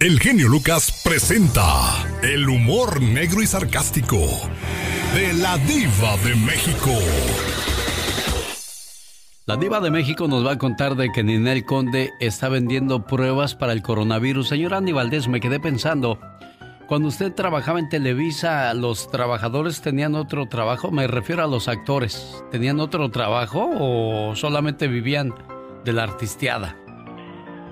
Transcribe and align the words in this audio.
El 0.00 0.18
genio 0.18 0.48
Lucas 0.48 1.02
presenta 1.04 1.62
el 2.24 2.48
humor 2.48 3.00
negro 3.00 3.42
y 3.42 3.46
sarcástico 3.46 4.18
de 5.14 5.32
la 5.34 5.56
diva 5.58 6.16
de 6.24 6.34
México. 6.34 6.90
La 9.46 9.56
diva 9.56 9.78
de 9.78 9.92
México 9.92 10.26
nos 10.26 10.44
va 10.44 10.52
a 10.52 10.58
contar 10.58 10.96
de 10.96 11.12
que 11.12 11.22
Ninel 11.22 11.64
Conde 11.64 12.10
está 12.18 12.48
vendiendo 12.48 13.06
pruebas 13.06 13.54
para 13.54 13.72
el 13.72 13.82
coronavirus. 13.82 14.48
Señor 14.48 14.74
Andy 14.74 14.90
Valdés, 14.90 15.28
me 15.28 15.40
quedé 15.40 15.60
pensando, 15.60 16.18
cuando 16.88 17.06
usted 17.06 17.32
trabajaba 17.32 17.78
en 17.78 17.88
Televisa, 17.88 18.74
¿los 18.74 19.08
trabajadores 19.12 19.80
tenían 19.80 20.16
otro 20.16 20.48
trabajo? 20.48 20.90
Me 20.90 21.06
refiero 21.06 21.44
a 21.44 21.46
los 21.46 21.68
actores. 21.68 22.42
¿Tenían 22.50 22.80
otro 22.80 23.12
trabajo 23.12 23.70
o 23.78 24.34
solamente 24.34 24.88
vivían 24.88 25.32
de 25.84 25.92
la 25.92 26.02
artisteada? 26.02 26.83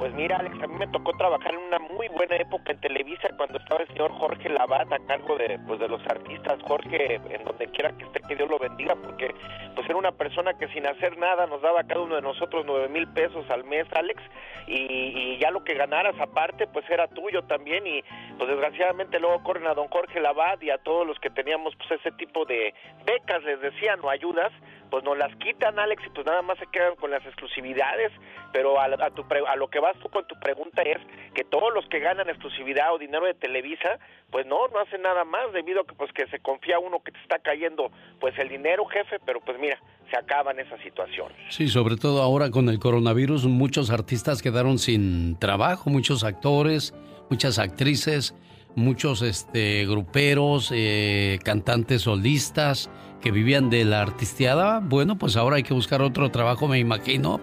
Pues 0.02 0.14
mira, 0.14 0.38
Alex, 0.38 0.60
a 0.60 0.66
mí 0.66 0.74
me 0.80 0.88
tocó 0.88 1.12
trabajar 1.12 1.54
en 1.54 1.60
una 1.60 1.78
muy 1.78 2.08
buena 2.08 2.34
época 2.34 2.72
en 2.72 2.80
Televisa 2.80 3.28
cuando 3.36 3.58
estaba 3.58 3.82
el 3.82 3.86
señor 3.86 4.10
Jorge 4.10 4.48
Labat 4.48 4.92
a 4.92 4.98
cargo 5.06 5.36
de, 5.36 5.60
pues, 5.64 5.78
de 5.78 5.86
los 5.86 6.04
artistas. 6.08 6.60
Jorge, 6.66 7.20
en 7.30 7.44
donde 7.44 7.68
quiera 7.68 7.96
que 7.96 8.02
esté, 8.06 8.20
que 8.22 8.34
Dios 8.34 8.50
lo 8.50 8.58
bendiga, 8.58 8.96
porque 8.96 9.32
pues 9.76 9.88
era 9.88 9.96
una 9.96 10.10
persona 10.10 10.58
que 10.58 10.66
sin 10.70 10.88
hacer 10.88 11.16
nada 11.18 11.46
nos 11.46 11.62
daba 11.62 11.82
a 11.82 11.84
cada 11.84 12.00
uno 12.00 12.16
de 12.16 12.22
nosotros 12.22 12.64
nueve 12.66 12.88
mil 12.88 13.06
pesos 13.12 13.48
al 13.48 13.62
mes, 13.62 13.86
Alex, 13.94 14.20
y, 14.66 15.38
ya 15.38 15.52
lo 15.52 15.62
que 15.62 15.74
ganaras 15.74 16.18
aparte, 16.20 16.66
pues 16.66 16.84
era 16.90 17.06
tuyo 17.06 17.44
también. 17.44 17.86
Y 17.86 18.02
pues 18.38 18.50
desgraciadamente 18.50 19.20
luego 19.20 19.40
corren 19.44 19.68
a 19.68 19.74
don 19.74 19.86
Jorge 19.86 20.18
Labat 20.18 20.60
y 20.64 20.70
a 20.70 20.78
todos 20.78 21.06
los 21.06 21.20
que 21.20 21.30
teníamos 21.30 21.76
pues 21.76 22.00
ese 22.00 22.10
tipo 22.16 22.44
de 22.44 22.74
becas, 23.06 23.44
les 23.44 23.60
decían, 23.60 24.00
o 24.02 24.10
ayudas, 24.10 24.50
pues 24.92 25.04
nos 25.04 25.16
las 25.16 25.34
quitan, 25.36 25.78
Alex, 25.78 26.02
y 26.06 26.10
pues 26.10 26.26
nada 26.26 26.42
más 26.42 26.58
se 26.58 26.66
quedan 26.66 26.96
con 26.96 27.10
las 27.10 27.24
exclusividades, 27.24 28.12
pero 28.52 28.78
a, 28.78 29.10
tu 29.12 29.24
a 29.48 29.56
lo 29.56 29.68
que 29.68 29.80
vas 29.80 29.96
tú 30.02 30.10
con 30.10 30.26
tu 30.26 30.38
pregunta 30.38 30.82
es 30.82 30.98
que 31.32 31.44
todos 31.44 31.72
los 31.72 31.86
que 31.86 31.98
ganan 31.98 32.28
exclusividad 32.28 32.92
o 32.92 32.98
dinero 32.98 33.24
de 33.24 33.32
Televisa, 33.32 33.98
pues 34.30 34.44
no, 34.44 34.68
no 34.68 34.80
hacen 34.80 35.00
nada 35.00 35.24
más, 35.24 35.50
debido 35.54 35.80
a 35.80 35.86
que 35.86 35.94
pues 35.94 36.12
que 36.12 36.26
se 36.26 36.40
confía 36.40 36.78
uno 36.78 37.02
que 37.02 37.10
te 37.10 37.18
está 37.20 37.38
cayendo 37.38 37.90
pues 38.20 38.38
el 38.38 38.50
dinero, 38.50 38.84
jefe, 38.84 39.16
pero 39.24 39.40
pues 39.40 39.58
mira, 39.58 39.78
se 40.10 40.18
acaban 40.18 40.60
esas 40.60 40.78
situaciones. 40.82 41.38
Sí, 41.48 41.68
sobre 41.68 41.96
todo 41.96 42.20
ahora 42.20 42.50
con 42.50 42.68
el 42.68 42.78
coronavirus, 42.78 43.46
muchos 43.46 43.90
artistas 43.90 44.42
quedaron 44.42 44.78
sin 44.78 45.38
trabajo, 45.38 45.88
muchos 45.88 46.22
actores, 46.22 46.92
muchas 47.30 47.58
actrices, 47.58 48.34
muchos 48.74 49.22
este 49.22 49.86
gruperos, 49.86 50.70
eh, 50.70 51.38
cantantes 51.42 52.02
solistas, 52.02 52.90
que 53.22 53.30
vivían 53.30 53.70
de 53.70 53.86
la 53.86 54.02
artisteada, 54.02 54.80
bueno, 54.80 55.16
pues 55.16 55.36
ahora 55.36 55.56
hay 55.56 55.62
que 55.62 55.72
buscar 55.72 56.02
otro 56.02 56.30
trabajo, 56.30 56.68
me 56.68 56.78
imagino. 56.78 57.40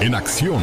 En 0.00 0.14
acción. 0.14 0.62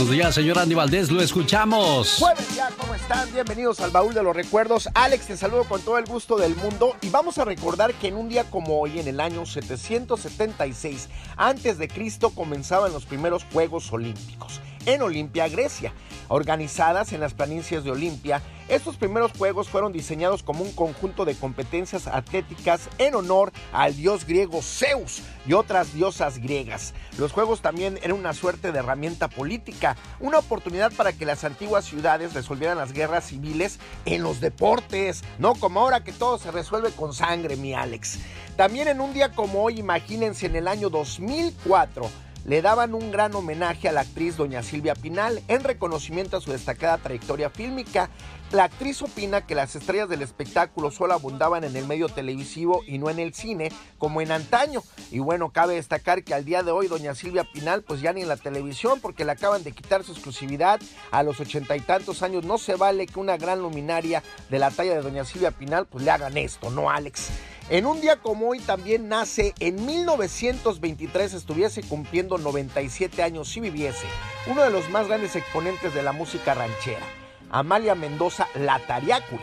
Buenos 0.00 0.14
días, 0.14 0.34
señor 0.34 0.58
Andy 0.58 0.74
Valdés, 0.74 1.10
lo 1.10 1.20
escuchamos. 1.20 2.16
Buenos 2.20 2.50
días, 2.54 2.72
¿cómo 2.78 2.94
están? 2.94 3.30
Bienvenidos 3.34 3.80
al 3.80 3.90
baúl 3.90 4.14
de 4.14 4.22
los 4.22 4.34
recuerdos. 4.34 4.88
Alex, 4.94 5.26
te 5.26 5.36
saludo 5.36 5.64
con 5.64 5.82
todo 5.82 5.98
el 5.98 6.06
gusto 6.06 6.38
del 6.38 6.56
mundo 6.56 6.96
y 7.02 7.10
vamos 7.10 7.36
a 7.36 7.44
recordar 7.44 7.92
que 7.92 8.08
en 8.08 8.16
un 8.16 8.30
día 8.30 8.44
como 8.44 8.80
hoy, 8.80 8.98
en 8.98 9.08
el 9.08 9.20
año 9.20 9.44
776 9.44 11.10
antes 11.36 11.76
de 11.76 11.88
Cristo, 11.88 12.30
comenzaban 12.30 12.94
los 12.94 13.04
primeros 13.04 13.44
Juegos 13.52 13.92
Olímpicos 13.92 14.62
en 14.86 15.02
Olimpia, 15.02 15.48
Grecia. 15.48 15.92
Organizadas 16.28 17.12
en 17.12 17.20
las 17.20 17.34
planicies 17.34 17.82
de 17.82 17.90
Olimpia, 17.90 18.40
estos 18.68 18.96
primeros 18.96 19.32
juegos 19.32 19.68
fueron 19.68 19.92
diseñados 19.92 20.44
como 20.44 20.62
un 20.62 20.70
conjunto 20.70 21.24
de 21.24 21.34
competencias 21.34 22.06
atléticas 22.06 22.88
en 22.98 23.16
honor 23.16 23.52
al 23.72 23.96
dios 23.96 24.24
griego 24.24 24.62
Zeus 24.62 25.22
y 25.44 25.54
otras 25.54 25.92
diosas 25.92 26.38
griegas. 26.38 26.94
Los 27.18 27.32
juegos 27.32 27.62
también 27.62 27.98
eran 28.02 28.16
una 28.16 28.32
suerte 28.32 28.70
de 28.70 28.78
herramienta 28.78 29.26
política, 29.26 29.96
una 30.20 30.38
oportunidad 30.38 30.92
para 30.92 31.12
que 31.12 31.26
las 31.26 31.42
antiguas 31.42 31.84
ciudades 31.84 32.32
resolvieran 32.32 32.78
las 32.78 32.92
guerras 32.92 33.26
civiles 33.26 33.80
en 34.04 34.22
los 34.22 34.40
deportes, 34.40 35.24
no 35.40 35.56
como 35.56 35.80
ahora 35.80 36.04
que 36.04 36.12
todo 36.12 36.38
se 36.38 36.52
resuelve 36.52 36.92
con 36.92 37.12
sangre, 37.12 37.56
mi 37.56 37.74
Alex. 37.74 38.20
También 38.56 38.86
en 38.86 39.00
un 39.00 39.12
día 39.12 39.32
como 39.32 39.64
hoy, 39.64 39.80
imagínense 39.80 40.46
en 40.46 40.54
el 40.54 40.68
año 40.68 40.90
2004, 40.90 42.08
le 42.44 42.62
daban 42.62 42.94
un 42.94 43.10
gran 43.10 43.34
homenaje 43.34 43.88
a 43.88 43.92
la 43.92 44.00
actriz 44.00 44.36
doña 44.36 44.62
Silvia 44.62 44.94
Pinal 44.94 45.42
en 45.48 45.62
reconocimiento 45.62 46.36
a 46.36 46.40
su 46.40 46.52
destacada 46.52 46.98
trayectoria 46.98 47.50
fílmica. 47.50 48.10
La 48.50 48.64
actriz 48.64 49.00
opina 49.02 49.46
que 49.46 49.54
las 49.54 49.76
estrellas 49.76 50.08
del 50.08 50.22
espectáculo 50.22 50.90
solo 50.90 51.14
abundaban 51.14 51.62
en 51.62 51.76
el 51.76 51.86
medio 51.86 52.08
televisivo 52.08 52.82
y 52.84 52.98
no 52.98 53.08
en 53.08 53.20
el 53.20 53.32
cine 53.32 53.70
como 53.96 54.20
en 54.20 54.32
antaño. 54.32 54.82
Y 55.12 55.20
bueno, 55.20 55.50
cabe 55.50 55.74
destacar 55.74 56.24
que 56.24 56.34
al 56.34 56.44
día 56.44 56.64
de 56.64 56.72
hoy 56.72 56.88
doña 56.88 57.14
Silvia 57.14 57.44
Pinal 57.44 57.82
pues 57.82 58.00
ya 58.00 58.12
ni 58.12 58.22
en 58.22 58.28
la 58.28 58.36
televisión 58.36 59.00
porque 59.00 59.24
le 59.24 59.32
acaban 59.32 59.62
de 59.62 59.70
quitar 59.70 60.02
su 60.02 60.12
exclusividad 60.12 60.80
a 61.12 61.22
los 61.22 61.38
ochenta 61.38 61.76
y 61.76 61.80
tantos 61.80 62.24
años. 62.24 62.44
No 62.44 62.58
se 62.58 62.74
vale 62.74 63.06
que 63.06 63.20
una 63.20 63.36
gran 63.36 63.60
luminaria 63.60 64.24
de 64.48 64.58
la 64.58 64.72
talla 64.72 64.94
de 64.94 65.02
doña 65.02 65.24
Silvia 65.24 65.52
Pinal 65.52 65.86
pues 65.86 66.04
le 66.04 66.10
hagan 66.10 66.36
esto, 66.36 66.70
¿no 66.70 66.90
Alex? 66.90 67.30
En 67.70 67.86
un 67.86 68.00
día 68.00 68.16
como 68.16 68.48
hoy 68.48 68.58
también 68.58 69.08
nace, 69.08 69.54
en 69.60 69.86
1923 69.86 71.34
estuviese 71.34 71.84
cumpliendo 71.84 72.36
97 72.36 73.22
años 73.22 73.48
si 73.48 73.60
viviese, 73.60 74.06
uno 74.48 74.64
de 74.64 74.70
los 74.70 74.90
más 74.90 75.06
grandes 75.06 75.36
exponentes 75.36 75.94
de 75.94 76.02
la 76.02 76.10
música 76.10 76.52
ranchera, 76.54 77.06
Amalia 77.48 77.94
Mendoza 77.94 78.48
Latariacui. 78.56 79.38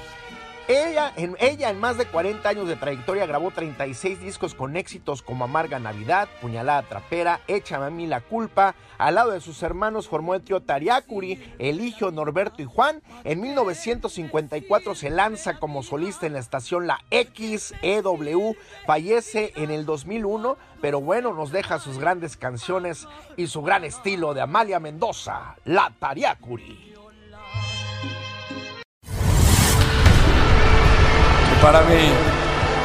Ella 0.69 1.13
en, 1.15 1.37
ella 1.39 1.69
en 1.69 1.79
más 1.79 1.97
de 1.97 2.05
40 2.05 2.49
años 2.49 2.67
de 2.67 2.75
trayectoria 2.75 3.25
grabó 3.25 3.51
36 3.51 4.19
discos 4.19 4.53
con 4.53 4.75
éxitos 4.75 5.21
como 5.21 5.45
Amarga 5.45 5.79
Navidad, 5.79 6.27
Puñalada 6.41 6.83
Trapera, 6.83 7.39
Échame 7.47 7.85
a 7.85 7.89
mí 7.89 8.05
la 8.05 8.19
culpa. 8.19 8.75
Al 8.97 9.15
lado 9.15 9.31
de 9.31 9.39
sus 9.39 9.63
hermanos 9.63 10.09
formó 10.09 10.35
el 10.35 10.41
trío 10.41 10.61
Tariacuri, 10.61 11.55
Eligio, 11.57 12.11
Norberto 12.11 12.61
y 12.61 12.65
Juan. 12.65 13.01
En 13.23 13.39
1954 13.39 14.93
se 14.93 15.09
lanza 15.09 15.57
como 15.57 15.83
solista 15.83 16.25
en 16.25 16.33
la 16.33 16.39
estación 16.39 16.85
La 16.85 16.99
XEW. 17.11 18.57
Fallece 18.85 19.53
en 19.55 19.71
el 19.71 19.85
2001, 19.85 20.57
pero 20.81 20.99
bueno, 20.99 21.33
nos 21.33 21.53
deja 21.53 21.79
sus 21.79 21.97
grandes 21.97 22.35
canciones 22.35 23.07
y 23.37 23.47
su 23.47 23.61
gran 23.61 23.85
estilo 23.85 24.33
de 24.33 24.41
Amalia 24.41 24.81
Mendoza, 24.81 25.55
La 25.63 25.93
Tariacuri. 25.97 26.96
Para 31.61 31.81
mí 31.81 32.11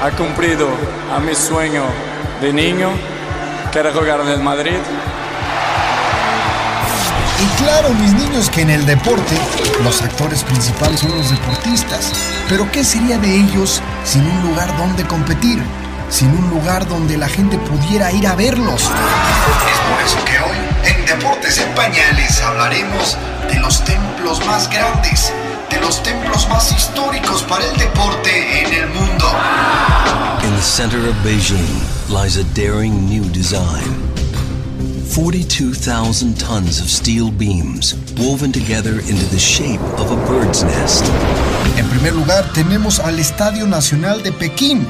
ha 0.03 0.11
cumplido 0.11 0.69
a 1.15 1.19
mi 1.21 1.35
sueño 1.35 1.85
de 2.41 2.53
niño, 2.53 2.91
que 3.71 3.79
era 3.79 3.93
jugar 3.93 4.21
en 4.21 4.29
el 4.29 4.41
Madrid. 4.41 4.79
Y 7.39 7.63
claro, 7.63 7.91
mis 7.91 8.13
niños, 8.13 8.51
que 8.51 8.63
en 8.63 8.71
el 8.71 8.87
deporte 8.87 9.37
los 9.83 10.03
actores 10.03 10.45
principales 10.45 11.01
son 11.01 11.17
los 11.17 11.31
deportistas. 11.31 12.13
Pero 12.49 12.71
¿qué 12.71 12.85
sería 12.85 13.19
de 13.19 13.35
ellos 13.35 13.83
sin 14.05 14.23
un 14.27 14.43
lugar 14.49 14.77
donde 14.77 15.05
competir? 15.05 15.63
Sin 16.09 16.31
un 16.31 16.51
lugar 16.51 16.87
donde 16.89 17.17
la 17.17 17.29
gente 17.29 17.59
pudiera 17.59 18.13
ir 18.13 18.27
a 18.27 18.35
verlos. 18.35 18.83
Es 18.83 19.79
por 19.89 20.01
eso 20.05 20.25
que 20.25 20.39
hoy, 20.39 20.59
en 20.85 21.07
Deportes 21.07 21.59
en 21.59 22.45
hablaremos 22.45 23.17
de 23.49 23.59
los 23.61 23.85
templos 23.85 24.45
más 24.47 24.69
grandes 24.69 25.33
de 25.73 25.81
los 25.81 26.03
templos 26.03 26.49
más 26.49 26.71
históricos 26.73 27.43
para 27.45 27.65
el 27.65 27.77
deporte 27.77 28.31
en 28.61 28.73
el 28.75 28.89
mundo. 28.91 29.25
In 30.45 30.55
the 30.55 30.63
center 30.63 30.99
of 31.09 31.15
Beijing 31.25 31.67
lies 32.09 32.37
a 32.37 32.45
daring 32.55 33.09
new 33.09 33.25
design. 33.31 34.13
42,000 35.15 36.35
tons 36.39 36.81
of 36.81 36.89
steel 36.89 37.31
beams 37.31 37.95
woven 38.19 38.53
together 38.53 39.01
into 39.09 39.25
the 39.31 39.39
shape 39.39 39.81
of 39.99 40.11
a 40.11 40.17
bird's 40.29 40.63
nest. 40.63 41.05
En 41.77 41.87
primer 41.89 42.15
lugar, 42.15 42.45
tenemos 42.53 42.99
al 42.99 43.19
Estadio 43.19 43.67
Nacional 43.67 44.23
de 44.23 44.33
Pekín, 44.33 44.87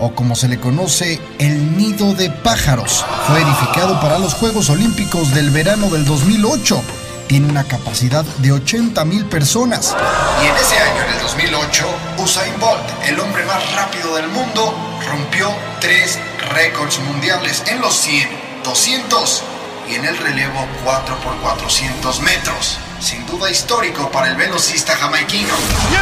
o 0.00 0.14
como 0.14 0.34
se 0.34 0.48
le 0.48 0.58
conoce, 0.58 1.20
el 1.38 1.76
Nido 1.76 2.14
de 2.14 2.30
Pájaros. 2.30 3.04
Fue 3.26 3.40
edificado 3.40 4.00
para 4.00 4.18
los 4.18 4.34
Juegos 4.34 4.70
Olímpicos 4.70 5.32
del 5.34 5.50
verano 5.50 5.90
del 5.90 6.04
2008 6.04 7.03
tiene 7.26 7.48
una 7.48 7.64
capacidad 7.64 8.24
de 8.38 8.52
80 8.52 9.04
mil 9.04 9.24
personas. 9.26 9.94
Y 10.42 10.46
en 10.46 10.54
ese 10.56 10.78
año, 10.78 11.02
en 11.08 11.14
el 11.14 11.20
2008, 11.22 11.84
Usain 12.18 12.58
Bolt, 12.60 12.82
el 13.06 13.18
hombre 13.20 13.44
más 13.44 13.72
rápido 13.74 14.14
del 14.16 14.28
mundo, 14.28 14.74
rompió 15.10 15.50
tres 15.80 16.18
récords 16.52 16.98
mundiales 17.00 17.62
en 17.66 17.80
los 17.80 17.94
100, 17.94 18.28
200 18.64 19.42
y 19.90 19.94
en 19.96 20.04
el 20.04 20.16
relevo 20.16 20.66
4x400 20.84 22.20
metros. 22.20 22.78
Sin 23.00 23.26
duda 23.26 23.50
histórico 23.50 24.08
para 24.10 24.28
el 24.28 24.36
velocista 24.36 24.94
jamaiquino. 24.96 25.52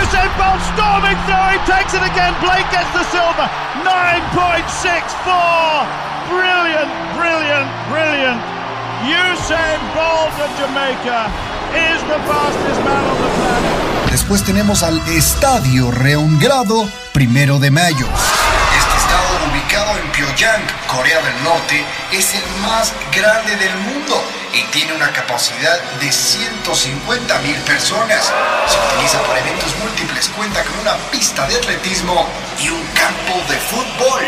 Usain 0.02 0.30
Bolt 0.38 0.60
storming 0.74 1.16
through, 1.26 1.50
he 1.50 1.58
takes 1.66 1.94
it 1.94 2.02
again. 2.02 2.34
Blake 2.40 2.68
gets 2.70 2.92
the 2.92 3.02
silver. 3.10 3.48
9.64. 3.82 5.86
Brilliant, 6.30 6.90
brilliant, 7.16 7.68
brilliant. 7.90 8.61
Usain 9.02 9.80
Bolt 9.94 10.30
of 10.38 10.50
Jamaica 10.58 11.26
is 11.74 12.00
the 12.06 12.20
fastest 12.22 12.80
man 12.86 13.02
on 13.02 13.16
the 13.18 13.30
planet. 13.34 14.10
Después 14.12 14.44
tenemos 14.44 14.84
al 14.84 15.02
Estadio 15.08 15.90
Reungrado, 15.90 16.88
primero 17.12 17.58
de 17.58 17.72
mayo. 17.72 18.06
Este 18.06 18.96
estadio 18.96 19.50
ubicado 19.50 19.98
en 19.98 20.06
Pyongyang, 20.12 20.62
Corea 20.86 21.20
del 21.20 21.42
Norte, 21.42 21.84
es 22.12 22.32
el 22.34 22.44
más 22.62 22.92
grande 23.12 23.56
del 23.56 23.74
mundo 23.78 24.22
y 24.54 24.62
tiene 24.70 24.92
una 24.92 25.10
capacidad 25.10 25.80
de 25.98 26.12
150 26.12 27.38
mil 27.40 27.56
personas. 27.62 28.32
Se 28.68 28.78
utiliza 28.94 29.20
para 29.22 29.40
eventos 29.40 29.74
múltiples, 29.80 30.28
cuenta 30.28 30.62
con 30.62 30.78
una 30.78 30.94
pista 31.10 31.48
de 31.48 31.56
atletismo 31.56 32.28
y 32.60 32.68
un 32.68 32.82
campo 32.94 33.34
de 33.50 33.56
fútbol. 33.58 34.22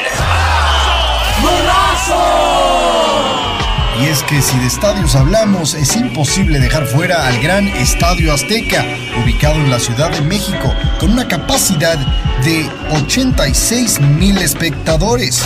Y 4.04 4.08
es 4.08 4.22
que 4.24 4.42
si 4.42 4.58
de 4.58 4.66
estadios 4.66 5.14
hablamos, 5.14 5.72
es 5.72 5.96
imposible 5.96 6.58
dejar 6.60 6.84
fuera 6.84 7.26
al 7.26 7.40
gran 7.40 7.66
Estadio 7.68 8.34
Azteca, 8.34 8.84
ubicado 9.22 9.54
en 9.54 9.70
la 9.70 9.78
Ciudad 9.78 10.10
de 10.10 10.20
México, 10.20 10.74
con 11.00 11.12
una 11.12 11.26
capacidad 11.26 11.96
de 12.44 12.70
86 12.90 14.00
mil 14.00 14.36
espectadores. 14.36 15.42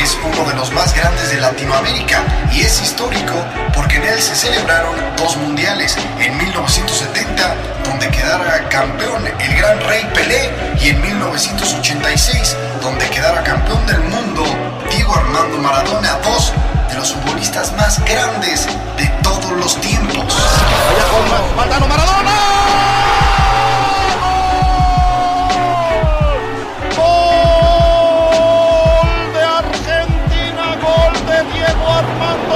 Es 0.00 0.16
uno 0.24 0.48
de 0.48 0.54
los 0.54 0.70
más 0.72 0.94
grandes 0.94 1.30
de 1.32 1.40
Latinoamérica 1.40 2.22
y 2.52 2.60
es 2.60 2.80
histórico 2.80 3.34
porque 3.74 3.96
en 3.96 4.04
él 4.04 4.20
se 4.20 4.36
celebraron 4.36 4.94
dos 5.16 5.36
mundiales, 5.38 5.96
en 6.20 6.36
1970, 6.36 7.54
donde 7.84 8.08
quedara 8.10 8.68
campeón 8.68 9.26
el 9.26 9.56
gran 9.56 9.80
rey 9.88 10.08
Pelé, 10.14 10.50
y 10.80 10.90
en 10.90 11.00
1986, 11.00 12.56
donde 12.80 13.08
quedara 13.10 13.42
campeón 13.42 13.84
del 13.86 14.02
mundo 14.02 14.44
Diego 14.90 15.14
Armando 15.14 15.58
Maradona, 15.58 16.18
dos 16.22 16.52
los 16.98 17.12
futbolistas 17.12 17.72
más 17.76 18.04
grandes 18.04 18.66
de 18.96 19.06
todos 19.22 19.52
los 19.52 19.80
tiempos. 19.80 20.34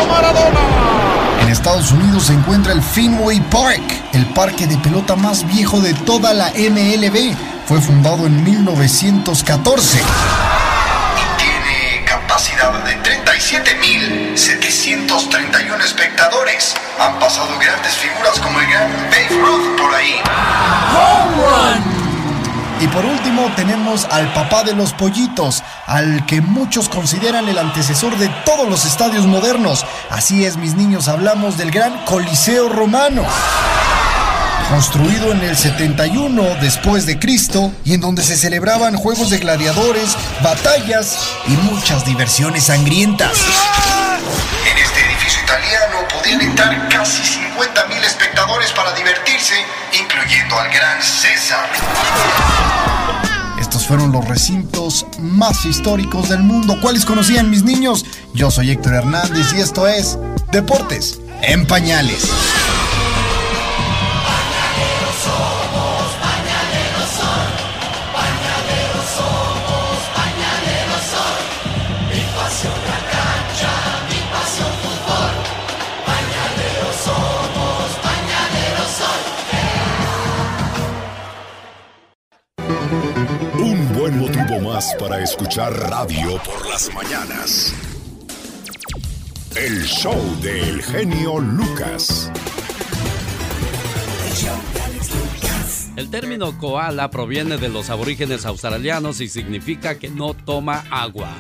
Maradona! 0.09 0.61
En 1.41 1.49
Estados 1.49 1.93
Unidos 1.93 2.25
se 2.25 2.33
encuentra 2.33 2.73
el 2.73 2.83
Fenway 2.83 3.41
Park, 3.43 3.83
el 4.13 4.27
parque 4.27 4.67
de 4.67 4.77
pelota 4.79 5.15
más 5.15 5.47
viejo 5.47 5.81
de 5.81 5.95
toda 5.95 6.35
la 6.35 6.49
MLB. 6.49 7.37
Fue 7.67 7.81
fundado 7.81 8.27
en 8.27 8.43
1914 8.43 10.01
y 10.01 10.03
tiene 10.03 10.52
capacidad 12.43 12.73
de 12.85 13.01
37.731 13.03 15.85
espectadores. 15.85 16.75
Han 16.99 17.19
pasado 17.19 17.59
grandes 17.59 17.95
figuras 17.95 18.39
como 18.41 18.59
el 18.59 18.67
gran 18.67 18.91
Babe 18.91 19.29
Ruth 19.41 19.79
por 19.79 19.95
ahí. 19.95 20.21
¡Home 20.97 21.37
run! 21.37 21.85
Y 22.81 22.89
por 22.89 23.05
último 23.05 23.53
tenemos 23.55 24.07
al 24.07 24.33
papá 24.33 24.65
de 24.65 24.75
los 24.75 24.93
pollitos, 24.93 25.63
al 25.87 26.27
que 26.27 26.41
muchos 26.41 26.89
consideran 26.89 27.49
el 27.49 27.59
antecesor 27.59 28.19
de 28.19 28.29
todos 28.45 28.69
los 28.69 28.87
estadios 28.87 29.25
modernos. 29.27 29.87
Así 30.11 30.45
es, 30.45 30.57
mis 30.57 30.75
niños, 30.75 31.07
hablamos 31.07 31.57
del 31.57 31.71
gran 31.71 32.05
Coliseo 32.05 32.69
Romano. 32.69 33.25
Construido 34.71 35.33
en 35.33 35.43
el 35.43 35.57
71 35.57 36.43
después 36.61 37.07
de 37.07 37.19
Cristo 37.19 37.73
y 37.85 37.95
en 37.95 38.01
donde 38.01 38.23
se 38.23 38.37
celebraban 38.37 38.97
juegos 38.97 39.31
de 39.31 39.39
gladiadores, 39.39 40.17
batallas 40.43 41.19
y 41.47 41.53
muchas 41.53 42.05
diversiones 42.05 42.65
sangrientas. 42.65 43.33
En 44.71 44.79
este 44.79 45.01
edificio 45.01 45.43
italiano 45.43 46.09
podían 46.13 46.41
entrar 46.41 46.89
casi 46.89 47.23
50 47.23 47.87
mil 47.87 48.03
espectadores 48.03 48.73
para 48.73 48.93
divertirse, 48.95 49.55
incluyendo 50.01 50.59
al 50.59 50.71
gran 50.73 51.03
César. 51.03 51.69
Estos 53.61 53.87
fueron 53.87 54.13
los 54.13 54.27
recintos 54.27 55.07
más 55.19 55.65
históricos 55.65 56.29
del 56.29 56.41
mundo. 56.41 56.79
¿Cuáles 56.81 57.05
conocían 57.05 57.51
mis 57.51 57.63
niños? 57.63 58.05
Yo 58.35 58.51
soy 58.51 58.71
Héctor 58.71 58.95
Hernández 58.95 59.53
y 59.55 59.61
esto 59.61 59.87
es 59.87 60.19
Deportes 60.51 61.21
en 61.43 61.67
Pañales. 61.67 62.25
Para 84.99 85.23
escuchar 85.23 85.73
radio 85.73 86.39
por 86.45 86.69
las 86.69 86.93
mañanas. 86.93 87.73
El 89.57 89.83
show 89.85 90.15
del 90.43 90.83
genio 90.83 91.39
Lucas. 91.39 92.31
El 95.97 96.11
término 96.11 96.59
koala 96.59 97.11
proviene 97.11 97.57
de 97.57 97.71
los 97.71 97.89
aborígenes 97.89 98.45
australianos 98.45 99.23
y 99.23 99.29
significa 99.29 99.99
que 99.99 100.11
no 100.11 100.35
toma 100.35 100.85
agua. 100.91 101.35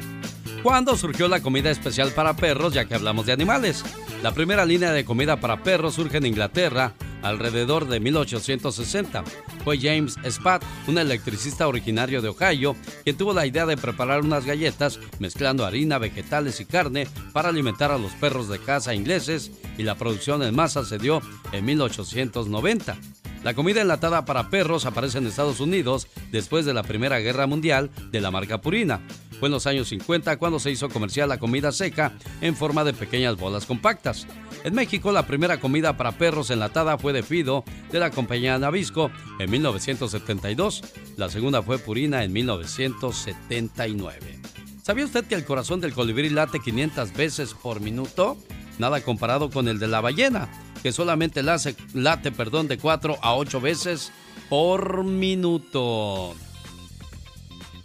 ¿Cuándo 0.63 0.97
surgió 0.97 1.29
la 1.29 1.41
comida 1.41 1.71
especial 1.71 2.13
para 2.13 2.35
perros, 2.35 2.73
ya 2.73 2.87
que 2.87 2.95
hablamos 2.95 3.27
de 3.27 3.33
animales? 3.33 3.85
La 4.23 4.33
primera 4.33 4.65
línea 4.65 4.93
de 4.93 5.05
comida 5.05 5.37
para 5.39 5.63
perros 5.63 5.95
surge 5.95 6.17
en 6.17 6.27
Inglaterra 6.27 6.95
alrededor 7.23 7.89
de 7.89 8.01
1860. 8.01 9.25
Fue 9.65 9.79
James 9.79 10.17
Spath, 10.25 10.65
un 10.87 10.99
electricista 10.99 11.69
originario 11.69 12.21
de 12.21 12.29
Ohio, 12.29 12.77
quien 13.05 13.17
tuvo 13.17 13.33
la 13.33 13.47
idea 13.47 13.67
de 13.67 13.77
preparar 13.77 14.23
unas 14.23 14.45
galletas 14.45 14.99
mezclando 15.19 15.65
harina, 15.65 15.99
vegetales 15.99 16.61
y 16.61 16.65
carne 16.65 17.07
para 17.33 17.49
alimentar 17.49 17.91
a 17.91 17.99
los 17.99 18.13
perros 18.13 18.49
de 18.49 18.59
caza 18.59 18.95
ingleses 18.95 19.51
y 19.79 19.83
la 19.83 19.95
producción 19.95 20.43
en 20.43 20.55
masa 20.55 20.85
se 20.85 20.99
dio 20.99 21.21
en 21.53 21.65
1890. 21.65 22.97
La 23.45 23.55
comida 23.55 23.81
enlatada 23.81 24.25
para 24.25 24.51
perros 24.51 24.87
aparece 24.87 25.19
en 25.19 25.27
Estados 25.27 25.59
Unidos 25.59 26.07
después 26.31 26.65
de 26.65 26.75
la 26.75 26.85
Primera 26.85 27.19
Guerra 27.19 27.47
Mundial 27.47 27.91
de 28.13 28.21
la 28.21 28.31
marca 28.31 28.61
Purina. 28.61 29.01
Fue 29.43 29.49
en 29.49 29.55
los 29.55 29.67
años 29.67 29.89
50 29.89 30.37
cuando 30.37 30.61
se 30.61 30.71
hizo 30.71 30.89
comercial 30.89 31.29
la 31.29 31.41
comida 31.41 31.73
seca 31.73 32.13
en 32.41 32.55
forma 32.55 32.85
de 32.85 32.93
pequeñas 32.93 33.37
bolas 33.37 33.67
compactas. 33.67 34.29
En 34.63 34.73
México, 34.73 35.11
la 35.11 35.27
primera 35.27 35.59
comida 35.59 35.97
para 35.97 36.13
perros 36.13 36.51
enlatada 36.51 36.97
fue 36.97 37.13
de 37.13 37.25
Fido 37.25 37.65
de 37.91 37.99
la 37.99 38.13
compañía 38.13 38.57
Navisco 38.57 39.11
en 39.41 39.51
1972. 39.51 40.85
La 41.17 41.29
segunda 41.29 41.61
fue 41.61 41.81
Purina 41.81 42.23
en 42.23 42.33
1979. 42.33 44.39
¿Sabía 44.81 45.07
usted 45.07 45.25
que 45.25 45.35
el 45.35 45.45
corazón 45.45 45.81
del 45.81 45.93
colibrí 45.93 46.31
late 46.31 46.61
500 46.61 47.13
veces 47.13 47.53
por 47.53 47.81
minuto? 47.81 48.37
Nada 48.79 49.01
comparado 49.01 49.51
con 49.51 49.67
el 49.67 49.81
de 49.81 49.89
la 49.89 50.01
ballena, 50.01 50.51
que 50.85 50.93
solamente 50.93 51.43
late, 51.43 51.75
late 51.95 52.31
perdón, 52.31 52.69
de 52.69 52.79
4 52.79 53.19
a 53.21 53.35
8 53.35 53.61
veces 53.61 54.13
por 54.49 55.03
minuto. 55.03 56.37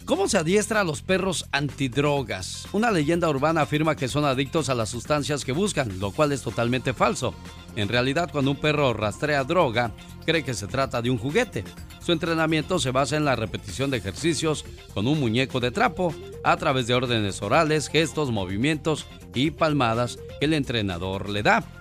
¿Cómo 0.08 0.26
se 0.26 0.38
adiestra 0.38 0.80
a 0.80 0.84
los 0.84 1.02
perros 1.02 1.46
antidrogas? 1.52 2.66
Una 2.72 2.90
leyenda 2.90 3.28
urbana 3.28 3.60
afirma 3.60 3.94
que 3.94 4.08
son 4.08 4.24
adictos 4.24 4.70
a 4.70 4.74
las 4.74 4.88
sustancias 4.88 5.44
que 5.44 5.52
buscan, 5.52 6.00
lo 6.00 6.12
cual 6.12 6.32
es 6.32 6.40
totalmente 6.40 6.94
falso. 6.94 7.34
En 7.76 7.90
realidad, 7.90 8.30
cuando 8.32 8.52
un 8.52 8.56
perro 8.56 8.94
rastrea 8.94 9.44
droga, 9.44 9.92
cree 10.24 10.42
que 10.42 10.54
se 10.54 10.66
trata 10.66 11.02
de 11.02 11.10
un 11.10 11.18
juguete. 11.18 11.62
Su 12.00 12.12
entrenamiento 12.12 12.78
se 12.78 12.90
basa 12.90 13.18
en 13.18 13.26
la 13.26 13.36
repetición 13.36 13.90
de 13.90 13.98
ejercicios 13.98 14.64
con 14.94 15.06
un 15.06 15.20
muñeco 15.20 15.60
de 15.60 15.72
trapo 15.72 16.14
a 16.42 16.56
través 16.56 16.86
de 16.86 16.94
órdenes 16.94 17.42
orales, 17.42 17.88
gestos, 17.88 18.30
movimientos 18.30 19.04
y 19.34 19.50
palmadas 19.50 20.18
que 20.40 20.46
el 20.46 20.54
entrenador 20.54 21.28
le 21.28 21.42
da. 21.42 21.77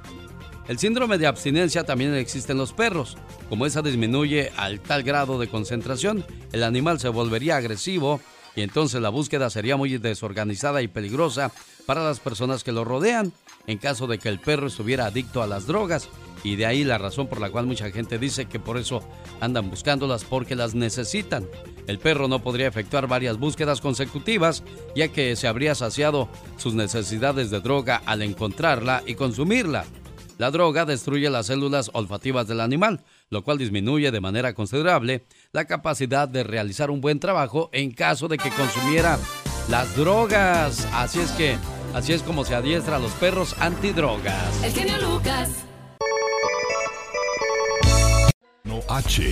El 0.67 0.79
síndrome 0.79 1.17
de 1.17 1.27
abstinencia 1.27 1.85
también 1.85 2.13
existe 2.13 2.51
en 2.51 2.57
los 2.57 2.73
perros. 2.73 3.17
Como 3.47 3.65
esa 3.65 3.81
disminuye 3.81 4.51
al 4.57 4.81
tal 4.81 5.03
grado 5.03 5.39
de 5.39 5.47
concentración, 5.47 6.25
el 6.51 6.63
animal 6.63 6.99
se 6.99 7.07
volvería 7.07 7.55
agresivo 7.55 8.19
y 8.53 8.63
entonces 8.63 8.99
la 9.01 9.09
búsqueda 9.09 9.49
sería 9.49 9.77
muy 9.77 9.97
desorganizada 9.97 10.81
y 10.81 10.89
peligrosa 10.89 11.51
para 11.85 12.03
las 12.03 12.19
personas 12.19 12.65
que 12.65 12.73
lo 12.73 12.83
rodean 12.83 13.31
en 13.65 13.77
caso 13.77 14.07
de 14.07 14.17
que 14.17 14.27
el 14.27 14.39
perro 14.39 14.67
estuviera 14.67 15.05
adicto 15.05 15.41
a 15.41 15.47
las 15.47 15.67
drogas. 15.67 16.09
Y 16.43 16.57
de 16.57 16.65
ahí 16.65 16.83
la 16.83 16.97
razón 16.97 17.27
por 17.27 17.39
la 17.39 17.49
cual 17.49 17.65
mucha 17.65 17.89
gente 17.89 18.19
dice 18.19 18.45
que 18.45 18.59
por 18.59 18.77
eso 18.77 19.01
andan 19.39 19.69
buscándolas 19.69 20.25
porque 20.25 20.55
las 20.55 20.75
necesitan. 20.75 21.47
El 21.87 21.99
perro 21.99 22.27
no 22.27 22.43
podría 22.43 22.67
efectuar 22.67 23.07
varias 23.07 23.37
búsquedas 23.37 23.79
consecutivas 23.79 24.63
ya 24.95 25.07
que 25.07 25.35
se 25.37 25.47
habría 25.47 25.75
saciado 25.75 26.27
sus 26.57 26.73
necesidades 26.73 27.51
de 27.51 27.61
droga 27.61 28.01
al 28.05 28.21
encontrarla 28.21 29.01
y 29.05 29.15
consumirla. 29.15 29.85
La 30.37 30.51
droga 30.51 30.85
destruye 30.85 31.29
las 31.31 31.47
células 31.47 31.89
olfativas 31.93 32.47
del 32.47 32.61
animal, 32.61 33.03
lo 33.29 33.43
cual 33.43 33.57
disminuye 33.57 34.11
de 34.11 34.21
manera 34.21 34.53
considerable 34.53 35.25
la 35.51 35.65
capacidad 35.65 36.27
de 36.27 36.43
realizar 36.43 36.91
un 36.91 37.01
buen 37.01 37.19
trabajo 37.19 37.69
en 37.73 37.91
caso 37.91 38.27
de 38.27 38.37
que 38.37 38.51
consumiera 38.51 39.17
las 39.67 39.95
drogas. 39.95 40.87
Así 40.93 41.19
es 41.19 41.31
que, 41.31 41.57
así 41.95 42.13
es 42.13 42.21
como 42.21 42.45
se 42.45 42.53
adiestra 42.53 42.97
a 42.97 42.99
los 42.99 43.11
perros 43.13 43.55
antidrogas. 43.59 44.63
El 44.63 44.71
genio 44.71 44.97
Lucas. 45.01 45.49
No 48.63 48.81
H. 48.89 49.23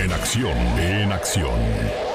En 0.00 0.12
acción, 0.12 0.56
en 0.80 1.12
acción. 1.12 2.09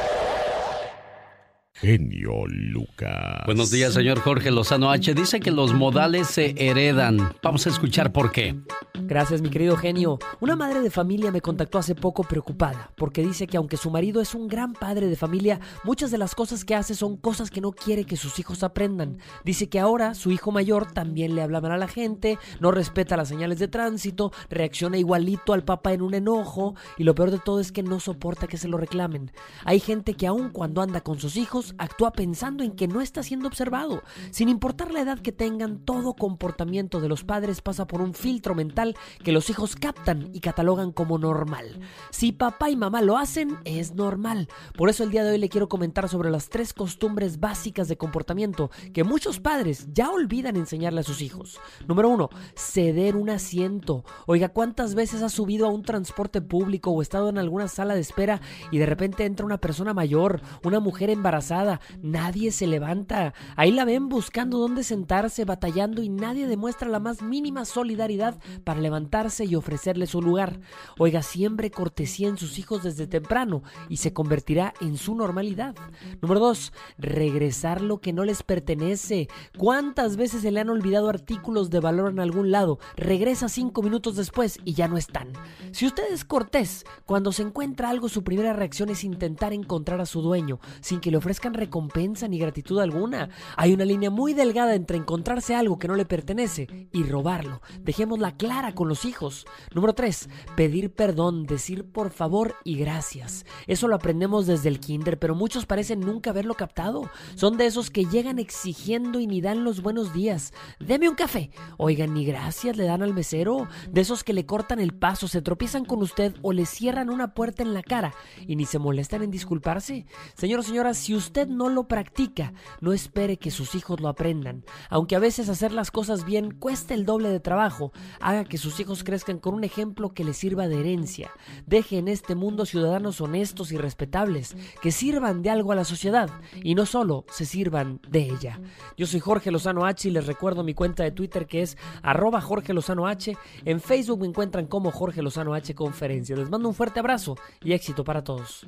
Genio 1.75 2.47
Lucas. 2.47 3.43
Buenos 3.45 3.69
días, 3.69 3.93
señor 3.93 4.19
Jorge 4.19 4.49
Lozano 4.49 4.91
H. 4.91 5.13
Dice 5.13 5.41
que 5.41 5.51
los 5.51 5.73
modales 5.73 6.27
se 6.27 6.55
heredan. 6.57 7.33
Vamos 7.43 7.67
a 7.67 7.69
escuchar 7.69 8.13
por 8.13 8.31
qué. 8.31 8.55
Gracias, 8.93 9.41
mi 9.41 9.49
querido 9.49 9.75
genio. 9.75 10.17
Una 10.39 10.55
madre 10.55 10.79
de 10.79 10.89
familia 10.89 11.31
me 11.31 11.41
contactó 11.41 11.77
hace 11.77 11.93
poco 11.93 12.23
preocupada, 12.23 12.91
porque 12.95 13.21
dice 13.21 13.45
que 13.45 13.57
aunque 13.57 13.75
su 13.75 13.91
marido 13.91 14.21
es 14.21 14.33
un 14.33 14.47
gran 14.47 14.71
padre 14.71 15.07
de 15.07 15.17
familia, 15.17 15.59
muchas 15.83 16.11
de 16.11 16.17
las 16.17 16.33
cosas 16.33 16.63
que 16.63 16.75
hace 16.75 16.95
son 16.95 17.17
cosas 17.17 17.51
que 17.51 17.59
no 17.59 17.73
quiere 17.73 18.05
que 18.05 18.15
sus 18.15 18.39
hijos 18.39 18.63
aprendan. 18.63 19.17
Dice 19.43 19.67
que 19.67 19.81
ahora 19.81 20.13
su 20.13 20.31
hijo 20.31 20.53
mayor 20.53 20.89
también 20.93 21.35
le 21.35 21.41
habla 21.41 21.59
mal 21.59 21.73
a 21.73 21.77
la 21.77 21.89
gente, 21.89 22.39
no 22.61 22.71
respeta 22.71 23.17
las 23.17 23.27
señales 23.27 23.59
de 23.59 23.67
tránsito, 23.67 24.31
reacciona 24.49 24.97
igualito 24.97 25.51
al 25.51 25.65
papá 25.65 25.91
en 25.91 26.01
un 26.01 26.13
enojo, 26.13 26.75
y 26.97 27.03
lo 27.03 27.15
peor 27.15 27.31
de 27.31 27.39
todo 27.39 27.59
es 27.59 27.73
que 27.73 27.83
no 27.83 27.99
soporta 27.99 28.47
que 28.47 28.57
se 28.57 28.69
lo 28.69 28.77
reclamen. 28.77 29.31
Hay 29.65 29.81
gente 29.81 30.13
que 30.13 30.27
aun 30.27 30.49
cuando 30.49 30.81
anda 30.81 31.01
con 31.01 31.19
sus 31.19 31.35
hijos, 31.35 31.64
actúa 31.77 32.11
pensando 32.11 32.63
en 32.63 32.75
que 32.75 32.87
no 32.87 33.01
está 33.01 33.23
siendo 33.23 33.47
observado. 33.47 34.03
Sin 34.31 34.49
importar 34.49 34.91
la 34.91 35.01
edad 35.01 35.19
que 35.19 35.31
tengan, 35.31 35.79
todo 35.79 36.13
comportamiento 36.13 36.99
de 36.99 37.09
los 37.09 37.23
padres 37.23 37.61
pasa 37.61 37.87
por 37.87 38.01
un 38.01 38.13
filtro 38.13 38.53
mental 38.53 38.95
que 39.23 39.31
los 39.31 39.49
hijos 39.49 39.75
captan 39.75 40.29
y 40.33 40.41
catalogan 40.41 40.91
como 40.91 41.17
normal. 41.17 41.79
Si 42.11 42.31
papá 42.31 42.69
y 42.69 42.75
mamá 42.75 43.01
lo 43.01 43.17
hacen, 43.17 43.57
es 43.65 43.95
normal. 43.95 44.49
Por 44.75 44.89
eso 44.89 45.03
el 45.03 45.11
día 45.11 45.23
de 45.23 45.31
hoy 45.31 45.37
le 45.37 45.49
quiero 45.49 45.69
comentar 45.69 46.09
sobre 46.09 46.29
las 46.29 46.49
tres 46.49 46.73
costumbres 46.73 47.39
básicas 47.39 47.87
de 47.87 47.97
comportamiento 47.97 48.69
que 48.93 49.03
muchos 49.03 49.39
padres 49.39 49.87
ya 49.93 50.09
olvidan 50.09 50.55
enseñarle 50.55 51.01
a 51.01 51.03
sus 51.03 51.21
hijos. 51.21 51.59
Número 51.87 52.09
uno, 52.09 52.29
ceder 52.55 53.15
un 53.15 53.29
asiento. 53.29 54.03
Oiga, 54.25 54.49
¿cuántas 54.49 54.95
veces 54.95 55.21
has 55.21 55.33
subido 55.33 55.67
a 55.67 55.71
un 55.71 55.83
transporte 55.83 56.41
público 56.41 56.91
o 56.91 57.01
estado 57.01 57.29
en 57.29 57.37
alguna 57.37 57.67
sala 57.67 57.95
de 57.95 58.01
espera 58.01 58.41
y 58.71 58.77
de 58.77 58.85
repente 58.85 59.25
entra 59.25 59.45
una 59.45 59.59
persona 59.59 59.93
mayor, 59.93 60.41
una 60.63 60.79
mujer 60.79 61.09
embarazada? 61.09 61.54
Nadie 62.01 62.51
se 62.51 62.67
levanta. 62.67 63.33
Ahí 63.55 63.71
la 63.71 63.85
ven 63.85 64.09
buscando 64.09 64.57
dónde 64.57 64.83
sentarse, 64.83 65.45
batallando 65.45 66.01
y 66.01 66.09
nadie 66.09 66.47
demuestra 66.47 66.89
la 66.89 66.99
más 66.99 67.21
mínima 67.21 67.65
solidaridad 67.65 68.37
para 68.63 68.79
levantarse 68.79 69.45
y 69.45 69.55
ofrecerle 69.55 70.07
su 70.07 70.21
lugar. 70.21 70.59
Oiga, 70.97 71.21
siempre 71.21 71.71
cortesía 71.71 72.27
en 72.27 72.37
sus 72.37 72.59
hijos 72.59 72.83
desde 72.83 73.07
temprano 73.07 73.63
y 73.89 73.97
se 73.97 74.13
convertirá 74.13 74.73
en 74.81 74.97
su 74.97 75.15
normalidad. 75.15 75.75
Número 76.21 76.39
dos, 76.39 76.73
regresar 76.97 77.81
lo 77.81 77.99
que 77.99 78.13
no 78.13 78.25
les 78.25 78.43
pertenece. 78.43 79.27
¿Cuántas 79.57 80.17
veces 80.17 80.41
se 80.41 80.51
le 80.51 80.59
han 80.59 80.69
olvidado 80.69 81.09
artículos 81.09 81.69
de 81.69 81.79
valor 81.79 82.11
en 82.11 82.19
algún 82.19 82.51
lado? 82.51 82.79
Regresa 82.95 83.49
cinco 83.49 83.81
minutos 83.81 84.15
después 84.15 84.59
y 84.65 84.73
ya 84.73 84.87
no 84.87 84.97
están. 84.97 85.29
Si 85.71 85.85
usted 85.85 86.11
es 86.11 86.25
cortés, 86.25 86.85
cuando 87.05 87.31
se 87.31 87.43
encuentra 87.43 87.89
algo, 87.89 88.09
su 88.09 88.23
primera 88.23 88.53
reacción 88.53 88.89
es 88.89 89.03
intentar 89.03 89.53
encontrar 89.53 90.01
a 90.01 90.05
su 90.05 90.21
dueño 90.21 90.59
sin 90.81 90.99
que 90.99 91.11
le 91.11 91.17
ofrezca 91.17 91.44
recompensa 91.53 92.27
ni 92.27 92.39
gratitud 92.39 92.79
alguna. 92.79 93.29
Hay 93.57 93.73
una 93.73 93.85
línea 93.85 94.09
muy 94.09 94.33
delgada 94.33 94.75
entre 94.75 94.97
encontrarse 94.97 95.55
algo 95.55 95.77
que 95.77 95.87
no 95.87 95.95
le 95.95 96.05
pertenece 96.05 96.89
y 96.91 97.03
robarlo. 97.03 97.61
Dejémosla 97.81 98.35
clara 98.35 98.73
con 98.73 98.87
los 98.87 99.05
hijos. 99.05 99.45
Número 99.73 99.93
3. 99.93 100.29
Pedir 100.55 100.93
perdón, 100.93 101.45
decir 101.45 101.91
por 101.91 102.11
favor 102.11 102.55
y 102.63 102.77
gracias. 102.77 103.45
Eso 103.67 103.87
lo 103.87 103.95
aprendemos 103.95 104.47
desde 104.47 104.69
el 104.69 104.79
kinder, 104.79 105.19
pero 105.19 105.35
muchos 105.35 105.65
parecen 105.65 105.99
nunca 105.99 106.29
haberlo 106.29 106.55
captado. 106.55 107.09
Son 107.35 107.57
de 107.57 107.65
esos 107.65 107.89
que 107.89 108.05
llegan 108.05 108.39
exigiendo 108.39 109.19
y 109.19 109.27
ni 109.27 109.41
dan 109.41 109.63
los 109.63 109.81
buenos 109.81 110.13
días. 110.13 110.53
Deme 110.79 111.09
un 111.09 111.15
café. 111.15 111.51
Oigan, 111.77 112.13
ni 112.13 112.25
gracias 112.25 112.77
le 112.77 112.85
dan 112.85 113.03
al 113.03 113.13
mesero. 113.13 113.67
De 113.89 114.01
esos 114.01 114.23
que 114.23 114.33
le 114.33 114.45
cortan 114.45 114.79
el 114.79 114.93
paso, 114.93 115.27
se 115.27 115.41
tropiezan 115.41 115.85
con 115.85 116.01
usted 116.01 116.35
o 116.41 116.53
le 116.53 116.65
cierran 116.65 117.09
una 117.09 117.33
puerta 117.33 117.63
en 117.63 117.73
la 117.73 117.83
cara 117.83 118.13
y 118.47 118.55
ni 118.55 118.65
se 118.65 118.79
molestan 118.79 119.21
en 119.23 119.31
disculparse. 119.31 120.05
Señor 120.35 120.59
o 120.61 120.63
señora, 120.63 120.93
si 120.93 121.13
usted 121.15 121.34
usted 121.35 121.47
no 121.49 121.67
lo 121.67 121.89
practica, 121.89 122.53
no 122.79 122.93
espere 122.93 123.35
que 123.35 123.51
sus 123.51 123.75
hijos 123.75 123.99
lo 123.99 124.07
aprendan. 124.07 124.63
Aunque 124.89 125.17
a 125.17 125.19
veces 125.19 125.49
hacer 125.49 125.73
las 125.73 125.91
cosas 125.91 126.23
bien 126.23 126.51
cueste 126.51 126.93
el 126.93 127.05
doble 127.05 127.27
de 127.27 127.41
trabajo, 127.41 127.91
haga 128.21 128.45
que 128.45 128.57
sus 128.57 128.79
hijos 128.79 129.03
crezcan 129.03 129.39
con 129.39 129.53
un 129.53 129.65
ejemplo 129.65 130.13
que 130.13 130.23
les 130.23 130.37
sirva 130.37 130.69
de 130.69 130.79
herencia. 130.79 131.31
Deje 131.65 131.97
en 131.97 132.07
este 132.07 132.35
mundo 132.35 132.65
ciudadanos 132.65 133.19
honestos 133.19 133.73
y 133.73 133.77
respetables, 133.77 134.55
que 134.81 134.93
sirvan 134.93 135.41
de 135.41 135.49
algo 135.49 135.73
a 135.73 135.75
la 135.75 135.83
sociedad 135.83 136.29
y 136.63 136.73
no 136.73 136.85
solo 136.85 137.25
se 137.29 137.43
sirvan 137.43 137.99
de 138.07 138.29
ella. 138.29 138.61
Yo 138.95 139.05
soy 139.05 139.19
Jorge 139.19 139.51
Lozano 139.51 139.85
H 139.85 140.07
y 140.07 140.11
les 140.11 140.27
recuerdo 140.27 140.63
mi 140.63 140.73
cuenta 140.73 141.03
de 141.03 141.11
Twitter 141.11 141.47
que 141.47 141.63
es 141.63 141.77
arroba 142.01 142.39
Jorge 142.39 142.73
Lozano 142.73 143.07
H. 143.07 143.37
En 143.65 143.81
Facebook 143.81 144.21
me 144.21 144.27
encuentran 144.27 144.67
como 144.67 144.89
Jorge 144.89 145.21
Lozano 145.21 145.53
H 145.53 145.75
Conferencia. 145.75 146.37
Les 146.37 146.49
mando 146.49 146.69
un 146.69 146.75
fuerte 146.75 147.01
abrazo 147.01 147.35
y 147.61 147.73
éxito 147.73 148.05
para 148.05 148.23
todos. 148.23 148.65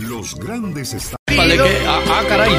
Los 0.00 0.34
grandes 0.34 0.94
están... 0.94 1.17
Ah, 1.30 2.00
ah, 2.08 2.22
caray. 2.26 2.50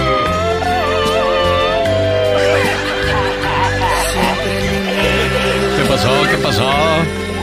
¿Qué 5.75 5.83
pasó? 5.89 6.09
¿Qué 6.29 6.37
pasó? 6.37 6.69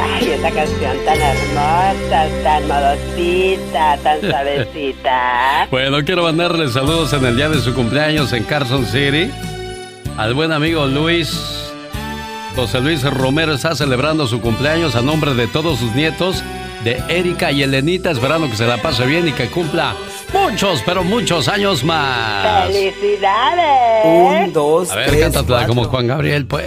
Ay, 0.01 0.31
esa 0.31 0.51
canción 0.51 0.97
tan 1.05 1.21
hermosa, 1.21 2.29
tan 2.45 2.69
modosita, 2.69 3.99
tan 4.03 4.21
suavecita. 4.21 5.67
bueno, 5.71 6.05
quiero 6.05 6.23
mandarle 6.23 6.69
saludos 6.69 7.13
en 7.13 7.25
el 7.25 7.37
día 7.37 7.49
de 7.49 7.61
su 7.61 7.75
cumpleaños 7.75 8.33
en 8.33 8.45
Carson 8.45 8.87
City. 8.87 9.31
Al 10.17 10.35
buen 10.35 10.53
amigo 10.53 10.87
Luis. 10.87 11.73
José 12.57 12.81
Luis 12.81 13.03
Romero 13.03 13.53
está 13.53 13.75
celebrando 13.75 14.27
su 14.27 14.41
cumpleaños 14.41 14.97
a 14.97 15.03
nombre 15.03 15.35
de 15.35 15.47
todos 15.47 15.79
sus 15.79 15.95
nietos, 15.95 16.43
de 16.85 17.03
Erika 17.09 17.53
y 17.53 17.63
Elenita, 17.63 18.11
esperando 18.11 18.49
que 18.49 18.57
se 18.57 18.67
la 18.67 18.79
pase 18.79 19.05
bien 19.05 19.29
y 19.29 19.33
que 19.33 19.49
cumpla 19.49 19.95
muchos, 20.33 20.83
pero 20.87 21.05
muchos 21.05 21.49
años 21.49 21.85
más. 21.85 22.67
¡Felicidades! 22.69 24.47
Un, 24.47 24.53
dos, 24.55 24.91
A 24.91 24.97
ver, 24.97 25.21
cántatela 25.21 25.67
como 25.67 25.85
Juan 25.85 26.07
Gabriel, 26.07 26.47
pues. 26.47 26.65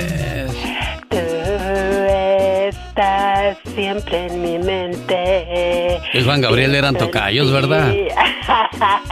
Estás 2.70 3.58
siempre 3.76 4.28
en 4.28 4.42
mi 4.42 4.60
mente. 4.60 6.00
Y 6.14 6.24
Juan 6.24 6.42
Gabriel 6.42 6.76
eran 6.76 6.96
tocayos, 6.96 7.52
¿verdad? 7.52 7.94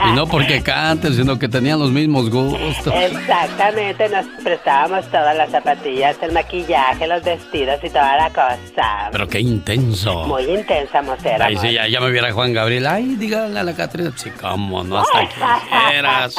Y 0.08 0.12
no 0.12 0.26
porque 0.26 0.62
canten, 0.62 1.14
sino 1.14 1.38
que 1.38 1.48
tenían 1.48 1.78
los 1.78 1.90
mismos 1.90 2.30
gustos. 2.30 2.92
Exactamente, 2.94 4.08
nos 4.08 4.26
prestábamos 4.42 5.06
todas 5.10 5.36
las 5.36 5.50
zapatillas, 5.50 6.16
el 6.22 6.32
maquillaje, 6.32 7.06
los 7.06 7.22
vestidos 7.22 7.78
y 7.82 7.88
toda 7.88 8.16
la 8.16 8.30
cosa. 8.30 9.08
Pero 9.12 9.28
qué 9.28 9.40
intenso. 9.40 10.24
Muy 10.26 10.44
intensa, 10.44 11.02
mocera. 11.02 11.46
Ay, 11.46 11.56
sí, 11.56 11.72
ya, 11.72 11.86
ya 11.86 12.00
me 12.00 12.10
viera 12.10 12.32
Juan 12.32 12.52
Gabriel. 12.52 12.86
Ay, 12.86 13.16
dígale 13.16 13.58
a 13.58 13.62
la 13.62 13.74
Catrina. 13.74 14.12
Sí, 14.16 14.30
cómo, 14.40 14.82
no, 14.82 14.98
hasta 14.98 15.20
que 15.28 15.34
quieras. 15.90 16.36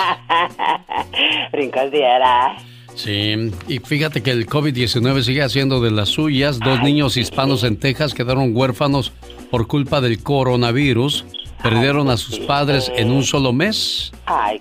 Brincos 1.52 1.92
dieras. 1.92 2.62
Sí, 3.02 3.50
y 3.70 3.80
fíjate 3.80 4.22
que 4.22 4.32
el 4.32 4.46
COVID-19 4.46 5.22
sigue 5.22 5.42
haciendo 5.42 5.80
de 5.80 5.90
las 5.90 6.10
suyas. 6.10 6.60
Dos 6.60 6.82
niños 6.82 7.16
hispanos 7.16 7.64
en 7.64 7.78
Texas 7.78 8.14
quedaron 8.14 8.54
huérfanos 8.54 9.14
por 9.50 9.68
culpa 9.68 10.02
del 10.02 10.22
coronavirus. 10.22 11.24
Perdieron 11.64 12.10
a 12.10 12.18
sus 12.18 12.40
padres 12.40 12.92
en 12.94 13.10
un 13.10 13.24
solo 13.24 13.54
mes. 13.54 14.12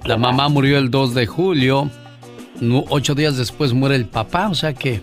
La 0.04 0.16
mamá 0.16 0.48
murió 0.48 0.78
el 0.78 0.88
2 0.88 1.14
de 1.14 1.26
julio. 1.26 1.90
Ocho 2.90 3.16
días 3.16 3.36
después 3.36 3.72
muere 3.72 3.96
el 3.96 4.06
papá. 4.06 4.48
O 4.48 4.54
sea 4.54 4.72
que 4.72 5.00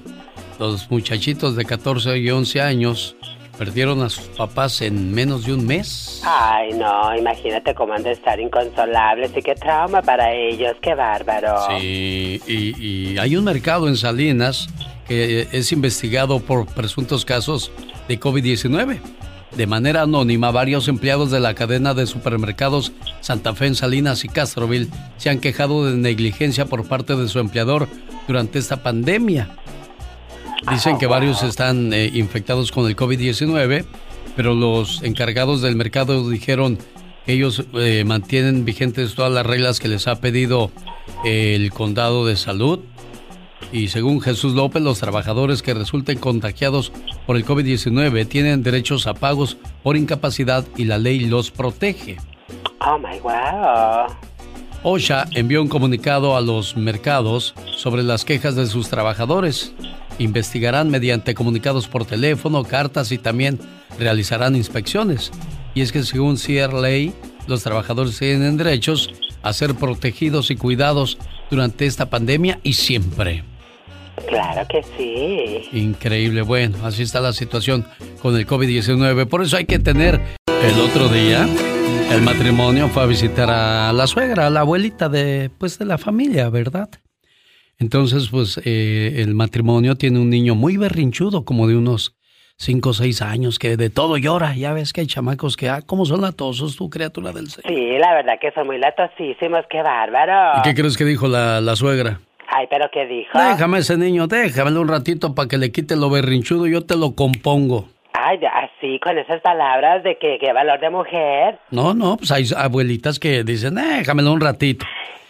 los 0.58 0.90
muchachitos 0.90 1.58
de 1.58 1.66
14 1.66 2.18
y 2.18 2.32
11 2.32 2.62
años 2.62 3.18
perdieron 3.58 4.02
a 4.02 4.10
sus 4.10 4.26
papás 4.28 4.82
en 4.82 5.14
menos 5.14 5.46
de 5.46 5.54
un 5.54 5.66
mes. 5.66 6.22
Ay, 6.26 6.74
no, 6.74 7.16
imagínate 7.16 7.74
cómo 7.74 7.94
han 7.94 8.04
de 8.04 8.12
estar 8.12 8.40
inconsolables 8.40 9.32
y 9.36 9.42
qué 9.42 9.56
trauma 9.56 10.02
para 10.02 10.34
ellos, 10.34 10.76
qué 10.82 10.94
bárbaro. 10.96 11.56
Sí, 11.70 12.42
y, 12.48 13.14
y 13.14 13.18
hay 13.18 13.36
un 13.36 13.44
mercado 13.44 13.88
en 13.88 13.96
Salinas 13.98 14.68
que 15.08 15.48
es 15.52 15.72
investigado 15.72 16.40
por 16.40 16.66
presuntos 16.66 17.26
casos 17.26 17.72
de 18.08 18.20
COVID-19. 18.20 19.00
De 19.56 19.68
manera 19.68 20.02
anónima, 20.02 20.52
varios 20.52 20.90
empleados 20.90 21.32
de 21.32 21.40
la 21.40 21.54
cadena 21.54 21.94
de 21.94 22.08
supermercados 22.08 22.92
Santa 23.22 23.54
Fe 23.54 23.68
en 23.68 23.76
Salinas 23.76 24.26
y 24.26 24.28
Castroville 24.28 24.90
se 25.18 25.30
han 25.30 25.40
quejado 25.40 25.86
de 25.86 25.96
negligencia 25.96 26.66
por 26.66 26.86
parte 26.88 27.16
de 27.16 27.30
su 27.30 27.40
empleador 27.40 27.88
durante 28.28 28.60
esta 28.60 28.84
pandemia. 28.84 29.56
Dicen 30.70 30.98
que 30.98 31.08
varios 31.08 31.44
están 31.44 31.94
eh, 31.94 32.10
infectados 32.14 32.72
con 32.72 32.88
el 32.88 32.96
COVID-19, 32.96 33.86
pero 34.36 34.54
los 34.54 35.04
encargados 35.04 35.62
del 35.62 35.76
mercado 35.76 36.28
dijeron 36.30 36.80
que 37.26 37.34
ellos 37.34 37.66
eh, 37.74 38.04
mantienen 38.06 38.66
vigentes 38.66 39.16
todas 39.16 39.32
las 39.32 39.46
reglas 39.46 39.80
que 39.80 39.88
les 39.88 40.08
ha 40.08 40.20
pedido 40.20 40.72
el 41.24 41.72
condado 41.72 42.26
de 42.26 42.36
salud. 42.36 42.80
Y 43.72 43.90
según 43.90 44.22
Jesús 44.22 44.54
López, 44.54 44.82
los 44.82 45.00
trabajadores 45.00 45.62
que 45.62 45.74
resulten 45.74 46.18
contagiados 46.18 46.92
por 47.26 47.36
el 47.36 47.46
COVID-19 47.46 48.28
tienen 48.28 48.64
derechos 48.64 49.08
a 49.08 49.14
pagos 49.14 49.58
por 49.84 49.98
incapacidad 49.98 50.66
y 50.78 50.86
la 50.86 50.98
ley 50.98 51.22
los 51.22 51.52
protege. 51.52 52.18
Oh 52.80 52.98
my 52.98 53.20
wow. 53.20 54.08
OSHA 54.84 55.26
envió 55.32 55.64
un 55.64 55.68
comunicado 55.68 56.38
a 56.38 56.42
los 56.42 56.78
mercados 56.78 57.56
sobre 57.76 58.04
las 58.04 58.24
quejas 58.24 58.56
de 58.56 58.68
sus 58.68 58.88
trabajadores. 58.88 59.74
Investigarán 60.20 60.90
mediante 60.90 61.34
comunicados 61.34 61.88
por 61.88 62.06
teléfono, 62.06 62.64
cartas 62.64 63.12
y 63.12 63.18
también 63.18 63.60
realizarán 64.00 64.56
inspecciones. 64.56 65.32
Y 65.74 65.82
es 65.82 65.92
que 65.92 66.04
según 66.04 66.38
CRLA, 66.38 67.12
los 67.48 67.64
trabajadores 67.64 68.18
tienen 68.18 68.58
derechos 68.58 69.14
a 69.44 69.54
ser 69.54 69.76
protegidos 69.76 70.50
y 70.52 70.56
cuidados 70.56 71.18
durante 71.50 71.86
esta 71.86 72.10
pandemia 72.10 72.60
y 72.64 72.74
siempre. 72.74 73.44
Claro 74.28 74.66
que 74.68 74.82
sí. 74.98 75.78
Increíble. 75.78 76.42
Bueno, 76.42 76.78
así 76.84 77.04
está 77.04 77.20
la 77.20 77.34
situación 77.34 77.86
con 78.22 78.36
el 78.38 78.48
COVID-19. 78.48 79.28
Por 79.28 79.44
eso 79.44 79.58
hay 79.58 79.66
que 79.66 79.80
tener 79.80 80.20
el 80.48 80.80
otro 80.80 81.10
día. 81.10 81.48
El 82.12 82.22
matrimonio 82.22 82.88
fue 82.88 83.04
a 83.04 83.06
visitar 83.06 83.50
a 83.50 83.92
la 83.92 84.08
suegra, 84.08 84.48
a 84.48 84.50
la 84.50 84.62
abuelita 84.62 85.10
de, 85.10 85.52
pues, 85.58 85.78
de 85.78 85.86
la 85.86 85.98
familia, 85.98 86.50
¿verdad? 86.50 86.90
Entonces, 87.80 88.30
pues, 88.30 88.60
eh, 88.64 89.16
el 89.18 89.36
matrimonio 89.36 89.96
tiene 89.96 90.20
un 90.20 90.30
niño 90.30 90.56
muy 90.56 90.78
berrinchudo, 90.78 91.44
como 91.44 91.68
de 91.68 91.76
unos 91.76 92.16
5 92.58 92.90
o 92.90 92.94
6 92.94 93.22
años, 93.22 93.60
que 93.60 93.76
de 93.76 93.90
todo 93.90 94.18
llora. 94.18 94.56
Ya 94.56 94.74
ves 94.74 94.94
que 94.94 95.02
hay 95.02 95.08
chamacos 95.08 95.58
que, 95.58 95.70
ah, 95.70 95.82
¿cómo 95.86 96.06
son 96.06 96.22
latosos 96.22 96.78
tu 96.78 96.90
criatura 96.90 97.32
del 97.34 97.50
Señor? 97.50 97.68
Sí, 97.68 97.98
la 98.00 98.14
verdad 98.14 98.34
que 98.40 98.52
son 98.52 98.68
muy 98.68 98.78
latosísimos, 98.78 99.66
qué 99.70 99.82
bárbaro. 99.82 100.60
¿Y 100.60 100.62
qué 100.64 100.74
crees 100.74 100.98
que 100.98 101.04
dijo 101.04 101.28
la, 101.28 101.60
la 101.60 101.76
suegra? 101.76 102.22
Ay, 102.48 102.68
pero 102.70 102.86
¿qué 102.94 103.06
dijo? 103.06 103.38
Déjame 103.38 103.80
ese 103.80 103.98
niño, 103.98 104.28
déjame 104.28 104.78
un 104.78 104.88
ratito 104.88 105.36
para 105.36 105.48
que 105.48 105.58
le 105.58 105.72
quite 105.72 105.96
lo 105.96 106.10
berrinchudo, 106.10 106.68
yo 106.68 106.86
te 106.86 106.96
lo 106.96 107.16
compongo. 107.16 107.90
Ay, 108.14 108.40
así, 108.46 108.98
con 109.00 109.18
esas 109.18 109.42
palabras 109.42 110.04
de 110.04 110.18
que, 110.18 110.38
qué 110.40 110.54
valor 110.54 110.80
de 110.80 110.90
mujer. 110.90 111.60
No, 111.72 111.94
no, 111.94 112.16
pues 112.16 112.32
hay 112.32 112.46
abuelitas 112.56 113.20
que 113.20 113.44
dicen, 113.44 113.76
déjamelo 113.76 114.32
un 114.32 114.40
ratito. 114.40 114.86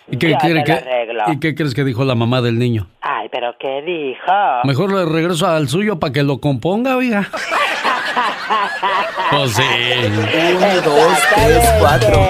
¿Y 0.10 0.18
qué, 0.18 0.36
quiere 0.40 0.64
que, 0.64 0.84
¿Y 1.32 1.40
qué 1.40 1.56
crees 1.56 1.74
que 1.74 1.84
dijo 1.84 2.06
la 2.06 2.14
mamá 2.14 2.42
del 2.42 2.60
niño? 2.60 2.88
Ay, 3.02 3.28
pero 3.32 3.56
¿qué 3.60 3.82
dijo? 3.82 4.32
Mejor 4.64 4.94
le 4.94 5.06
regreso 5.06 5.48
al 5.48 5.68
suyo 5.68 6.00
para 6.00 6.14
que 6.14 6.22
lo 6.22 6.40
componga, 6.40 6.96
oiga. 6.96 7.28
pues 9.32 9.54
sí. 9.54 9.64
Uno, 10.56 10.82
dos, 10.84 11.18
tres, 11.34 11.70
cuatro. 11.80 12.22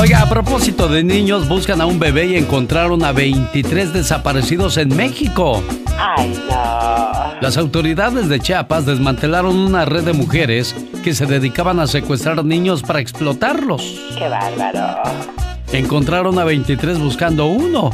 Oiga, 0.00 0.22
a 0.22 0.28
propósito 0.28 0.88
de 0.88 1.04
niños, 1.04 1.48
buscan 1.48 1.80
a 1.80 1.86
un 1.86 2.00
bebé 2.00 2.26
y 2.26 2.36
encontraron 2.36 3.04
a 3.04 3.12
23 3.12 3.92
desaparecidos 3.92 4.76
en 4.76 4.94
México. 4.96 5.62
Ay, 5.98 6.36
no. 6.50 7.34
Las 7.40 7.56
autoridades 7.56 8.28
de 8.28 8.40
Chiapas 8.40 8.84
desmantelaron 8.84 9.56
una 9.56 9.84
red 9.84 10.02
de 10.02 10.12
mujeres 10.12 10.74
que 11.04 11.14
se 11.14 11.26
dedicaban 11.26 11.78
a 11.78 11.86
secuestrar 11.86 12.44
niños 12.44 12.82
para 12.82 13.00
explotarlos. 13.00 13.82
¡Qué 14.18 14.28
bárbaro! 14.28 15.02
Encontraron 15.76 16.38
a 16.38 16.44
23 16.44 16.98
buscando 16.98 17.44
uno. 17.48 17.90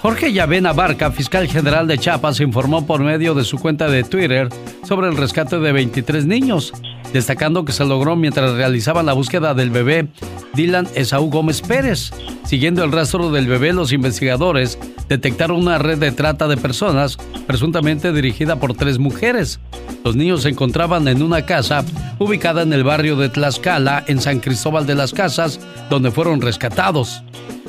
Jorge 0.00 0.32
Llavena 0.32 0.72
Barca, 0.72 1.10
fiscal 1.10 1.48
general 1.48 1.88
de 1.88 1.98
Chiapas, 1.98 2.38
informó 2.38 2.86
por 2.86 3.02
medio 3.02 3.34
de 3.34 3.42
su 3.44 3.58
cuenta 3.58 3.88
de 3.88 4.04
Twitter 4.04 4.48
sobre 4.84 5.08
el 5.08 5.16
rescate 5.16 5.58
de 5.58 5.72
23 5.72 6.24
niños, 6.24 6.72
destacando 7.12 7.64
que 7.64 7.72
se 7.72 7.84
logró 7.84 8.14
mientras 8.14 8.52
realizaban 8.52 9.06
la 9.06 9.12
búsqueda 9.12 9.54
del 9.54 9.70
bebé 9.70 10.06
Dylan 10.54 10.86
Esaú 10.94 11.30
Gómez 11.30 11.62
Pérez. 11.62 12.12
Siguiendo 12.44 12.84
el 12.84 12.92
rastro 12.92 13.32
del 13.32 13.48
bebé, 13.48 13.72
los 13.72 13.92
investigadores 13.92 14.78
detectaron 15.08 15.58
una 15.58 15.78
red 15.78 15.98
de 15.98 16.12
trata 16.12 16.46
de 16.46 16.56
personas, 16.56 17.18
presuntamente 17.48 18.12
dirigida 18.12 18.56
por 18.56 18.74
tres 18.74 18.98
mujeres. 18.98 19.58
Los 20.04 20.14
niños 20.14 20.42
se 20.42 20.50
encontraban 20.50 21.08
en 21.08 21.22
una 21.22 21.44
casa 21.44 21.84
ubicada 22.20 22.62
en 22.62 22.72
el 22.72 22.84
barrio 22.84 23.16
de 23.16 23.30
Tlaxcala, 23.30 24.04
en 24.06 24.20
San 24.20 24.38
Cristóbal 24.38 24.86
de 24.86 24.94
las 24.94 25.12
Casas, 25.12 25.58
donde 25.90 26.12
fueron 26.12 26.40
rescatados. 26.40 27.22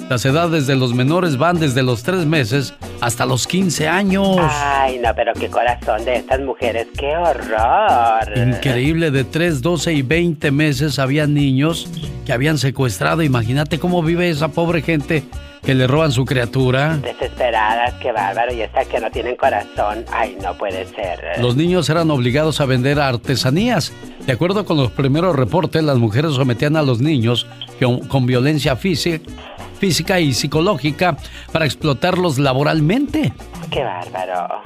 Las 0.09 0.25
edades 0.25 0.65
de 0.65 0.75
los 0.75 0.95
menores 0.95 1.37
van 1.37 1.59
desde 1.59 1.83
los 1.83 2.01
3 2.01 2.25
meses 2.25 2.73
hasta 2.99 3.27
los 3.27 3.45
15 3.45 3.87
años. 3.87 4.37
Ay, 4.39 4.97
no, 4.97 5.13
pero 5.15 5.33
qué 5.33 5.49
corazón 5.49 6.03
de 6.03 6.15
estas 6.15 6.39
mujeres, 6.39 6.87
qué 6.97 7.15
horror. 7.15 8.35
Increíble, 8.35 9.11
de 9.11 9.23
3, 9.23 9.61
12 9.61 9.93
y 9.93 10.01
20 10.01 10.49
meses 10.49 10.97
había 10.97 11.27
niños 11.27 11.87
que 12.25 12.33
habían 12.33 12.57
secuestrado. 12.57 13.21
Imagínate 13.21 13.77
cómo 13.77 14.01
vive 14.01 14.31
esa 14.31 14.47
pobre 14.47 14.81
gente 14.81 15.25
que 15.63 15.75
le 15.75 15.85
roban 15.85 16.11
su 16.11 16.25
criatura. 16.25 16.97
Desesperadas, 16.97 17.93
qué 18.01 18.11
bárbaro. 18.11 18.51
Y 18.51 18.61
estas 18.61 18.87
que 18.87 18.99
no 18.99 19.11
tienen 19.11 19.35
corazón, 19.35 20.05
ay, 20.11 20.35
no 20.41 20.57
puede 20.57 20.87
ser. 20.87 21.39
Los 21.39 21.55
niños 21.55 21.87
eran 21.87 22.09
obligados 22.09 22.61
a 22.61 22.65
vender 22.65 22.99
artesanías. 22.99 23.93
De 24.25 24.33
acuerdo 24.33 24.65
con 24.65 24.77
los 24.77 24.89
primeros 24.89 25.35
reportes, 25.35 25.83
las 25.83 25.99
mujeres 25.99 26.33
sometían 26.33 26.77
a 26.77 26.81
los 26.81 26.99
niños 26.99 27.45
con, 27.79 27.99
con 28.07 28.25
violencia 28.25 28.75
física 28.75 29.21
física 29.79 30.19
y 30.19 30.33
psicológica 30.33 31.17
para 31.51 31.65
explotarlos 31.65 32.37
laboralmente. 32.37 33.33
¡Qué 33.71 33.83
bárbaro! 33.83 34.61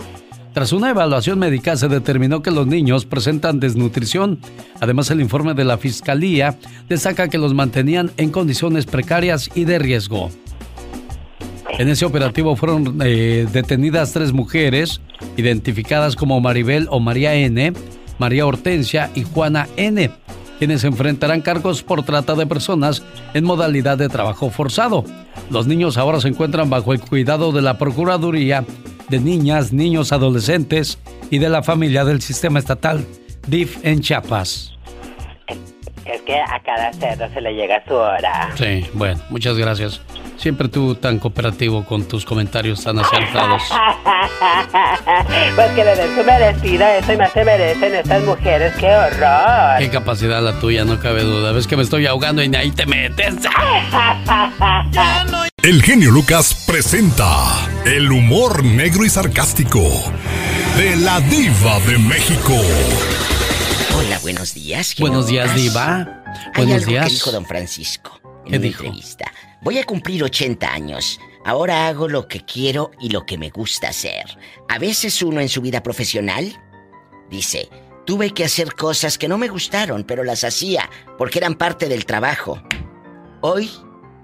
Tras 0.54 0.71
una 0.71 0.91
evaluación 0.91 1.39
médica 1.39 1.76
se 1.76 1.88
determinó 1.88 2.43
que 2.43 2.52
los 2.52 2.67
niños 2.67 3.06
presentan 3.06 3.60
desnutrición. 3.60 4.39
Además, 4.80 5.10
el 5.10 5.19
informe 5.19 5.56
de 5.56 5.63
la 5.63 5.80
Fiscalía 5.80 6.60
destaca 6.88 7.28
que 7.28 7.39
los 7.39 7.56
mantenían 7.56 8.12
en 8.17 8.30
condiciones 8.30 8.86
precarias 8.86 9.49
y 9.56 9.65
de 9.65 9.80
riesgo. 9.80 10.30
En 11.80 11.89
ese 11.89 12.06
operativo 12.06 12.56
fueron 12.56 12.99
eh, 13.04 13.47
detenidas 13.52 14.13
tres 14.13 14.32
mujeres, 14.32 15.02
identificadas 15.38 16.15
como 16.15 16.39
Maribel 16.39 16.88
o 16.91 16.99
María 16.99 17.34
N., 17.34 17.73
María 18.19 18.45
Hortensia 18.45 19.10
y 19.15 19.23
Juana 19.23 19.67
N., 19.76 20.12
quienes 20.63 20.86
enfrentarán 20.86 21.41
cargos 21.41 21.84
por 21.84 22.04
trata 22.04 22.36
de 22.36 22.47
personas 22.47 23.04
en 23.34 23.43
modalidad 23.43 23.97
de 23.97 24.08
trabajo 24.08 24.49
forzado. 24.49 25.04
Los 25.49 25.67
niños 25.67 25.97
ahora 25.97 26.21
se 26.21 26.30
encuentran 26.30 26.69
bajo 26.69 26.93
el 26.93 27.02
cuidado 27.02 27.52
de 27.52 27.62
la 27.62 27.78
Procuraduría 27.78 28.63
de 29.10 29.19
Niñas, 29.19 29.73
Niños, 29.73 30.13
Adolescentes 30.13 30.99
y 31.30 31.39
de 31.39 31.49
la 31.49 31.63
familia 31.63 32.06
del 32.06 32.21
sistema 32.21 32.60
estatal 32.60 33.06
DIF 33.45 33.84
en 33.84 33.99
Chiapas. 33.99 34.72
Es 36.05 36.21
que 36.21 36.37
a 36.37 36.59
cada 36.63 36.91
cerdo 36.93 37.27
se 37.33 37.41
le 37.41 37.53
llega 37.53 37.83
su 37.87 37.93
hora. 37.93 38.49
Sí, 38.55 38.85
bueno, 38.93 39.21
muchas 39.29 39.57
gracias. 39.57 40.01
Siempre 40.37 40.67
tú 40.67 40.95
tan 40.95 41.19
cooperativo 41.19 41.85
con 41.85 42.07
tus 42.07 42.25
comentarios 42.25 42.83
tan 42.83 42.99
acertados. 42.99 43.63
pues 45.55 45.71
que 45.71 45.83
le 45.85 45.95
den 45.95 46.15
su 46.15 46.23
merecido, 46.23 46.85
eso 46.85 47.13
y 47.13 47.17
más 47.17 47.31
se 47.31 47.45
merecen 47.45 47.95
estas 47.95 48.23
mujeres, 48.23 48.73
qué 48.79 48.87
horror. 48.87 49.79
Qué 49.79 49.89
capacidad 49.89 50.41
la 50.41 50.59
tuya, 50.59 50.83
no 50.83 50.99
cabe 50.99 51.23
duda. 51.23 51.51
Ves 51.53 51.67
que 51.67 51.77
me 51.77 51.83
estoy 51.83 52.05
ahogando 52.07 52.43
y 52.43 52.53
ahí 52.55 52.71
te 52.71 52.85
metes. 52.85 53.35
El 55.63 55.81
genio 55.81 56.11
Lucas 56.11 56.65
presenta 56.67 57.25
el 57.85 58.11
humor 58.11 58.65
negro 58.65 59.05
y 59.05 59.09
sarcástico 59.09 59.79
de 60.75 60.97
la 60.97 61.21
diva 61.21 61.79
de 61.87 61.97
México. 61.99 62.53
Hola, 63.95 64.19
buenos 64.19 64.53
días. 64.53 64.95
Buenos 64.97 65.27
días, 65.27 65.56
diva. 65.56 66.23
Buenos 66.56 66.86
días. 66.86 67.10
dijo 67.10 67.32
don 67.32 67.45
Francisco 67.45 68.19
en 68.45 68.58
una 68.58 68.67
entrevista. 68.67 69.32
Voy 69.62 69.77
a 69.77 69.86
cumplir 69.86 70.23
80 70.23 70.73
años. 70.73 71.19
Ahora 71.45 71.88
hago 71.88 72.08
lo 72.08 72.27
que 72.27 72.41
quiero 72.41 72.91
y 72.99 73.10
lo 73.10 73.25
que 73.25 73.38
me 73.38 73.49
gusta 73.49 73.89
hacer. 73.89 74.38
A 74.67 74.79
veces 74.79 75.21
uno 75.21 75.41
en 75.41 75.49
su 75.49 75.62
vida 75.62 75.84
profesional 75.84 76.53
dice, 77.29 77.69
tuve 78.06 78.32
que 78.32 78.45
hacer 78.45 78.73
cosas 78.73 79.17
que 79.17 79.27
no 79.27 79.38
me 79.38 79.47
gustaron, 79.47 80.03
pero 80.03 80.23
las 80.23 80.43
hacía 80.43 80.89
porque 81.17 81.39
eran 81.39 81.56
parte 81.56 81.88
del 81.88 82.06
trabajo. 82.06 82.62
Hoy 83.41 83.69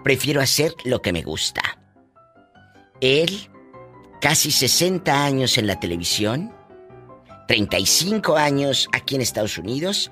prefiero 0.04 0.42
hacer 0.42 0.74
lo 0.84 1.02
que 1.02 1.14
me 1.14 1.22
gusta. 1.22 1.62
Él, 3.02 3.50
casi 4.20 4.52
60 4.52 5.24
años 5.24 5.58
en 5.58 5.68
la 5.68 5.80
televisión, 5.80 6.54
35 7.50 8.38
años 8.38 8.88
aquí 8.92 9.16
en 9.16 9.22
Estados 9.22 9.58
Unidos 9.58 10.12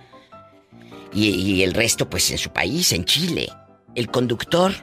y, 1.14 1.62
el 1.62 1.76
resto 1.76 2.10
pues 2.10 2.32
en 2.32 2.40
su 2.40 2.50
país, 2.50 2.92
en 2.94 3.06
Chile. 3.06 3.48
El 3.94 4.10
conductor 4.10 4.74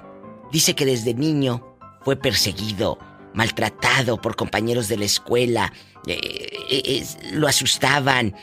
dice 0.52 0.76
que 0.76 0.86
desde 0.86 1.14
niño 1.14 1.76
fue 2.02 2.14
perseguido, 2.14 2.96
maltratado 3.34 4.20
por 4.20 4.36
compañeros 4.36 4.86
de 4.86 4.98
la 4.98 5.04
escuela, 5.04 5.72
eh, 6.06 6.48
eh, 6.70 7.04
lo 7.32 7.48
asustaban. 7.48 8.36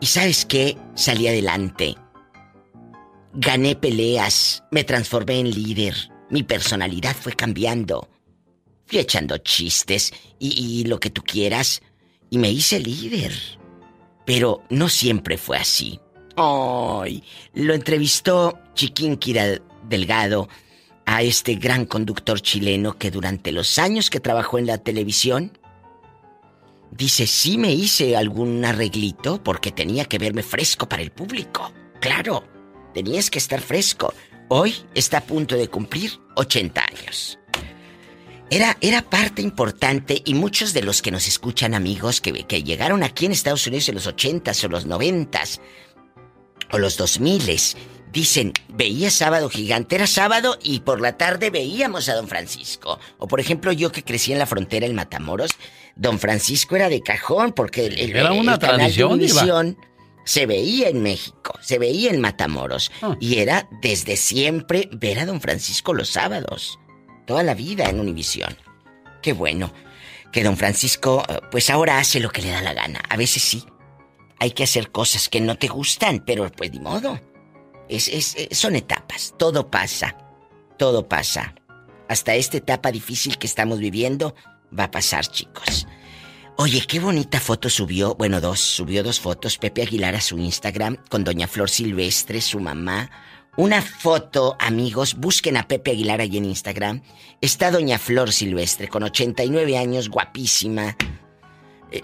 ¿Y 0.00 0.06
sabes 0.06 0.46
qué? 0.46 0.78
Salí 0.94 1.28
adelante. 1.28 1.96
Gané 3.34 3.76
peleas, 3.76 4.64
me 4.70 4.84
transformé 4.84 5.38
en 5.38 5.50
líder, 5.50 5.94
mi 6.30 6.44
personalidad 6.44 7.14
fue 7.14 7.34
cambiando. 7.34 8.08
Fui 8.86 9.00
echando 9.00 9.36
chistes 9.36 10.14
y, 10.38 10.84
lo 10.84 10.98
que 10.98 11.10
tú 11.10 11.22
quieras, 11.22 11.82
y 12.30 12.38
me 12.38 12.50
hice 12.50 12.78
líder. 12.78 13.32
Pero 14.24 14.62
no 14.70 14.88
siempre 14.88 15.36
fue 15.36 15.58
así. 15.58 16.00
Ay, 16.36 17.22
lo 17.52 17.74
entrevistó 17.74 18.58
Chiquinquira 18.74 19.60
Delgado 19.88 20.48
a 21.04 21.22
este 21.22 21.56
gran 21.56 21.86
conductor 21.86 22.40
chileno 22.40 22.96
que 22.96 23.10
durante 23.10 23.50
los 23.50 23.78
años 23.78 24.10
que 24.10 24.20
trabajó 24.20 24.58
en 24.58 24.66
la 24.66 24.78
televisión, 24.78 25.58
dice, 26.92 27.26
sí 27.26 27.58
me 27.58 27.72
hice 27.72 28.16
algún 28.16 28.64
arreglito 28.64 29.42
porque 29.42 29.72
tenía 29.72 30.04
que 30.04 30.18
verme 30.18 30.44
fresco 30.44 30.88
para 30.88 31.02
el 31.02 31.10
público. 31.10 31.72
Claro, 32.00 32.44
tenías 32.94 33.28
que 33.28 33.40
estar 33.40 33.60
fresco. 33.60 34.14
Hoy 34.48 34.74
está 34.94 35.18
a 35.18 35.24
punto 35.24 35.56
de 35.56 35.68
cumplir 35.68 36.12
80 36.36 36.80
años. 36.80 37.39
Era, 38.50 38.76
era 38.80 39.02
parte 39.02 39.42
importante 39.42 40.20
y 40.24 40.34
muchos 40.34 40.72
de 40.72 40.82
los 40.82 41.02
que 41.02 41.10
nos 41.12 41.28
escuchan 41.28 41.72
amigos 41.74 42.20
que, 42.20 42.32
que 42.44 42.62
llegaron 42.64 43.02
aquí 43.04 43.26
en 43.26 43.32
Estados 43.32 43.66
Unidos 43.66 43.88
en 43.88 43.94
los 43.94 44.08
80s 44.08 44.64
o 44.64 44.68
los 44.68 44.86
90s 44.88 45.60
o 46.72 46.78
los 46.78 46.98
2000s 46.98 47.76
dicen, 48.12 48.52
veía 48.68 49.08
sábado 49.10 49.48
gigante, 49.48 49.94
era 49.94 50.08
sábado 50.08 50.58
y 50.64 50.80
por 50.80 51.00
la 51.00 51.16
tarde 51.16 51.50
veíamos 51.50 52.08
a 52.08 52.14
don 52.14 52.26
Francisco. 52.26 52.98
O 53.18 53.28
por 53.28 53.38
ejemplo, 53.38 53.70
yo 53.70 53.92
que 53.92 54.02
crecí 54.02 54.32
en 54.32 54.40
la 54.40 54.46
frontera 54.46 54.84
en 54.86 54.96
Matamoros, 54.96 55.52
don 55.94 56.18
Francisco 56.18 56.74
era 56.74 56.88
de 56.88 57.02
cajón 57.02 57.52
porque 57.52 57.86
el, 57.86 57.98
el- 58.00 58.16
Era 58.16 58.32
una 58.32 58.54
el 58.54 58.58
de 58.58 58.66
tradición. 58.66 59.12
Univisión 59.12 59.76
se 60.24 60.46
veía 60.46 60.88
en 60.88 61.02
México, 61.02 61.56
se 61.62 61.78
veía 61.78 62.10
en 62.10 62.20
Matamoros. 62.20 62.90
Ah. 63.00 63.16
Y 63.20 63.38
era 63.38 63.68
desde 63.80 64.16
siempre 64.16 64.88
ver 64.92 65.20
a 65.20 65.26
don 65.26 65.40
Francisco 65.40 65.94
los 65.94 66.08
sábados. 66.08 66.80
Toda 67.30 67.44
la 67.44 67.54
vida 67.54 67.84
en 67.88 68.00
Univisión. 68.00 68.56
Qué 69.22 69.32
bueno 69.32 69.72
que 70.32 70.42
don 70.42 70.56
Francisco, 70.56 71.22
eh, 71.28 71.38
pues 71.52 71.70
ahora 71.70 71.98
hace 71.98 72.18
lo 72.18 72.28
que 72.30 72.42
le 72.42 72.50
da 72.50 72.60
la 72.60 72.74
gana. 72.74 73.00
A 73.08 73.16
veces 73.16 73.40
sí. 73.40 73.64
Hay 74.40 74.50
que 74.50 74.64
hacer 74.64 74.90
cosas 74.90 75.28
que 75.28 75.40
no 75.40 75.54
te 75.56 75.68
gustan, 75.68 76.24
pero 76.26 76.50
pues 76.50 76.72
ni 76.72 76.80
modo. 76.80 77.20
Es, 77.88 78.08
es- 78.08 78.34
es- 78.36 78.58
son 78.58 78.74
etapas. 78.74 79.32
Todo 79.38 79.70
pasa. 79.70 80.16
Todo 80.76 81.08
pasa. 81.08 81.54
Hasta 82.08 82.34
esta 82.34 82.56
etapa 82.56 82.90
difícil 82.90 83.38
que 83.38 83.46
estamos 83.46 83.78
viviendo 83.78 84.34
va 84.76 84.84
a 84.84 84.90
pasar, 84.90 85.24
chicos. 85.24 85.86
Oye, 86.56 86.80
qué 86.84 86.98
bonita 86.98 87.38
foto 87.38 87.70
subió, 87.70 88.16
bueno, 88.16 88.40
dos, 88.40 88.58
subió 88.58 89.04
dos 89.04 89.20
fotos 89.20 89.56
Pepe 89.56 89.82
Aguilar 89.82 90.16
a 90.16 90.20
su 90.20 90.36
Instagram 90.36 90.96
con 91.08 91.22
doña 91.22 91.46
Flor 91.46 91.70
Silvestre, 91.70 92.40
su 92.40 92.58
mamá. 92.58 93.08
Una 93.60 93.82
foto, 93.82 94.56
amigos, 94.58 95.16
busquen 95.16 95.58
a 95.58 95.68
Pepe 95.68 95.90
Aguilar 95.90 96.22
ahí 96.22 96.38
en 96.38 96.46
Instagram. 96.46 97.02
Está 97.42 97.70
doña 97.70 97.98
Flor 97.98 98.32
Silvestre 98.32 98.88
con 98.88 99.02
89 99.02 99.76
años, 99.76 100.08
guapísima. 100.08 100.96
Eh, 101.92 102.00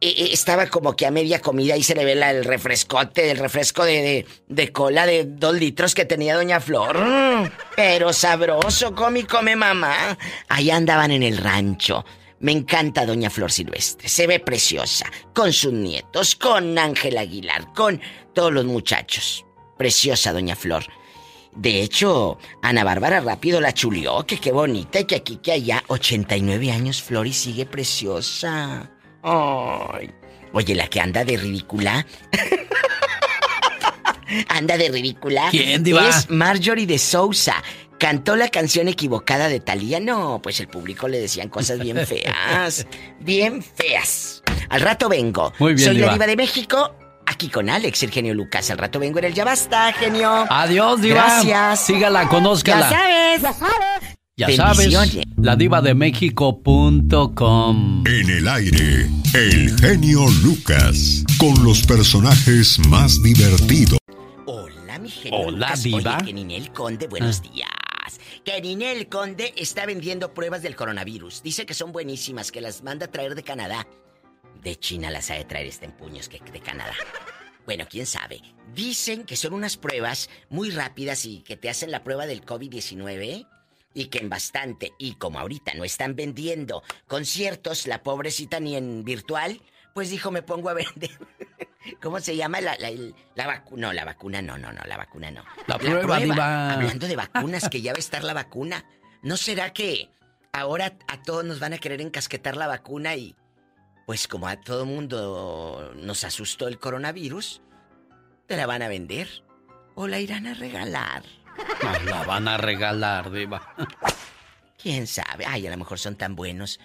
eh, 0.00 0.28
estaba 0.32 0.66
como 0.66 0.96
que 0.96 1.06
a 1.06 1.12
media 1.12 1.38
comida 1.40 1.76
y 1.76 1.84
se 1.84 1.94
le 1.94 2.04
ve 2.04 2.16
la- 2.16 2.32
el 2.32 2.44
refrescote, 2.44 3.30
el 3.30 3.38
refresco 3.38 3.84
de, 3.84 4.26
de, 4.48 4.72
cola 4.72 5.06
de 5.06 5.24
dos 5.24 5.54
litros 5.54 5.94
que 5.94 6.04
tenía 6.04 6.34
doña 6.34 6.58
Flor. 6.58 6.98
Pero 7.76 8.12
sabroso, 8.12 8.92
come 8.92 9.20
y 9.20 9.22
come 9.22 9.54
mamá. 9.54 10.18
Ahí 10.48 10.72
andaban 10.72 11.12
en 11.12 11.22
el 11.22 11.36
rancho. 11.36 12.04
Me 12.40 12.50
encanta 12.50 13.06
doña 13.06 13.30
Flor 13.30 13.52
Silvestre. 13.52 14.08
Se 14.08 14.26
ve 14.26 14.40
preciosa. 14.40 15.06
Con 15.32 15.52
sus 15.52 15.72
nietos, 15.72 16.34
con 16.34 16.76
Ángel 16.76 17.18
Aguilar, 17.18 17.72
con 17.72 18.00
todos 18.34 18.52
los 18.52 18.64
muchachos. 18.64 19.44
Preciosa 19.76 20.32
doña 20.32 20.56
Flor. 20.56 20.84
De 21.54 21.82
hecho, 21.82 22.38
Ana 22.62 22.82
Bárbara 22.82 23.20
rápido 23.20 23.60
la 23.60 23.74
chulió, 23.74 24.24
que 24.24 24.38
qué 24.38 24.52
bonita, 24.52 25.00
y 25.00 25.04
que 25.04 25.16
aquí, 25.16 25.36
que 25.36 25.52
allá. 25.52 25.84
89 25.88 26.72
años, 26.72 27.02
Flor, 27.02 27.26
y 27.26 27.32
sigue 27.32 27.66
preciosa. 27.66 28.90
Ay. 29.22 30.10
Oye, 30.54 30.74
la 30.74 30.88
que 30.88 31.00
anda 31.00 31.24
de 31.24 31.36
ridícula. 31.36 32.06
anda 34.48 34.76
de 34.78 34.88
ridícula. 34.88 35.48
¿Quién, 35.50 35.82
diva? 35.82 36.08
Es 36.08 36.30
Marjorie 36.30 36.86
de 36.86 36.98
Sousa. 36.98 37.62
Cantó 37.98 38.34
la 38.34 38.48
canción 38.48 38.88
equivocada 38.88 39.48
de 39.48 39.60
Talía. 39.60 40.00
No, 40.00 40.40
pues 40.42 40.58
el 40.60 40.68
público 40.68 41.06
le 41.06 41.20
decían 41.20 41.48
cosas 41.48 41.78
bien 41.78 41.98
feas. 42.06 42.86
bien 43.20 43.62
feas. 43.62 44.42
Al 44.70 44.80
rato 44.80 45.08
vengo. 45.08 45.52
Muy 45.58 45.74
bien, 45.74 45.86
Soy 45.86 45.94
la 45.96 46.00
diva. 46.00 46.12
diva 46.14 46.26
de 46.26 46.36
México. 46.36 46.94
Aquí 47.42 47.50
con 47.50 47.68
Alex, 47.68 48.04
el 48.04 48.12
genio 48.12 48.34
Lucas. 48.34 48.70
Al 48.70 48.78
rato 48.78 49.00
vengo 49.00 49.18
en 49.18 49.24
el 49.24 49.34
Ya 49.34 49.44
Basta, 49.44 49.92
genio. 49.94 50.46
Adiós, 50.48 51.00
Diva. 51.00 51.24
Gracias. 51.24 51.80
Sígala, 51.86 52.28
conózcala. 52.28 52.88
Ya 52.88 52.96
sabes. 52.96 53.42
Ya 53.42 53.52
sabes. 53.52 54.16
Ya 54.36 54.48
sabes, 54.54 54.78
Bendiciones. 54.78 55.26
ladivademéxico.com. 55.38 58.04
En 58.06 58.30
el 58.30 58.46
aire, 58.46 59.10
el 59.34 59.76
genio 59.80 60.24
Lucas, 60.44 61.24
con 61.36 61.64
los 61.64 61.82
personajes 61.84 62.78
más 62.88 63.20
divertidos. 63.24 63.98
Hola, 64.46 65.00
mi 65.00 65.10
genio 65.10 65.40
Hola, 65.40 65.66
Lucas. 65.66 65.82
diva. 65.82 66.16
Oye, 66.18 66.26
que 66.26 66.32
Ninel 66.32 66.70
Conde, 66.72 67.08
buenos 67.08 67.42
Ah. 67.44 67.48
días. 67.52 68.20
Que 68.44 68.60
Ninel 68.60 69.08
Conde 69.08 69.52
está 69.56 69.84
vendiendo 69.84 70.32
pruebas 70.32 70.62
del 70.62 70.76
coronavirus. 70.76 71.42
Dice 71.42 71.66
que 71.66 71.74
son 71.74 71.90
buenísimas, 71.90 72.52
que 72.52 72.60
las 72.60 72.84
manda 72.84 73.06
a 73.06 73.10
traer 73.10 73.34
de 73.34 73.42
Canadá. 73.42 73.84
De 74.62 74.76
China 74.76 75.10
las 75.10 75.30
ha 75.30 75.34
de 75.34 75.44
traer 75.44 75.66
este 75.66 75.86
en 75.86 75.92
puños 75.92 76.28
que 76.28 76.38
de 76.38 76.60
Canadá. 76.60 76.94
Bueno, 77.66 77.84
quién 77.90 78.06
sabe. 78.06 78.40
Dicen 78.74 79.24
que 79.24 79.36
son 79.36 79.54
unas 79.54 79.76
pruebas 79.76 80.30
muy 80.50 80.70
rápidas 80.70 81.24
y 81.26 81.42
que 81.42 81.56
te 81.56 81.68
hacen 81.68 81.90
la 81.90 82.04
prueba 82.04 82.26
del 82.26 82.44
COVID-19 82.46 83.48
y 83.92 84.04
que 84.06 84.18
en 84.18 84.28
bastante. 84.28 84.92
Y 84.98 85.14
como 85.14 85.40
ahorita 85.40 85.74
no 85.74 85.84
están 85.84 86.14
vendiendo 86.14 86.84
conciertos, 87.08 87.88
la 87.88 88.04
pobrecita 88.04 88.60
ni 88.60 88.76
en 88.76 89.04
virtual, 89.04 89.60
pues 89.94 90.10
dijo, 90.10 90.30
me 90.30 90.42
pongo 90.42 90.68
a 90.68 90.74
vender. 90.74 91.10
¿Cómo 92.00 92.20
se 92.20 92.36
llama 92.36 92.60
la, 92.60 92.76
la, 92.78 92.90
la 93.34 93.46
vacuna? 93.48 93.88
No, 93.88 93.92
la 93.92 94.04
vacuna 94.04 94.42
no, 94.42 94.58
no, 94.58 94.72
no, 94.72 94.80
la 94.84 94.96
vacuna 94.96 95.32
no. 95.32 95.44
La 95.66 95.78
prueba, 95.78 96.18
diva. 96.20 96.74
Hablando 96.74 97.08
de 97.08 97.16
vacunas, 97.16 97.68
que 97.68 97.82
ya 97.82 97.92
va 97.92 97.96
a 97.96 98.00
estar 98.00 98.22
la 98.22 98.32
vacuna. 98.32 98.84
¿No 99.22 99.36
será 99.36 99.72
que 99.72 100.08
ahora 100.52 100.96
a 101.08 101.22
todos 101.22 101.44
nos 101.44 101.58
van 101.58 101.72
a 101.72 101.78
querer 101.78 102.00
encasquetar 102.00 102.56
la 102.56 102.68
vacuna 102.68 103.16
y 103.16 103.34
pues 104.06 104.28
como 104.28 104.48
a 104.48 104.60
todo 104.60 104.86
mundo 104.86 105.92
nos 105.96 106.24
asustó 106.24 106.68
el 106.68 106.78
coronavirus, 106.78 107.62
te 108.46 108.56
la 108.56 108.66
van 108.66 108.82
a 108.82 108.88
vender 108.88 109.28
o 109.94 110.08
la 110.08 110.20
irán 110.20 110.46
a 110.46 110.54
regalar? 110.54 111.24
Nos 111.82 112.04
la 112.06 112.24
van 112.24 112.48
a 112.48 112.56
regalar, 112.56 113.30
Diva. 113.30 113.74
¿Quién 114.80 115.06
sabe? 115.06 115.44
Ay, 115.46 115.66
a 115.66 115.70
lo 115.70 115.76
mejor 115.76 115.98
son 115.98 116.16
tan 116.16 116.34
buenos 116.34 116.80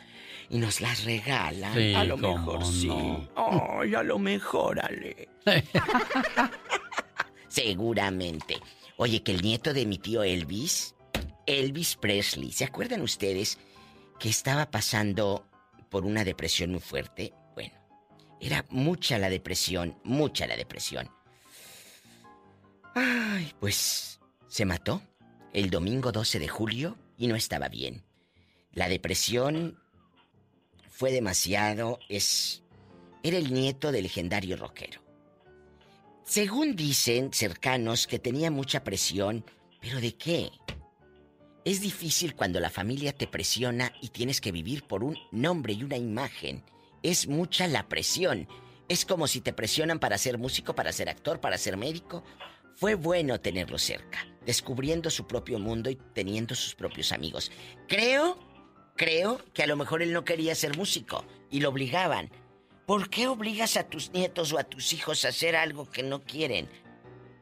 y 0.50 0.60
nos 0.60 0.82
las 0.82 1.04
regalan. 1.04 1.74
Sí, 1.74 1.94
a 1.94 2.04
lo 2.04 2.18
mejor 2.18 2.66
sí. 2.66 2.90
Ay, 3.36 3.96
a 3.96 4.04
lo 4.04 4.20
mejor, 4.20 4.80
Ale. 4.80 5.30
Seguramente. 7.48 8.60
Oye, 8.98 9.24
que 9.24 9.32
el 9.32 9.42
nieto 9.42 9.74
de 9.74 9.86
mi 9.86 9.98
tío 9.98 10.24
Elvis, 10.24 10.96
Elvis 11.46 11.96
Presley, 11.96 12.52
¿se 12.52 12.66
acuerdan 12.66 13.02
ustedes 13.02 13.58
que 14.20 14.30
estaba 14.30 14.70
pasando 14.70 15.46
por 15.90 16.06
una 16.06 16.24
depresión 16.24 16.72
muy 16.72 16.80
fuerte? 16.80 17.34
Bueno, 17.56 17.74
era 18.40 18.66
mucha 18.70 19.18
la 19.18 19.30
depresión, 19.30 19.98
mucha 20.04 20.48
la 20.48 20.56
depresión. 20.56 21.10
Ay, 22.96 23.54
pues 23.60 24.20
se 24.48 24.66
mató 24.66 25.02
el 25.54 25.70
domingo 25.70 26.12
12 26.12 26.40
de 26.40 26.48
julio 26.48 26.98
y 27.18 27.28
no 27.28 27.36
estaba 27.36 27.70
bien. 27.70 28.04
La 28.74 28.90
depresión 28.90 29.80
fue 30.90 31.12
demasiado, 31.12 32.00
es 32.10 32.64
era 33.24 33.38
el 33.38 33.54
nieto 33.54 33.92
del 33.92 34.04
legendario 34.04 34.56
rockero. 34.58 35.02
Según 36.24 36.76
dicen 36.76 37.32
cercanos 37.34 38.08
que 38.08 38.20
tenía 38.20 38.52
mucha 38.52 38.84
presión, 38.84 39.46
pero 39.80 40.00
¿de 40.00 40.16
qué? 40.16 40.52
Es 41.68 41.82
difícil 41.82 42.34
cuando 42.34 42.62
la 42.62 42.70
familia 42.70 43.12
te 43.12 43.28
presiona 43.28 43.92
y 44.02 44.08
tienes 44.08 44.40
que 44.40 44.54
vivir 44.54 44.84
por 44.84 45.04
un 45.04 45.18
nombre 45.32 45.74
y 45.74 45.84
una 45.84 45.98
imagen. 45.98 46.64
Es 47.04 47.28
mucha 47.28 47.68
la 47.68 47.90
presión. 47.90 48.48
Es 48.88 49.04
como 49.04 49.28
si 49.28 49.42
te 49.42 49.52
presionan 49.52 50.00
para 50.00 50.18
ser 50.18 50.38
músico, 50.38 50.76
para 50.76 50.94
ser 50.94 51.10
actor, 51.10 51.42
para 51.42 51.58
ser 51.58 51.76
médico. 51.76 52.24
Fue 52.78 52.96
bueno 52.96 53.42
tenerlo 53.42 53.78
cerca, 53.78 54.26
descubriendo 54.46 55.10
su 55.10 55.28
propio 55.28 55.60
mundo 55.60 55.90
y 55.90 55.98
teniendo 56.14 56.56
sus 56.56 56.74
propios 56.74 57.12
amigos. 57.12 57.52
Creo, 57.90 58.40
creo 58.96 59.42
que 59.54 59.64
a 59.64 59.68
lo 59.68 59.76
mejor 59.76 60.02
él 60.02 60.14
no 60.14 60.24
quería 60.24 60.56
ser 60.56 60.78
músico 60.78 61.26
y 61.52 61.60
lo 61.60 61.68
obligaban. 61.68 62.32
¿Por 62.86 63.10
qué 63.10 63.28
obligas 63.28 63.76
a 63.76 63.90
tus 63.90 64.14
nietos 64.14 64.54
o 64.54 64.58
a 64.58 64.64
tus 64.64 64.94
hijos 64.94 65.26
a 65.26 65.30
hacer 65.30 65.58
algo 65.58 65.92
que 65.92 66.04
no 66.04 66.24
quieren? 66.24 66.70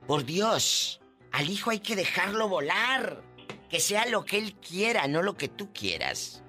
Por 0.08 0.26
Dios, 0.26 1.00
al 1.32 1.48
hijo 1.48 1.70
hay 1.70 1.80
que 1.80 1.96
dejarlo 1.96 2.50
volar. 2.50 3.35
Que 3.70 3.80
sea 3.80 4.06
lo 4.06 4.26
que 4.26 4.38
él 4.38 4.56
quiera, 4.56 5.08
no 5.08 5.22
lo 5.22 5.36
que 5.36 5.48
tú 5.48 5.74
quieras. 5.74 6.44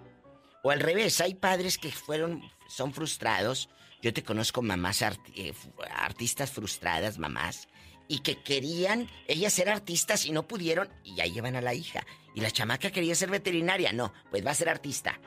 O 0.63 0.71
al 0.71 0.81
revés, 0.81 1.21
hay 1.21 1.35
padres 1.35 1.79
que 1.79 1.93
fueron, 1.93 2.43
son 2.69 2.93
frustrados. 2.93 3.69
Yo 4.03 4.13
te 4.13 4.23
conozco 4.23 4.63
mamás 4.63 5.03
eh, 5.03 5.53
artistas 5.95 6.51
frustradas, 6.51 7.19
mamás, 7.19 7.69
y 8.09 8.19
que 8.21 8.43
querían 8.43 9.09
ellas 9.27 9.53
ser 9.53 9.69
artistas 9.69 10.27
y 10.27 10.33
no 10.33 10.47
pudieron, 10.47 10.89
y 11.03 11.17
ya 11.17 11.25
llevan 11.25 11.57
a 11.57 11.61
la 11.61 11.75
hija. 11.75 12.05
Y 12.35 12.41
la 12.41 12.51
chamaca 12.51 12.91
quería 12.91 13.15
ser 13.15 13.31
veterinaria, 13.31 13.93
no, 13.93 14.13
pues 14.31 14.45
va 14.45 14.51
a 14.51 14.55
ser 14.55 14.69
artista. 14.69 15.21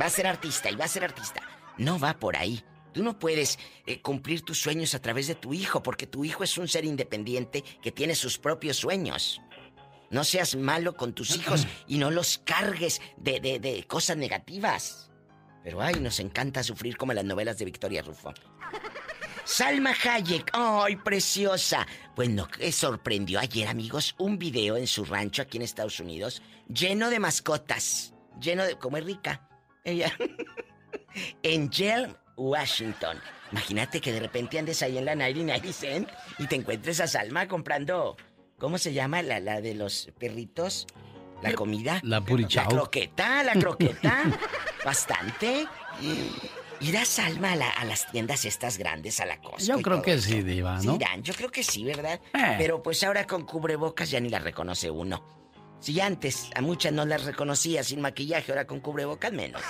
Va 0.00 0.06
a 0.06 0.10
ser 0.10 0.26
artista 0.26 0.70
y 0.70 0.76
va 0.76 0.84
a 0.84 0.88
ser 0.88 1.04
artista. 1.04 1.42
No 1.78 1.98
va 1.98 2.18
por 2.18 2.36
ahí. 2.36 2.62
Tú 2.92 3.02
no 3.02 3.18
puedes 3.18 3.58
eh, 3.86 4.00
cumplir 4.00 4.42
tus 4.42 4.60
sueños 4.60 4.94
a 4.94 5.00
través 5.00 5.26
de 5.26 5.34
tu 5.34 5.54
hijo, 5.54 5.82
porque 5.82 6.06
tu 6.06 6.24
hijo 6.24 6.44
es 6.44 6.58
un 6.58 6.68
ser 6.68 6.84
independiente 6.84 7.64
que 7.82 7.92
tiene 7.92 8.14
sus 8.14 8.38
propios 8.38 8.76
sueños. 8.76 9.40
No 10.12 10.22
seas 10.24 10.54
malo 10.54 10.94
con 10.96 11.12
tus 11.14 11.34
hijos 11.36 11.66
y 11.88 11.98
no 11.98 12.10
los 12.10 12.38
cargues 12.44 13.00
de, 13.16 13.40
de- 13.40 13.58
de 13.58 13.84
cosas 13.86 14.16
negativas. 14.16 15.10
Pero 15.64 15.80
ay, 15.82 15.94
nos 15.96 16.20
encanta 16.20 16.62
sufrir 16.62 16.96
como 16.96 17.12
en 17.12 17.16
las 17.16 17.24
novelas 17.24 17.58
de 17.58 17.64
Victoria 17.64 18.02
Rufo. 18.02 18.32
Salma 19.44 19.92
Hayek, 20.04 20.50
ay, 20.52 20.96
preciosa. 20.96 21.86
Bueno, 22.14 22.46
que 22.46 22.70
sorprendió 22.72 23.40
ayer, 23.40 23.66
amigos, 23.68 24.14
un 24.18 24.38
video 24.38 24.76
en 24.76 24.86
su 24.86 25.04
rancho 25.04 25.42
aquí 25.42 25.56
en 25.56 25.62
Estados 25.62 25.98
Unidos, 25.98 26.42
lleno 26.68 27.10
de 27.10 27.18
mascotas, 27.18 28.14
lleno 28.40 28.64
de... 28.64 28.76
como 28.76 28.96
es 28.98 29.04
rica. 29.04 29.48
Ella... 29.84 30.12
en 31.42 31.70
Yale, 31.70 32.14
Washington. 32.36 33.18
Imagínate 33.50 34.00
que 34.00 34.12
de 34.12 34.20
repente 34.20 34.58
andes 34.58 34.82
ahí 34.82 34.96
en 34.98 35.04
la 35.04 35.14
99 35.14 35.72
Cent 35.72 36.08
y 36.38 36.46
te 36.46 36.56
encuentres 36.56 37.00
a 37.00 37.06
Salma 37.06 37.48
comprando 37.48 38.16
¿Cómo 38.62 38.78
se 38.78 38.92
llama 38.92 39.20
la, 39.22 39.40
la 39.40 39.60
de 39.60 39.74
los 39.74 40.08
perritos? 40.20 40.86
¿La 41.42 41.52
comida? 41.54 41.98
La 42.04 42.20
purichao. 42.20 42.70
La 42.70 42.76
croqueta, 42.76 43.42
la 43.42 43.52
croqueta. 43.54 44.22
Bastante. 44.84 45.66
¿Irá 46.80 47.04
Salma 47.04 47.52
a, 47.52 47.56
la- 47.56 47.70
a 47.70 47.84
las 47.84 48.08
tiendas 48.12 48.44
estas 48.44 48.78
grandes, 48.78 49.18
a 49.18 49.26
la 49.26 49.38
Costco 49.40 49.58
Yo 49.58 49.82
creo 49.82 50.00
que 50.00 50.14
eso? 50.14 50.28
sí, 50.28 50.42
Diva, 50.42 50.80
Sí 50.80 50.86
¿no? 50.86 50.94
irán, 50.94 51.22
yo 51.24 51.34
creo 51.34 51.50
que 51.50 51.64
sí, 51.64 51.82
¿verdad? 51.82 52.20
Eh. 52.34 52.54
Pero 52.58 52.80
pues 52.82 53.02
ahora 53.02 53.26
con 53.26 53.44
cubrebocas 53.46 54.08
ya 54.10 54.20
ni 54.20 54.28
las 54.28 54.44
reconoce 54.44 54.88
uno. 54.90 55.24
Si 55.80 56.00
antes 56.00 56.48
a 56.54 56.60
muchas 56.60 56.92
no 56.92 57.04
las 57.04 57.24
reconocía 57.24 57.82
sin 57.82 58.00
maquillaje, 58.00 58.52
ahora 58.52 58.64
con 58.68 58.78
cubrebocas 58.78 59.32
menos. 59.32 59.60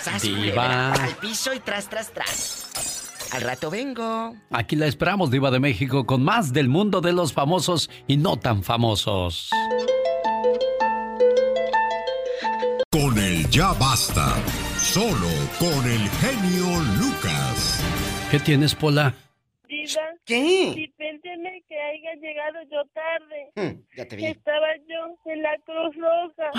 Sas, 0.00 0.22
Diva. 0.22 0.38
culebra, 0.38 0.92
Al 0.94 1.16
piso 1.16 1.52
y 1.52 1.60
tras, 1.60 1.88
tras, 1.90 2.10
tras. 2.12 3.01
Al 3.32 3.40
rato 3.42 3.70
vengo. 3.70 4.36
Aquí 4.50 4.76
la 4.76 4.86
esperamos, 4.86 5.30
Diva 5.30 5.50
de 5.50 5.58
México, 5.58 6.04
con 6.04 6.22
más 6.22 6.52
del 6.52 6.68
mundo 6.68 7.00
de 7.00 7.14
los 7.14 7.32
famosos 7.32 7.88
y 8.06 8.18
no 8.18 8.36
tan 8.36 8.62
famosos. 8.62 9.48
Con 12.90 13.16
el 13.18 13.48
ya 13.48 13.72
basta. 13.72 14.36
Solo 14.76 15.28
con 15.58 15.90
el 15.90 16.08
genio 16.20 16.78
Lucas. 16.98 17.82
¿Qué 18.30 18.38
tienes, 18.38 18.74
Pola? 18.74 19.14
Diva, 19.66 20.02
¿Qué? 20.26 20.74
dispénseme 20.76 21.62
que 21.66 21.80
haya 21.80 22.14
llegado 22.20 22.58
yo 22.70 22.82
tarde. 22.92 23.52
Mm, 23.56 23.96
ya 23.96 24.08
te 24.08 24.16
vi. 24.16 24.26
Estaba 24.26 24.76
yo 24.86 25.16
en 25.32 25.42
la 25.42 25.56
Cruz 25.64 25.96
Roja. 25.96 26.50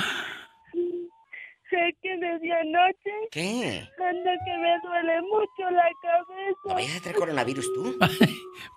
Sé 1.69 1.95
que 2.01 2.17
desde 2.17 2.51
anoche 2.51 3.11
¿Qué? 3.33 3.79
anda 3.99 4.31
que 4.45 4.57
me 4.59 4.79
duele 4.83 5.21
mucho 5.23 5.71
la 5.71 5.89
cabeza. 6.01 6.59
¿No 6.65 6.73
vayas 6.75 6.97
a 6.97 7.01
traer 7.01 7.15
coronavirus 7.17 7.73
tú? 7.73 7.95
Hasta 8.01 8.15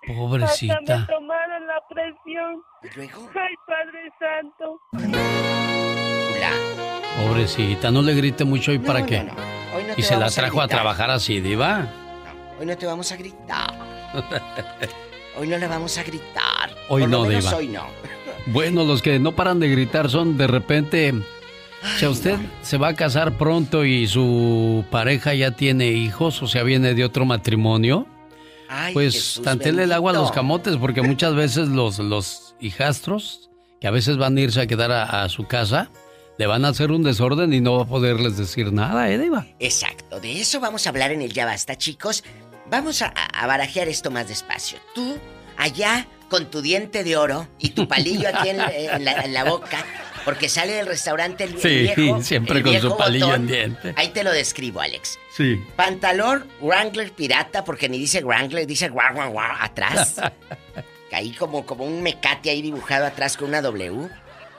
me 0.07 0.15
Pobrecita. 0.15 1.05
tomaron 1.05 1.67
la 1.67 1.79
presión. 1.87 2.63
¿Y 2.81 2.95
luego? 2.95 3.29
Ay, 3.35 3.53
Padre 3.67 4.11
Santo. 4.19 4.81
Pobrecita, 7.23 7.91
no 7.91 8.01
le 8.01 8.15
grite 8.15 8.45
mucho 8.45 8.71
hoy 8.71 8.79
para 8.79 9.05
qué. 9.05 9.19
Hoy 9.75 9.83
no 9.83 9.93
y 9.93 9.95
te 9.97 10.01
se 10.03 10.13
la 10.13 10.19
vamos 10.21 10.37
a 10.37 10.41
trajo 10.41 10.59
a, 10.59 10.63
gritar. 10.63 10.77
trabajar 10.79 11.09
así, 11.11 11.39
Diva. 11.39 11.87
Hoy 12.59 12.65
no 12.65 12.77
te 12.77 12.85
vamos 12.85 13.11
a 13.11 13.15
gritar. 13.15 13.73
Hoy 15.39 15.47
no 15.47 15.57
le 15.59 15.67
vamos 15.67 15.95
a 15.99 16.03
gritar. 16.03 16.71
Hoy 16.89 17.01
Por 17.03 17.09
lo 17.11 17.17
no, 17.19 17.25
menos 17.25 17.43
Diva. 17.45 17.57
Hoy 17.57 17.67
no. 17.67 17.85
Bueno, 18.47 18.83
los 18.85 19.03
que 19.03 19.19
no 19.19 19.33
paran 19.33 19.59
de 19.59 19.69
gritar 19.69 20.09
son 20.09 20.35
de 20.35 20.47
repente. 20.47 21.13
Si 21.97 22.05
a 22.05 22.09
usted 22.09 22.37
se 22.61 22.77
va 22.77 22.89
a 22.89 22.93
casar 22.95 23.37
pronto 23.37 23.85
y 23.85 24.07
su 24.07 24.83
pareja 24.89 25.33
ya 25.33 25.51
tiene 25.51 25.87
hijos, 25.91 26.41
o 26.41 26.47
sea, 26.47 26.63
viene 26.63 26.93
de 26.93 27.05
otro 27.05 27.25
matrimonio, 27.25 28.07
Ay, 28.69 28.93
pues 28.93 29.13
Jesús 29.13 29.43
tantele 29.43 29.83
el 29.83 29.93
agua 29.93 30.11
a 30.11 30.15
los 30.15 30.31
camotes, 30.31 30.77
porque 30.77 31.01
muchas 31.01 31.35
veces 31.35 31.69
los, 31.69 31.99
los 31.99 32.55
hijastros, 32.59 33.49
que 33.79 33.87
a 33.87 33.91
veces 33.91 34.17
van 34.17 34.37
a 34.37 34.41
irse 34.41 34.61
a 34.61 34.67
quedar 34.67 34.91
a, 34.91 35.23
a 35.23 35.29
su 35.29 35.45
casa, 35.45 35.89
le 36.37 36.47
van 36.47 36.65
a 36.65 36.69
hacer 36.69 36.91
un 36.91 37.03
desorden 37.03 37.53
y 37.53 37.61
no 37.61 37.77
va 37.77 37.83
a 37.83 37.87
poderles 37.87 38.37
decir 38.37 38.73
nada, 38.73 39.09
¿eh, 39.09 39.17
Diva? 39.17 39.47
Exacto, 39.59 40.19
de 40.19 40.39
eso 40.41 40.59
vamos 40.59 40.85
a 40.85 40.89
hablar 40.89 41.11
en 41.11 41.21
el 41.21 41.31
Ya 41.33 41.45
Basta, 41.45 41.77
chicos. 41.77 42.23
Vamos 42.69 43.01
a, 43.01 43.07
a 43.07 43.47
barajear 43.47 43.87
esto 43.87 44.11
más 44.11 44.27
despacio. 44.27 44.77
Tú, 44.93 45.17
allá, 45.57 46.07
con 46.29 46.47
tu 46.51 46.61
diente 46.61 47.03
de 47.03 47.15
oro 47.15 47.47
y 47.59 47.69
tu 47.69 47.87
palillo 47.87 48.27
aquí 48.27 48.49
en, 48.49 48.59
en 48.59 49.05
la, 49.05 49.13
en 49.23 49.33
la 49.33 49.45
boca, 49.45 49.85
porque 50.27 50.49
sale 50.49 50.73
del 50.73 50.87
restaurante 50.87 51.45
el, 51.45 51.53
el 51.53 51.61
Sí, 51.61 51.69
viejo. 51.95 52.21
siempre 52.21 52.57
el 52.57 52.63
con 52.63 52.71
viejo 52.73 52.89
su 52.89 52.97
palillo 52.97 53.33
en 53.33 53.47
diente. 53.47 53.93
Ahí 53.95 54.09
te 54.09 54.25
lo 54.25 54.31
describo, 54.33 54.81
Alex. 54.81 55.17
Sí. 55.33 55.63
Pantalón 55.77 56.45
Wrangler 56.59 57.13
pirata, 57.13 57.63
porque 57.63 57.87
ni 57.87 57.97
dice 57.97 58.21
Wrangler, 58.25 58.67
dice 58.67 58.89
guau, 58.89 59.13
guau, 59.13 59.31
guau, 59.31 59.51
atrás. 59.61 60.15
Ahí 61.13 61.31
como, 61.31 61.65
como 61.65 61.85
un 61.85 62.03
mecate 62.03 62.49
ahí 62.49 62.61
dibujado 62.61 63.05
atrás 63.05 63.37
con 63.37 63.47
una 63.47 63.61
W. 63.61 64.09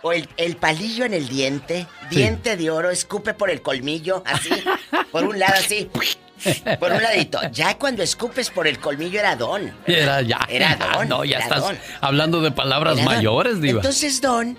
O 0.01 0.13
el, 0.13 0.27
el 0.39 0.57
palillo 0.57 1.05
en 1.05 1.13
el 1.13 1.29
diente, 1.29 1.87
diente 2.09 2.57
de 2.57 2.71
oro, 2.71 2.91
escupe 2.91 3.35
por 3.35 3.51
el 3.51 3.61
colmillo, 3.61 4.23
así, 4.25 4.49
por 5.13 5.25
un 5.25 5.39
lado 5.39 5.53
así, 5.59 5.91
por 6.81 6.93
un 6.93 7.03
ladito. 7.03 7.41
Ya 7.53 7.77
cuando 7.77 8.03
escupes 8.03 8.49
por 8.49 8.67
el 8.67 8.79
colmillo 8.79 9.21
era 9.21 9.37
don. 9.37 9.71
Era 9.87 10.23
ya. 10.23 10.41
Era 10.49 10.77
don. 10.95 11.09
No, 11.11 11.25
ya 11.27 11.41
estás 11.41 11.61
don. 11.61 11.77
hablando 12.01 12.41
de 12.41 12.53
palabras 12.53 12.97
Era 12.97 13.05
mayores, 13.05 13.61
Diva. 13.61 13.81
Entonces 13.81 14.21
Don 14.23 14.57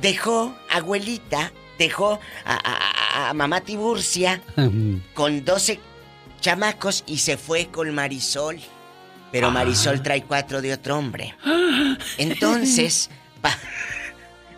dejó, 0.00 0.56
abuelita, 0.70 1.52
dejó 1.78 2.18
a, 2.44 2.54
a- 2.54 3.26
a- 3.26 3.30
a 3.30 3.34
mamá 3.34 3.60
Tiburcia 3.62 4.42
con 5.14 5.44
12 5.44 5.80
chamacos 6.40 7.04
y 7.06 7.18
se 7.18 7.36
fue 7.36 7.66
con 7.68 7.94
Marisol. 7.94 8.58
Pero 9.30 9.50
Marisol 9.50 10.02
trae 10.02 10.22
cuatro 10.22 10.62
de 10.62 10.72
otro 10.72 10.96
hombre. 10.96 11.34
Entonces, 12.18 13.10
pa- 13.42 13.58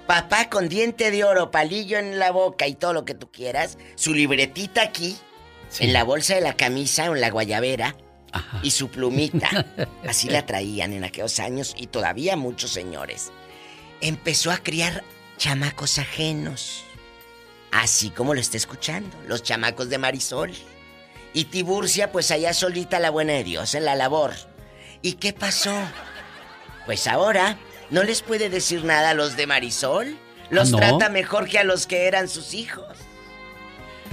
papá 0.06 0.48
con 0.48 0.68
diente 0.68 1.10
de 1.10 1.24
oro, 1.24 1.50
palillo 1.50 1.98
en 1.98 2.18
la 2.18 2.30
boca 2.30 2.66
y 2.66 2.74
todo 2.74 2.92
lo 2.92 3.04
que 3.04 3.14
tú 3.14 3.30
quieras, 3.30 3.78
su 3.96 4.14
libretita 4.14 4.82
aquí, 4.82 5.16
en 5.78 5.92
la 5.92 6.04
bolsa 6.04 6.34
de 6.34 6.40
la 6.40 6.54
camisa 6.54 7.10
o 7.10 7.14
en 7.14 7.20
la 7.20 7.30
guayabera, 7.30 7.96
y 8.62 8.70
su 8.70 8.88
plumita. 8.90 9.48
Así 10.08 10.28
la 10.28 10.46
traían 10.46 10.92
en 10.92 11.02
aquellos 11.04 11.40
años 11.40 11.74
y 11.76 11.88
todavía 11.88 12.36
muchos 12.36 12.70
señores. 12.70 13.32
Empezó 14.00 14.50
a 14.52 14.58
criar 14.58 15.02
chamacos 15.40 15.98
ajenos. 15.98 16.84
Así 17.72 18.10
como 18.10 18.34
lo 18.34 18.40
está 18.40 18.58
escuchando, 18.58 19.16
los 19.26 19.42
chamacos 19.42 19.88
de 19.88 19.96
Marisol. 19.96 20.52
Y 21.32 21.44
Tiburcia, 21.44 22.12
pues 22.12 22.30
allá 22.30 22.52
solita 22.52 22.98
la 22.98 23.10
buena 23.10 23.32
de 23.32 23.44
Dios, 23.44 23.74
en 23.74 23.86
la 23.86 23.94
labor. 23.94 24.32
¿Y 25.00 25.14
qué 25.14 25.32
pasó? 25.32 25.74
Pues 26.84 27.06
ahora 27.06 27.56
no 27.90 28.02
les 28.02 28.20
puede 28.20 28.50
decir 28.50 28.84
nada 28.84 29.10
a 29.10 29.14
los 29.14 29.36
de 29.36 29.46
Marisol. 29.46 30.14
Los 30.50 30.72
¿No? 30.72 30.78
trata 30.78 31.08
mejor 31.08 31.48
que 31.48 31.58
a 31.58 31.64
los 31.64 31.86
que 31.86 32.06
eran 32.06 32.28
sus 32.28 32.52
hijos. 32.52 32.98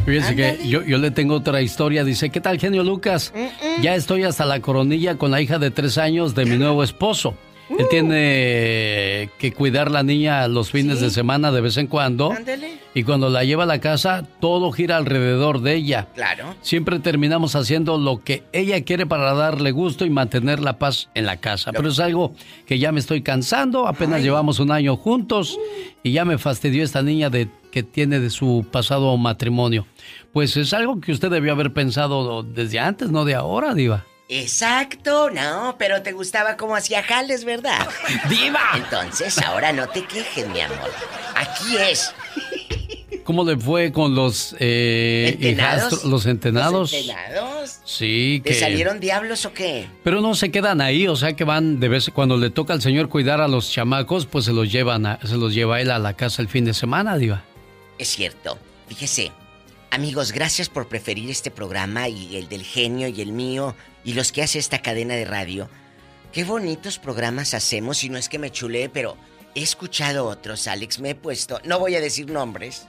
Fíjense 0.05 0.35
que 0.35 0.65
yo, 0.65 0.83
yo 0.83 0.97
le 0.97 1.11
tengo 1.11 1.35
otra 1.35 1.61
historia. 1.61 2.05
Dice, 2.05 2.29
¿qué 2.29 2.39
tal, 2.39 2.57
genio 2.57 2.83
Lucas? 2.83 3.33
Ya 3.81 3.95
estoy 3.95 4.23
hasta 4.23 4.45
la 4.45 4.61
coronilla 4.61 5.17
con 5.17 5.31
la 5.31 5.41
hija 5.41 5.59
de 5.59 5.71
tres 5.71 5.97
años 5.97 6.35
de 6.35 6.45
mi 6.45 6.55
nuevo 6.55 6.83
esposo. 6.83 7.35
Él 7.69 7.85
Uh. 7.85 7.89
tiene 7.89 9.29
que 9.39 9.51
cuidar 9.53 9.91
la 9.91 10.03
niña 10.03 10.47
los 10.47 10.71
fines 10.71 11.01
de 11.01 11.09
semana 11.09 11.51
de 11.51 11.61
vez 11.61 11.77
en 11.77 11.87
cuando. 11.87 12.31
Ándale. 12.31 12.77
Y 12.93 13.03
cuando 13.03 13.29
la 13.29 13.43
lleva 13.43 13.63
a 13.63 13.67
la 13.67 13.79
casa, 13.79 14.25
todo 14.39 14.71
gira 14.71 14.97
alrededor 14.97 15.61
de 15.61 15.75
ella. 15.75 16.07
Claro. 16.15 16.55
Siempre 16.61 16.99
terminamos 16.99 17.55
haciendo 17.55 17.97
lo 17.97 18.23
que 18.23 18.43
ella 18.53 18.83
quiere 18.83 19.05
para 19.05 19.33
darle 19.33 19.71
gusto 19.71 20.05
y 20.05 20.09
mantener 20.09 20.59
la 20.59 20.79
paz 20.79 21.09
en 21.13 21.25
la 21.25 21.37
casa. 21.37 21.71
Pero 21.71 21.89
es 21.89 21.99
algo 21.99 22.33
que 22.65 22.79
ya 22.79 22.91
me 22.91 22.99
estoy 22.99 23.21
cansando. 23.21 23.87
Apenas 23.87 24.21
llevamos 24.23 24.59
un 24.59 24.71
año 24.71 24.95
juntos 24.95 25.59
y 26.03 26.11
ya 26.11 26.25
me 26.25 26.37
fastidió 26.37 26.83
esta 26.83 27.01
niña 27.03 27.29
de 27.29 27.49
que 27.71 27.83
tiene 27.83 28.19
de 28.19 28.29
su 28.29 28.65
pasado 28.71 29.15
matrimonio. 29.17 29.85
Pues 30.33 30.57
es 30.57 30.73
algo 30.73 30.99
que 31.01 31.11
usted 31.11 31.29
debió 31.29 31.51
haber 31.51 31.73
pensado 31.73 32.41
desde 32.43 32.79
antes, 32.79 33.11
no 33.11 33.25
de 33.25 33.35
ahora, 33.35 33.73
Diva. 33.75 34.05
Exacto, 34.29 35.29
no, 35.29 35.75
pero 35.79 36.01
te 36.01 36.11
gustaba 36.11 36.57
como 36.57 36.75
hacía 36.75 37.01
jales, 37.01 37.45
¿verdad? 37.45 37.87
¡Diva! 38.29 38.71
Entonces 38.75 39.37
ahora 39.39 39.71
no 39.71 39.87
te 39.87 40.03
quejes, 40.03 40.47
mi 40.49 40.59
amor. 40.59 40.91
Aquí 41.35 41.77
es. 41.77 42.13
¿Cómo 43.23 43.43
le 43.43 43.57
fue 43.57 43.91
con 43.91 44.15
los 44.15 44.55
eh, 44.59 45.31
¿Entenados? 45.33 46.03
los 46.05 46.25
entenados? 46.25 46.91
¿Los 46.91 46.93
entenados? 46.93 47.79
Sí, 47.83 48.41
¿Te 48.43 48.51
que... 48.51 48.59
salieron 48.59 48.99
diablos 48.99 49.45
o 49.45 49.53
qué? 49.53 49.87
Pero 50.03 50.21
no 50.21 50.33
se 50.35 50.51
quedan 50.51 50.81
ahí, 50.81 51.07
o 51.07 51.15
sea 51.15 51.33
que 51.33 51.43
van 51.43 51.79
de 51.79 51.89
vez 51.89 52.09
cuando 52.13 52.37
le 52.37 52.49
toca 52.49 52.73
al 52.73 52.81
señor 52.81 53.09
cuidar 53.09 53.41
a 53.41 53.47
los 53.47 53.71
chamacos, 53.71 54.25
pues 54.25 54.45
se 54.45 54.53
los 54.53 54.71
llevan 54.71 55.05
a, 55.05 55.19
se 55.25 55.35
los 55.35 55.53
lleva 55.53 55.81
él 55.81 55.91
a 55.91 55.99
la 55.99 56.13
casa 56.13 56.41
el 56.41 56.47
fin 56.47 56.63
de 56.63 56.73
semana, 56.73 57.17
diva. 57.17 57.43
Es 57.97 58.09
cierto. 58.09 58.57
Fíjese, 58.87 59.31
amigos, 59.91 60.31
gracias 60.31 60.69
por 60.69 60.87
preferir 60.87 61.29
este 61.29 61.51
programa 61.51 62.07
y 62.07 62.37
el 62.37 62.47
del 62.47 62.63
genio 62.63 63.07
y 63.09 63.21
el 63.21 63.33
mío 63.33 63.75
y 64.07 64.13
los 64.13 64.31
que 64.31 64.41
hace 64.41 64.57
esta 64.57 64.81
cadena 64.81 65.15
de 65.15 65.25
radio. 65.25 65.69
Qué 66.31 66.45
bonitos 66.45 66.97
programas 66.97 67.53
hacemos 67.53 68.05
y 68.05 68.09
no 68.09 68.17
es 68.17 68.29
que 68.29 68.39
me 68.39 68.53
chulee, 68.53 68.87
pero 68.87 69.17
he 69.53 69.61
escuchado 69.61 70.27
otros, 70.27 70.65
Alex, 70.69 70.99
me 70.99 71.09
he 71.09 71.15
puesto, 71.15 71.59
no 71.65 71.77
voy 71.77 71.93
a 71.95 71.99
decir 71.99 72.31
nombres, 72.31 72.87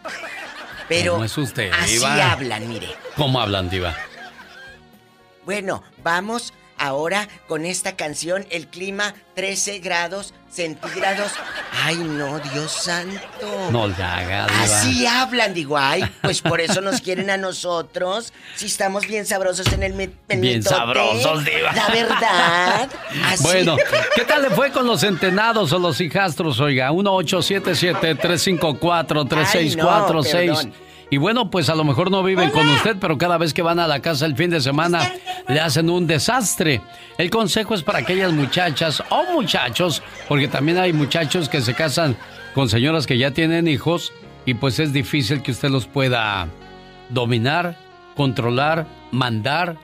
pero 0.88 1.14
¿Cómo 1.14 1.24
es 1.24 1.37
usted, 1.37 1.72
así 1.72 1.94
diva? 1.94 2.31
hablan, 2.31 2.68
mire. 2.68 2.87
¿Cómo 3.16 3.40
hablan, 3.40 3.68
diva? 3.68 3.96
Bueno, 5.44 5.83
vamos 6.04 6.52
ahora 6.79 7.29
con 7.47 7.64
esta 7.64 7.97
canción, 7.97 8.47
el 8.51 8.67
clima 8.69 9.14
13 9.35 9.79
grados 9.79 10.35
centígrados. 10.51 11.33
Ay, 11.85 11.97
no, 11.97 12.38
Dios 12.41 12.73
santo. 12.73 13.21
No 13.71 13.87
le 13.87 13.95
haga, 13.95 14.47
diva. 14.47 14.62
Así 14.64 15.07
hablan, 15.07 15.55
digo, 15.55 15.77
ay, 15.79 16.03
pues 16.23 16.41
por 16.41 16.61
eso 16.61 16.81
nos 16.81 17.01
quieren 17.01 17.31
a 17.31 17.37
nosotros. 17.37 18.33
Si 18.57 18.67
estamos 18.67 19.07
bien 19.07 19.27
sabrosos 19.27 19.71
en 19.73 19.83
el 19.83 19.93
en 20.01 20.41
Bien 20.41 20.59
mitote. 20.59 20.75
sabrosos, 20.75 21.45
diva. 21.45 21.73
La 21.73 21.88
verdad. 21.88 22.88
Así. 23.27 23.43
Bueno, 23.45 23.77
¿qué 24.14 24.25
tal 24.25 24.43
le 24.43 24.51
fue 24.51 24.71
con 24.73 24.87
los 24.87 25.03
entenados 25.03 25.73
o 25.73 25.79
los 25.79 26.01
hijastros? 26.01 26.59
Oiga, 26.61 26.91
1877-354-3646. 26.93 29.55
Ay, 29.55 29.77
no, 29.77 30.23
perdón. 30.23 30.73
Y 31.11 31.16
bueno, 31.16 31.51
pues 31.51 31.68
a 31.71 31.75
lo 31.75 31.85
mejor 31.85 32.11
no 32.11 32.23
viven 32.23 32.51
con 32.51 32.68
usted, 32.68 32.97
pero 33.01 33.16
cada 33.16 33.38
vez 33.38 33.55
que 33.55 33.62
van 33.62 33.79
a 33.79 33.87
la 33.88 34.01
casa 34.01 34.27
el 34.27 34.37
fin 34.37 34.51
de 34.51 34.61
semana 34.61 35.11
le 35.49 35.59
hacen 35.61 35.88
un 35.88 36.07
desastre. 36.07 36.83
El 37.16 37.31
consejo 37.31 37.75
es 37.75 37.83
para 37.83 38.01
aquellas 38.01 38.33
muchachas 38.33 39.03
o 39.09 39.25
muchachos, 39.33 40.03
porque 40.29 40.49
también 40.49 40.77
hay 40.79 40.92
muchachos 40.92 41.49
que 41.49 41.62
se 41.62 41.73
casan 41.75 42.14
con 42.55 42.68
señoras 42.68 43.07
que 43.07 43.16
ya 43.16 43.31
tienen 43.31 43.68
hijos 43.68 44.12
y 44.44 44.55
pues 44.55 44.79
es 44.81 44.92
difícil 44.92 45.42
que 45.42 45.53
usted 45.53 45.71
los 45.71 45.87
pueda 45.87 46.47
dominar, 47.09 47.77
controlar, 48.14 48.87
mandar 49.11 49.77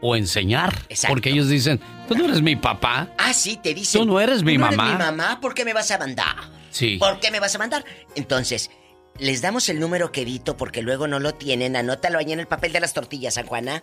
o 0.00 0.16
enseñar. 0.16 0.72
Porque 1.08 1.28
ellos 1.30 1.48
dicen, 1.48 1.78
tú 2.08 2.14
no 2.14 2.24
eres 2.24 2.40
mi 2.40 2.56
papá. 2.56 3.08
Ah, 3.18 3.34
sí, 3.34 3.58
te 3.62 3.74
dicen. 3.74 4.00
Tú 4.00 4.06
no 4.06 4.18
eres 4.20 4.42
mi 4.42 4.54
"Tú 4.54 4.60
no 4.60 4.70
mamá. 4.70 4.86
Eres 4.86 4.98
mi 4.98 5.04
mamá, 5.04 5.40
¿por 5.42 5.52
qué 5.54 5.64
me 5.66 5.74
vas 5.74 5.90
a 5.90 5.98
mandar? 5.98 6.36
Sí. 6.70 6.96
¿Por 6.98 7.18
qué 7.20 7.30
me 7.30 7.40
vas 7.40 7.54
a 7.54 7.58
mandar? 7.58 7.84
Entonces, 8.14 8.70
les 9.18 9.42
damos 9.42 9.68
el 9.68 9.80
número 9.80 10.12
quedito 10.12 10.56
porque 10.56 10.80
luego 10.82 11.06
no 11.06 11.20
lo 11.20 11.34
tienen. 11.34 11.76
Anótalo 11.76 12.18
ahí 12.18 12.32
en 12.32 12.40
el 12.40 12.46
papel 12.46 12.72
de 12.72 12.80
las 12.80 12.94
tortillas, 12.94 13.34
San 13.34 13.46
Juana. 13.46 13.82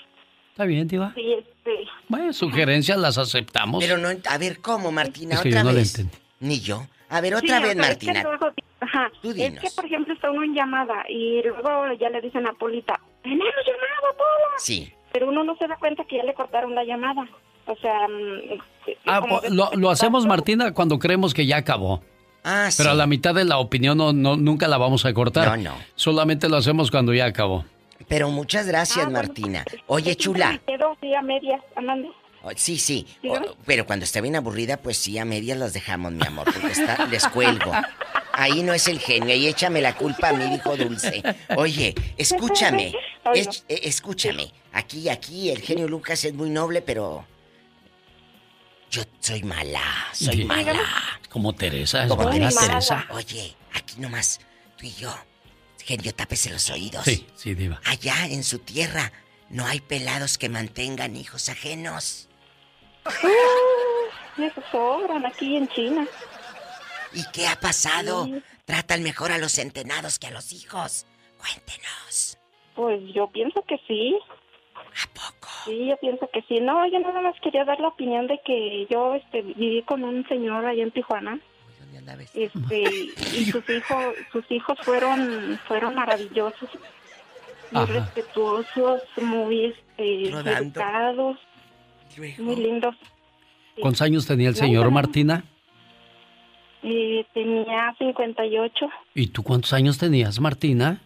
Está 0.51 0.65
bien, 0.65 0.87
Diva. 0.87 1.13
Sí, 1.15 1.33
este... 1.33 1.85
Bueno, 2.09 2.33
sugerencias 2.33 2.97
las 2.97 3.17
aceptamos. 3.17 3.83
Pero 3.83 3.97
no, 3.97 4.09
a 4.29 4.37
ver, 4.37 4.59
¿cómo, 4.61 4.91
Martina? 4.91 5.35
Es 5.35 5.41
que 5.41 5.49
¿Otra 5.49 5.61
yo 5.63 5.69
no 5.69 5.75
vez? 5.75 5.97
entendí. 5.99 6.17
Ni 6.39 6.59
yo. 6.59 6.81
A 7.09 7.21
ver, 7.21 7.33
Sí, 7.39 7.45
otra 7.45 7.59
o 7.59 7.61
vez, 7.61 7.71
sea, 7.73 7.81
es 7.81 7.87
Martina. 7.89 8.13
que 8.13 8.23
luego- 8.27 8.51
ajá, 8.81 9.11
Tú 9.21 9.29
es 9.29 9.35
dinos. 9.35 9.59
que, 9.63 9.69
por 9.75 9.85
ejemplo, 9.85 10.13
está 10.13 10.29
uno 10.31 10.43
en 10.43 10.53
llamada 10.53 11.05
y 11.07 11.41
luego 11.43 11.93
ya 11.93 12.09
le 12.09 12.19
dicen 12.21 12.45
a 12.45 12.53
Polita, 12.53 12.99
tenemos 13.23 13.45
llamada, 13.65 14.17
Pola. 14.17 14.57
Sí. 14.57 14.91
Pero 15.13 15.29
uno 15.29 15.43
no 15.45 15.55
se 15.55 15.67
da 15.67 15.77
cuenta 15.77 16.03
que 16.03 16.17
ya 16.17 16.23
le 16.23 16.33
cortaron 16.33 16.75
la 16.75 16.83
llamada. 16.83 17.25
O 17.67 17.75
sea, 17.75 18.07
mm, 18.07 18.59
Ah, 19.05 19.19
como 19.19 19.41
po- 19.41 19.49
lo, 19.49 19.69
lo 19.73 19.89
hacemos, 19.89 20.25
Martina, 20.25 20.73
cuando 20.73 20.97
creemos 20.97 21.33
que 21.33 21.45
ya 21.45 21.57
acabó. 21.57 22.01
Ah, 22.43 22.69
Pero 22.77 22.89
sí. 22.89 22.93
a 22.93 22.93
la 22.93 23.07
mitad 23.07 23.35
de 23.35 23.43
la 23.43 23.57
opinión 23.57 23.97
no, 23.97 24.13
no- 24.13 24.37
nunca 24.37 24.67
la 24.69 24.77
vamos 24.77 25.05
a 25.05 25.13
cortar. 25.13 25.57
No, 25.59 25.71
no. 25.71 25.77
Solamente 25.95 26.47
lo 26.47 26.55
hacemos 26.57 26.89
cuando 26.89 27.13
ya 27.13 27.25
acabó. 27.25 27.65
Pero 28.07 28.29
muchas 28.29 28.65
gracias, 28.67 28.99
Ah, 28.99 29.09
bueno, 29.09 29.19
Martina. 29.19 29.65
pues, 29.69 29.81
Oye, 29.87 30.15
chula. 30.15 30.51
me 30.53 30.59
quedo 30.59 30.91
así 30.93 31.13
a 31.13 31.21
medias, 31.21 31.61
Amanda. 31.75 32.07
Oh, 32.43 32.51
Sí, 32.55 32.77
sí. 32.77 33.05
Oh, 33.27 33.37
pero 33.65 33.85
cuando 33.85 34.05
está 34.05 34.21
bien 34.21 34.37
aburrida, 34.37 34.77
pues 34.77 34.95
sí, 34.97 35.17
a 35.17 35.25
medias 35.25 35.57
las 35.57 35.73
dejamos, 35.73 36.13
mi 36.13 36.25
amor, 36.25 36.45
porque 36.45 36.67
está, 36.71 37.05
les 37.07 37.27
cuelgo. 37.27 37.73
Ahí 38.31 38.63
no 38.63 38.73
es 38.73 38.87
el 38.87 38.99
genio, 38.99 39.33
ahí 39.33 39.47
échame 39.47 39.81
la 39.81 39.95
culpa 39.95 40.29
a 40.29 40.33
mi 40.33 40.45
hijo 40.55 40.77
dulce. 40.77 41.21
Oye, 41.57 41.93
escúchame, 42.17 42.93
es- 43.33 43.65
eh, 43.67 43.81
escúchame. 43.83 44.53
Aquí, 44.71 45.09
aquí, 45.09 45.49
el 45.49 45.59
genio 45.59 45.87
Lucas 45.89 46.23
es 46.23 46.33
muy 46.33 46.49
noble, 46.49 46.81
pero... 46.81 47.25
Yo 48.89 49.03
soy 49.19 49.43
mala, 49.43 50.07
soy 50.13 50.37
Sí. 50.37 50.45
mala. 50.45 50.79
Como 51.29 51.53
Teresa, 51.53 52.03
es 52.03 52.09
Como 52.09 52.29
Teresa. 52.29 52.67
Teresa. 52.67 53.05
Oye, 53.11 53.55
aquí 53.73 53.95
nomás, 53.99 54.39
tú 54.77 54.85
y 54.85 54.93
yo. 54.93 55.13
Genio, 55.83 56.13
tápese 56.13 56.49
los 56.49 56.69
oídos. 56.69 57.03
Sí, 57.05 57.27
sí, 57.35 57.53
Diva. 57.53 57.81
Allá 57.85 58.25
en 58.27 58.43
su 58.43 58.59
tierra 58.59 59.11
no 59.49 59.65
hay 59.65 59.79
pelados 59.81 60.37
que 60.37 60.49
mantengan 60.49 61.15
hijos 61.15 61.49
ajenos. 61.49 62.27
Uh, 63.05 64.41
eso 64.41 64.61
sobran 64.71 65.25
aquí 65.25 65.55
en 65.55 65.67
China. 65.69 66.07
¿Y 67.13 67.23
qué 67.31 67.47
ha 67.47 67.57
pasado? 67.59 68.25
Sí. 68.25 68.41
Tratan 68.65 69.01
mejor 69.03 69.31
a 69.31 69.37
los 69.37 69.53
centenados 69.53 70.19
que 70.19 70.27
a 70.27 70.31
los 70.31 70.51
hijos. 70.51 71.05
Cuéntenos. 71.37 72.37
Pues 72.75 72.99
yo 73.13 73.29
pienso 73.31 73.63
que 73.67 73.77
sí. 73.87 74.17
¿A 75.03 75.07
poco? 75.13 75.47
Sí, 75.65 75.85
yo 75.87 75.97
pienso 75.97 76.29
que 76.31 76.41
sí. 76.43 76.59
No, 76.59 76.87
yo 76.89 76.99
nada 76.99 77.21
más 77.21 77.35
quería 77.41 77.63
dar 77.65 77.79
la 77.79 77.89
opinión 77.89 78.27
de 78.27 78.39
que 78.45 78.87
yo 78.89 79.15
este, 79.15 79.41
viví 79.41 79.83
con 79.83 80.03
un 80.03 80.27
señor 80.27 80.65
allá 80.65 80.81
en 80.83 80.91
Tijuana. 80.91 81.39
¿Dónde 81.79 81.97
andabas? 81.99 82.35
Este, 82.35 82.81
y 83.37 83.45
sus 83.45 83.69
hijos, 83.69 84.15
sus 84.31 84.49
hijos 84.51 84.77
fueron, 84.81 85.59
fueron 85.67 85.93
maravillosos, 85.95 86.69
muy 87.71 87.83
Ajá. 87.83 87.93
respetuosos, 87.93 89.01
muy 89.21 89.65
este, 89.65 90.29
Rodando. 90.31 90.61
educados, 90.79 91.37
Luego. 92.17 92.43
muy 92.43 92.55
lindos. 92.55 92.95
¿Cuántos 93.79 94.01
años 94.01 94.25
tenía 94.25 94.49
el 94.49 94.55
No, 94.55 94.59
señor 94.59 94.85
no. 94.85 94.91
Martina? 94.91 95.43
Eh, 96.83 97.25
tenía 97.33 97.93
58, 97.97 98.87
¿Y 99.15 99.27
tú 99.27 99.43
cuántos 99.43 99.73
años 99.73 99.97
tenías, 99.97 100.39
Martina? 100.39 101.01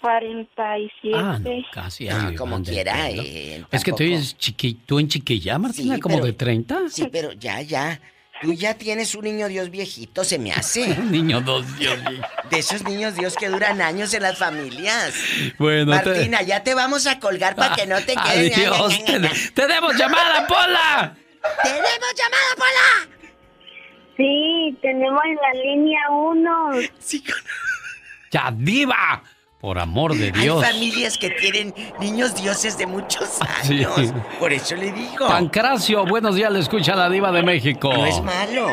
47. 0.00 1.12
Ah, 1.14 1.38
no, 1.40 1.50
casi 1.72 2.08
ahí 2.08 2.34
como 2.34 2.62
quiera, 2.62 3.10
eh, 3.10 3.64
Es 3.70 3.84
que 3.84 3.92
tú 3.92 4.02
eres 4.02 4.36
chiqui, 4.38 4.74
tú 4.86 4.98
en 4.98 5.08
chiquilla, 5.08 5.58
Martina, 5.58 5.94
Sí, 5.96 6.00
como 6.00 6.16
pero- 6.16 6.26
de 6.26 6.32
30. 6.32 6.78
Sí, 6.90 7.08
pero 7.10 7.32
ya, 7.32 7.60
ya. 7.62 8.00
Tú 8.42 8.54
ya 8.54 8.72
tienes 8.72 9.14
un 9.14 9.24
niño 9.24 9.48
Dios 9.48 9.68
viejito, 9.68 10.24
se 10.24 10.38
me 10.38 10.50
hace. 10.50 10.96
Niño 11.10 11.42
dos, 11.42 11.76
Dios. 11.78 11.98
De 12.50 12.58
esos 12.58 12.82
niños 12.84 13.14
Dios 13.14 13.36
que 13.36 13.48
duran 13.50 13.82
años 13.82 14.14
en 14.14 14.22
las 14.22 14.38
familias. 14.38 15.12
Bueno, 15.58 15.92
te- 16.00 16.08
Martina, 16.08 16.40
ya 16.40 16.62
te 16.62 16.72
vamos 16.74 17.06
a 17.06 17.20
colgar 17.20 17.54
para 17.54 17.74
que 17.76 17.86
no 17.86 17.96
te 17.98 18.14
quedes. 18.24 18.56
Adiós. 18.56 19.04
te- 19.04 19.50
¡Tenemos 19.52 19.94
llamada, 19.94 20.46
Pola! 20.46 21.14
¡Tenemos 21.62 22.14
llamada, 22.16 22.54
Pola! 22.56 23.16
Sí, 24.16 24.78
tenemos 24.80 25.22
la 25.42 25.60
línea 25.62 26.00
1. 26.10 26.70
Sí, 26.98 27.22
con- 27.22 27.34
¡Ya, 28.30 28.50
diva! 28.56 29.22
Por 29.60 29.78
amor 29.78 30.14
de 30.14 30.26
Hay 30.34 30.42
Dios. 30.42 30.64
familias 30.64 31.18
que 31.18 31.30
tienen 31.30 31.74
niños 31.98 32.34
dioses 32.34 32.78
de 32.78 32.86
muchos 32.86 33.28
Sí. 33.62 33.84
años. 33.84 34.14
Por 34.38 34.52
eso 34.52 34.74
le 34.74 34.90
digo. 34.92 35.28
Pancracio, 35.28 36.06
buenos 36.06 36.34
días, 36.34 36.50
le 36.50 36.60
escucha 36.60 36.94
la 36.96 37.10
diva 37.10 37.30
de 37.30 37.42
México. 37.42 37.92
No 37.92 38.06
es 38.06 38.22
malo. 38.22 38.68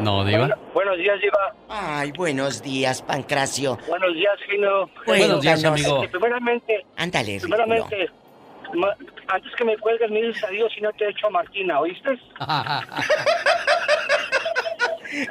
No, 0.00 0.24
diva. 0.24 0.58
Buenos 0.72 0.98
días, 0.98 1.20
Diva. 1.20 1.54
Ay, 1.68 2.10
buenos 2.16 2.60
días, 2.62 3.00
Pancracio. 3.02 3.78
Buenos 3.86 4.12
días, 4.14 4.32
Gino. 4.50 4.90
Buenos 5.06 5.40
días, 5.40 5.62
amigo. 5.64 6.02
Este, 6.02 6.18
primeramente, 6.18 6.84
Ándale, 6.96 7.38
primeramente, 7.40 8.10
antes 9.28 9.52
que 9.56 9.64
me 9.64 9.78
cuelgues, 9.78 10.10
me 10.10 10.20
dices 10.22 10.42
adiós 10.42 10.72
y 10.76 10.80
no 10.80 10.90
te 10.94 11.08
echo 11.08 11.30
Martina, 11.30 11.78
¿oíste? 11.78 12.18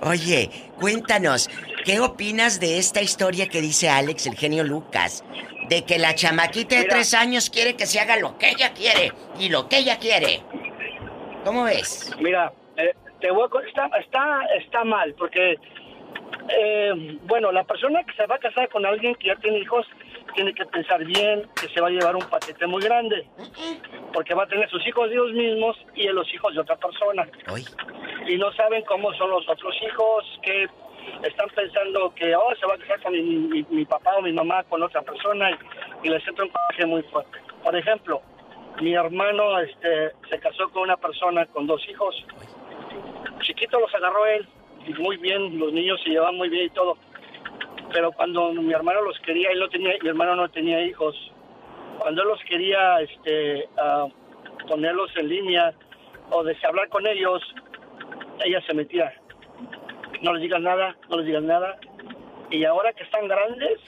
Oye, 0.02 0.50
cuéntanos, 0.80 1.50
¿qué 1.86 2.00
opinas 2.00 2.60
de 2.60 2.78
esta 2.78 3.02
historia 3.02 3.48
que 3.50 3.62
dice 3.62 3.90
Alex, 3.90 4.28
el 4.28 4.36
genio 4.36 4.64
Lucas? 4.64 5.24
De 5.70 5.84
que 5.86 5.98
la 5.98 6.14
chamaquita 6.16 6.76
de 6.76 6.82
Mira. 6.84 6.94
tres 6.96 7.14
años 7.14 7.50
quiere 7.50 7.76
que 7.76 7.86
se 7.86 8.00
haga 8.00 8.18
lo 8.18 8.38
que 8.38 8.50
ella 8.50 8.74
quiere 8.74 9.12
y 9.40 9.50
lo 9.50 9.68
que 9.70 9.78
ella 9.78 9.98
quiere. 9.98 10.42
¿Cómo 11.46 11.64
ves? 11.64 12.14
Mira, 12.20 12.52
eh, 12.78 12.94
te 13.22 13.32
voy 13.32 13.46
a 13.46 13.50
co- 13.50 13.62
está, 13.62 13.90
está, 14.00 14.42
está 14.60 14.84
mal, 14.84 15.14
porque, 15.18 15.58
eh, 16.50 17.18
bueno, 17.24 17.52
la 17.52 17.64
persona 17.64 18.04
que 18.04 18.14
se 18.14 18.26
va 18.26 18.36
a 18.36 18.40
casar 18.40 18.70
con 18.70 18.86
alguien 18.86 19.16
que 19.16 19.28
ya 19.28 19.36
tiene 19.38 19.60
hijos 19.60 19.86
tiene 20.36 20.54
que 20.54 20.66
pensar 20.66 21.04
bien 21.06 21.48
que 21.60 21.68
se 21.70 21.82
va 21.82 21.88
a 21.88 21.92
llevar 21.92 22.16
un 22.16 22.24
paquete 22.30 22.66
muy 22.68 22.82
grande, 22.82 23.28
porque 24.14 24.34
va 24.34 24.44
a 24.44 24.48
tener 24.48 24.70
sus 24.70 24.86
hijos 24.88 25.10
de 25.10 25.16
ellos 25.16 25.32
mismos 25.34 25.78
y 25.96 26.08
los 26.08 26.32
hijos 26.34 26.54
de 26.54 26.62
otra 26.62 26.76
persona. 26.78 27.28
Y 28.28 28.38
no 28.38 28.52
saben 28.54 28.84
cómo 28.86 29.14
son 29.14 29.30
los 29.32 29.48
otros 29.50 29.76
hijos, 29.82 30.40
que 30.44 30.68
están 31.24 31.50
pensando 31.50 32.14
que 32.16 32.36
oh, 32.36 32.56
se 32.60 32.66
va 32.66 32.76
a 32.76 32.78
casar 32.78 33.02
con 33.02 33.12
mi, 33.14 33.22
mi- 33.22 33.66
mi 33.70 33.86
papá 33.86 34.16
o 34.18 34.22
mi 34.22 34.32
mamá 34.32 34.64
con 34.64 34.82
otra 34.84 35.02
persona 35.02 35.52
y, 35.52 36.08
y 36.08 36.10
les 36.10 36.26
entra 36.28 36.46
un 36.46 36.52
coraje 36.52 36.86
muy 36.86 37.02
fuerte. 37.04 37.40
Por 37.64 37.76
ejemplo, 37.76 38.22
mi 38.82 38.94
hermano 38.94 39.60
este, 39.60 40.12
se 40.30 40.40
casó 40.40 40.70
con 40.70 40.84
una 40.84 40.98
persona 40.98 41.46
con 41.48 41.68
dos 41.68 41.82
hijos. 41.90 42.26
Chiquito 43.42 43.80
los 43.80 43.94
agarró 43.94 44.26
él, 44.26 44.48
y 44.88 44.94
muy 44.94 45.18
bien, 45.18 45.60
los 45.60 45.72
niños 45.74 46.00
se 46.04 46.10
llevaban 46.10 46.36
muy 46.38 46.50
bien 46.50 46.66
y 46.66 46.70
todo. 46.70 46.98
Pero 47.92 48.12
cuando 48.12 48.52
mi 48.54 48.74
hermano 48.74 49.02
los 49.02 49.20
quería, 49.20 49.50
él 49.52 49.60
no 49.60 49.70
tenía, 49.70 49.94
mi 50.02 50.10
hermano 50.10 50.36
no 50.36 50.50
tenía 50.50 50.82
hijos. 50.84 51.16
Cuando 52.00 52.22
él 52.24 52.28
los 52.28 52.40
quería 52.44 53.02
este, 53.02 53.68
ah, 53.78 54.08
ponerlos 54.68 55.12
en 55.18 55.30
línea 55.30 55.74
o 56.32 56.44
de 56.44 56.58
hablar 56.64 56.90
con 56.90 57.06
ellos, 57.06 57.42
ella 58.44 58.62
se 58.66 58.74
metía. 58.74 59.14
No 60.22 60.34
les 60.34 60.42
digas 60.44 60.62
nada, 60.62 60.96
no 61.10 61.18
les 61.18 61.26
digas 61.26 61.44
nada. 61.44 61.78
Y 62.50 62.66
ahora 62.66 62.94
que 62.94 63.04
están 63.04 63.28
grandes, 63.28 63.80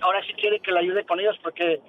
ahora 0.00 0.22
sí 0.26 0.34
quiere 0.34 0.60
que 0.60 0.72
le 0.72 0.80
ayude 0.80 1.04
con 1.04 1.20
ellos 1.20 1.36
porque 1.42 1.80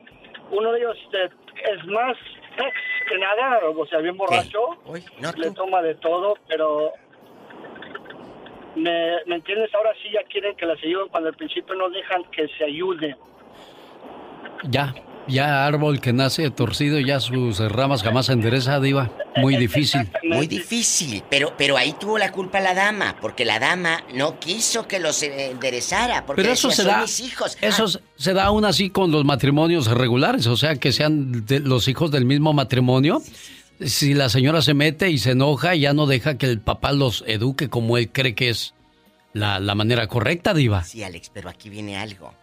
uno 0.51 0.71
de 0.71 0.79
ellos 0.79 0.97
este, 1.05 1.25
es 1.25 1.85
más 1.87 2.15
ex 2.57 2.75
que 3.09 3.17
nada, 3.17 3.59
o 3.75 3.85
sea, 3.87 3.99
bien 3.99 4.17
borracho, 4.17 4.77
le 5.37 5.51
toma 5.51 5.81
de 5.81 5.95
todo, 5.95 6.37
pero 6.47 6.93
me, 8.75 9.15
¿me 9.27 9.35
entiendes? 9.35 9.69
Ahora 9.75 9.91
sí 10.01 10.09
ya 10.13 10.21
quieren 10.29 10.55
que 10.55 10.65
las 10.65 10.77
ayuden 10.83 11.07
cuando 11.09 11.29
al 11.29 11.35
principio 11.35 11.75
no 11.75 11.89
dejan 11.89 12.23
que 12.31 12.47
se 12.57 12.63
ayuden. 12.65 13.15
Ya, 14.69 14.93
ya 15.27 15.65
árbol 15.65 15.99
que 15.99 16.13
nace 16.13 16.49
torcido, 16.49 16.99
ya 16.99 17.19
sus 17.19 17.59
ramas 17.59 18.01
jamás 18.03 18.27
se 18.27 18.33
endereza, 18.33 18.79
Diva. 18.79 19.09
Muy 19.35 19.57
difícil. 19.57 20.09
Muy 20.23 20.47
difícil, 20.47 21.23
pero, 21.29 21.53
pero 21.57 21.75
ahí 21.75 21.93
tuvo 21.99 22.17
la 22.17 22.31
culpa 22.31 22.59
la 22.61 22.73
dama, 22.73 23.15
porque 23.19 23.43
la 23.45 23.59
dama 23.59 24.03
no 24.13 24.39
quiso 24.39 24.87
que 24.87 24.99
los 24.99 25.21
eh, 25.23 25.51
enderezara, 25.51 26.25
porque 26.25 26.41
Pero 26.43 26.53
eso 26.53 26.69
decía, 26.69 26.83
se 26.83 26.89
"Son 26.89 26.91
da, 26.99 27.01
mis 27.01 27.19
hijos. 27.19 27.57
eso 27.61 27.85
Ah, 27.87 28.01
se 28.15 28.33
da 28.33 28.45
aún 28.45 28.63
así 28.63 28.89
con 28.89 29.11
los 29.11 29.25
matrimonios 29.25 29.87
regulares, 29.87 30.47
o 30.47 30.55
sea, 30.55 30.75
que 30.75 30.91
sean 30.91 31.45
de- 31.45 31.59
los 31.59 31.87
hijos 31.87 32.11
del 32.11 32.25
mismo 32.25 32.53
matrimonio. 32.53 33.21
Si 33.79 34.13
la 34.13 34.29
señora 34.29 34.61
se 34.61 34.73
mete 34.73 35.09
y 35.09 35.17
se 35.17 35.31
enoja, 35.31 35.75
ya 35.75 35.93
no 35.93 36.05
deja 36.05 36.37
que 36.37 36.45
el 36.45 36.59
papá 36.61 36.91
los 36.91 37.23
eduque 37.27 37.69
como 37.69 37.97
él 37.97 38.09
cree 38.11 38.35
que 38.35 38.49
es 38.49 38.73
la, 39.33 39.59
la 39.59 39.75
manera 39.75 40.07
correcta, 40.07 40.53
Diva. 40.53 40.83
Sí, 40.83 41.03
Alex, 41.03 41.29
pero 41.33 41.49
aquí 41.49 41.69
viene 41.69 41.97
algo. 41.97 42.33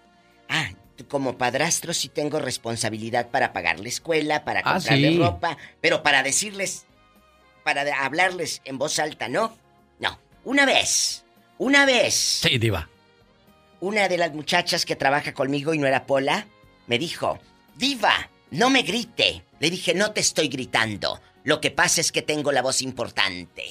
Ah, 0.48 0.70
como 1.08 1.38
padrastro 1.38 1.94
sí 1.94 2.08
tengo 2.08 2.40
responsabilidad 2.40 3.28
para 3.30 3.52
pagar 3.52 3.80
la 3.80 3.88
escuela, 3.88 4.44
para 4.44 4.60
Ah, 4.64 4.74
comprarle 4.74 5.12
sí. 5.12 5.18
ropa, 5.18 5.56
pero 5.80 6.02
para 6.02 6.22
decirles, 6.22 6.86
para 7.64 7.82
hablarles 8.04 8.60
en 8.64 8.76
voz 8.76 8.98
alta, 8.98 9.28
¿no? 9.28 9.56
No. 9.98 10.18
Una 10.44 10.66
vez, 10.66 11.24
una 11.58 11.86
vez. 11.86 12.14
Sí, 12.14 12.58
Diva. 12.58 12.88
Una 13.80 14.08
de 14.08 14.18
las 14.18 14.34
muchachas 14.34 14.84
que 14.84 14.96
trabaja 14.96 15.32
conmigo 15.32 15.72
y 15.72 15.78
no 15.78 15.86
era 15.86 16.04
Pola, 16.04 16.46
me 16.86 16.98
dijo, 16.98 17.38
Diva, 17.76 18.28
no 18.50 18.68
me 18.68 18.82
grite. 18.82 19.42
Le 19.60 19.68
dije, 19.68 19.94
no 19.94 20.12
te 20.12 20.20
estoy 20.20 20.48
gritando. 20.48 21.20
Lo 21.44 21.60
que 21.60 21.70
pasa 21.70 22.00
es 22.00 22.12
que 22.12 22.22
tengo 22.22 22.50
la 22.50 22.62
voz 22.62 22.80
importante. 22.80 23.64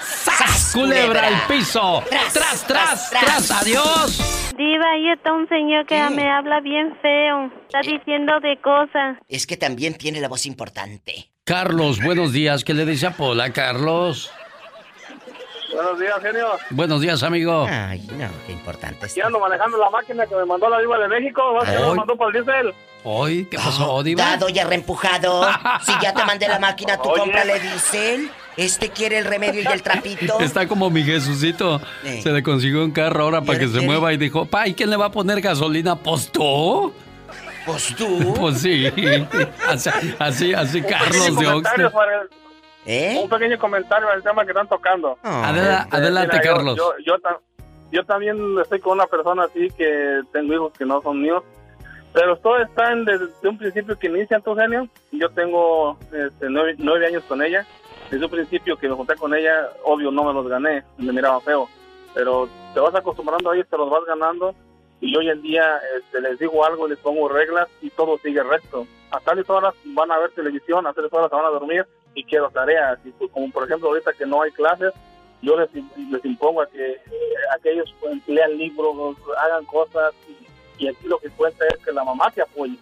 ¡Sas, 0.00 0.72
¡Culebra 0.74 1.28
al 1.28 1.46
piso! 1.46 2.02
¡Tras, 2.10 2.66
tras, 2.66 3.10
tras! 3.10 3.50
¡Adiós! 3.52 4.52
Diva, 4.56 4.90
ahí 4.90 5.12
está 5.12 5.32
un 5.32 5.48
señor 5.48 5.86
que 5.86 5.94
me 6.10 6.28
habla 6.28 6.58
bien 6.60 6.96
feo. 7.00 7.52
Está 7.66 7.82
diciendo 7.82 8.40
de 8.40 8.60
cosas. 8.60 9.16
Es 9.28 9.46
que 9.46 9.56
también 9.56 9.94
tiene 9.94 10.20
la 10.20 10.26
voz 10.26 10.44
importante. 10.44 11.30
Carlos, 11.44 12.02
buenos 12.02 12.32
días. 12.32 12.64
¿Qué 12.64 12.74
le 12.74 12.84
dice 12.84 13.06
a 13.06 13.12
Pola, 13.12 13.52
Carlos? 13.52 14.28
Buenos 15.72 16.00
días, 16.00 16.20
genio. 16.20 16.46
Buenos 16.70 17.00
días, 17.00 17.22
amigo. 17.22 17.66
Ay, 17.70 18.04
no, 18.18 18.28
qué 18.46 18.52
importante. 18.52 19.06
Aquí 19.06 19.20
ando 19.20 19.38
manejando 19.38 19.78
la 19.78 19.88
máquina 19.88 20.26
que 20.26 20.34
me 20.34 20.44
mandó 20.44 20.68
la 20.68 20.80
Diva 20.80 20.98
de 20.98 21.06
México. 21.06 21.54
¿Vas 21.54 21.70
que 21.70 21.78
me 21.78 21.94
mandó 21.94 22.16
por 22.16 22.34
el 22.34 22.44
diésel? 22.44 22.74
Hoy, 23.04 23.46
¿qué 23.46 23.56
pasó, 23.56 24.02
Diva? 24.02 24.22
Dado 24.24 24.48
y 24.48 24.60
reempujado. 24.60 25.42
Si 25.84 25.92
ya 26.00 26.12
te 26.14 26.24
mandé 26.24 26.48
la 26.48 26.58
máquina, 26.58 26.96
tú 26.96 27.10
cómprale 27.16 27.58
diésel. 27.60 28.30
Este 28.56 28.90
quiere 28.90 29.18
el 29.18 29.24
remedio 29.24 29.62
y 29.62 29.66
el 29.66 29.82
trapito. 29.82 30.38
Está 30.40 30.68
como 30.68 30.90
mi 30.90 31.02
Jesucito. 31.02 31.80
Eh. 32.04 32.20
Se 32.22 32.30
le 32.30 32.42
consiguió 32.42 32.84
un 32.84 32.90
carro 32.92 33.24
ahora 33.24 33.40
para 33.40 33.58
que 33.58 33.64
se 33.66 33.72
quiere? 33.72 33.86
mueva 33.86 34.12
y 34.12 34.18
dijo, 34.18 34.44
pa, 34.44 34.68
¿y 34.68 34.74
quién 34.74 34.90
le 34.90 34.96
va 34.96 35.06
a 35.06 35.10
poner 35.10 35.40
gasolina? 35.40 35.96
¿Pues 35.96 36.30
tú? 36.30 36.92
¿Pues 37.64 37.94
tú? 37.96 38.34
Pues 38.38 38.60
sí. 38.60 38.86
Así, 40.18 40.52
así, 40.54 40.82
Carlos 40.82 41.36
de 41.36 41.46
el- 41.46 42.28
¿Eh? 42.84 43.20
Un 43.22 43.28
pequeño 43.28 43.58
comentario 43.58 44.08
al 44.10 44.22
tema 44.22 44.44
que 44.44 44.50
están 44.50 44.68
tocando. 44.68 45.16
Adela- 45.22 45.82
Este, 45.84 45.96
adelante, 45.96 46.36
mira, 46.40 46.52
Carlos. 46.54 46.76
Yo, 46.76 46.92
yo, 47.06 47.18
ta- 47.20 47.38
yo 47.92 48.04
también 48.04 48.36
estoy 48.60 48.80
con 48.80 48.92
una 48.94 49.06
persona 49.06 49.44
así 49.44 49.68
que 49.78 50.20
tengo 50.32 50.52
hijos 50.54 50.72
que 50.76 50.84
no 50.84 51.00
son 51.00 51.22
míos. 51.22 51.42
Pero 52.12 52.36
todo 52.36 52.58
está 52.58 52.92
en 52.92 53.04
desde 53.04 53.48
un 53.48 53.56
principio 53.56 53.98
que 53.98 54.08
inicia 54.08 54.40
tu 54.40 54.54
genio. 54.54 54.88
Yo 55.12 55.30
tengo 55.30 55.96
este, 56.12 56.48
nueve, 56.50 56.74
nueve 56.78 57.06
años 57.06 57.24
con 57.24 57.42
ella. 57.42 57.66
Desde 58.10 58.24
un 58.24 58.30
principio 58.30 58.76
que 58.76 58.88
me 58.88 58.94
junté 58.94 59.14
con 59.16 59.34
ella, 59.34 59.70
obvio 59.84 60.10
no 60.10 60.24
me 60.24 60.34
los 60.34 60.46
gané, 60.46 60.82
me 60.98 61.12
miraba 61.12 61.40
feo. 61.40 61.68
Pero 62.12 62.48
te 62.74 62.80
vas 62.80 62.94
acostumbrando 62.94 63.50
a 63.50 63.54
ellos, 63.54 63.68
te 63.68 63.78
los 63.78 63.88
vas 63.88 64.04
ganando. 64.04 64.54
Y 65.00 65.16
hoy 65.16 65.30
en 65.30 65.40
día 65.40 65.80
este, 65.98 66.20
les 66.20 66.38
digo 66.38 66.64
algo, 66.64 66.86
les 66.86 66.98
pongo 66.98 67.28
reglas 67.28 67.68
y 67.80 67.88
todo 67.90 68.18
sigue 68.18 68.42
recto. 68.42 68.86
A 69.10 69.18
tales 69.20 69.48
horas 69.48 69.74
van 69.84 70.12
a 70.12 70.18
ver 70.18 70.30
televisión, 70.32 70.86
a 70.86 70.92
tales 70.92 71.12
horas 71.12 71.30
van 71.30 71.46
a 71.46 71.48
dormir 71.48 71.86
y 72.14 72.24
quiero 72.24 72.50
tareas. 72.50 72.98
Y 73.04 73.10
pues, 73.12 73.30
como 73.30 73.50
por 73.50 73.64
ejemplo 73.64 73.88
ahorita 73.88 74.12
que 74.12 74.26
no 74.26 74.42
hay 74.42 74.50
clases, 74.52 74.92
yo 75.40 75.58
les, 75.58 75.70
les 75.74 76.24
impongo 76.24 76.60
a 76.60 76.66
que, 76.66 77.00
a 77.52 77.58
que 77.62 77.72
ellos 77.72 77.92
pues, 77.98 78.16
lean 78.28 78.56
libros, 78.58 79.16
hagan 79.38 79.64
cosas 79.64 80.12
y, 80.28 80.42
y 80.84 80.88
aquí 80.88 81.06
lo 81.06 81.18
que 81.18 81.28
cuenta 81.30 81.64
es 81.66 81.84
que 81.84 81.92
la 81.92 82.04
mamá 82.04 82.30
te 82.34 82.42
apoye. 82.42 82.76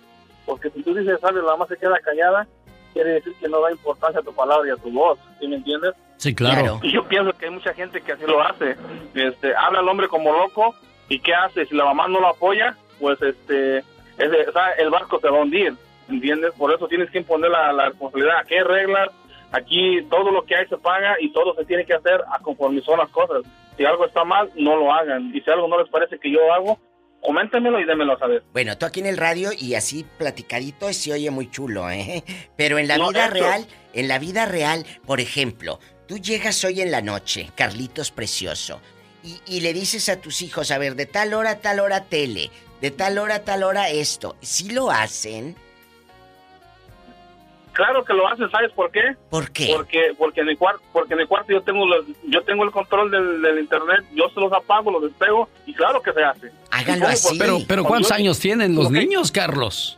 Porque 0.47 0.71
si 0.71 0.83
tú 0.83 0.95
dices 0.95 1.23
algo 1.23 1.41
y 1.41 1.45
la 1.45 1.53
mamá 1.53 1.67
se 1.67 1.77
queda 1.77 1.99
callada, 2.01 2.47
quiere 2.93 3.11
decir 3.15 3.35
que 3.41 3.49
no 3.49 3.61
da 3.61 3.71
importancia 3.71 4.21
a 4.21 4.23
tu 4.25 4.35
palabra 4.35 4.69
y 4.69 4.73
a 4.73 4.77
tu 4.77 4.91
voz, 4.91 5.19
¿sí 5.39 5.47
me 5.49 5.57
entiendes? 5.57 5.95
Sí, 6.17 6.35
claro. 6.35 6.81
Y 6.83 6.93
yo 6.93 7.07
pienso 7.09 7.33
que 7.33 7.47
hay 7.47 7.51
mucha 7.53 7.73
gente 7.75 8.01
que 8.01 8.13
así 8.13 8.25
lo 8.27 8.43
hace. 8.43 8.77
Este, 9.15 9.55
habla 9.55 9.79
al 9.81 9.89
hombre 9.89 10.09
como 10.09 10.33
loco 10.33 10.75
y 11.09 11.19
¿qué 11.21 11.35
hace? 11.35 11.65
Si 11.67 11.75
la 11.75 11.85
mamá 11.85 12.09
no 12.09 12.21
lo 12.21 12.29
apoya, 12.29 12.77
pues 12.99 13.21
este, 13.23 13.79
ese- 14.19 14.49
o 14.49 14.53
sea, 14.53 14.71
el 14.79 14.91
barco 14.91 15.19
se 15.21 15.29
va 15.31 15.39
a 15.39 15.43
hundir, 15.43 15.75
¿entiendes? 16.09 16.53
Por 16.59 16.75
eso 16.75 16.89
tienes 16.89 17.11
que 17.11 17.19
imponer 17.19 17.51
la, 17.51 17.73
la 17.73 17.87
responsabilidad. 17.87 18.39
Aquí 18.41 18.55
hay 18.55 18.63
reglas, 18.65 19.09
aquí 19.53 20.03
todo 20.11 20.31
lo 20.31 20.45
que 20.45 20.57
hay 20.57 20.67
se 20.67 20.77
paga 20.79 21.17
y 21.21 21.33
todo 21.33 21.55
se 21.55 21.65
tiene 21.65 21.85
que 21.87 21.95
hacer 21.95 22.21
a 22.31 22.39
conforme 22.41 22.81
son 22.83 22.99
las 22.99 23.09
cosas. 23.11 23.43
Si 23.77 23.85
algo 23.85 24.05
está 24.05 24.25
mal, 24.25 24.51
no 24.57 24.77
lo 24.77 24.93
hagan. 24.93 25.31
Y 25.35 25.41
si 25.41 25.51
algo 25.51 25.69
no 25.69 25.79
les 25.79 25.89
parece 25.89 26.19
que 26.19 26.31
yo 26.31 26.53
hago, 26.53 26.79
coméntenmelo 27.21 27.81
y 27.81 27.85
démelo 27.85 28.15
a 28.15 28.19
saber. 28.19 28.43
Bueno, 28.53 28.77
tú 28.79 28.87
aquí 28.87 29.01
en 29.01 29.07
el 29.07 29.17
radio 29.17 29.51
y 29.57 29.75
así 29.75 30.05
platicadito 30.19 30.93
se 30.93 31.13
oye 31.13 31.31
muy 31.31 31.51
chulo, 31.51 31.91
¿eh? 31.91 32.25
Pero 32.57 32.79
en 32.79 32.89
la 32.89 32.99
No, 32.99 33.09
vida 33.11 33.25
esto- 33.27 33.35
real, 33.35 33.67
en 33.93 34.09
la 34.09 34.19
vida 34.19 34.47
real, 34.47 34.87
por 35.07 35.21
ejemplo, 35.21 35.81
tú 36.07 36.19
llegas 36.19 36.63
hoy 36.65 36.81
en 36.81 36.91
la 36.91 37.03
noche, 37.03 37.51
Carlitos 37.55 38.11
Precioso, 38.11 38.81
y, 39.23 39.39
y 39.47 39.61
le 39.61 39.73
dices 39.73 40.09
a 40.09 40.21
tus 40.21 40.43
hijos, 40.43 40.71
a 40.71 40.79
ver, 40.79 40.95
de 40.97 41.07
tal 41.07 41.35
hora 41.35 41.51
a 41.51 41.59
tal 41.61 41.81
hora 41.81 42.05
tele, 42.05 42.51
de 42.81 42.91
tal 42.91 43.19
hora 43.19 43.37
a 43.37 43.45
tal 43.45 43.63
hora 43.63 43.91
esto. 43.91 44.37
Si 44.41 44.71
lo 44.71 44.91
hacen, 44.91 45.57
Claro 47.81 48.05
que 48.05 48.13
lo 48.13 48.29
hacen, 48.29 48.51
¿sabes 48.51 48.71
por 48.73 48.91
qué? 48.91 49.01
¿Por 49.31 49.51
qué? 49.53 49.73
Porque 49.75 50.01
porque 50.19 50.41
en 50.43 50.49
el 50.51 50.59
cuarto, 50.59 50.83
porque 50.93 51.15
en 51.15 51.21
el 51.21 51.27
cuarto 51.29 51.51
yo 51.53 51.63
tengo 51.63 51.87
los- 51.87 52.05
yo 52.29 52.43
tengo 52.43 52.65
el 52.65 52.71
control 52.71 53.11
del, 53.11 53.41
del 53.41 53.59
internet, 53.59 54.05
yo 54.15 54.29
se 54.35 54.39
los 54.39 54.53
apago, 54.53 54.91
los 54.91 55.03
despego 55.05 55.49
y 55.65 55.73
claro 55.73 56.03
que 56.03 56.13
se 56.13 56.23
hace. 56.23 56.51
Háganlo 56.71 57.07
así. 57.09 57.39
Pero, 57.39 57.59
pero 57.67 57.85
¿cuántos 57.85 58.13
años 58.13 58.39
tienen 58.39 58.75
los 58.75 58.91
niños, 58.91 59.33
Carlos? 59.33 59.97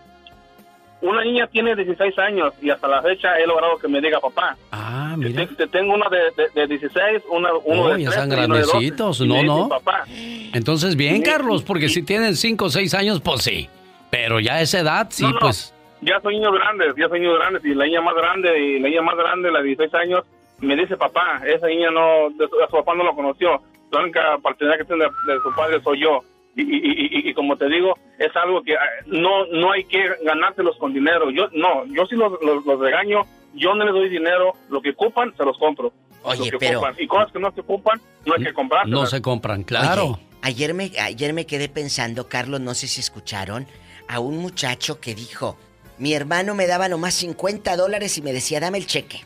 Una 1.01 1.25
niña 1.25 1.49
tiene 1.49 1.75
16 1.75 2.17
años 2.21 2.55
y 2.63 2.71
hasta 2.71 2.87
la 2.87 3.03
fecha 3.03 3.37
he 3.37 3.45
logrado 3.49 3.77
que 3.79 3.89
me 3.89 4.01
diga 4.01 4.21
papá. 4.21 4.57
Ah, 4.71 5.17
mira. 5.19 5.45
Te, 5.49 5.55
te 5.57 5.67
tengo 5.67 5.95
una 5.95 6.09
de, 6.09 6.19
de, 6.37 6.49
de 6.55 6.67
16, 6.69 7.23
una, 7.31 7.53
uno 7.65 7.83
Oh, 7.83 7.89
de 7.95 8.03
ya 8.05 8.11
13 8.11 8.23
están 8.23 8.31
y 8.31 8.45
uno 8.45 8.55
de 8.55 8.61
12. 8.61 8.71
grandecitos. 8.73 9.21
Y 9.21 9.27
No, 9.27 9.43
no. 9.43 9.69
Papá, 9.69 10.05
Entonces, 10.07 10.95
bien, 10.95 11.17
Sí, 11.17 11.23
Carlos, 11.25 11.65
porque 11.65 11.89
si 11.89 12.05
tienen 12.05 12.37
5 12.37 12.67
o 12.67 12.71
6 12.71 12.95
años, 12.95 13.21
pues 13.21 13.43
sí. 13.43 13.69
Pero 14.11 14.39
ya 14.39 14.55
a 14.55 14.61
esa 14.61 14.79
edad, 14.79 15.09
sí, 15.11 15.25
No, 15.25 15.31
no. 15.33 15.39
pues 15.41 15.75
ya 16.03 16.21
son 16.21 16.33
niños 16.33 16.53
grandes, 16.53 16.95
ya 16.97 17.09
son 17.09 17.19
niños 17.21 17.39
grandes, 17.39 17.65
y 17.65 17.75
la 17.75 17.87
niña 17.87 18.01
más 18.03 18.15
grande, 18.15 18.59
y 18.61 18.79
la 18.79 18.89
niña 18.89 19.03
más 19.03 19.17
grande, 19.17 19.51
la 19.51 19.61
de 19.61 19.69
16 19.69 19.95
años, 19.95 20.25
me 20.61 20.77
dice 20.77 20.97
papá, 20.97 21.41
esa 21.47 21.67
niña 21.67 21.91
no, 21.91 22.31
de 22.37 22.47
su, 22.49 22.61
a 22.63 22.67
su 22.69 22.77
papá 22.77 22.95
no 22.95 23.05
lo 23.05 23.15
conoció, 23.15 23.63
la 23.91 24.01
única 24.01 24.39
paternidad 24.43 24.79
que 24.79 24.85
tiene 24.85 25.05
de, 25.05 25.33
de 25.33 25.41
su 25.41 25.55
padre 25.57 25.81
soy 25.83 26.01
yo. 26.03 26.21
Y, 26.55 26.63
y, 26.63 26.81
y, 27.27 27.31
y 27.31 27.35
como 27.35 27.57
te 27.57 27.67
digo, 27.67 27.95
es 28.19 28.35
algo 28.37 28.63
que 28.63 28.75
ah, 28.77 28.81
no 29.07 29.47
no 29.47 29.73
hay 29.73 29.85
que 29.85 30.03
ganárselos 30.23 30.77
con 30.77 30.93
dinero. 30.93 31.31
Yo 31.31 31.49
no, 31.55 31.87
yo 31.87 32.05
sí 32.07 32.15
los, 32.15 32.33
los, 32.43 32.65
los 32.67 32.79
regaño, 32.79 33.23
yo 33.55 33.75
no 33.75 33.85
les 33.87 33.95
doy 33.95 34.11
dinero, 34.11 34.53
lo 34.69 34.83
que 34.83 34.91
ocupan 34.91 35.35
se 35.37 35.45
los 35.47 35.57
compro. 35.59 35.93
Oye, 36.25 36.39
Lo 36.45 36.59
que 36.59 36.59
pero- 36.59 36.79
ocupan. 36.81 36.95
Y 36.99 37.07
cosas 37.07 37.33
que 37.33 37.39
no 37.39 37.51
se 37.53 37.61
ocupan, 37.63 38.01
no 38.27 38.35
hay 38.35 38.45
que 38.45 38.53
comprar. 38.53 38.87
No 38.87 39.07
se 39.07 39.23
compran, 39.23 39.63
claro. 39.65 40.05
Oye, 40.05 40.17
ayer 40.43 40.75
me, 40.75 40.91
ayer 41.01 41.33
me 41.33 41.47
quedé 41.47 41.71
pensando, 41.71 42.29
Carlos, 42.29 42.61
no 42.61 42.75
sé 42.75 42.87
si 42.87 43.01
escucharon, 43.01 43.67
a 44.09 44.21
un 44.21 44.37
muchacho 44.39 45.01
que 45.01 45.15
dijo, 45.15 45.57
mi 46.03 46.15
hermano 46.15 46.57
me 46.57 46.67
daba 46.67 46.89
nomás 46.89 47.15
50 47.15 47.77
dólares 47.77 48.19
y 48.19 48.23
me 48.23 48.33
decía, 48.33 48.59
dame 48.59 48.79
el 48.79 48.87
cheque. 48.87 49.21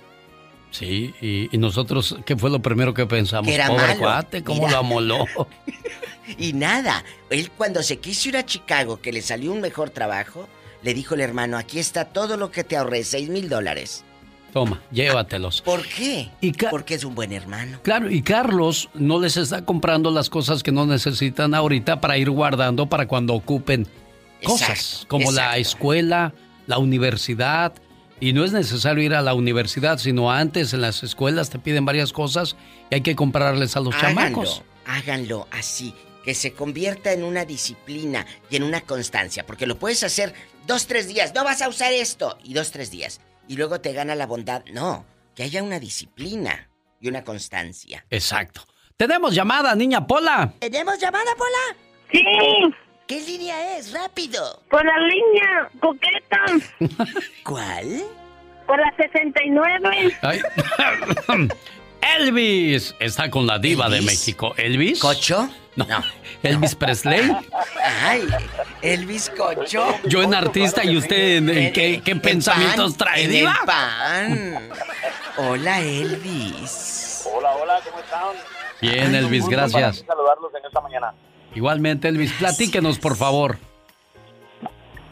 Sí, 0.71 1.15
y, 1.23 1.49
y 1.51 1.59
nosotros, 1.59 2.17
¿qué 2.27 2.37
fue 2.37 2.51
lo 2.51 2.61
primero 2.61 2.93
que 2.93 3.07
pensamos? 3.07 3.49
Que 3.49 3.55
era 3.55 3.69
Pobre 3.69 3.87
malo. 3.87 3.99
cuate, 3.99 4.45
¿cómo 4.45 4.61
Mira. 4.61 4.73
lo 4.73 4.79
amoló? 4.79 5.25
Y 6.39 6.55
nada, 6.55 7.05
él 7.31 7.53
cuando 7.57 7.85
se 7.85 7.99
quiso 7.99 8.29
ir 8.31 8.37
a 8.37 8.45
Chicago, 8.45 9.01
que 9.01 9.13
le 9.13 9.23
salió 9.23 9.53
un 9.53 9.61
mejor 9.61 9.91
trabajo, 9.91 10.49
le 10.83 10.93
dijo 10.93 11.15
el 11.15 11.21
hermano, 11.21 11.57
aquí 11.57 11.79
está 11.79 12.05
todo 12.07 12.37
lo 12.37 12.51
que 12.51 12.65
te 12.65 12.77
ahorré, 12.77 13.05
6 13.05 13.29
mil 13.29 13.49
dólares. 13.49 14.05
Toma, 14.53 14.83
llévatelos. 14.91 15.63
¿Por 15.63 15.87
qué? 15.87 16.29
Y 16.41 16.53
Porque 16.53 16.95
es 16.95 17.05
un 17.05 17.15
buen 17.15 17.33
hermano. 17.33 17.79
Claro, 17.83 18.11
y 18.11 18.23
Carlos 18.23 18.89
no 18.95 19.21
les 19.21 19.37
está 19.37 19.65
comprando 19.65 20.11
las 20.11 20.29
cosas 20.29 20.65
que 20.65 20.73
no 20.73 20.85
necesitan 20.85 21.55
ahorita 21.55 22.01
para 22.01 22.19
ir 22.19 22.29
guardando 22.29 22.87
para 22.87 23.07
cuando 23.07 23.33
ocupen 23.33 23.87
cosas, 24.43 24.71
Exacto, 24.71 25.09
como 25.09 25.31
la 25.31 25.59
escuela, 25.59 26.35
la 26.67 26.79
universidad. 26.79 27.73
Y 28.19 28.33
no 28.33 28.45
es 28.45 28.53
necesario 28.53 29.03
ir 29.05 29.15
a 29.15 29.21
la 29.21 29.35
universidad, 29.35 29.99
sino 29.99 30.33
antes 30.33 30.73
en 30.73 30.81
las 30.81 31.03
escuelas 31.03 31.51
te 31.51 31.59
piden 31.59 31.85
varias 31.85 32.13
cosas 32.13 32.57
y 32.91 32.95
hay 32.95 33.01
que 33.03 33.15
comprarles 33.15 33.77
a 33.77 33.81
los 33.81 33.95
háganlo, 33.95 34.21
chamacos. 34.23 34.63
háganlo 34.87 35.47
así, 35.51 35.95
que 36.25 36.35
se 36.35 36.53
convierta 36.55 37.13
en 37.13 37.25
una 37.25 37.45
disciplina 37.45 38.27
y 38.49 38.57
en 38.57 38.63
una 38.63 38.81
constancia, 38.81 39.45
porque 39.45 39.67
lo 39.67 39.79
puedes 39.79 40.03
hacer 40.03 40.33
dos, 40.67 40.87
tres 40.87 41.09
días, 41.09 41.35
no 41.35 41.45
vas 41.45 41.61
a 41.61 41.69
usar 41.69 41.93
esto, 41.93 42.39
y 42.43 42.55
dos, 42.55 42.71
tres 42.71 42.91
días, 42.91 43.21
y 43.49 43.57
luego 43.57 43.83
te 43.83 43.93
gana 43.93 44.15
la 44.15 44.27
bondad. 44.27 44.65
No, 44.73 45.05
que 45.35 45.43
haya 45.43 45.63
una 45.63 45.79
disciplina 45.79 46.71
y 46.99 47.09
una 47.09 47.23
constancia. 47.23 48.07
Exacto. 48.09 48.63
Tenemos 48.97 49.35
llamada, 49.35 49.75
niña 49.75 50.07
Pola. 50.07 50.55
¿Tenemos 50.59 50.99
llamada, 50.99 51.35
Pola? 51.37 51.77
Sí, 52.11 52.25
¿Qué 53.07 53.21
línea 53.21 53.77
es? 53.77 53.93
¡Rápido! 53.93 54.61
por 54.69 54.85
la 54.85 54.99
línea 54.99 55.69
coqueta, 55.81 56.45
¿Cuál? 57.45 58.03
por 58.67 58.79
la 58.81 58.93
69. 58.97 60.17
Ay. 60.23 60.41
Elvis 62.19 62.95
está 62.99 63.31
con 63.31 63.47
la 63.47 63.59
diva 63.59 63.89
de 63.89 64.01
México. 64.03 64.55
¿Elvis? 64.57 64.99
¿Cocho? 65.01 65.49
No. 65.77 65.87
¿Elvis 66.43 66.75
Presley? 66.75 67.31
Ay, 68.03 68.27
Elvis 68.83 69.31
Cocho. 69.37 69.87
Yo 70.05 70.23
en 70.23 70.35
artista 70.35 70.85
y 70.85 70.97
usted 70.97 71.37
en, 71.39 71.51
en 71.51 71.73
qué, 71.73 72.01
qué 72.05 72.11
En 72.13 72.21
pensamientos 72.21 72.95
pan, 72.95 72.99
trae, 72.99 73.25
en 73.25 73.31
diva? 73.31 73.57
el 73.61 73.67
pan. 73.67 74.69
Hola, 75.39 75.81
Elvis. 75.81 77.29
Hola, 77.33 77.55
hola, 77.57 77.81
¿cómo 77.85 78.01
están? 78.01 78.29
Bien, 78.81 79.15
Elvis, 79.15 79.47
gracias. 79.49 80.05
saludarlos 80.07 80.53
en 80.55 80.65
esta 80.67 80.81
mañana. 80.81 81.13
Igualmente, 81.57 82.09
Elvis, 82.09 82.33
platíquenos, 82.35 82.99
por 82.99 83.17
favor. 83.17 83.57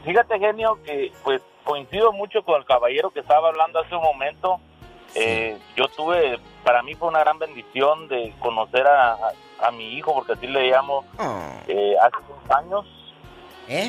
Fíjate, 0.05 0.39
genio, 0.39 0.79
que 0.85 1.11
pues 1.25 1.41
coincido 1.65 2.13
mucho 2.13 2.43
con 2.45 2.57
el 2.61 2.67
caballero 2.67 3.11
que 3.11 3.21
estaba 3.21 3.49
hablando 3.49 3.81
hace 3.81 3.95
un 3.97 4.03
momento. 4.03 4.61
Eh, 5.15 5.57
yo 5.77 5.89
tuve, 5.89 6.39
para 6.63 6.83
mí 6.83 6.95
fue 6.95 7.09
una 7.09 7.21
gran 7.21 7.39
bendición 7.39 8.09
de 8.09 8.35
conocer 8.41 8.87
a, 8.87 9.13
a- 9.15 9.33
a 9.63 9.71
mi 9.71 9.95
hijo, 9.95 10.13
porque 10.13 10.33
así 10.35 10.47
le 10.47 10.69
llamo, 10.71 11.05
eh, 11.69 11.95
hace 12.03 12.17
unos 12.29 12.51
años. 12.51 12.85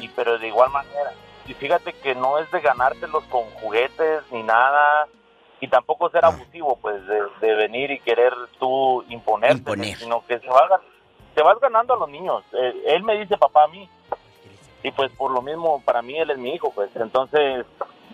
Y, 0.03 0.07
pero 0.09 0.37
de 0.39 0.47
igual 0.47 0.69
manera. 0.71 1.11
Y 1.47 1.53
fíjate 1.53 1.91
que 1.91 2.15
no 2.15 2.37
es 2.39 2.49
de 2.51 2.61
ganártelos 2.61 3.23
con 3.25 3.43
juguetes 3.61 4.21
ni 4.31 4.41
nada. 4.43 5.07
Y 5.59 5.67
tampoco 5.67 6.09
ser 6.11 6.23
abusivo, 6.23 6.77
pues, 6.81 7.05
de, 7.07 7.19
de 7.41 7.55
venir 7.55 7.91
y 7.91 7.99
querer 7.99 8.31
tú 8.59 9.03
imponerte, 9.09 9.63
sino 9.99 10.23
que 10.25 10.39
se 10.39 10.47
va, 10.47 10.69
gan- 10.69 10.81
te 11.35 11.43
vas 11.43 11.59
ganando 11.59 11.93
a 11.93 11.97
los 11.97 12.09
niños. 12.09 12.43
Eh, 12.53 12.83
él 12.87 13.03
me 13.03 13.19
dice 13.19 13.37
papá 13.37 13.65
a 13.65 13.67
mí, 13.67 13.87
y 14.85 14.91
pues 14.91 15.11
por 15.11 15.31
lo 15.31 15.41
mismo 15.41 15.81
para 15.83 16.01
mí 16.01 16.17
él 16.17 16.29
es 16.29 16.37
mi 16.37 16.53
hijo 16.53 16.71
pues. 16.73 16.95
Entonces 16.95 17.65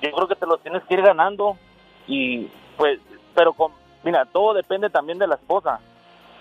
yo 0.01 0.11
creo 0.11 0.27
que 0.27 0.35
te 0.35 0.45
los 0.45 0.61
tienes 0.61 0.83
que 0.83 0.95
ir 0.95 1.01
ganando. 1.01 1.57
Y 2.07 2.47
pues 2.77 2.99
pero 3.35 3.53
con 3.53 3.73
mira 4.03 4.25
todo 4.25 4.53
depende 4.53 4.89
también 4.89 5.19
de 5.19 5.27
la 5.27 5.35
esposa. 5.35 5.79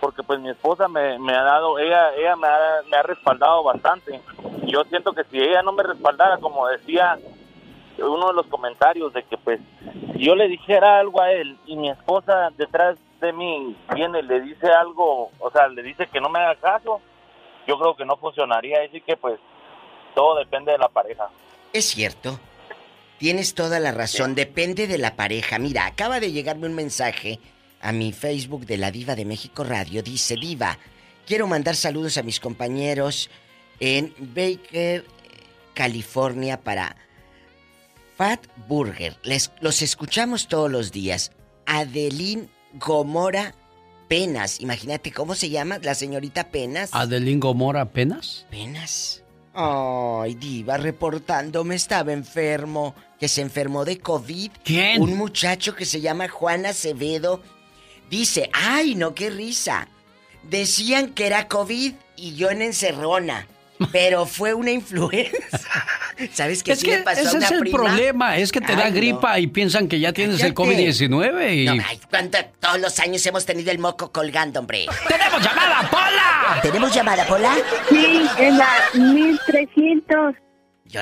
Porque 0.00 0.22
pues 0.22 0.40
mi 0.40 0.48
esposa 0.48 0.88
me, 0.88 1.18
me 1.18 1.34
ha 1.34 1.42
dado 1.42 1.78
ella 1.78 2.14
ella 2.14 2.36
me 2.36 2.46
ha, 2.46 2.82
me 2.88 2.96
ha 2.96 3.02
respaldado 3.02 3.62
bastante. 3.64 4.20
Yo 4.66 4.84
siento 4.84 5.12
que 5.12 5.24
si 5.24 5.38
ella 5.38 5.62
no 5.62 5.72
me 5.72 5.82
respaldara 5.82 6.38
como 6.38 6.68
decía 6.68 7.18
uno 7.98 8.28
de 8.28 8.34
los 8.34 8.46
comentarios 8.46 9.12
de 9.12 9.24
que 9.24 9.36
pues 9.36 9.60
si 10.12 10.24
yo 10.24 10.36
le 10.36 10.46
dijera 10.46 11.00
algo 11.00 11.20
a 11.20 11.32
él 11.32 11.58
y 11.66 11.76
mi 11.76 11.90
esposa 11.90 12.50
detrás 12.56 12.96
de 13.20 13.32
mí 13.32 13.76
viene 13.94 14.22
le 14.22 14.40
dice 14.40 14.68
algo 14.68 15.30
o 15.38 15.50
sea 15.50 15.68
le 15.68 15.82
dice 15.82 16.06
que 16.06 16.20
no 16.20 16.28
me 16.28 16.38
haga 16.38 16.56
caso 16.56 17.00
yo 17.66 17.78
creo 17.78 17.96
que 17.96 18.04
no 18.04 18.16
funcionaría 18.16 18.82
así 18.82 19.00
que 19.00 19.16
pues 19.16 19.38
todo 20.14 20.38
depende 20.38 20.72
de 20.72 20.78
la 20.78 20.88
pareja. 20.88 21.30
Es 21.72 21.86
cierto. 21.86 22.40
Tienes 23.18 23.54
toda 23.54 23.80
la 23.80 23.92
razón, 23.92 24.34
depende 24.34 24.86
de 24.86 24.96
la 24.96 25.14
pareja. 25.14 25.58
Mira, 25.58 25.86
acaba 25.86 26.20
de 26.20 26.32
llegarme 26.32 26.66
un 26.66 26.74
mensaje 26.74 27.38
a 27.82 27.92
mi 27.92 28.12
Facebook 28.12 28.64
de 28.64 28.78
la 28.78 28.90
Diva 28.90 29.14
de 29.14 29.26
México 29.26 29.62
Radio. 29.62 30.02
Dice, 30.02 30.36
Diva, 30.36 30.78
quiero 31.26 31.46
mandar 31.46 31.76
saludos 31.76 32.16
a 32.16 32.22
mis 32.22 32.40
compañeros 32.40 33.28
en 33.78 34.14
Baker, 34.18 35.04
California 35.74 36.60
para 36.60 36.96
Fat 38.16 38.40
Burger. 38.68 39.18
Les, 39.22 39.52
los 39.60 39.82
escuchamos 39.82 40.48
todos 40.48 40.70
los 40.70 40.90
días. 40.90 41.30
Adeline 41.66 42.48
Gomora 42.74 43.54
Penas. 44.08 44.60
Imagínate 44.60 45.12
cómo 45.12 45.36
se 45.36 45.50
llama 45.50 45.78
la 45.82 45.94
señorita 45.94 46.48
Penas. 46.48 46.90
¿Adelingo 46.92 47.54
Mora 47.54 47.82
apenas? 47.82 48.44
Penas. 48.50 49.22
Ay, 49.54 50.34
Diva, 50.34 50.76
reportándome 50.76 51.76
estaba 51.76 52.12
enfermo, 52.12 52.94
que 53.18 53.28
se 53.28 53.40
enfermó 53.40 53.84
de 53.84 53.98
COVID. 53.98 54.50
¿Quién? 54.64 55.00
Un 55.00 55.16
muchacho 55.16 55.74
que 55.74 55.84
se 55.84 56.00
llama 56.00 56.28
Juan 56.28 56.66
Acevedo. 56.66 57.42
Dice, 58.10 58.50
ay, 58.52 58.96
no, 58.96 59.14
qué 59.14 59.30
risa. 59.30 59.88
Decían 60.42 61.14
que 61.14 61.26
era 61.26 61.46
COVID 61.46 61.94
y 62.16 62.34
yo 62.34 62.50
en 62.50 62.62
encerrona. 62.62 63.46
Pero 63.92 64.26
fue 64.26 64.54
una 64.54 64.72
influenza. 64.72 65.86
¿Sabes 66.32 66.62
qué 66.62 66.72
Es 66.72 66.80
sí 66.80 66.86
que 66.86 66.98
le 66.98 67.02
pasó 67.02 67.20
a 67.20 67.22
ese 67.22 67.36
una 67.36 67.46
es 67.46 67.52
el 67.52 67.60
prima? 67.60 67.78
problema, 67.78 68.36
es 68.36 68.52
que 68.52 68.60
te 68.60 68.74
da 68.76 68.84
Ay, 68.84 68.90
no. 68.90 68.96
gripa 68.96 69.38
y 69.38 69.46
piensan 69.46 69.88
que 69.88 69.98
ya 70.00 70.12
tienes 70.12 70.42
el 70.42 70.54
Cállate. 70.54 70.76
COVID-19 70.88 71.54
y... 71.56 71.64
No, 71.66 71.72
ay, 71.86 72.00
¿cuánto- 72.10 72.38
todos 72.58 72.80
los 72.80 72.98
años 73.00 73.24
hemos 73.26 73.44
tenido 73.46 73.70
el 73.70 73.78
moco 73.78 74.10
colgando, 74.12 74.60
hombre. 74.60 74.86
¡Tenemos 75.08 75.42
llamada, 75.42 75.88
Pola! 75.90 76.60
¿Tenemos 76.62 76.94
llamada, 76.94 77.24
Pola? 77.26 77.54
Sí, 77.88 78.22
en 78.38 78.58
la 78.58 78.68
1300. 78.94 80.34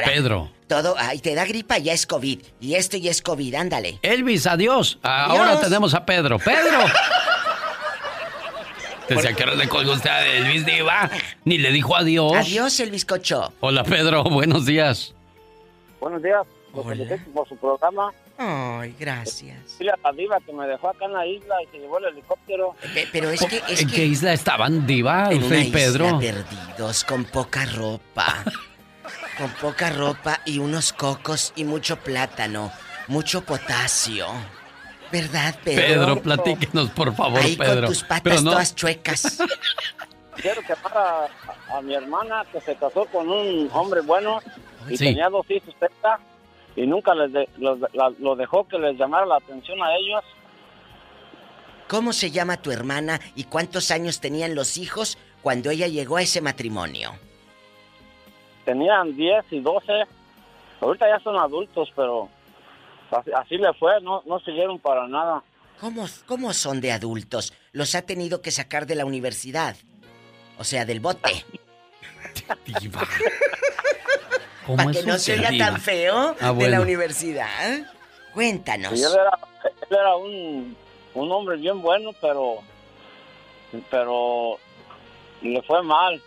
Pedro. 0.05 0.51
Todo, 0.66 0.95
ay, 0.99 1.19
te 1.19 1.35
da 1.35 1.47
gripa, 1.47 1.79
ya 1.79 1.95
es 1.95 2.07
COVID. 2.07 2.41
Y 2.61 2.75
esto 2.75 2.99
ya 2.99 3.11
es 3.11 3.23
COVID, 3.23 3.55
ándale. 3.55 3.99
Elvis, 4.03 4.47
adiós. 4.47 4.99
Ahora 5.03 5.53
Adiós. 5.53 5.62
tenemos 5.62 5.95
a 5.95 6.05
Pedro. 6.05 6.39
¡Pedro! 6.39 6.79
¿Desde 9.09 9.35
qué 9.35 9.43
hora 9.43 9.55
le 9.55 9.69
colgó 9.69 9.93
usted 9.93 10.11
a 10.11 10.27
Elvis 10.27 10.67
Diva? 10.67 11.11
Ni 11.45 11.59
le 11.59 11.71
dijo 11.73 11.97
adiós. 11.97 12.35
Adiós, 12.37 12.79
el 12.81 12.91
bizcocho. 12.91 13.53
Hola, 13.61 13.85
Pedro. 13.85 14.23
Buenos 14.25 14.67
días. 14.67 15.15
Buenos 16.01 16.23
días. 16.23 16.47
Los 16.75 16.87
felicito 16.87 17.31
por 17.33 17.49
su 17.49 17.57
programa. 17.57 18.13
Ay, 18.37 18.95
gracias. 19.01 19.79
Dile 19.79 19.91
a 19.93 19.97
la 20.05 20.13
diva 20.13 20.39
que 20.47 20.53
me 20.53 20.67
dejó 20.67 20.91
acá 20.91 21.07
en 21.07 21.13
la 21.15 21.27
isla 21.27 21.57
y 21.63 21.67
se 21.73 21.79
llevó 21.79 21.99
el 21.99 22.05
helicóptero. 22.05 22.77
Pero 23.11 23.31
es 23.31 23.41
que, 23.45 23.63
es 23.69 23.81
¿En 23.83 23.89
que 23.89 23.95
qué 23.97 24.05
isla 24.05 24.33
estaban, 24.33 24.87
Diva? 24.87 25.29
en 25.33 25.43
Usted 25.43 25.57
una 25.57 25.65
y 25.65 25.71
Pedro. 25.73 26.07
isla 26.07 26.19
perdidos, 26.21 27.05
con 27.05 27.25
poca 27.25 27.65
ropa. 27.65 28.45
con 29.39 29.51
poca 29.55 29.91
ropa 29.91 30.41
y 30.45 30.59
unos 30.59 30.93
cocos 30.93 31.53
y 31.57 31.65
mucho 31.65 31.97
plátano. 31.97 32.71
Mucho 33.09 33.41
potasio. 33.43 34.27
¿Verdad, 35.13 35.55
Pedro? 35.65 35.83
Pedro, 35.87 36.23
platíquenos, 36.23 36.91
por 36.91 37.15
favor, 37.15 37.41
Ahí 37.41 37.57
Pedro. 37.57 37.75
con 37.83 37.87
tus 37.87 38.03
patas 38.03 38.23
Pero 38.23 38.41
no- 38.43 38.51
todas 38.53 38.75
chuecas. 38.75 39.39
Quiero 40.37 40.61
quemar 40.63 40.97
a, 40.97 41.25
a- 41.73 41.79
a 41.79 41.83
mi 41.83 41.95
hermana 41.95 42.45
que 42.53 42.61
se 42.61 42.77
casó 42.77 43.07
con 43.07 43.29
un 43.29 43.69
hombre 43.73 44.01
bueno 44.03 44.41
y 44.89 44.97
Sí. 44.97 45.07
tenía 45.07 45.29
dos 45.29 45.51
hijos 45.51 45.75
cerca 45.81 46.21
y 46.77 46.87
nunca 46.87 47.15
les 47.15 47.33
de- 47.33 47.49
los, 47.59 47.81
la- 47.93 48.13
lo 48.19 48.37
dejó 48.37 48.69
que 48.69 48.79
les 48.79 48.97
llamara 48.97 49.27
la 49.27 49.37
atención 49.37 49.83
a 49.83 49.97
ellos. 49.97 50.23
¿Cómo 51.89 52.13
se 52.13 52.31
llama 52.31 52.59
tu 52.59 52.71
hermana 52.71 53.19
y 53.35 53.45
cuántos 53.45 53.91
años 53.91 54.21
tenían 54.21 54.55
los 54.55 54.77
hijos 54.77 55.17
cuando 55.43 55.71
ella 55.71 55.87
llegó 55.89 56.19
a 56.19 56.23
ese 56.23 56.41
matrimonio? 56.43 57.13
Tenían 58.65 59.17
10 59.17 59.45
y 59.53 59.61
12 59.61 60.05
Ahorita 60.81 61.09
ya 61.09 61.19
son 61.25 61.37
adultos, 61.37 61.89
pero 61.97 62.29
así, 63.13 63.31
así 63.37 63.57
le 63.59 63.73
fue, 63.75 64.01
no, 64.03 64.23
no 64.27 64.39
siguieron 64.41 64.79
para 64.79 65.07
nada. 65.09 65.43
¿Cómo, 65.81 66.07
¿Cómo 66.27 66.53
son 66.53 66.81
de 66.81 66.93
adultos? 66.93 67.53
Los 67.73 67.95
ha 67.95 68.03
tenido 68.03 68.43
que 68.43 68.51
sacar 68.51 68.87
de 68.87 68.95
la 68.97 69.05
universidad. 69.07 69.77
O 70.59 70.65
sea, 70.65 70.85
del 70.85 70.99
bote. 71.01 71.45
¿Cómo 74.67 74.77
Para 74.77 74.91
es 74.91 74.99
que 74.99 75.07
no 75.07 75.19
se 75.19 75.33
oiga 75.35 75.51
diva? 75.51 75.67
tan 75.67 75.81
feo 75.81 76.37
Ah, 76.41 76.53
de 76.53 76.69
la 76.69 76.81
universidad. 76.81 77.87
Cuéntanos. 78.35 78.99
Y 78.99 79.03
él 79.03 79.13
era, 79.13 79.39
él 79.65 79.89
era 79.99 80.17
un, 80.17 80.77
un 81.15 81.33
hombre 81.33 81.57
bien 81.57 81.81
bueno, 81.81 82.11
pero 82.21 82.57
pero 83.91 84.59
le 85.43 85.63
fue 85.63 85.83
mal. 85.83 86.21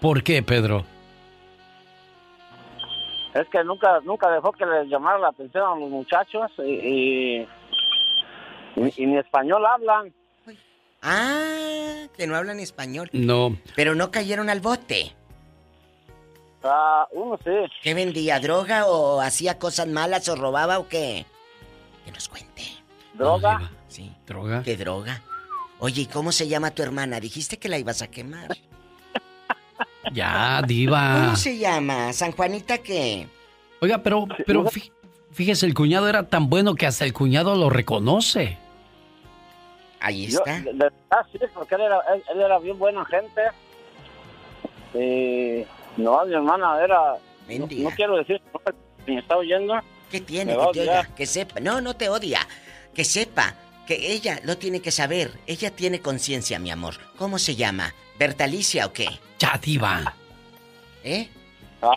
¿Por 0.00 0.22
qué, 0.22 0.42
Pedro? 0.42 0.84
Es 3.34 3.48
que 3.48 3.62
nunca 3.64 4.00
nunca 4.04 4.30
dejó 4.30 4.52
que 4.52 4.64
le 4.64 4.86
llamara 4.86 5.18
la 5.18 5.28
atención 5.28 5.64
a 5.64 5.74
los 5.78 5.90
muchachos 5.90 6.50
y, 6.58 6.62
y, 6.62 7.48
y- 8.76 8.92
y 8.96 9.06
ni 9.06 9.18
español 9.18 9.64
hablan. 9.66 10.12
Ah, 11.02 12.06
que 12.16 12.26
no 12.26 12.36
hablan 12.36 12.60
español. 12.60 13.10
No. 13.12 13.56
Pero 13.76 13.94
no 13.94 14.10
cayeron 14.10 14.48
al 14.48 14.60
bote. 14.60 15.14
Ah, 16.62 17.06
uno 17.12 17.38
sí. 17.44 17.50
¿Qué 17.82 17.92
vendía? 17.92 18.40
¿Droga 18.40 18.86
o 18.86 19.20
hacía 19.20 19.58
cosas 19.58 19.86
malas 19.88 20.28
o 20.30 20.36
robaba 20.36 20.78
o 20.78 20.88
qué? 20.88 21.26
Que 22.04 22.12
nos 22.12 22.28
cuente. 22.28 22.62
¿Droga? 23.12 23.70
Sí. 23.88 24.10
¿Droga? 24.26 24.62
¿Qué 24.62 24.76
droga? 24.76 25.20
Oye, 25.78 26.02
¿y 26.02 26.06
cómo 26.06 26.32
se 26.32 26.48
llama 26.48 26.70
tu 26.70 26.82
hermana? 26.82 27.20
Dijiste 27.20 27.58
que 27.58 27.68
la 27.68 27.78
ibas 27.78 28.00
a 28.00 28.06
quemar. 28.08 28.48
Ya, 30.12 30.62
diva. 30.66 31.20
¿Cómo 31.24 31.36
se 31.36 31.56
llama? 31.58 32.12
¿San 32.12 32.32
Juanita 32.32 32.78
qué? 32.78 33.26
Oiga, 33.80 33.98
pero, 33.98 34.26
pero 34.46 34.64
fí- 34.66 34.90
fíjese, 35.32 35.66
el 35.66 35.74
cuñado 35.74 36.08
era 36.08 36.28
tan 36.28 36.48
bueno 36.48 36.74
que 36.74 36.86
hasta 36.86 37.04
el 37.04 37.12
cuñado 37.12 37.54
lo 37.56 37.70
reconoce. 37.70 38.58
Ahí 40.00 40.26
Yo, 40.28 40.40
de- 40.44 40.60
de 40.60 40.72
verdad, 40.72 41.26
sí, 41.32 41.38
porque 41.54 41.74
él 41.76 41.80
era, 41.82 41.98
él, 42.14 42.22
él 42.32 42.40
era 42.40 42.58
bien 42.58 42.78
buena 42.78 43.04
gente. 43.06 43.42
Y 44.94 45.64
no, 46.00 46.24
mi 46.24 46.34
hermana 46.34 46.78
era. 46.82 47.14
No, 47.48 47.66
no 47.66 47.90
quiero 47.90 48.16
decir 48.16 48.40
me 49.06 49.18
está 49.18 49.36
oyendo. 49.36 49.74
¿Qué 50.10 50.20
tiene 50.20 50.52
que 50.56 50.72
te 50.72 50.80
oiga? 50.80 51.08
Que 51.16 51.26
sepa. 51.26 51.60
No, 51.60 51.80
no 51.80 51.94
te 51.94 52.08
odia. 52.08 52.40
Que 52.94 53.04
sepa. 53.04 53.54
Que 53.86 54.12
ella 54.14 54.40
lo 54.44 54.56
tiene 54.56 54.80
que 54.80 54.90
saber. 54.90 55.32
Ella 55.46 55.70
tiene 55.70 56.00
conciencia, 56.00 56.58
mi 56.58 56.70
amor. 56.70 56.94
¿Cómo 57.18 57.38
se 57.38 57.54
llama? 57.56 57.92
¿Bertalicia 58.18 58.86
o 58.86 58.92
qué? 58.92 59.08
Ya, 59.38 59.58
diva. 59.62 60.14
¿Eh? 61.02 61.28
Ah, 61.82 61.94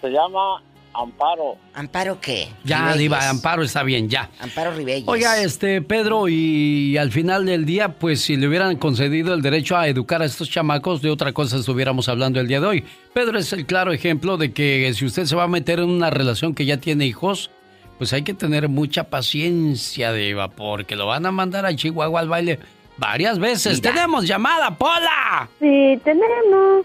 se 0.00 0.08
llama 0.08 0.62
Amparo. 0.94 1.56
¿Amparo 1.74 2.20
qué? 2.20 2.48
Ya, 2.64 2.78
Ribelles. 2.78 2.98
diva, 2.98 3.28
Amparo 3.28 3.62
está 3.62 3.82
bien, 3.82 4.08
ya. 4.08 4.30
Amparo 4.40 4.72
Ribelles. 4.72 5.04
Oiga, 5.06 5.42
este, 5.42 5.82
Pedro, 5.82 6.28
y 6.28 6.96
al 6.96 7.10
final 7.10 7.46
del 7.46 7.64
día, 7.64 7.98
pues 7.98 8.20
si 8.20 8.36
le 8.36 8.46
hubieran 8.46 8.76
concedido 8.76 9.34
el 9.34 9.42
derecho 9.42 9.76
a 9.76 9.88
educar 9.88 10.22
a 10.22 10.26
estos 10.26 10.50
chamacos, 10.50 11.02
de 11.02 11.10
otra 11.10 11.32
cosa 11.32 11.56
estuviéramos 11.56 12.08
hablando 12.08 12.40
el 12.40 12.48
día 12.48 12.60
de 12.60 12.66
hoy. 12.66 12.84
Pedro 13.14 13.38
es 13.38 13.52
el 13.52 13.66
claro 13.66 13.92
ejemplo 13.92 14.36
de 14.36 14.52
que 14.52 14.92
si 14.94 15.04
usted 15.04 15.24
se 15.24 15.36
va 15.36 15.44
a 15.44 15.48
meter 15.48 15.78
en 15.78 15.90
una 15.90 16.10
relación 16.10 16.54
que 16.54 16.64
ya 16.66 16.76
tiene 16.76 17.06
hijos, 17.06 17.50
pues 17.98 18.12
hay 18.12 18.22
que 18.22 18.34
tener 18.34 18.68
mucha 18.68 19.04
paciencia, 19.04 20.12
Diva, 20.12 20.48
porque 20.48 20.96
lo 20.96 21.06
van 21.06 21.26
a 21.26 21.32
mandar 21.32 21.66
a 21.66 21.74
Chihuahua 21.74 22.20
al 22.20 22.28
baile 22.28 22.58
varias 22.96 23.38
veces. 23.38 23.80
¡Tenemos 23.80 24.26
llamada, 24.26 24.76
Pola! 24.76 25.48
Sí, 25.60 26.00
tenemos. 26.04 26.84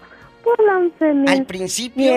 Al 1.26 1.44
principio. 1.44 2.12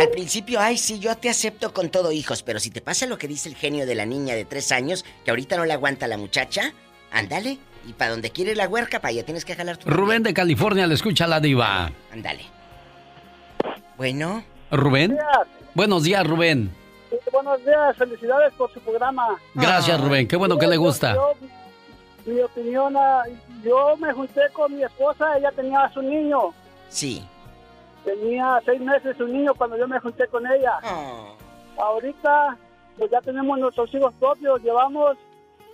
Al 0.00 0.08
principio, 0.10 0.60
ay, 0.60 0.76
sí, 0.76 0.98
yo 0.98 1.16
te 1.16 1.30
acepto 1.30 1.72
con 1.72 1.88
todo, 1.90 2.12
hijos, 2.12 2.42
pero 2.42 2.58
si 2.58 2.70
te 2.70 2.80
pasa 2.82 3.06
lo 3.06 3.16
que 3.18 3.28
dice 3.28 3.48
el 3.48 3.56
genio 3.56 3.86
de 3.86 3.94
la 3.94 4.04
niña 4.04 4.34
de 4.34 4.44
tres 4.44 4.72
años, 4.72 5.04
que 5.24 5.30
ahorita 5.30 5.56
no 5.56 5.64
le 5.64 5.72
aguanta 5.72 6.06
la 6.06 6.18
muchacha, 6.18 6.72
ándale. 7.10 7.58
Y 7.88 7.94
para 7.94 8.10
donde 8.12 8.30
quiere 8.30 8.54
la 8.54 8.68
huerca, 8.68 9.00
para 9.00 9.10
allá 9.10 9.24
tienes 9.24 9.44
que 9.44 9.56
jalar 9.56 9.76
tu. 9.76 9.88
Rubén 9.88 10.22
de 10.22 10.34
California 10.34 10.86
le 10.86 10.94
escucha 10.94 11.24
a 11.24 11.28
la 11.28 11.40
Diva. 11.40 11.90
Ándale. 12.12 12.44
Bueno. 13.96 14.44
¿Rubén? 14.70 15.18
Buenos 15.74 16.02
días, 16.04 16.26
Rubén. 16.26 16.70
Sí, 17.10 17.16
buenos 17.32 17.58
días, 17.64 17.96
felicidades 17.96 18.52
por 18.54 18.72
su 18.72 18.80
programa. 18.80 19.38
Gracias, 19.54 20.00
Rubén. 20.00 20.28
Qué 20.28 20.36
bueno 20.36 20.58
que 20.58 20.66
le 20.66 20.76
gusta. 20.76 21.14
Yo- 21.14 21.34
mi 22.26 22.40
opinión, 22.40 22.96
ah, 22.96 23.24
yo 23.62 23.96
me 23.96 24.12
junté 24.12 24.42
con 24.52 24.74
mi 24.74 24.82
esposa, 24.82 25.36
ella 25.36 25.50
tenía 25.52 25.84
a 25.84 25.92
su 25.92 26.02
niño. 26.02 26.54
Sí. 26.88 27.26
Tenía 28.04 28.60
seis 28.64 28.80
meses 28.80 29.16
su 29.16 29.26
niño 29.26 29.54
cuando 29.54 29.76
yo 29.76 29.86
me 29.88 29.98
junté 30.00 30.26
con 30.28 30.46
ella. 30.46 30.78
Ahorita, 31.78 32.56
pues 32.98 33.10
ya 33.10 33.20
tenemos 33.20 33.58
nuestros 33.58 33.92
hijos 33.94 34.12
propios, 34.18 34.62
llevamos 34.62 35.16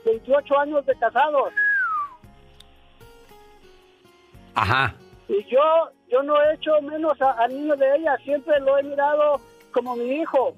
28 0.05 0.59
años 0.59 0.86
de 0.86 0.94
casados. 0.96 1.53
Ajá. 4.55 4.94
Y 5.28 5.44
yo, 5.44 5.90
yo 6.11 6.22
no 6.22 6.40
he 6.42 6.55
hecho 6.55 6.80
menos 6.82 7.20
al 7.20 7.55
niño 7.55 7.76
de 7.76 7.96
ella, 7.96 8.16
siempre 8.24 8.59
lo 8.61 8.78
he 8.78 8.82
mirado 8.82 9.40
como 9.72 9.96
mi 9.96 10.20
hijo. 10.20 10.55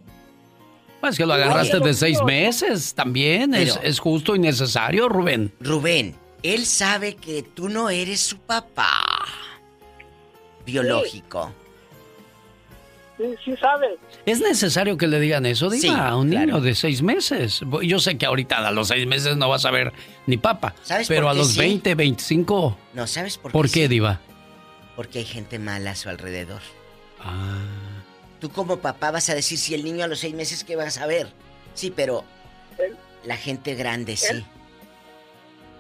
Pues 1.01 1.17
que 1.17 1.25
lo 1.27 1.33
agarraste 1.35 1.77
Oye, 1.79 1.87
de 1.87 1.95
seis 1.95 2.23
meses 2.25 2.95
también. 2.95 3.55
Es, 3.55 3.75
Pero- 3.77 3.87
es 3.89 3.99
justo 3.99 4.37
y 4.37 4.39
necesario, 4.39 5.09
Rubén. 5.09 5.53
Rubén, 5.61 6.15
él 6.43 6.67
sabe 6.67 7.17
que 7.17 7.43
tú 7.43 7.69
no 7.69 7.89
eres 7.91 8.21
su 8.21 8.39
papá 8.39 8.91
biológico. 10.67 11.53
Sí, 13.17 13.25
sí 13.45 13.57
sabe. 13.59 13.99
¿Es 14.25 14.41
necesario 14.41 14.97
que 14.97 15.07
le 15.07 15.21
digan 15.21 15.45
eso, 15.45 15.69
Diva, 15.69 15.81
Sí, 15.83 15.89
a 15.89 16.17
un 16.17 16.31
claro. 16.31 16.47
niño 16.47 16.61
de 16.61 16.75
seis 16.75 17.03
meses? 17.03 17.61
Yo 17.83 17.99
sé 17.99 18.17
que 18.17 18.25
ahorita 18.25 18.67
a 18.67 18.71
los 18.71 18.89
seis 18.89 19.07
meses 19.07 19.37
no 19.37 19.49
vas 19.51 19.65
a 19.67 19.71
ver 19.71 19.93
ni 20.27 20.39
papa. 20.39 20.75
¿Sabes 20.83 21.07
pero 21.09 21.23
por 21.25 21.31
a 21.31 21.33
qué 21.35 21.39
los 21.41 21.49
sí? 21.53 21.59
20, 21.59 21.95
25. 21.95 22.79
No, 22.95 23.07
¿sabes 23.07 23.37
por 23.37 23.51
qué? 23.51 23.53
¿Por 23.53 23.67
qué, 23.71 23.83
sí? 23.83 23.89
Diva? 23.89 24.21
Porque 24.97 25.19
hay 25.21 25.25
gente 25.27 25.59
mala 25.59 25.91
a 25.91 25.97
su 25.97 26.09
alrededor. 26.09 26.63
Ah. 27.21 27.59
Tú 28.41 28.51
como 28.51 28.79
papá 28.79 29.11
vas 29.11 29.29
a 29.29 29.35
decir 29.35 29.59
si 29.59 29.75
el 29.75 29.85
niño 29.85 30.05
a 30.05 30.09
los 30.09 30.21
seis 30.21 30.35
meses 30.35 30.65
que 30.65 30.75
vas 30.77 30.99
a 30.99 31.07
ver. 31.07 31.29
Sí, 31.75 31.93
pero 31.95 32.25
la 33.25 33.37
gente 33.37 33.75
grande 33.75 34.17
sí. 34.17 34.45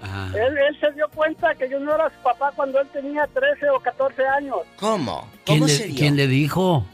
Ah. 0.02 0.30
Él, 0.34 0.56
él 0.56 0.80
se 0.80 0.92
dio 0.92 1.08
cuenta 1.10 1.54
que 1.54 1.68
yo 1.68 1.78
no 1.78 1.94
era 1.94 2.08
su 2.10 2.22
papá 2.22 2.52
cuando 2.56 2.80
él 2.80 2.88
tenía 2.92 3.26
13 3.26 3.68
o 3.70 3.80
14 3.80 4.26
años. 4.26 4.58
¿Cómo? 4.76 5.28
¿Quién 5.44 5.58
¿Cómo 5.58 5.66
le, 5.66 5.72
se 5.72 5.86
dio? 5.88 5.96
quién 5.98 6.16
le 6.16 6.26
dijo? 6.26 6.84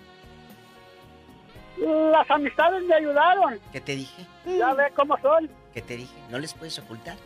Las 1.78 2.28
amistades 2.30 2.82
me 2.84 2.94
ayudaron. 2.94 3.60
¿Qué 3.72 3.80
te 3.80 3.96
dije? 3.96 4.26
Ya 4.46 4.72
ve 4.74 4.84
cómo 4.94 5.16
son. 5.20 5.50
¿Qué 5.74 5.82
te 5.82 5.96
dije? 5.96 6.14
No 6.30 6.38
les 6.38 6.54
puedes 6.54 6.78
ocultar. 6.78 7.16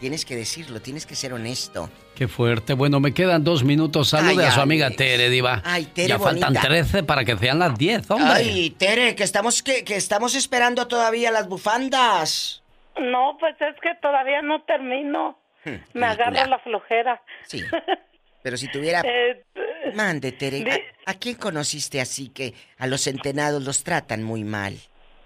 Tienes 0.00 0.24
que 0.24 0.36
decirlo, 0.36 0.80
tienes 0.82 1.06
que 1.06 1.14
ser 1.14 1.32
honesto. 1.32 1.88
Qué 2.14 2.28
fuerte. 2.28 2.74
Bueno, 2.74 3.00
me 3.00 3.14
quedan 3.14 3.42
dos 3.42 3.64
minutos. 3.64 4.08
Salude 4.10 4.42
Ay, 4.42 4.48
a 4.48 4.50
su 4.50 4.60
Alex. 4.60 4.62
amiga 4.62 4.90
Tere, 4.90 5.30
Diva. 5.30 5.62
Ay, 5.64 5.86
Tere 5.86 6.08
Ya 6.08 6.18
faltan 6.18 6.52
bonita. 6.52 6.68
13 6.68 7.02
para 7.04 7.24
que 7.24 7.36
sean 7.36 7.58
las 7.58 7.76
10, 7.78 8.10
hombre. 8.10 8.28
Ay, 8.32 8.70
Tere, 8.70 9.14
que 9.14 9.22
estamos, 9.24 9.62
que, 9.62 9.82
que 9.84 9.96
estamos 9.96 10.34
esperando 10.34 10.86
todavía 10.88 11.30
las 11.30 11.48
bufandas. 11.48 12.62
No, 13.00 13.36
pues 13.40 13.54
es 13.60 13.74
que 13.80 13.94
todavía 14.02 14.42
no 14.42 14.62
termino. 14.62 15.38
Me 15.94 16.06
agarra 16.06 16.46
la 16.46 16.58
flojera. 16.58 17.22
Sí. 17.44 17.62
Pero 18.42 18.56
si 18.58 18.70
tuviera... 18.70 19.00
Eh, 19.04 19.42
Mande, 19.94 20.32
Tere. 20.32 20.92
¿A, 21.06 21.10
a 21.12 21.14
quién 21.14 21.36
conociste 21.36 22.00
así 22.00 22.28
que 22.28 22.52
a 22.78 22.86
los 22.86 23.00
centenados 23.02 23.62
los 23.64 23.82
tratan 23.84 24.22
muy 24.22 24.44
mal? 24.44 24.74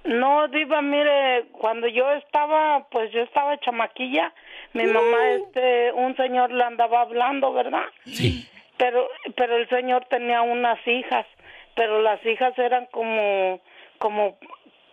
No, 0.04 0.48
Diva, 0.48 0.80
mire, 0.80 1.48
cuando 1.52 1.86
yo 1.88 2.10
estaba, 2.12 2.86
pues 2.90 3.12
yo 3.12 3.20
estaba 3.20 3.58
chamaquilla, 3.58 4.32
mi 4.72 4.84
mamá, 4.84 5.30
este, 5.30 5.92
un 5.92 6.16
señor 6.16 6.52
le 6.52 6.62
andaba 6.62 7.00
hablando, 7.02 7.52
¿verdad? 7.52 7.86
Sí. 8.04 8.48
Pero, 8.76 9.08
pero 9.36 9.56
el 9.56 9.68
señor 9.68 10.04
tenía 10.06 10.42
unas 10.42 10.78
hijas, 10.86 11.26
pero 11.74 12.00
las 12.00 12.24
hijas 12.24 12.56
eran 12.58 12.86
como, 12.86 13.60
como, 13.98 14.38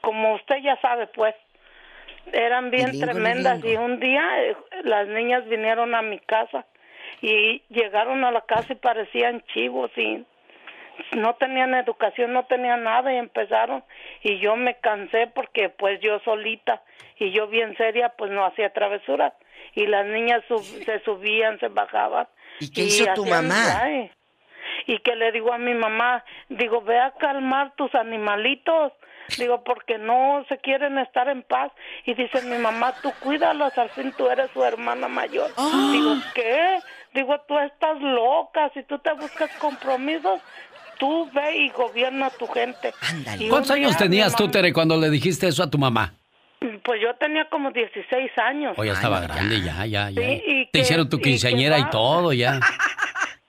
como 0.02 0.36
usted 0.36 0.58
ya 0.64 0.80
sabe, 0.82 1.08
pues, 1.08 1.36
eran 2.32 2.72
bien 2.72 2.92
Bilingo, 2.92 3.06
tremendas 3.06 3.62
bilingo. 3.62 3.82
y 3.82 3.86
un 3.86 4.00
día 4.00 4.44
eh, 4.44 4.56
las 4.84 5.08
niñas 5.08 5.48
vinieron 5.48 5.94
a 5.94 6.02
mi 6.02 6.20
casa 6.20 6.66
y 7.22 7.62
llegaron 7.70 8.24
a 8.24 8.32
la 8.32 8.42
casa 8.42 8.74
y 8.74 8.78
parecían 8.78 9.42
chivos 9.54 9.92
y 9.96 10.26
no 11.14 11.36
tenían 11.36 11.74
educación, 11.74 12.34
no 12.34 12.46
tenían 12.46 12.84
nada 12.84 13.14
y 13.14 13.18
empezaron 13.18 13.84
y 14.22 14.40
yo 14.40 14.56
me 14.56 14.76
cansé 14.80 15.28
porque 15.28 15.70
pues 15.70 16.00
yo 16.02 16.20
solita 16.20 16.82
y 17.18 17.32
yo 17.32 17.48
bien 17.48 17.76
seria 17.78 18.10
pues 18.10 18.32
no 18.32 18.46
hacía 18.46 18.72
travesuras 18.74 19.34
y 19.74 19.88
las 19.88 20.06
niñas 20.06 20.42
sub- 20.48 20.64
se 20.86 21.00
subían, 21.02 21.60
se 21.60 21.68
bajaban. 21.70 22.28
¿Y 22.60 22.72
qué 22.72 22.82
hizo 22.84 23.14
tu 23.16 23.26
mamá? 23.26 23.82
ay, 23.82 24.12
y 24.88 25.00
que 25.00 25.16
le 25.16 25.32
digo 25.32 25.52
a 25.54 25.58
mi 25.58 25.74
mamá, 25.74 26.24
digo, 26.50 26.82
ve 26.82 27.00
a 27.00 27.12
calmar 27.12 27.74
tus 27.76 27.94
animalitos. 27.96 28.94
Digo, 29.40 29.64
porque 29.64 29.98
no 29.98 30.46
se 30.48 30.60
quieren 30.60 31.00
estar 31.00 31.28
en 31.30 31.42
paz. 31.42 31.72
Y 32.06 32.14
dice 32.14 32.44
mi 32.44 32.58
mamá, 32.60 32.94
tú 33.02 33.12
cuídalos, 33.22 33.76
al 33.76 33.90
fin 33.90 34.14
tú 34.16 34.30
eres 34.30 34.52
su 34.52 34.64
hermana 34.64 35.08
mayor. 35.08 35.50
Digo, 35.92 36.14
¿qué? 36.36 36.78
Digo, 37.12 37.36
tú 37.48 37.58
estás 37.58 38.00
loca, 38.02 38.70
si 38.76 38.84
tú 38.84 39.00
te 39.00 39.12
buscas 39.14 39.50
compromisos, 39.58 40.40
tú 41.00 41.30
ve 41.34 41.56
y 41.58 41.70
gobierna 41.70 42.28
a 42.28 42.30
tu 42.32 42.48
gente. 42.48 42.94
¿Cuántos 43.50 43.72
años 43.72 43.98
tenías 43.98 44.36
tú, 44.36 44.50
Tere, 44.50 44.74
cuando 44.74 44.98
le 44.98 45.10
dijiste 45.10 45.48
eso 45.48 45.64
a 45.64 45.70
tu 45.70 45.78
mamá? 45.78 46.14
Pues 46.84 47.00
yo 47.02 47.14
tenía 47.16 47.48
como 47.50 47.72
16 47.72 48.32
años. 48.38 48.78
O 48.78 48.84
ya 48.84 48.94
estaba 48.94 49.20
grande, 49.22 49.62
ya, 49.62 49.86
ya, 49.86 50.10
ya. 50.10 50.22
Sí, 50.22 50.44
y 50.46 50.66
Te 50.66 50.72
que- 50.72 50.80
hicieron 50.80 51.10
tu 51.10 51.18
y 51.18 51.22
quinceañera 51.22 51.78
y 51.78 51.84
va- 51.84 51.90
todo, 51.92 52.34
ya. 52.34 52.60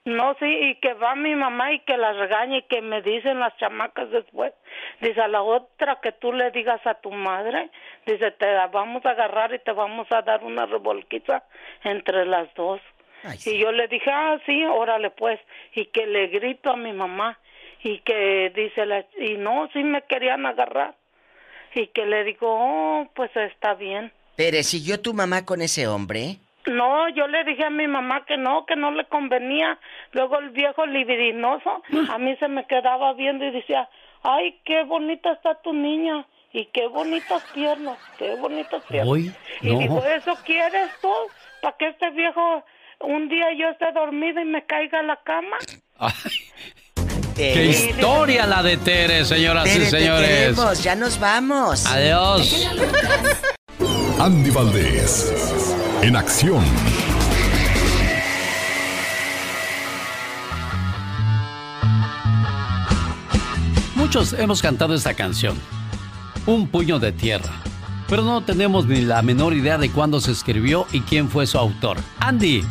No, 0.05 0.35
sí, 0.39 0.45
y 0.45 0.75
que 0.75 0.93
va 0.93 1.15
mi 1.15 1.35
mamá 1.35 1.73
y 1.73 1.79
que 1.79 1.97
las 1.97 2.15
regañe 2.15 2.59
y 2.59 2.61
que 2.69 2.81
me 2.81 3.01
dicen 3.01 3.41
las 3.41 3.53
chamacas 3.57 4.09
después. 4.09 4.53
Dice, 5.01 5.19
a 5.19 5.27
la 5.27 5.41
otra 5.41 5.99
que 6.01 6.13
tú 6.13 6.31
le 6.31 6.49
digas 6.51 6.79
a 6.87 6.93
tu 6.93 7.11
madre, 7.11 7.69
dice, 8.05 8.31
te 8.31 8.45
la 8.53 8.67
vamos 8.67 9.05
a 9.05 9.09
agarrar 9.09 9.53
y 9.53 9.59
te 9.59 9.73
vamos 9.73 10.07
a 10.11 10.21
dar 10.21 10.45
una 10.45 10.65
revolquiza 10.65 11.43
entre 11.83 12.25
las 12.25 12.47
dos. 12.55 12.79
Y 13.45 13.57
yo 13.57 13.71
le 13.71 13.87
dije, 13.87 14.09
ah, 14.11 14.37
sí, 14.45 14.65
órale 14.65 15.09
pues. 15.11 15.39
Y 15.73 15.85
que 15.85 16.05
le 16.05 16.27
grito 16.27 16.71
a 16.71 16.77
mi 16.77 16.93
mamá 16.93 17.39
y 17.83 17.99
que 17.99 18.51
dice, 18.55 18.85
la, 18.85 19.05
y 19.19 19.37
no, 19.37 19.69
sí 19.73 19.83
me 19.83 20.01
querían 20.03 20.45
agarrar. 20.45 20.95
Y 21.73 21.87
que 21.87 22.05
le 22.05 22.23
digo, 22.23 22.47
oh, 22.49 23.07
pues 23.15 23.35
está 23.35 23.73
bien. 23.73 24.11
Tere, 24.35 24.63
¿siguió 24.63 25.01
tu 25.01 25.13
mamá 25.13 25.45
con 25.45 25.61
ese 25.61 25.87
hombre? 25.87 26.37
No, 26.67 27.07
yo 27.09 27.27
le 27.27 27.43
dije 27.45 27.65
a 27.65 27.69
mi 27.69 27.87
mamá 27.87 28.25
que 28.25 28.37
no, 28.37 28.65
que 28.65 28.75
no 28.75 28.91
le 28.91 29.05
convenía. 29.05 29.79
Luego 30.11 30.37
el 30.39 30.49
viejo 30.49 30.85
libidinoso 30.85 31.81
a 32.09 32.17
mí 32.17 32.35
se 32.37 32.47
me 32.47 32.65
quedaba 32.65 33.13
viendo 33.13 33.45
y 33.45 33.51
decía, 33.51 33.89
ay, 34.23 34.59
qué 34.65 34.83
bonita 34.83 35.31
está 35.31 35.55
tu 35.61 35.73
niña 35.73 36.25
y 36.51 36.65
qué 36.65 36.87
bonitas 36.87 37.43
piernas, 37.53 37.97
qué 38.17 38.35
bonitas 38.35 38.83
piernas. 38.85 39.11
Uy, 39.11 39.33
y 39.61 39.73
no. 39.73 39.79
digo, 39.79 40.05
¿eso 40.05 40.33
quieres 40.45 40.89
tú? 41.01 41.11
¿Para 41.61 41.77
que 41.77 41.87
este 41.87 42.09
viejo 42.11 42.63
un 43.01 43.29
día 43.29 43.45
yo 43.57 43.69
esté 43.69 43.85
dormida 43.93 44.41
y 44.41 44.45
me 44.45 44.65
caiga 44.65 44.99
a 44.99 45.03
la 45.03 45.19
cama? 45.23 45.57
¡Qué 47.35 47.65
historia 47.65 48.47
la 48.47 48.63
de 48.63 48.77
Tere, 48.77 49.23
señoras 49.25 49.65
Tere, 49.65 49.75
y 49.75 49.79
te 49.79 49.89
señores! 49.99 50.27
queremos, 50.29 50.83
ya 50.83 50.95
nos 50.95 51.19
vamos. 51.19 51.85
Adiós. 51.85 52.67
Andy 54.19 54.49
Valdés, 54.49 55.75
en 56.01 56.15
acción. 56.15 56.63
Muchos 63.95 64.33
hemos 64.33 64.61
cantado 64.61 64.93
esta 64.93 65.13
canción, 65.13 65.57
Un 66.45 66.67
puño 66.67 66.97
de 66.99 67.11
tierra, 67.11 67.51
pero 68.07 68.21
no 68.23 68.41
tenemos 68.41 68.85
ni 68.85 69.01
la 69.01 69.21
menor 69.21 69.53
idea 69.53 69.77
de 69.77 69.91
cuándo 69.91 70.21
se 70.21 70.31
escribió 70.31 70.87
y 70.93 71.01
quién 71.01 71.29
fue 71.29 71.45
su 71.45 71.57
autor. 71.57 71.97
Andy. 72.19 72.63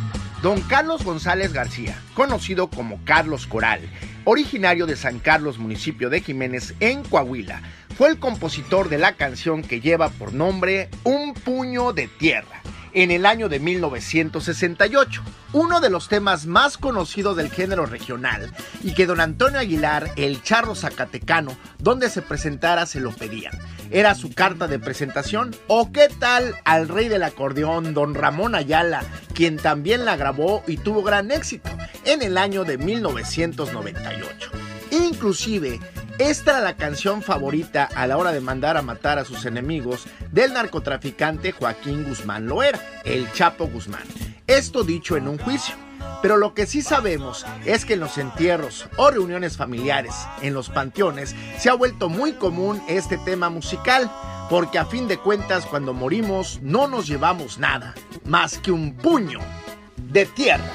Don 0.47 0.61
Carlos 0.61 1.03
González 1.03 1.51
García, 1.51 2.01
conocido 2.13 2.69
como 2.69 3.03
Carlos 3.03 3.47
Coral, 3.47 3.81
originario 4.23 4.85
de 4.85 4.95
San 4.95 5.19
Carlos, 5.19 5.57
municipio 5.57 6.09
de 6.09 6.21
Jiménez, 6.21 6.73
en 6.79 7.03
Coahuila, 7.03 7.61
fue 7.97 8.07
el 8.07 8.17
compositor 8.17 8.87
de 8.87 8.97
la 8.97 9.17
canción 9.17 9.61
que 9.61 9.81
lleva 9.81 10.07
por 10.07 10.31
nombre 10.31 10.89
Un 11.03 11.33
puño 11.33 11.91
de 11.91 12.07
tierra 12.07 12.61
en 12.93 13.11
el 13.11 13.25
año 13.25 13.49
de 13.49 13.59
1968, 13.59 15.21
uno 15.51 15.81
de 15.81 15.89
los 15.89 16.07
temas 16.07 16.45
más 16.45 16.77
conocidos 16.77 17.35
del 17.35 17.51
género 17.51 17.85
regional 17.85 18.49
y 18.81 18.93
que 18.93 19.05
don 19.05 19.19
Antonio 19.19 19.59
Aguilar, 19.59 20.11
el 20.15 20.41
charro 20.43 20.75
zacatecano, 20.75 21.57
donde 21.77 22.09
se 22.09 22.21
presentara 22.21 22.85
se 22.85 23.01
lo 23.01 23.11
pedían. 23.11 23.51
Era 23.91 24.15
su 24.15 24.33
carta 24.33 24.67
de 24.67 24.79
presentación 24.79 25.55
o 25.67 25.91
qué 25.91 26.09
tal 26.19 26.55
al 26.65 26.87
rey 26.87 27.07
del 27.07 27.23
acordeón, 27.23 27.93
don 27.93 28.13
Ramón 28.13 28.55
Ayala, 28.55 29.03
quien 29.33 29.57
también 29.57 30.05
la 30.05 30.15
grabó 30.15 30.63
y 30.67 30.77
tuvo 30.77 31.03
gran 31.03 31.31
éxito 31.31 31.69
en 32.05 32.21
el 32.21 32.37
año 32.37 32.63
de 32.63 32.77
1998. 32.77 34.51
Inclusive, 34.91 35.79
esta 36.17 36.51
era 36.51 36.61
la 36.61 36.75
canción 36.75 37.21
favorita 37.21 37.87
a 37.95 38.07
la 38.07 38.17
hora 38.17 38.31
de 38.31 38.41
mandar 38.41 38.75
a 38.77 38.81
matar 38.81 39.19
a 39.19 39.25
sus 39.25 39.45
enemigos 39.45 40.05
del 40.31 40.53
narcotraficante 40.53 41.51
Joaquín 41.51 42.03
Guzmán 42.03 42.47
Loera, 42.47 42.79
el 43.05 43.31
Chapo 43.33 43.67
Guzmán. 43.67 44.03
Esto 44.47 44.83
dicho 44.83 45.15
en 45.15 45.27
un 45.27 45.37
juicio. 45.37 45.86
Pero 46.21 46.37
lo 46.37 46.53
que 46.53 46.65
sí 46.65 46.81
sabemos 46.81 47.45
es 47.65 47.85
que 47.85 47.93
en 47.93 47.99
los 47.99 48.17
entierros 48.17 48.87
o 48.97 49.11
reuniones 49.11 49.57
familiares, 49.57 50.15
en 50.41 50.53
los 50.53 50.69
panteones, 50.69 51.35
se 51.59 51.69
ha 51.69 51.73
vuelto 51.73 52.09
muy 52.09 52.33
común 52.33 52.81
este 52.87 53.17
tema 53.17 53.49
musical, 53.49 54.11
porque 54.49 54.79
a 54.79 54.85
fin 54.85 55.07
de 55.07 55.17
cuentas 55.17 55.65
cuando 55.65 55.93
morimos 55.93 56.59
no 56.61 56.87
nos 56.87 57.07
llevamos 57.07 57.59
nada, 57.59 57.93
más 58.25 58.57
que 58.57 58.71
un 58.71 58.95
puño 58.95 59.39
de 59.97 60.25
tierra. 60.25 60.71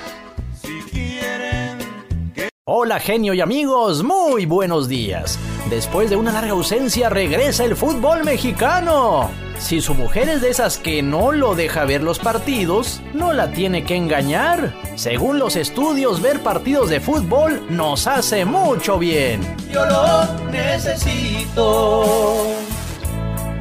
Hola 2.64 3.00
genio 3.00 3.34
y 3.34 3.40
amigos, 3.40 4.04
muy 4.04 4.46
buenos 4.46 4.86
días. 4.86 5.36
Después 5.68 6.10
de 6.10 6.14
una 6.16 6.30
larga 6.30 6.52
ausencia 6.52 7.08
regresa 7.08 7.64
el 7.64 7.74
fútbol 7.74 8.22
mexicano. 8.22 9.32
Si 9.58 9.80
su 9.80 9.94
mujer 9.94 10.28
es 10.28 10.42
de 10.42 10.50
esas 10.50 10.78
que 10.78 11.02
no 11.02 11.32
lo 11.32 11.56
deja 11.56 11.84
ver 11.86 12.04
los 12.04 12.20
partidos, 12.20 13.02
no 13.14 13.32
la 13.32 13.50
tiene 13.50 13.82
que 13.82 13.96
engañar. 13.96 14.72
Según 14.94 15.40
los 15.40 15.56
estudios, 15.56 16.22
ver 16.22 16.40
partidos 16.44 16.88
de 16.88 17.00
fútbol 17.00 17.66
nos 17.68 18.06
hace 18.06 18.44
mucho 18.44 18.96
bien. 18.96 19.40
Yo 19.72 19.84
lo 19.84 20.24
necesito. 20.52 22.04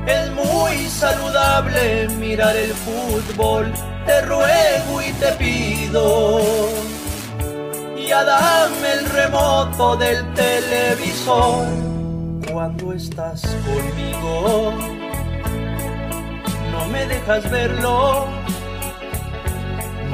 Es 0.05 0.29
muy 0.29 0.85
saludable 0.87 2.07
mirar 2.19 2.55
el 2.55 2.71
fútbol. 2.75 3.73
Te 4.05 4.21
ruego 4.21 5.01
y 5.01 5.11
te 5.13 5.31
pido. 5.39 6.39
Dame 8.11 8.91
el 8.91 9.09
remoto 9.09 9.95
del 9.95 10.33
televisor. 10.33 11.65
Cuando 12.51 12.91
estás 12.91 13.41
conmigo, 13.63 14.73
no 16.73 16.87
me 16.89 17.07
dejas 17.07 17.49
verlo. 17.49 18.27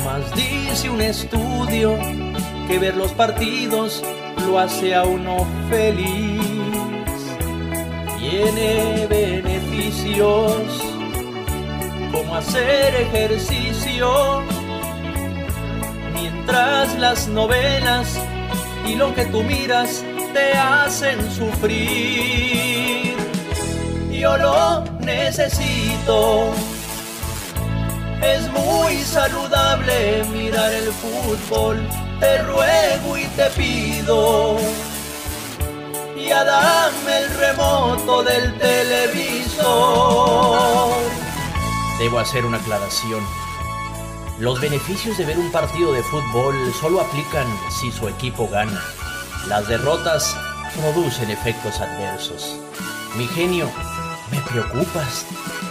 Mas 0.05 0.31
dice 0.35 0.91
un 0.91 1.01
estudio 1.01 1.97
que 2.67 2.77
ver 2.77 2.95
los 2.95 3.11
partidos 3.13 4.03
lo 4.45 4.59
hace 4.59 4.93
a 4.93 5.03
uno 5.03 5.47
feliz. 5.67 6.39
Tiene 8.19 9.07
beneficios 9.07 10.61
como 12.11 12.35
hacer 12.35 12.93
ejercicio 12.93 14.43
mientras 16.47 16.97
las 16.97 17.27
novelas 17.27 18.17
y 18.85 18.95
lo 18.95 19.13
que 19.13 19.25
tú 19.25 19.43
miras 19.43 20.03
te 20.33 20.53
hacen 20.53 21.19
sufrir. 21.31 23.17
Yo 24.09 24.37
lo 24.37 24.85
necesito. 25.01 26.53
Es 28.21 28.49
muy 28.51 28.95
saludable 28.99 30.23
mirar 30.31 30.73
el 30.73 30.89
fútbol. 30.93 31.85
Te 32.19 32.37
ruego 32.43 33.17
y 33.17 33.25
te 33.25 33.49
pido. 33.51 34.57
Ya 36.17 36.43
dame 36.43 37.17
el 37.19 37.29
remoto 37.37 38.23
del 38.23 38.57
televisor. 38.57 39.67
Debo 41.99 42.19
hacer 42.19 42.45
una 42.45 42.57
aclaración. 42.57 43.46
Los 44.39 44.61
beneficios 44.61 45.17
de 45.17 45.25
ver 45.25 45.39
un 45.39 45.51
partido 45.51 45.91
de 45.93 46.03
fútbol 46.03 46.55
solo 46.79 47.01
aplican 47.01 47.47
si 47.71 47.91
su 47.91 48.07
equipo 48.07 48.47
gana. 48.47 48.79
Las 49.47 49.67
derrotas 49.67 50.37
producen 50.79 51.31
efectos 51.31 51.79
adversos. 51.81 52.55
Mi 53.17 53.25
genio, 53.25 53.67
me 54.31 54.39
preocupas. 54.41 55.25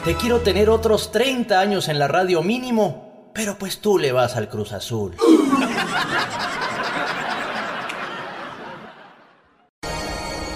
Te 0.05 0.17
quiero 0.17 0.41
tener 0.41 0.69
otros 0.69 1.13
30 1.13 1.61
años 1.61 1.89
en 1.89 2.01
la 2.01 2.09
radio 2.09 2.43
mínimo, 2.43 3.31
pero 3.33 3.57
pues 3.57 3.81
tú 3.81 3.99
le 3.99 4.11
vas 4.11 4.35
al 4.35 4.49
Cruz 4.49 4.73
Azul. 4.73 5.15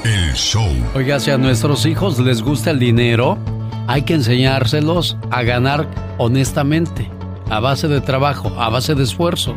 El 0.02 0.34
show. 0.34 0.68
Oiga, 0.96 1.20
si 1.20 1.30
a 1.30 1.38
nuestros 1.38 1.86
hijos 1.86 2.18
les 2.18 2.42
gusta 2.42 2.72
el 2.72 2.80
dinero, 2.80 3.38
hay 3.86 4.02
que 4.02 4.14
enseñárselos 4.14 5.16
a 5.30 5.42
ganar 5.42 5.86
honestamente, 6.18 7.08
a 7.50 7.58
base 7.58 7.88
de 7.88 8.00
trabajo, 8.00 8.48
a 8.60 8.68
base 8.68 8.94
de 8.94 9.02
esfuerzo. 9.02 9.56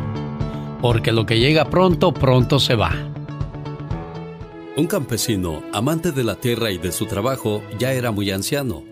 Porque 0.82 1.12
lo 1.12 1.26
que 1.26 1.38
llega 1.38 1.70
pronto, 1.70 2.12
pronto 2.12 2.58
se 2.58 2.74
va. 2.74 2.92
Un 4.76 4.88
campesino, 4.88 5.62
amante 5.72 6.10
de 6.10 6.24
la 6.24 6.34
tierra 6.34 6.72
y 6.72 6.78
de 6.78 6.90
su 6.90 7.06
trabajo, 7.06 7.62
ya 7.78 7.92
era 7.92 8.10
muy 8.10 8.32
anciano. 8.32 8.82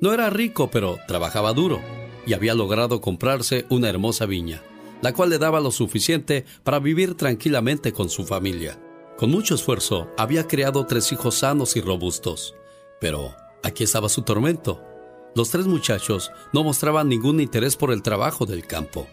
No 0.00 0.12
era 0.12 0.30
rico, 0.30 0.70
pero 0.70 0.98
trabajaba 1.08 1.52
duro 1.52 1.80
y 2.26 2.32
había 2.32 2.54
logrado 2.54 3.00
comprarse 3.00 3.66
una 3.70 3.88
hermosa 3.88 4.24
viña, 4.24 4.62
la 5.02 5.12
cual 5.12 5.30
le 5.30 5.38
daba 5.38 5.58
lo 5.58 5.72
suficiente 5.72 6.44
para 6.62 6.78
vivir 6.78 7.16
tranquilamente 7.16 7.92
con 7.92 8.08
su 8.08 8.24
familia. 8.24 8.78
Con 9.18 9.32
mucho 9.32 9.56
esfuerzo, 9.56 10.08
había 10.16 10.46
creado 10.46 10.86
tres 10.86 11.10
hijos 11.10 11.34
sanos 11.36 11.74
y 11.76 11.80
robustos. 11.80 12.54
Pero 13.00 13.34
aquí 13.64 13.82
estaba 13.82 14.08
su 14.08 14.22
tormento. 14.22 14.93
Los 15.34 15.50
tres 15.50 15.66
muchachos 15.66 16.30
no 16.52 16.62
mostraban 16.62 17.08
ningún 17.08 17.40
interés 17.40 17.76
por 17.76 17.92
el 17.92 18.02
trabajo 18.02 18.46
del 18.46 18.66
campo. 18.66 19.08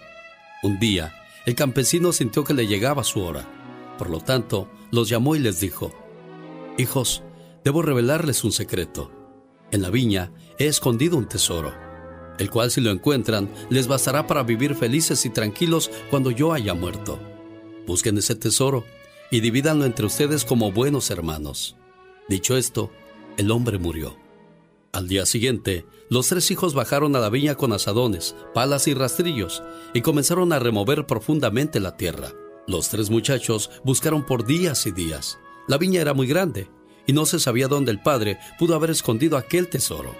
Un 0.61 0.79
día, 0.79 1.15
el 1.47 1.55
campesino 1.55 2.13
sintió 2.13 2.43
que 2.43 2.53
le 2.53 2.67
llegaba 2.67 3.03
su 3.03 3.21
hora. 3.21 3.47
Por 3.97 4.11
lo 4.11 4.19
tanto, 4.19 4.69
los 4.91 5.09
llamó 5.09 5.35
y 5.35 5.39
les 5.39 5.59
dijo, 5.59 5.91
Hijos, 6.77 7.23
debo 7.63 7.81
revelarles 7.81 8.43
un 8.43 8.51
secreto. 8.51 9.11
En 9.71 9.81
la 9.81 9.89
viña 9.89 10.31
he 10.59 10.67
escondido 10.67 11.17
un 11.17 11.27
tesoro, 11.27 11.73
el 12.37 12.51
cual 12.51 12.69
si 12.69 12.81
lo 12.81 12.91
encuentran 12.91 13.49
les 13.69 13.87
bastará 13.87 14.27
para 14.27 14.43
vivir 14.43 14.75
felices 14.75 15.25
y 15.25 15.31
tranquilos 15.31 15.89
cuando 16.11 16.29
yo 16.29 16.53
haya 16.53 16.75
muerto. 16.75 17.19
Busquen 17.87 18.17
ese 18.19 18.35
tesoro 18.35 18.85
y 19.31 19.39
divídanlo 19.39 19.85
entre 19.85 20.05
ustedes 20.05 20.45
como 20.45 20.71
buenos 20.71 21.09
hermanos. 21.09 21.77
Dicho 22.29 22.55
esto, 22.57 22.91
el 23.37 23.49
hombre 23.49 23.79
murió. 23.79 24.15
Al 24.93 25.07
día 25.07 25.25
siguiente, 25.25 25.85
los 26.09 26.27
tres 26.27 26.51
hijos 26.51 26.73
bajaron 26.73 27.15
a 27.15 27.19
la 27.19 27.29
viña 27.29 27.55
con 27.55 27.71
asadones, 27.71 28.35
palas 28.53 28.89
y 28.89 28.93
rastrillos 28.93 29.63
y 29.93 30.01
comenzaron 30.01 30.51
a 30.51 30.59
remover 30.59 31.05
profundamente 31.07 31.79
la 31.79 31.95
tierra. 31.95 32.33
Los 32.67 32.89
tres 32.89 33.09
muchachos 33.09 33.71
buscaron 33.85 34.25
por 34.25 34.45
días 34.45 34.85
y 34.85 34.91
días. 34.91 35.39
La 35.69 35.77
viña 35.77 36.01
era 36.01 36.13
muy 36.13 36.27
grande 36.27 36.69
y 37.07 37.13
no 37.13 37.25
se 37.25 37.39
sabía 37.39 37.69
dónde 37.69 37.91
el 37.91 38.01
padre 38.01 38.37
pudo 38.59 38.75
haber 38.75 38.89
escondido 38.89 39.37
aquel 39.37 39.69
tesoro. 39.69 40.13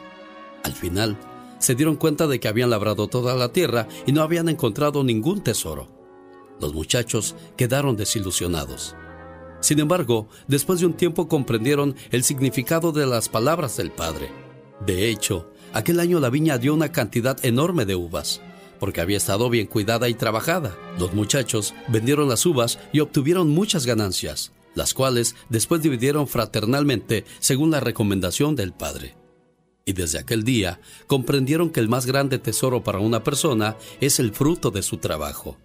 Al 0.64 0.74
final, 0.74 1.18
se 1.60 1.76
dieron 1.76 1.98
cuenta 1.98 2.26
de 2.28 2.40
que 2.40 2.48
habían 2.48 2.70
labrado 2.70 3.10
toda 3.10 3.36
la 3.36 3.52
tierra 3.52 3.90
y 4.06 4.14
no 4.14 4.22
habían 4.22 4.48
encontrado 4.48 5.04
ningún 5.04 5.44
tesoro. 5.44 5.90
Los 6.62 6.74
muchachos 6.74 7.36
quedaron 7.58 7.98
desilusionados. 7.98 8.96
Sin 9.60 9.80
embargo, 9.80 10.30
después 10.48 10.80
de 10.80 10.86
un 10.86 10.94
tiempo 10.94 11.28
comprendieron 11.28 11.96
el 12.10 12.24
significado 12.24 12.94
de 12.94 13.06
las 13.06 13.28
palabras 13.28 13.76
del 13.76 13.92
padre. 13.92 14.32
De 14.86 15.10
hecho, 15.10 15.48
aquel 15.74 16.00
año 16.00 16.20
la 16.20 16.30
viña 16.30 16.58
dio 16.58 16.74
una 16.74 16.92
cantidad 16.92 17.38
enorme 17.46 17.86
de 17.86 17.96
uvas, 17.96 18.42
porque 18.80 19.00
había 19.00 19.18
estado 19.18 19.50
bien 19.50 19.68
cuidada 19.68 20.10
y 20.10 20.16
trabajada. 20.16 20.76
Los 20.98 21.14
muchachos 21.14 21.76
vendieron 21.88 22.28
las 22.28 22.46
uvas 22.46 22.80
y 22.92 23.00
obtuvieron 23.00 23.50
muchas 23.50 23.86
ganancias, 23.86 24.52
las 24.74 24.94
cuales 24.94 25.36
después 25.50 25.84
dividieron 25.84 26.28
fraternalmente 26.28 27.26
según 27.40 27.70
la 27.72 27.80
recomendación 27.80 28.56
del 28.56 28.74
padre. 28.74 29.16
Y 29.86 29.94
desde 29.94 30.20
aquel 30.20 30.44
día 30.44 30.80
comprendieron 31.08 31.70
que 31.70 31.80
el 31.80 31.90
más 31.90 32.06
grande 32.06 32.40
tesoro 32.40 32.84
para 32.84 33.00
una 33.00 33.24
persona 33.24 33.78
es 34.00 34.20
el 34.20 34.34
fruto 34.34 34.72
de 34.72 34.82
su 34.82 34.98
trabajo. 34.98 35.58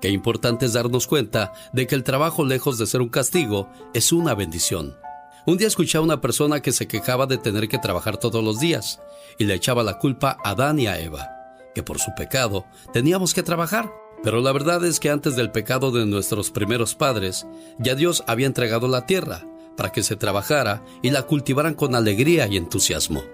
Qué 0.00 0.08
importante 0.08 0.66
es 0.66 0.72
darnos 0.72 1.06
cuenta 1.06 1.52
de 1.72 1.86
que 1.86 1.94
el 1.94 2.02
trabajo, 2.02 2.44
lejos 2.44 2.78
de 2.78 2.86
ser 2.86 3.02
un 3.02 3.08
castigo, 3.08 3.70
es 3.94 4.10
una 4.10 4.34
bendición. 4.34 4.96
Un 5.44 5.56
día 5.58 5.66
escuché 5.66 5.98
a 5.98 6.02
una 6.02 6.20
persona 6.20 6.60
que 6.60 6.70
se 6.70 6.86
quejaba 6.86 7.26
de 7.26 7.36
tener 7.36 7.66
que 7.66 7.78
trabajar 7.78 8.16
todos 8.16 8.44
los 8.44 8.60
días 8.60 9.00
y 9.38 9.44
le 9.44 9.54
echaba 9.54 9.82
la 9.82 9.98
culpa 9.98 10.36
a 10.44 10.50
Adán 10.50 10.78
y 10.78 10.86
a 10.86 11.00
Eva, 11.00 11.28
que 11.74 11.82
por 11.82 11.98
su 11.98 12.14
pecado 12.14 12.64
teníamos 12.92 13.34
que 13.34 13.42
trabajar. 13.42 13.90
Pero 14.22 14.40
la 14.40 14.52
verdad 14.52 14.84
es 14.84 15.00
que 15.00 15.10
antes 15.10 15.34
del 15.34 15.50
pecado 15.50 15.90
de 15.90 16.06
nuestros 16.06 16.52
primeros 16.52 16.94
padres, 16.94 17.44
ya 17.80 17.96
Dios 17.96 18.22
había 18.28 18.46
entregado 18.46 18.86
la 18.86 19.04
tierra 19.04 19.44
para 19.76 19.90
que 19.90 20.04
se 20.04 20.14
trabajara 20.14 20.84
y 21.02 21.10
la 21.10 21.22
cultivaran 21.22 21.74
con 21.74 21.96
alegría 21.96 22.46
y 22.46 22.56
entusiasmo. 22.56 23.24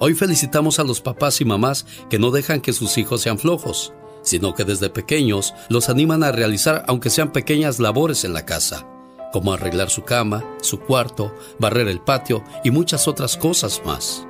Hoy 0.00 0.12
felicitamos 0.12 0.78
a 0.78 0.84
los 0.84 1.00
papás 1.00 1.40
y 1.40 1.46
mamás 1.46 1.86
que 2.10 2.18
no 2.18 2.30
dejan 2.30 2.60
que 2.60 2.74
sus 2.74 2.98
hijos 2.98 3.22
sean 3.22 3.38
flojos, 3.38 3.94
sino 4.20 4.52
que 4.52 4.64
desde 4.64 4.90
pequeños 4.90 5.54
los 5.70 5.88
animan 5.88 6.24
a 6.24 6.32
realizar 6.32 6.84
aunque 6.88 7.08
sean 7.08 7.32
pequeñas 7.32 7.80
labores 7.80 8.24
en 8.24 8.34
la 8.34 8.44
casa, 8.44 8.86
como 9.32 9.52
arreglar 9.52 9.90
su 9.90 10.02
cama, 10.02 10.44
su 10.60 10.80
cuarto, 10.80 11.34
barrer 11.58 11.88
el 11.88 12.00
patio 12.00 12.44
y 12.62 12.70
muchas 12.70 13.08
otras 13.08 13.36
cosas 13.36 13.82
más. 13.84 14.26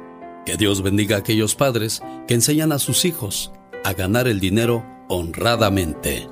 Que 0.46 0.56
Dios 0.56 0.82
bendiga 0.82 1.16
a 1.16 1.18
aquellos 1.20 1.54
padres 1.54 2.02
que 2.26 2.34
enseñan 2.34 2.72
a 2.72 2.78
sus 2.78 3.04
hijos 3.04 3.52
a 3.84 3.92
ganar 3.92 4.28
el 4.28 4.40
dinero 4.40 4.84
honradamente. 5.08 6.28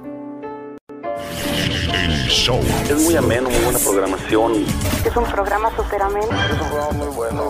El 1.93 2.29
show. 2.29 2.61
Es 2.89 3.03
muy 3.03 3.17
ameno, 3.17 3.51
muy 3.51 3.61
buena 3.61 3.79
programación. 3.79 4.65
Es 5.05 5.17
un 5.17 5.25
programa 5.25 5.71
súper 5.77 6.03
ameno. 6.03 6.27
Es 6.27 6.61
un 6.61 6.69
programa 6.69 6.93
muy 6.93 7.09
bueno. 7.09 7.49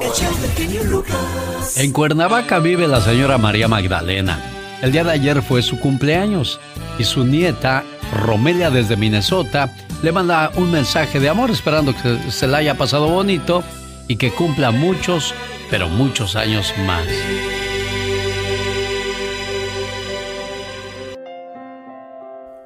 En 1.76 1.92
Cuernavaca 1.92 2.58
vive 2.58 2.88
la 2.88 3.00
señora 3.00 3.38
María 3.38 3.68
Magdalena. 3.68 4.42
El 4.82 4.92
día 4.92 5.04
de 5.04 5.12
ayer 5.12 5.42
fue 5.42 5.62
su 5.62 5.78
cumpleaños 5.78 6.58
y 6.98 7.04
su 7.04 7.24
nieta, 7.24 7.84
Romelia 8.12 8.70
desde 8.70 8.96
Minnesota, 8.96 9.74
le 10.02 10.12
manda 10.12 10.50
un 10.56 10.70
mensaje 10.70 11.20
de 11.20 11.28
amor 11.28 11.50
esperando 11.50 11.94
que 11.94 12.30
se 12.30 12.46
la 12.46 12.58
haya 12.58 12.76
pasado 12.76 13.08
bonito 13.08 13.62
y 14.08 14.16
que 14.16 14.32
cumpla 14.32 14.70
muchos, 14.70 15.34
pero 15.70 15.88
muchos 15.88 16.36
años 16.36 16.72
más. 16.86 17.06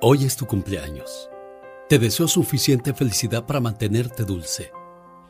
Hoy 0.01 0.25
es 0.25 0.37
tu 0.37 0.47
cumpleaños. 0.47 1.31
Te 1.89 1.99
deseo 1.99 2.29
suficiente 2.29 2.95
felicidad 2.95 3.47
para 3.47 3.61
mantenerte 3.61 4.25
dulce, 4.25 4.73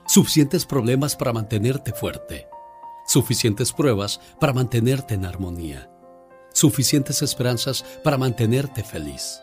suficientes 0.06 0.66
problemas 0.66 1.16
para 1.16 1.32
mantenerte 1.32 1.92
fuerte, 1.92 2.48
suficientes 3.06 3.72
pruebas 3.72 4.20
para 4.40 4.52
mantenerte 4.52 5.14
en 5.14 5.24
armonía 5.24 5.90
suficientes 6.54 7.20
esperanzas 7.20 7.84
para 8.02 8.16
mantenerte 8.16 8.82
feliz, 8.82 9.42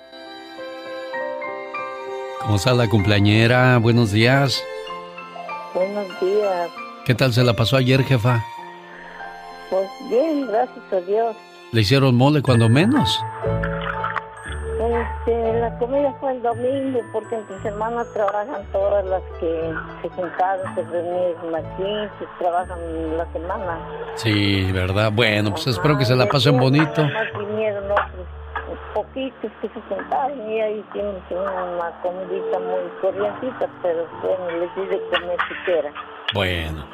¿Cómo 2.41 2.55
está 2.55 2.73
la 2.73 2.87
cumpleañera? 2.89 3.77
Buenos 3.77 4.11
días. 4.11 4.63
Buenos 5.73 6.07
días. 6.19 6.69
¿Qué 7.05 7.13
tal 7.13 7.33
se 7.33 7.43
la 7.43 7.53
pasó 7.53 7.77
ayer, 7.77 8.03
jefa? 8.03 8.43
Pues 9.69 9.87
bien, 10.09 10.47
gracias 10.47 10.91
a 10.91 11.01
Dios. 11.01 11.35
¿Le 11.71 11.81
hicieron 11.81 12.15
mole 12.15 12.41
cuando 12.41 12.67
menos? 12.67 13.21
Este, 14.81 15.59
la 15.59 15.77
comida 15.77 16.13
fue 16.19 16.31
el 16.31 16.41
domingo 16.41 16.99
porque 17.13 17.37
mis 17.49 17.63
hermanas 17.63 18.07
trabajan 18.13 18.65
todas 18.71 19.05
las 19.05 19.21
que 19.39 19.73
se 20.01 20.09
juntaron, 20.09 20.75
se 20.75 20.83
reunieron 20.83 21.55
aquí, 21.55 22.09
se 22.19 22.25
trabajan 22.39 22.79
la 23.17 23.31
semana. 23.31 23.79
Sí, 24.15 24.71
¿verdad? 24.71 25.11
Bueno, 25.13 25.51
pues 25.51 25.67
espero 25.67 25.97
que 25.97 26.05
se 26.05 26.15
la 26.15 26.25
pasen 26.25 26.57
bonito. 26.57 27.07
vinieron 27.37 27.91
otros 27.91 28.40
poquitos 28.93 29.51
que 29.61 29.69
se 29.69 29.81
juntaron 29.89 30.49
y 30.49 30.61
ahí 30.61 30.85
hicimos 30.89 31.15
una 31.29 31.91
comidita 32.01 32.59
muy 32.59 32.89
corrientita, 33.01 33.69
pero 33.81 34.07
bueno, 34.21 34.59
les 34.59 34.75
di 34.75 34.85
de 34.85 35.01
comer 35.09 35.37
siquiera. 35.47 35.91
Bueno, 36.33 36.85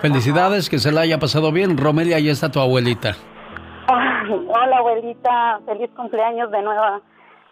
felicidades, 0.00 0.68
que 0.68 0.78
se 0.78 0.92
la 0.92 1.02
haya 1.02 1.18
pasado 1.18 1.52
bien. 1.52 1.76
Romelia, 1.76 2.16
ahí 2.16 2.28
está 2.28 2.50
tu 2.50 2.60
abuelita. 2.60 3.16
hola 3.88 4.78
abuelita, 4.78 5.60
feliz 5.66 5.90
cumpleaños 5.96 6.50
de 6.50 6.62
nuevo 6.62 7.02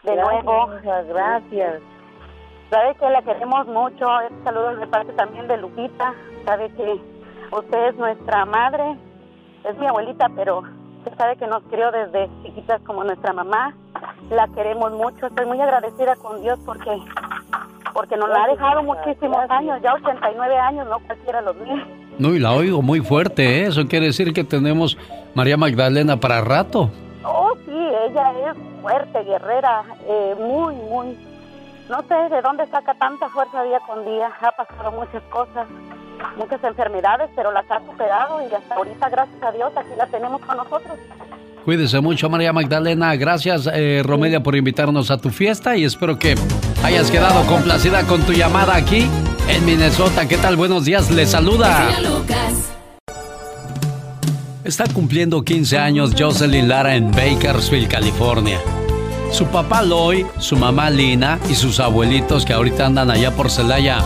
de 0.05 0.17
nuevo. 0.17 0.69
Muchas 0.69 1.07
gracias. 1.07 1.83
Sabe 2.71 2.95
que 2.95 3.11
la 3.11 3.23
queremos 3.23 3.67
mucho. 3.67 4.07
Saludos 4.45 4.81
de 4.81 4.87
parte 4.87 5.13
también 5.15 5.49
de 5.49 5.57
Lupita. 5.57 6.15
Sabe 6.45 6.71
que 6.73 7.01
usted 7.51 7.89
es 7.89 7.97
nuestra 7.97 8.45
madre. 8.45 8.97
Es 9.65 9.77
mi 9.79 9.87
abuelita, 9.87 10.29
pero 10.37 10.63
usted 11.05 11.19
sabe 11.19 11.37
que 11.37 11.47
nos 11.47 11.63
crió 11.65 11.91
desde 11.91 12.31
chiquitas 12.43 12.81
como 12.83 13.05
nuestra 13.05 13.33
mamá. 13.33 13.75
La 14.31 14.49
queremos 14.49 14.93
mucho. 14.93 15.27
Estoy 15.27 15.47
muy 15.47 15.61
agradecida 15.61 16.17
con 16.17 16.41
Dios 16.41 16.59
porque 16.65 16.91
porque 17.93 18.17
nos 18.17 18.29
la 18.29 18.45
ha 18.45 18.49
dejado 18.49 18.83
muchísimos 18.83 19.49
años, 19.49 19.81
ya 19.81 19.95
89 19.95 20.59
años, 20.59 20.89
no 20.89 20.99
cualquiera 20.99 21.41
los 21.43 21.55
míos. 21.57 21.87
No, 22.19 22.35
y 22.35 22.41
la 22.41 22.53
oigo 22.53 22.83
muy 22.83 23.01
fuerte, 23.01 23.61
¿eh? 23.61 23.67
Eso 23.67 23.87
quiere 23.87 24.07
decir 24.07 24.33
que 24.33 24.43
tenemos 24.43 24.99
María 25.35 25.57
Magdalena 25.57 26.17
para 26.17 26.41
rato. 26.41 26.91
Oh, 27.25 27.53
sí, 27.65 27.71
ella 27.71 28.33
es 28.51 28.57
fuerte, 28.83 29.23
guerrera, 29.23 29.85
eh, 30.09 30.35
muy, 30.41 30.75
muy... 30.75 31.17
No 31.89 32.03
sé 32.09 32.35
de 32.35 32.43
dónde 32.43 32.67
saca 32.67 32.95
tanta 32.95 33.29
fuerza 33.29 33.63
día 33.63 33.79
con 33.87 34.05
día. 34.05 34.29
Ha 34.41 34.51
pasado 34.53 34.91
muchas 34.91 35.23
cosas, 35.25 35.69
muchas 36.37 36.63
enfermedades, 36.65 37.31
pero 37.37 37.53
las 37.53 37.71
ha 37.71 37.81
superado 37.81 38.41
y 38.49 38.55
hasta 38.55 38.75
ahorita, 38.75 39.09
gracias 39.09 39.43
a 39.43 39.53
Dios, 39.53 39.73
aquí 39.77 39.91
la 39.97 40.07
tenemos 40.07 40.41
con 40.43 40.57
nosotros. 40.57 40.99
Cuídese 41.65 42.01
mucho, 42.01 42.29
María 42.29 42.53
Magdalena. 42.53 43.17
Gracias, 43.17 43.69
eh, 43.73 44.03
Romelia, 44.05 44.43
por 44.43 44.55
invitarnos 44.55 45.11
a 45.11 45.17
tu 45.17 45.31
fiesta 45.31 45.77
y 45.77 45.85
espero 45.85 46.19
que 46.19 46.35
hayas 46.83 47.11
quedado 47.11 47.47
complacida 47.47 48.07
con 48.07 48.21
tu 48.23 48.33
llamada 48.33 48.77
aquí 48.77 49.09
en 49.49 49.65
Minnesota. 49.65 50.29
¿Qué 50.29 50.37
tal? 50.37 50.57
Buenos 50.57 50.85
días, 50.85 51.11
le 51.11 51.25
saluda. 51.25 51.89
Está 54.63 54.85
cumpliendo 54.93 55.43
15 55.43 55.79
años 55.79 56.15
Jocelyn 56.19 56.69
Lara 56.69 56.97
en 56.97 57.11
Bakersfield, 57.11 57.89
California. 57.89 58.59
Su 59.31 59.47
papá 59.47 59.83
Loy, 59.83 60.27
su 60.39 60.57
mamá 60.57 60.91
Lina 60.91 61.39
y 61.51 61.55
sus 61.55 61.81
abuelitos 61.81 62.45
que 62.45 62.53
ahorita 62.53 62.87
andan 62.87 63.11
allá 63.11 63.31
por 63.31 63.51
Celaya, 63.51 63.99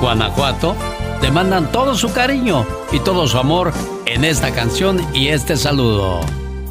Guanajuato, 0.00 0.76
te 1.20 1.30
mandan 1.30 1.70
todo 1.72 1.94
su 1.94 2.12
cariño 2.12 2.66
y 2.92 3.00
todo 3.00 3.26
su 3.26 3.38
amor 3.38 3.72
en 4.06 4.24
esta 4.24 4.52
canción 4.52 5.00
y 5.14 5.28
este 5.28 5.56
saludo. 5.56 6.20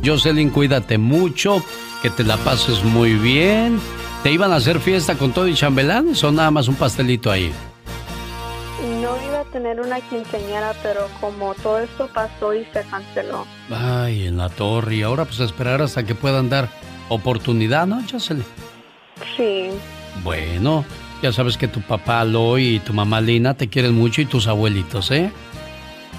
Jocelyn, 0.04 0.50
cuídate 0.50 0.98
mucho, 0.98 1.64
que 2.02 2.10
te 2.10 2.24
la 2.24 2.38
pases 2.38 2.84
muy 2.84 3.14
bien. 3.14 3.80
¿Te 4.24 4.32
iban 4.32 4.52
a 4.52 4.56
hacer 4.56 4.80
fiesta 4.80 5.16
con 5.16 5.32
todo 5.32 5.48
y 5.48 5.54
chambelanes 5.54 6.24
o 6.24 6.32
nada 6.32 6.52
más 6.52 6.68
un 6.68 6.76
pastelito 6.76 7.32
ahí? 7.32 7.52
No 9.02 9.16
iba 9.26 9.40
a 9.40 9.44
tener 9.46 9.80
una 9.80 10.00
quinceañera, 10.02 10.74
pero 10.84 11.08
como 11.22 11.54
todo 11.56 11.80
esto 11.80 12.10
pasó 12.14 12.54
y 12.54 12.66
se 12.66 12.84
canceló. 12.90 13.46
Ay, 13.72 14.28
en 14.28 14.38
la 14.38 14.50
torre. 14.50 14.96
Y 14.96 15.02
ahora 15.04 15.26
pues 15.26 15.40
esperar 15.40 15.82
hasta 15.82 16.04
que 16.04 16.16
puedan 16.16 16.50
dar 16.50 16.70
oportunidad, 17.10 17.88
¿no, 17.88 18.02
Jocelyn? 18.10 18.46
Sí. 19.38 19.70
Bueno, 20.24 20.86
ya 21.26 21.32
sabes 21.32 21.58
que 21.58 21.68
tu 21.68 21.82
papá 21.82 22.24
Loy 22.24 22.76
y 22.76 22.80
tu 22.80 22.94
mamá 22.94 23.20
Lina 23.20 23.56
te 23.56 23.68
quieren 23.68 23.96
mucho 23.96 24.22
y 24.22 24.26
tus 24.26 24.46
abuelitos, 24.46 25.10
¿eh? 25.10 25.32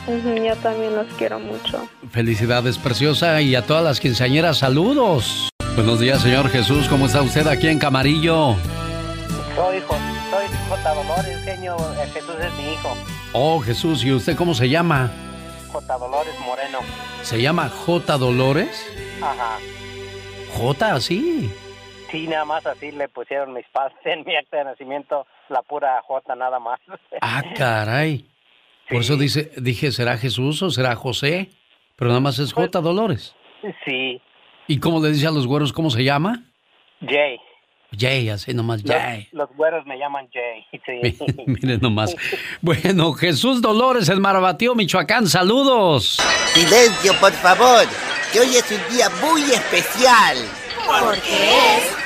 yo 0.09 0.57
también 0.57 0.97
los 0.97 1.07
quiero 1.17 1.39
mucho. 1.39 1.89
Felicidades, 2.11 2.77
preciosa, 2.77 3.41
y 3.41 3.55
a 3.55 3.63
todas 3.63 3.85
las 3.85 4.01
quinceañeras, 4.01 4.59
saludos. 4.59 5.49
Buenos 5.77 6.01
días, 6.01 6.23
señor 6.23 6.49
Jesús, 6.49 6.89
¿cómo 6.89 7.07
está 7.07 7.23
usted 7.23 7.47
aquí 7.47 7.69
en 7.69 7.79
Camarillo? 7.79 8.57
Soy, 9.55 9.79
soy 9.79 10.47
J. 10.69 10.95
Dolores, 10.95 11.45
genio, 11.45 11.77
eh, 11.77 12.11
Jesús 12.13 12.35
es 12.41 12.53
mi 12.55 12.73
hijo. 12.73 12.97
Oh, 13.33 13.61
Jesús, 13.61 14.05
¿y 14.05 14.13
usted 14.13 14.35
cómo 14.35 14.55
se 14.55 14.69
llama? 14.69 15.13
J. 15.71 15.99
Dolores 15.99 16.35
Moreno. 16.45 16.79
¿Se 17.23 17.41
llama 17.41 17.69
J. 17.69 18.19
Dolores? 18.19 18.85
Ajá. 19.23 19.59
¿J 20.59 20.95
así? 20.95 21.49
Sí, 22.17 22.27
nada 22.29 22.47
más 22.47 22.65
así 22.65 22.93
le 22.93 23.11
pusieron 23.11 23.53
mis 23.53 23.67
padres 23.69 23.99
en 24.07 24.25
mi 24.25 24.35
acta 24.35 24.57
de 24.57 24.65
nacimiento, 24.65 25.27
la 25.51 25.61
pura 25.61 26.01
J 26.01 26.35
nada 26.35 26.59
más. 26.59 26.81
Ah, 27.21 27.43
caray. 27.55 28.25
Por 28.89 29.03
eso 29.03 29.19
dice, 29.19 29.51
dije, 29.59 29.93
¿será 29.93 30.17
Jesús 30.17 30.63
o 30.63 30.71
será 30.71 30.97
José? 30.97 31.51
Pero 31.95 32.09
nada 32.09 32.21
más 32.21 32.39
es 32.39 32.55
J. 32.55 32.71
Pues, 32.71 32.85
Dolores. 32.85 33.37
Sí. 33.85 34.23
¿Y 34.67 34.81
cómo 34.81 35.03
le 35.03 35.11
dice 35.11 35.27
a 35.27 35.31
los 35.31 35.47
güeros 35.47 35.75
cómo 35.75 35.91
se 35.91 36.05
llama? 36.05 36.43
Jay. 37.07 37.39
Jay, 37.95 38.31
así 38.31 38.55
nomás, 38.55 38.83
Jay. 38.83 39.29
Los, 39.33 39.51
güeros 39.55 39.85
me 39.85 39.99
llaman 39.99 40.27
Jay. 40.33 40.65
Sí. 40.87 41.19
Miren 41.47 41.81
nomás. 41.83 42.17
Bueno, 42.63 43.13
Jesús 43.13 43.61
Dolores 43.61 44.09
en 44.09 44.23
Marabatío, 44.23 44.75
Michoacán, 44.75 45.27
saludos. 45.27 46.17
Silencio, 46.55 47.13
por 47.21 47.33
favor, 47.33 47.85
que 48.33 48.41
hoy 48.41 48.57
es 48.57 48.71
un 48.71 48.97
día 48.97 49.11
muy 49.21 49.43
especial. 49.43 50.39
Porque 50.87 51.19
es 51.77 52.06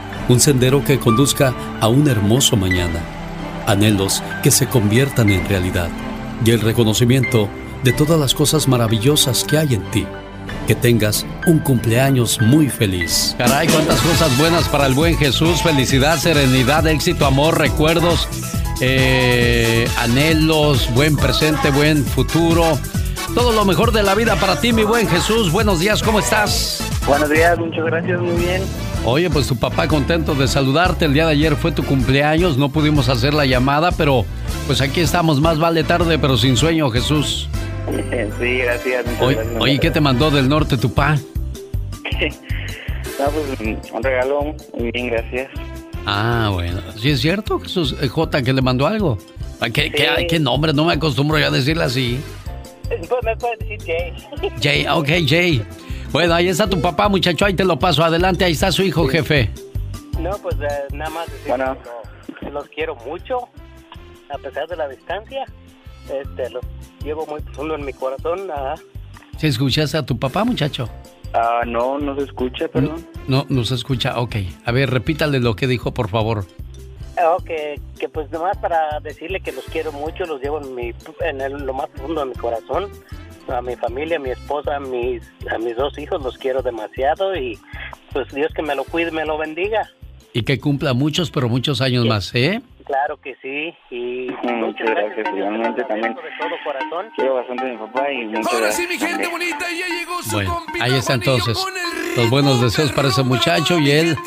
Un 0.29 0.39
sendero 0.39 0.83
que 0.83 0.99
conduzca 0.99 1.53
a 1.79 1.87
un 1.87 2.07
hermoso 2.07 2.55
mañana. 2.55 2.99
Anhelos 3.67 4.23
que 4.43 4.51
se 4.51 4.67
conviertan 4.67 5.29
en 5.29 5.47
realidad. 5.47 5.89
Y 6.45 6.51
el 6.51 6.61
reconocimiento 6.61 7.49
de 7.83 7.93
todas 7.93 8.19
las 8.19 8.33
cosas 8.33 8.67
maravillosas 8.67 9.43
que 9.43 9.57
hay 9.57 9.73
en 9.73 9.83
ti. 9.91 10.05
Que 10.67 10.75
tengas 10.75 11.25
un 11.47 11.59
cumpleaños 11.59 12.39
muy 12.41 12.69
feliz. 12.69 13.35
Caray, 13.37 13.67
cuántas 13.67 13.99
cosas 14.01 14.37
buenas 14.37 14.67
para 14.69 14.85
el 14.85 14.93
buen 14.93 15.17
Jesús. 15.17 15.61
Felicidad, 15.61 16.17
serenidad, 16.17 16.87
éxito, 16.87 17.25
amor, 17.25 17.57
recuerdos, 17.57 18.27
eh, 18.79 19.87
anhelos, 19.99 20.89
buen 20.93 21.15
presente, 21.15 21.71
buen 21.71 22.05
futuro. 22.05 22.77
Todo 23.33 23.53
lo 23.53 23.63
mejor 23.65 23.91
de 23.91 24.03
la 24.03 24.13
vida 24.15 24.35
para 24.35 24.59
ti, 24.59 24.73
mi 24.73 24.83
buen 24.83 25.07
Jesús. 25.07 25.51
Buenos 25.51 25.79
días, 25.79 26.03
¿cómo 26.03 26.19
estás? 26.19 26.83
Buenos 27.07 27.29
días, 27.29 27.57
muchas 27.57 27.85
gracias, 27.85 28.19
muy 28.19 28.35
bien. 28.35 28.61
Oye, 29.03 29.31
pues 29.31 29.47
tu 29.47 29.55
papá 29.55 29.87
contento 29.87 30.35
de 30.35 30.47
saludarte. 30.47 31.05
El 31.05 31.13
día 31.13 31.25
de 31.25 31.31
ayer 31.31 31.55
fue 31.55 31.71
tu 31.71 31.83
cumpleaños, 31.83 32.57
no 32.57 32.69
pudimos 32.69 33.09
hacer 33.09 33.33
la 33.33 33.45
llamada, 33.45 33.91
pero 33.91 34.25
pues 34.67 34.79
aquí 34.79 34.99
estamos. 35.01 35.41
Más 35.41 35.57
vale 35.57 35.83
tarde, 35.83 36.19
pero 36.19 36.37
sin 36.37 36.55
sueño, 36.55 36.89
Jesús. 36.89 37.49
Sí, 38.39 38.57
gracias. 38.59 39.05
Oye, 39.59 39.79
¿qué 39.79 39.91
te 39.91 39.99
mandó 39.99 40.31
del 40.31 40.47
norte 40.47 40.77
tu 40.77 40.93
pa? 40.93 41.15
no, 41.15 41.21
pues 43.59 43.91
un 43.91 44.03
regalo, 44.03 44.55
muy 44.77 44.91
bien, 44.91 45.07
gracias. 45.07 45.49
Ah, 46.05 46.49
bueno. 46.53 46.79
¿Sí 46.97 47.09
es 47.09 47.19
cierto, 47.21 47.59
Jesús 47.59 47.95
eh, 48.01 48.07
J, 48.07 48.43
que 48.43 48.53
le 48.53 48.61
mandó 48.61 48.87
algo? 48.87 49.17
¿Qué, 49.73 49.91
qué, 49.91 50.27
qué 50.29 50.39
nombre? 50.39 50.73
No 50.73 50.85
me 50.85 50.93
acostumbro 50.93 51.37
ya 51.37 51.47
a 51.47 51.51
decirle 51.51 51.83
así. 51.83 52.19
Pues 52.87 53.23
me 53.23 53.35
puedes 53.37 53.59
decir 53.59 53.79
Jay. 53.85 54.13
Jay, 54.61 54.85
ok, 54.87 55.09
Jay. 55.27 55.65
Bueno, 56.11 56.33
ahí 56.33 56.49
está 56.49 56.69
tu 56.69 56.81
papá, 56.81 57.07
muchacho, 57.07 57.45
ahí 57.45 57.53
te 57.53 57.63
lo 57.63 57.79
paso. 57.79 58.03
Adelante, 58.03 58.43
ahí 58.43 58.51
está 58.51 58.71
su 58.71 58.83
hijo, 58.83 59.07
jefe. 59.07 59.49
No, 60.19 60.31
pues 60.39 60.55
eh, 60.61 60.67
nada 60.93 61.09
más 61.09 61.31
decir 61.31 61.47
bueno. 61.47 61.77
que 62.39 62.49
los 62.49 62.67
quiero 62.67 62.95
mucho, 62.97 63.47
a 64.29 64.37
pesar 64.37 64.67
de 64.67 64.75
la 64.75 64.89
distancia. 64.89 65.45
Este, 66.11 66.49
los 66.49 66.65
llevo 67.03 67.25
muy 67.27 67.41
profundo 67.41 67.75
en 67.75 67.85
mi 67.85 67.93
corazón. 67.93 68.49
¿Se 69.37 69.47
escuchaste 69.47 69.97
a 69.97 70.05
tu 70.05 70.19
papá, 70.19 70.43
muchacho? 70.43 70.89
Ah, 71.33 71.61
no, 71.65 71.97
no 71.97 72.15
se 72.17 72.23
escucha, 72.23 72.67
perdón. 72.67 73.07
No, 73.27 73.45
no, 73.47 73.63
se 73.63 73.75
escucha, 73.75 74.19
ok. 74.19 74.35
A 74.65 74.71
ver, 74.73 74.89
repítale 74.89 75.39
lo 75.39 75.55
que 75.55 75.65
dijo, 75.65 75.93
por 75.93 76.09
favor. 76.09 76.45
Ah, 77.17 77.37
que, 77.45 77.79
que 77.97 78.09
pues 78.09 78.29
nomás 78.31 78.57
para 78.57 78.99
decirle 78.99 79.39
que 79.39 79.53
los 79.53 79.63
quiero 79.65 79.93
mucho, 79.93 80.25
los 80.25 80.41
llevo 80.41 80.61
en, 80.61 80.75
mi, 80.75 80.93
en 81.21 81.65
lo 81.65 81.73
más 81.73 81.87
profundo 81.89 82.21
de 82.21 82.27
mi 82.27 82.35
corazón. 82.35 82.89
A 83.51 83.61
mi 83.61 83.75
familia, 83.75 84.17
a 84.17 84.19
mi 84.19 84.29
esposa, 84.29 84.77
a 84.77 84.79
mis, 84.79 85.23
a 85.49 85.57
mis 85.57 85.75
dos 85.75 85.97
hijos 85.97 86.23
los 86.23 86.37
quiero 86.37 86.61
demasiado 86.61 87.35
y 87.35 87.59
pues 88.13 88.33
Dios 88.33 88.51
que 88.53 88.61
me 88.61 88.75
lo 88.75 88.83
cuide, 88.83 89.11
me 89.11 89.25
lo 89.25 89.37
bendiga. 89.37 89.89
Y 90.33 90.43
que 90.43 90.59
cumpla 90.59 90.93
muchos, 90.93 91.29
pero 91.29 91.49
muchos 91.49 91.81
años 91.81 92.05
más, 92.05 92.33
¿eh? 92.33 92.61
Claro 92.85 93.17
que 93.21 93.35
sí. 93.41 93.73
Y 93.89 94.29
muchas 94.43 94.89
gracias, 94.89 95.33
realmente 95.33 95.83
también. 95.83 96.13
De 96.13 96.21
todo 96.39 96.49
corazón. 96.63 97.07
Quiero 97.15 97.35
bastante 97.35 97.63
a 97.63 97.65
mi 97.67 97.77
papá 97.77 98.11
y 98.11 98.25
muchas 98.25 98.53
Ahora 98.53 98.71
sí, 98.71 98.85
mi 98.87 98.97
gente 98.97 99.27
bonita, 99.27 99.65
ya 99.69 99.87
llegó 99.87 100.21
su 100.23 100.35
Bueno, 100.35 100.63
ahí 100.79 100.93
está 100.93 101.13
entonces. 101.13 101.57
Los 102.15 102.29
buenos 102.29 102.61
deseos 102.61 102.91
para 102.91 103.09
ese 103.09 103.23
muchacho 103.23 103.79
y 103.79 103.91
él. 103.91 104.17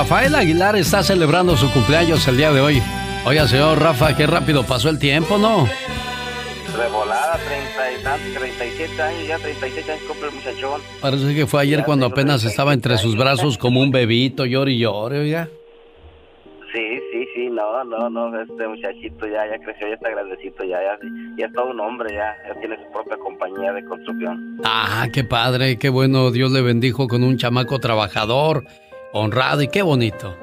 Rafael 0.00 0.34
Aguilar 0.34 0.76
está 0.76 1.02
celebrando 1.02 1.58
su 1.58 1.70
cumpleaños 1.70 2.26
el 2.26 2.38
día 2.38 2.50
de 2.50 2.62
hoy. 2.62 2.82
Oiga, 3.26 3.46
señor 3.46 3.78
Rafa, 3.78 4.16
qué 4.16 4.26
rápido 4.26 4.64
pasó 4.64 4.88
el 4.88 4.98
tiempo, 4.98 5.36
¿no? 5.36 5.66
de 5.66 6.88
volada, 6.88 7.36
30 7.36 7.92
y 7.92 8.02
tantos, 8.02 8.34
37 8.34 9.02
años, 9.02 9.28
ya 9.28 9.38
37 9.38 9.92
años 9.92 10.04
cumple 10.08 10.28
el 10.28 10.34
muchachón. 10.36 10.80
Parece 11.02 11.34
que 11.34 11.46
fue 11.46 11.60
ayer 11.60 11.84
cuando 11.84 12.06
apenas 12.06 12.42
estaba 12.44 12.72
entre 12.72 12.96
sus 12.96 13.14
brazos 13.14 13.58
como 13.58 13.82
un 13.82 13.90
bebito, 13.90 14.46
llore 14.46 14.72
y 14.72 14.78
llore, 14.78 15.18
oiga. 15.18 15.50
Sí, 16.72 17.00
sí, 17.12 17.26
sí, 17.34 17.50
no, 17.50 17.84
no, 17.84 18.08
no, 18.08 18.40
este 18.40 18.68
muchachito 18.68 19.26
ya, 19.26 19.44
ya 19.50 19.58
creció, 19.62 19.86
ya 19.86 19.94
está 19.96 20.08
grandecito, 20.08 20.64
ya, 20.64 20.78
ya, 20.80 20.98
ya 21.36 21.46
es 21.46 21.52
todo 21.52 21.72
un 21.72 21.80
hombre, 21.80 22.14
ya, 22.14 22.34
ya 22.48 22.58
tiene 22.58 22.76
su 22.76 22.90
propia 22.90 23.18
compañía 23.18 23.74
de 23.74 23.84
construcción. 23.84 24.60
Ah, 24.64 25.08
qué 25.12 25.24
padre, 25.24 25.76
qué 25.76 25.90
bueno, 25.90 26.30
Dios 26.30 26.52
le 26.52 26.62
bendijo 26.62 27.06
con 27.06 27.22
un 27.22 27.36
chamaco 27.36 27.80
trabajador, 27.80 28.64
honrado 29.12 29.62
y 29.62 29.68
qué 29.68 29.82
bonito. 29.82 30.36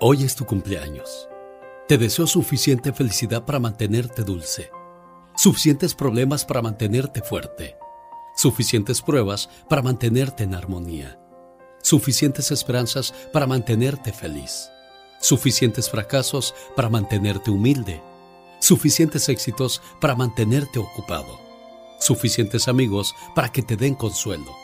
Hoy 0.00 0.24
es 0.24 0.34
tu 0.34 0.44
cumpleaños. 0.44 1.28
Te 1.86 1.96
deseo 1.96 2.26
suficiente 2.26 2.92
felicidad 2.92 3.44
para 3.44 3.60
mantenerte 3.60 4.22
dulce, 4.22 4.70
suficientes 5.36 5.94
problemas 5.94 6.44
para 6.44 6.60
mantenerte 6.60 7.22
fuerte, 7.22 7.76
suficientes 8.36 9.00
pruebas 9.00 9.48
para 9.68 9.80
mantenerte 9.80 10.42
en 10.42 10.54
armonía, 10.54 11.18
suficientes 11.82 12.50
esperanzas 12.50 13.14
para 13.32 13.46
mantenerte 13.46 14.12
feliz, 14.12 14.68
suficientes 15.20 15.88
fracasos 15.88 16.54
para 16.76 16.90
mantenerte 16.90 17.50
humilde, 17.50 18.02
suficientes 18.58 19.28
éxitos 19.28 19.80
para 20.00 20.16
mantenerte 20.16 20.78
ocupado, 20.78 21.38
suficientes 22.00 22.68
amigos 22.68 23.14
para 23.34 23.50
que 23.50 23.62
te 23.62 23.76
den 23.76 23.94
consuelo. 23.94 24.57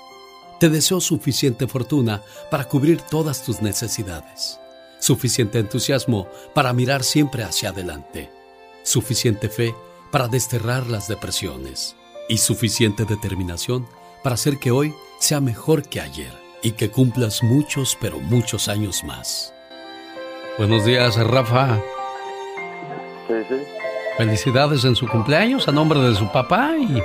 Te 0.64 0.70
deseo 0.70 0.98
suficiente 0.98 1.66
fortuna 1.66 2.22
para 2.50 2.64
cubrir 2.64 3.02
todas 3.02 3.44
tus 3.44 3.60
necesidades 3.60 4.58
suficiente 4.98 5.58
entusiasmo 5.58 6.26
para 6.54 6.72
mirar 6.72 7.04
siempre 7.04 7.44
hacia 7.44 7.68
adelante, 7.68 8.30
suficiente 8.82 9.50
fe 9.50 9.74
para 10.10 10.26
desterrar 10.26 10.86
las 10.86 11.06
depresiones 11.06 11.96
y 12.30 12.38
suficiente 12.38 13.04
determinación 13.04 13.86
para 14.22 14.36
hacer 14.36 14.58
que 14.58 14.70
hoy 14.70 14.94
sea 15.20 15.42
mejor 15.42 15.86
que 15.86 16.00
ayer 16.00 16.32
y 16.62 16.70
que 16.70 16.90
cumplas 16.90 17.42
muchos, 17.42 17.98
pero 18.00 18.18
muchos 18.18 18.68
años 18.68 19.04
más. 19.04 19.52
Buenos 20.56 20.86
días, 20.86 21.14
Rafa. 21.16 21.76
Sí, 23.28 23.34
sí. 23.50 23.56
Felicidades 24.16 24.82
en 24.86 24.96
su 24.96 25.06
cumpleaños 25.08 25.68
a 25.68 25.72
nombre 25.72 26.00
de 26.00 26.14
su 26.14 26.32
papá 26.32 26.70
y 26.78 27.02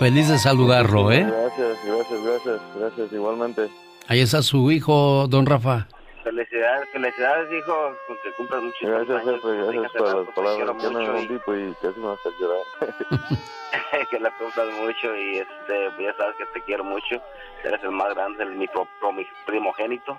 feliz 0.00 0.28
de 0.28 0.38
saludarlo, 0.38 1.12
¿eh? 1.12 1.22
Gracias, 1.24 1.78
gracias, 1.86 2.24
gracias, 2.24 2.60
gracias, 2.76 3.12
igualmente. 3.12 3.68
Ahí 4.08 4.20
está 4.20 4.42
su 4.42 4.70
hijo, 4.72 5.26
don 5.28 5.46
Rafa. 5.46 5.86
Felicidades, 6.24 6.88
felicidades, 6.92 7.48
hijo, 7.52 7.92
que 8.24 8.32
cumplas 8.32 8.62
muchos 8.62 8.80
Gracias, 8.82 9.20
años. 9.22 9.40
jefe, 9.42 9.56
gracias 9.56 9.92
por 9.92 10.16
las 10.26 10.34
palabras. 10.34 10.82
Yo 10.82 11.18
y- 11.22 11.28
tipo 11.28 11.54
y 11.54 11.74
casi 11.80 12.00
me 12.00 12.06
vas 12.08 12.18
a 12.26 12.30
llorar. 12.40 14.08
que 14.10 14.18
la 14.20 14.30
cumplas 14.38 14.66
mucho 14.82 15.16
y 15.16 15.38
este, 15.38 16.02
ya 16.02 16.14
sabes 16.16 16.36
que 16.36 16.46
te 16.52 16.60
quiero 16.66 16.82
mucho. 16.84 17.22
Eres 17.64 17.82
el 17.84 17.90
más 17.92 18.12
grande, 18.14 18.42
el, 18.44 18.50
mi, 18.56 18.66
pro- 18.68 18.88
pro- 19.00 19.12
mi 19.12 19.24
primogénito. 19.46 20.16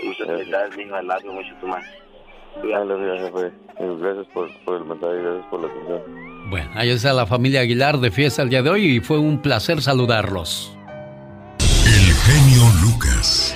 Y 0.00 0.08
muchas 0.08 0.26
felicidades, 0.26 0.76
mi 0.76 0.82
hijo, 0.84 0.94
al 0.96 1.06
lado 1.06 1.32
mucho 1.32 1.54
tú 1.60 1.66
más. 1.66 1.84
Bien, 2.62 2.86
jefe. 3.18 3.52
Gracias 3.78 4.26
por, 4.34 4.48
por 4.64 4.76
el 4.76 4.84
mensaje, 4.84 5.16
gracias 5.22 5.46
por 5.46 5.60
la 5.62 5.66
atención. 5.68 6.31
Bueno, 6.52 6.68
ahí 6.74 6.90
está 6.90 7.14
la 7.14 7.24
familia 7.24 7.60
Aguilar 7.62 7.98
de 7.98 8.10
fiesta 8.10 8.42
el 8.42 8.50
día 8.50 8.62
de 8.62 8.68
hoy 8.68 8.84
y 8.84 9.00
fue 9.00 9.18
un 9.18 9.40
placer 9.40 9.80
saludarlos. 9.80 10.70
El 11.58 12.12
genio 12.12 12.68
Lucas. 12.82 13.54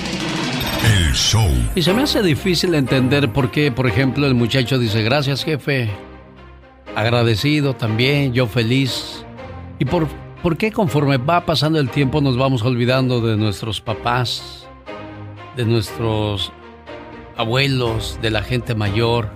El 0.82 1.12
show. 1.12 1.46
Y 1.74 1.82
se 1.82 1.92
me 1.92 2.04
hace 2.04 2.22
difícil 2.22 2.74
entender 2.74 3.30
por 3.34 3.50
qué, 3.50 3.70
por 3.70 3.86
ejemplo, 3.86 4.26
el 4.26 4.32
muchacho 4.32 4.78
dice, 4.78 5.02
gracias 5.02 5.44
jefe, 5.44 5.90
agradecido 6.94 7.76
también, 7.76 8.32
yo 8.32 8.46
feliz. 8.46 9.26
¿Y 9.78 9.84
por, 9.84 10.08
por 10.42 10.56
qué 10.56 10.72
conforme 10.72 11.18
va 11.18 11.44
pasando 11.44 11.78
el 11.78 11.90
tiempo 11.90 12.22
nos 12.22 12.38
vamos 12.38 12.62
olvidando 12.62 13.20
de 13.20 13.36
nuestros 13.36 13.82
papás, 13.82 14.66
de 15.54 15.66
nuestros 15.66 16.50
abuelos, 17.36 18.18
de 18.22 18.30
la 18.30 18.42
gente 18.42 18.74
mayor, 18.74 19.28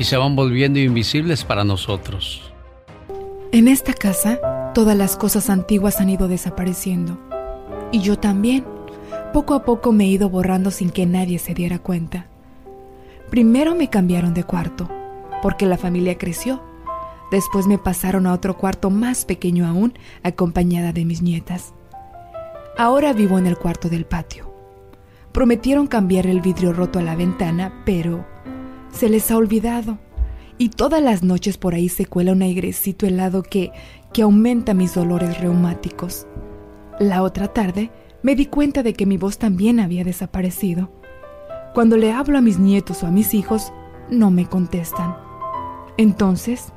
y 0.00 0.02
se 0.02 0.16
van 0.16 0.34
volviendo 0.34 0.80
invisibles 0.80 1.44
para 1.44 1.62
nosotros? 1.62 2.48
En 3.50 3.66
esta 3.66 3.94
casa, 3.94 4.72
todas 4.74 4.94
las 4.94 5.16
cosas 5.16 5.48
antiguas 5.48 6.00
han 6.00 6.10
ido 6.10 6.28
desapareciendo. 6.28 7.18
Y 7.90 8.00
yo 8.00 8.18
también. 8.18 8.66
Poco 9.32 9.54
a 9.54 9.64
poco 9.64 9.90
me 9.90 10.04
he 10.04 10.08
ido 10.08 10.28
borrando 10.28 10.70
sin 10.70 10.90
que 10.90 11.06
nadie 11.06 11.38
se 11.38 11.54
diera 11.54 11.78
cuenta. 11.78 12.26
Primero 13.30 13.74
me 13.74 13.88
cambiaron 13.88 14.34
de 14.34 14.44
cuarto, 14.44 14.88
porque 15.42 15.64
la 15.64 15.78
familia 15.78 16.18
creció. 16.18 16.62
Después 17.30 17.66
me 17.66 17.78
pasaron 17.78 18.26
a 18.26 18.34
otro 18.34 18.58
cuarto 18.58 18.90
más 18.90 19.24
pequeño 19.24 19.66
aún, 19.66 19.94
acompañada 20.22 20.92
de 20.92 21.06
mis 21.06 21.22
nietas. 21.22 21.72
Ahora 22.76 23.14
vivo 23.14 23.38
en 23.38 23.46
el 23.46 23.56
cuarto 23.56 23.88
del 23.88 24.04
patio. 24.04 24.52
Prometieron 25.32 25.86
cambiar 25.86 26.26
el 26.26 26.42
vidrio 26.42 26.74
roto 26.74 26.98
a 26.98 27.02
la 27.02 27.16
ventana, 27.16 27.82
pero 27.86 28.26
se 28.92 29.08
les 29.08 29.30
ha 29.30 29.36
olvidado. 29.38 29.98
Y 30.58 30.70
todas 30.70 31.00
las 31.00 31.22
noches 31.22 31.56
por 31.56 31.74
ahí 31.74 31.88
se 31.88 32.04
cuela 32.04 32.32
un 32.32 32.42
airecito 32.42 33.06
helado 33.06 33.44
que, 33.44 33.70
que 34.12 34.22
aumenta 34.22 34.74
mis 34.74 34.94
dolores 34.94 35.40
reumáticos. 35.40 36.26
La 36.98 37.22
otra 37.22 37.46
tarde 37.48 37.92
me 38.22 38.34
di 38.34 38.46
cuenta 38.46 38.82
de 38.82 38.92
que 38.92 39.06
mi 39.06 39.16
voz 39.16 39.38
también 39.38 39.78
había 39.78 40.02
desaparecido. 40.02 40.90
Cuando 41.74 41.96
le 41.96 42.10
hablo 42.10 42.38
a 42.38 42.40
mis 42.40 42.58
nietos 42.58 43.04
o 43.04 43.06
a 43.06 43.12
mis 43.12 43.34
hijos, 43.34 43.72
no 44.10 44.32
me 44.32 44.46
contestan. 44.46 45.16
Entonces, 45.96 46.72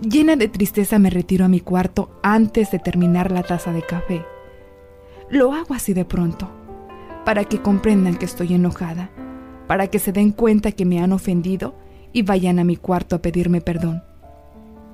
llena 0.00 0.34
de 0.34 0.48
tristeza 0.48 0.98
me 0.98 1.10
retiro 1.10 1.44
a 1.44 1.48
mi 1.48 1.60
cuarto 1.60 2.10
antes 2.24 2.72
de 2.72 2.80
terminar 2.80 3.30
la 3.30 3.44
taza 3.44 3.72
de 3.72 3.82
café. 3.82 4.24
Lo 5.28 5.52
hago 5.52 5.74
así 5.74 5.92
de 5.92 6.04
pronto, 6.04 6.50
para 7.24 7.44
que 7.44 7.62
comprendan 7.62 8.16
que 8.16 8.24
estoy 8.24 8.54
enojada, 8.54 9.10
para 9.68 9.86
que 9.86 10.00
se 10.00 10.10
den 10.10 10.32
cuenta 10.32 10.72
que 10.72 10.84
me 10.84 11.00
han 11.00 11.12
ofendido 11.12 11.74
y 12.12 12.22
vayan 12.22 12.58
a 12.58 12.64
mi 12.64 12.76
cuarto 12.76 13.16
a 13.16 13.22
pedirme 13.22 13.60
perdón. 13.60 14.02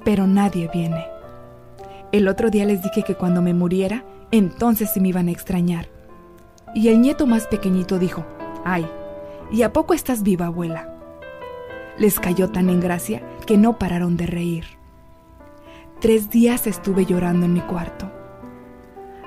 Pero 0.04 0.26
nadie 0.26 0.70
viene. 0.72 1.06
El 2.12 2.28
otro 2.28 2.50
día 2.50 2.64
les 2.64 2.82
dije 2.82 3.02
que 3.02 3.14
cuando 3.14 3.42
me 3.42 3.54
muriera, 3.54 4.04
entonces 4.30 4.90
sí 4.92 5.00
me 5.00 5.08
iban 5.08 5.28
a 5.28 5.32
extrañar. 5.32 5.88
Y 6.74 6.88
el 6.88 7.00
nieto 7.00 7.26
más 7.26 7.46
pequeñito 7.46 7.98
dijo, 7.98 8.24
ay, 8.64 8.86
¿y 9.50 9.62
a 9.62 9.72
poco 9.72 9.94
estás 9.94 10.22
viva, 10.22 10.46
abuela? 10.46 10.92
Les 11.98 12.20
cayó 12.20 12.50
tan 12.50 12.68
en 12.68 12.80
gracia 12.80 13.22
que 13.46 13.56
no 13.56 13.78
pararon 13.78 14.16
de 14.16 14.26
reír. 14.26 14.64
Tres 16.00 16.30
días 16.30 16.66
estuve 16.66 17.06
llorando 17.06 17.46
en 17.46 17.54
mi 17.54 17.60
cuarto. 17.60 18.10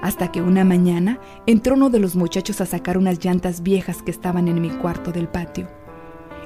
Hasta 0.01 0.31
que 0.31 0.41
una 0.41 0.63
mañana 0.63 1.19
entró 1.45 1.73
uno 1.75 1.89
de 1.89 1.99
los 1.99 2.15
muchachos 2.15 2.61
a 2.61 2.65
sacar 2.65 2.97
unas 2.97 3.23
llantas 3.23 3.63
viejas 3.63 4.01
que 4.01 4.11
estaban 4.11 4.47
en 4.47 4.61
mi 4.61 4.69
cuarto 4.69 5.11
del 5.11 5.27
patio. 5.27 5.67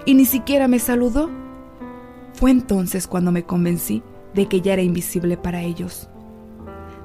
Y 0.06 0.16
ni 0.16 0.26
siquiera 0.26 0.68
me 0.68 0.80
saludó. 0.80 1.30
Fue 2.34 2.52
entonces 2.52 3.08
cuando 3.08 3.32
me 3.32 3.44
convencí 3.44 4.04
de 4.34 4.48
que 4.48 4.62
ya 4.62 4.74
era 4.74 4.82
invisible 4.82 5.38
para 5.38 5.62
ellos. 5.62 6.10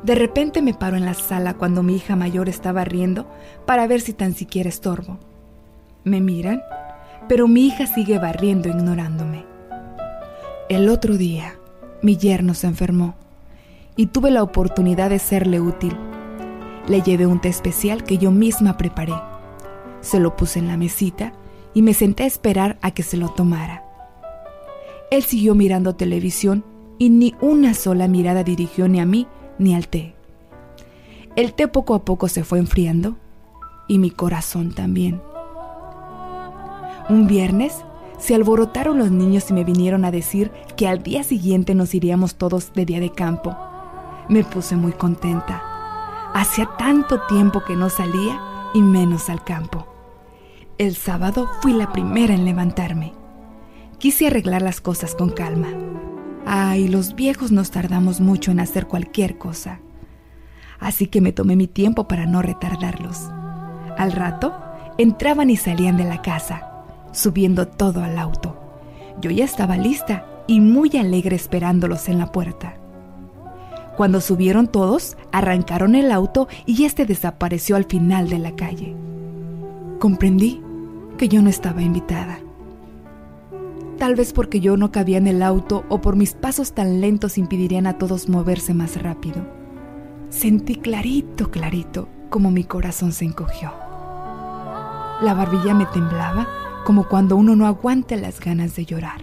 De 0.02 0.14
repente 0.14 0.62
me 0.62 0.74
paro 0.74 0.96
en 0.96 1.04
la 1.04 1.14
sala 1.14 1.54
cuando 1.54 1.82
mi 1.82 1.96
hija 1.96 2.16
mayor 2.16 2.48
estaba 2.48 2.84
riendo 2.84 3.28
para 3.66 3.86
ver 3.86 4.00
si 4.00 4.12
tan 4.12 4.34
siquiera 4.34 4.68
estorbo. 4.68 5.18
Me 6.04 6.20
miran, 6.20 6.62
pero 7.28 7.48
mi 7.48 7.66
hija 7.66 7.86
sigue 7.86 8.18
barriendo 8.18 8.68
ignorándome. 8.68 9.44
El 10.68 10.88
otro 10.88 11.16
día, 11.16 11.56
mi 12.02 12.16
yerno 12.16 12.54
se 12.54 12.66
enfermó 12.66 13.16
y 13.96 14.06
tuve 14.06 14.30
la 14.30 14.42
oportunidad 14.42 15.10
de 15.10 15.18
serle 15.18 15.60
útil. 15.60 15.96
Le 16.86 17.02
llevé 17.02 17.26
un 17.26 17.40
té 17.40 17.48
especial 17.48 18.04
que 18.04 18.18
yo 18.18 18.30
misma 18.30 18.76
preparé. 18.76 19.14
Se 20.00 20.20
lo 20.20 20.36
puse 20.36 20.60
en 20.60 20.68
la 20.68 20.76
mesita 20.76 21.32
y 21.78 21.82
me 21.82 21.94
senté 21.94 22.24
a 22.24 22.26
esperar 22.26 22.76
a 22.82 22.90
que 22.90 23.04
se 23.04 23.16
lo 23.16 23.28
tomara. 23.28 23.84
Él 25.12 25.22
siguió 25.22 25.54
mirando 25.54 25.94
televisión 25.94 26.64
y 26.98 27.08
ni 27.08 27.36
una 27.40 27.72
sola 27.72 28.08
mirada 28.08 28.42
dirigió 28.42 28.88
ni 28.88 28.98
a 28.98 29.06
mí 29.06 29.28
ni 29.60 29.76
al 29.76 29.86
té. 29.86 30.16
El 31.36 31.54
té 31.54 31.68
poco 31.68 31.94
a 31.94 32.04
poco 32.04 32.26
se 32.26 32.42
fue 32.42 32.58
enfriando 32.58 33.16
y 33.86 34.00
mi 34.00 34.10
corazón 34.10 34.74
también. 34.74 35.22
Un 37.08 37.28
viernes 37.28 37.84
se 38.18 38.34
alborotaron 38.34 38.98
los 38.98 39.12
niños 39.12 39.48
y 39.48 39.52
me 39.52 39.62
vinieron 39.62 40.04
a 40.04 40.10
decir 40.10 40.50
que 40.76 40.88
al 40.88 41.04
día 41.04 41.22
siguiente 41.22 41.76
nos 41.76 41.94
iríamos 41.94 42.34
todos 42.34 42.72
de 42.72 42.86
día 42.86 42.98
de 42.98 43.12
campo. 43.12 43.56
Me 44.28 44.42
puse 44.42 44.74
muy 44.74 44.90
contenta. 44.90 45.62
Hacía 46.34 46.68
tanto 46.76 47.20
tiempo 47.28 47.62
que 47.64 47.76
no 47.76 47.88
salía 47.88 48.40
y 48.74 48.82
menos 48.82 49.30
al 49.30 49.44
campo. 49.44 49.86
El 50.78 50.94
sábado 50.94 51.50
fui 51.60 51.72
la 51.72 51.90
primera 51.90 52.32
en 52.32 52.44
levantarme. 52.44 53.12
Quise 53.98 54.28
arreglar 54.28 54.62
las 54.62 54.80
cosas 54.80 55.16
con 55.16 55.30
calma. 55.30 55.70
Ay, 56.46 56.86
los 56.86 57.16
viejos 57.16 57.50
nos 57.50 57.72
tardamos 57.72 58.20
mucho 58.20 58.52
en 58.52 58.60
hacer 58.60 58.86
cualquier 58.86 59.38
cosa. 59.38 59.80
Así 60.78 61.08
que 61.08 61.20
me 61.20 61.32
tomé 61.32 61.56
mi 61.56 61.66
tiempo 61.66 62.06
para 62.06 62.26
no 62.26 62.42
retardarlos. 62.42 63.28
Al 63.98 64.12
rato, 64.12 64.54
entraban 64.98 65.50
y 65.50 65.56
salían 65.56 65.96
de 65.96 66.04
la 66.04 66.22
casa, 66.22 66.84
subiendo 67.10 67.66
todo 67.66 68.04
al 68.04 68.16
auto. 68.16 68.56
Yo 69.20 69.32
ya 69.32 69.46
estaba 69.46 69.76
lista 69.76 70.26
y 70.46 70.60
muy 70.60 70.96
alegre 70.96 71.34
esperándolos 71.34 72.08
en 72.08 72.18
la 72.18 72.30
puerta. 72.30 72.76
Cuando 73.96 74.20
subieron 74.20 74.68
todos, 74.68 75.16
arrancaron 75.32 75.96
el 75.96 76.12
auto 76.12 76.46
y 76.66 76.84
este 76.84 77.04
desapareció 77.04 77.74
al 77.74 77.86
final 77.86 78.28
de 78.28 78.38
la 78.38 78.54
calle. 78.54 78.94
Comprendí 79.98 80.62
que 81.18 81.28
yo 81.28 81.42
no 81.42 81.50
estaba 81.50 81.82
invitada. 81.82 82.38
Tal 83.98 84.14
vez 84.14 84.32
porque 84.32 84.60
yo 84.60 84.76
no 84.76 84.92
cabía 84.92 85.18
en 85.18 85.26
el 85.26 85.42
auto 85.42 85.84
o 85.88 86.00
por 86.00 86.16
mis 86.16 86.32
pasos 86.32 86.72
tan 86.72 87.00
lentos 87.00 87.36
impedirían 87.36 87.86
a 87.86 87.98
todos 87.98 88.28
moverse 88.28 88.72
más 88.72 89.02
rápido. 89.02 89.44
Sentí 90.30 90.76
clarito, 90.76 91.50
clarito, 91.50 92.08
como 92.30 92.50
mi 92.50 92.64
corazón 92.64 93.12
se 93.12 93.24
encogió. 93.24 93.72
La 95.20 95.34
barbilla 95.34 95.74
me 95.74 95.86
temblaba 95.86 96.46
como 96.84 97.08
cuando 97.08 97.36
uno 97.36 97.56
no 97.56 97.66
aguanta 97.66 98.16
las 98.16 98.38
ganas 98.40 98.76
de 98.76 98.84
llorar. 98.84 99.20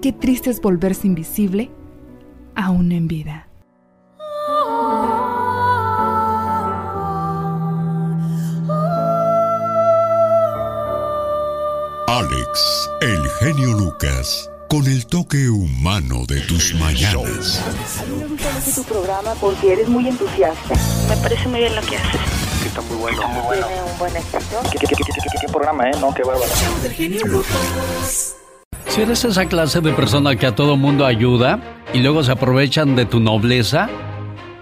Qué 0.00 0.12
triste 0.12 0.50
es 0.50 0.60
volverse 0.60 1.08
invisible 1.08 1.70
aún 2.54 2.92
en 2.92 3.08
vida. 3.08 3.45
Alex, 12.20 12.90
el 13.02 13.28
genio 13.40 13.72
Lucas, 13.76 14.48
con 14.70 14.86
el 14.86 15.04
toque 15.06 15.50
humano 15.50 16.24
de 16.26 16.40
tus 16.40 16.72
mañanas. 16.76 17.62
A 18.00 18.06
mí 18.06 18.16
me 18.18 18.26
gusta 18.28 18.48
mucho 18.54 18.70
tu 18.74 18.82
programa 18.84 19.34
porque 19.38 19.72
eres 19.74 19.86
muy 19.90 20.08
entusiasta. 20.08 20.74
Me 21.10 21.16
parece 21.18 21.46
muy 21.48 21.60
bien 21.60 21.76
lo 21.76 21.82
que 21.82 21.98
haces. 21.98 22.20
Que 22.62 22.68
está 22.68 22.80
muy 22.80 22.96
bueno. 22.96 23.20
Tiene 23.20 23.82
un 23.82 23.98
buen 23.98 24.16
éxito. 24.16 24.38
¿Qué, 24.72 24.78
qué, 24.78 24.86
qué, 24.86 24.94
qué, 24.96 25.04
qué- 25.12 25.38
qué 25.42 25.52
programa, 25.52 25.90
eh? 25.90 25.92
No, 26.00 26.14
qué 26.14 26.22
bárbaro. 26.22 26.50
Si 28.88 29.00
eres 29.02 29.22
esa 29.26 29.44
clase 29.44 29.82
de 29.82 29.92
persona 29.92 30.36
que 30.36 30.46
a 30.46 30.54
todo 30.54 30.78
mundo 30.78 31.04
ayuda 31.04 31.60
y 31.92 31.98
luego 31.98 32.24
se 32.24 32.32
aprovechan 32.32 32.96
de 32.96 33.04
tu 33.04 33.20
nobleza, 33.20 33.90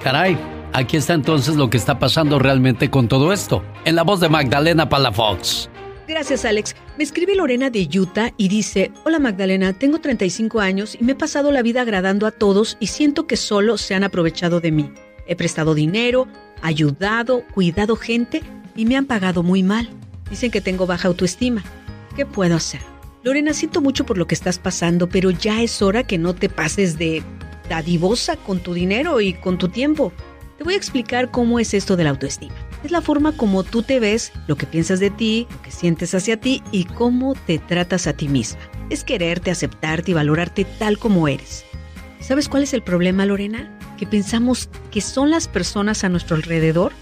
caray, 0.02 0.36
Aquí 0.76 0.96
está 0.96 1.12
entonces 1.14 1.54
lo 1.54 1.70
que 1.70 1.76
está 1.76 2.00
pasando 2.00 2.40
realmente 2.40 2.90
con 2.90 3.06
todo 3.06 3.32
esto, 3.32 3.62
en 3.84 3.94
la 3.94 4.02
voz 4.02 4.18
de 4.18 4.28
Magdalena 4.28 4.88
Palafox. 4.88 5.70
Gracias, 6.06 6.44
Alex. 6.44 6.76
Me 6.98 7.04
escribe 7.04 7.34
Lorena 7.34 7.70
de 7.70 7.88
Utah 7.98 8.32
y 8.36 8.48
dice, 8.48 8.92
Hola 9.04 9.18
Magdalena, 9.18 9.72
tengo 9.72 10.00
35 10.00 10.60
años 10.60 10.96
y 11.00 11.04
me 11.04 11.12
he 11.12 11.14
pasado 11.14 11.50
la 11.50 11.62
vida 11.62 11.80
agradando 11.80 12.26
a 12.26 12.30
todos 12.30 12.76
y 12.78 12.88
siento 12.88 13.26
que 13.26 13.36
solo 13.36 13.78
se 13.78 13.94
han 13.94 14.04
aprovechado 14.04 14.60
de 14.60 14.70
mí. 14.70 14.92
He 15.26 15.34
prestado 15.34 15.74
dinero, 15.74 16.28
ayudado, 16.60 17.42
cuidado 17.54 17.96
gente 17.96 18.42
y 18.76 18.84
me 18.84 18.96
han 18.96 19.06
pagado 19.06 19.42
muy 19.42 19.62
mal. 19.62 19.88
Dicen 20.28 20.50
que 20.50 20.60
tengo 20.60 20.86
baja 20.86 21.08
autoestima. 21.08 21.64
¿Qué 22.16 22.26
puedo 22.26 22.54
hacer? 22.54 22.80
Lorena, 23.22 23.54
siento 23.54 23.80
mucho 23.80 24.04
por 24.04 24.18
lo 24.18 24.26
que 24.26 24.34
estás 24.34 24.58
pasando, 24.58 25.08
pero 25.08 25.30
ya 25.30 25.62
es 25.62 25.80
hora 25.80 26.02
que 26.02 26.18
no 26.18 26.34
te 26.34 26.50
pases 26.50 26.98
de 26.98 27.22
dadivosa 27.70 28.36
con 28.36 28.60
tu 28.60 28.74
dinero 28.74 29.22
y 29.22 29.32
con 29.32 29.56
tu 29.56 29.68
tiempo. 29.68 30.12
Te 30.58 30.64
voy 30.64 30.74
a 30.74 30.76
explicar 30.76 31.30
cómo 31.30 31.58
es 31.58 31.74
esto 31.74 31.96
de 31.96 32.04
la 32.04 32.10
autoestima. 32.10 32.54
Es 32.84 32.90
la 32.90 33.00
forma 33.00 33.36
como 33.36 33.64
tú 33.64 33.82
te 33.82 33.98
ves, 33.98 34.32
lo 34.46 34.56
que 34.56 34.66
piensas 34.66 35.00
de 35.00 35.10
ti, 35.10 35.46
lo 35.50 35.62
que 35.62 35.70
sientes 35.70 36.14
hacia 36.14 36.40
ti 36.40 36.62
y 36.70 36.84
cómo 36.84 37.34
te 37.34 37.58
tratas 37.58 38.06
a 38.06 38.12
ti 38.12 38.28
misma. 38.28 38.60
Es 38.90 39.02
quererte, 39.02 39.50
aceptarte 39.50 40.12
y 40.12 40.14
valorarte 40.14 40.64
tal 40.64 40.98
como 40.98 41.26
eres. 41.26 41.64
¿Sabes 42.20 42.48
cuál 42.48 42.62
es 42.62 42.72
el 42.72 42.82
problema, 42.82 43.26
Lorena? 43.26 43.78
Que 43.98 44.06
pensamos 44.06 44.68
que 44.90 45.00
son 45.00 45.30
las 45.30 45.48
personas 45.48 46.04
a 46.04 46.08
nuestro 46.08 46.36
alrededor 46.36 46.92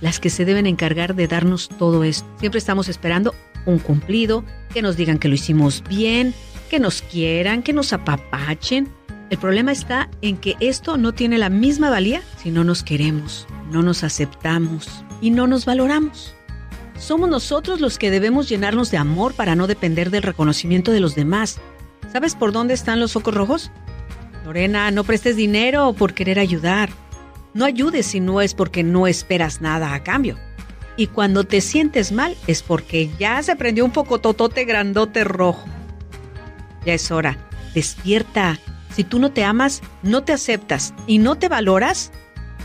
las 0.00 0.18
que 0.18 0.30
se 0.30 0.44
deben 0.44 0.66
encargar 0.66 1.14
de 1.14 1.28
darnos 1.28 1.68
todo 1.68 2.04
esto. 2.04 2.26
Siempre 2.38 2.58
estamos 2.58 2.88
esperando 2.88 3.34
un 3.66 3.78
cumplido, 3.78 4.44
que 4.72 4.82
nos 4.82 4.96
digan 4.96 5.18
que 5.18 5.28
lo 5.28 5.34
hicimos 5.34 5.82
bien, 5.88 6.34
que 6.70 6.80
nos 6.80 7.02
quieran, 7.02 7.62
que 7.62 7.72
nos 7.72 7.92
apapachen. 7.92 8.88
El 9.30 9.38
problema 9.38 9.70
está 9.70 10.10
en 10.22 10.36
que 10.36 10.56
esto 10.58 10.96
no 10.96 11.12
tiene 11.12 11.38
la 11.38 11.50
misma 11.50 11.88
valía 11.88 12.20
si 12.36 12.50
no 12.50 12.64
nos 12.64 12.82
queremos, 12.82 13.46
no 13.70 13.80
nos 13.80 14.02
aceptamos 14.02 15.04
y 15.20 15.30
no 15.30 15.46
nos 15.46 15.66
valoramos. 15.66 16.34
Somos 16.98 17.30
nosotros 17.30 17.80
los 17.80 17.96
que 17.96 18.10
debemos 18.10 18.48
llenarnos 18.48 18.90
de 18.90 18.98
amor 18.98 19.34
para 19.34 19.54
no 19.54 19.68
depender 19.68 20.10
del 20.10 20.24
reconocimiento 20.24 20.90
de 20.90 20.98
los 20.98 21.14
demás. 21.14 21.60
¿Sabes 22.12 22.34
por 22.34 22.50
dónde 22.50 22.74
están 22.74 22.98
los 22.98 23.12
focos 23.12 23.32
rojos? 23.32 23.70
Lorena, 24.44 24.90
no 24.90 25.04
prestes 25.04 25.36
dinero 25.36 25.92
por 25.92 26.12
querer 26.12 26.40
ayudar. 26.40 26.90
No 27.54 27.64
ayudes 27.64 28.06
si 28.06 28.18
no 28.18 28.40
es 28.40 28.54
porque 28.54 28.82
no 28.82 29.06
esperas 29.06 29.60
nada 29.60 29.94
a 29.94 30.02
cambio. 30.02 30.38
Y 30.96 31.06
cuando 31.06 31.44
te 31.44 31.60
sientes 31.60 32.10
mal 32.10 32.36
es 32.48 32.64
porque 32.64 33.08
ya 33.16 33.40
se 33.44 33.54
prendió 33.54 33.84
un 33.84 33.92
poco 33.92 34.18
totote 34.18 34.64
grandote 34.64 35.22
rojo. 35.22 35.68
Ya 36.84 36.94
es 36.94 37.12
hora. 37.12 37.38
Despierta. 37.74 38.58
Si 38.94 39.04
tú 39.04 39.18
no 39.18 39.32
te 39.32 39.44
amas, 39.44 39.82
no 40.02 40.24
te 40.24 40.32
aceptas 40.32 40.94
y 41.06 41.18
no 41.18 41.36
te 41.36 41.48
valoras, 41.48 42.12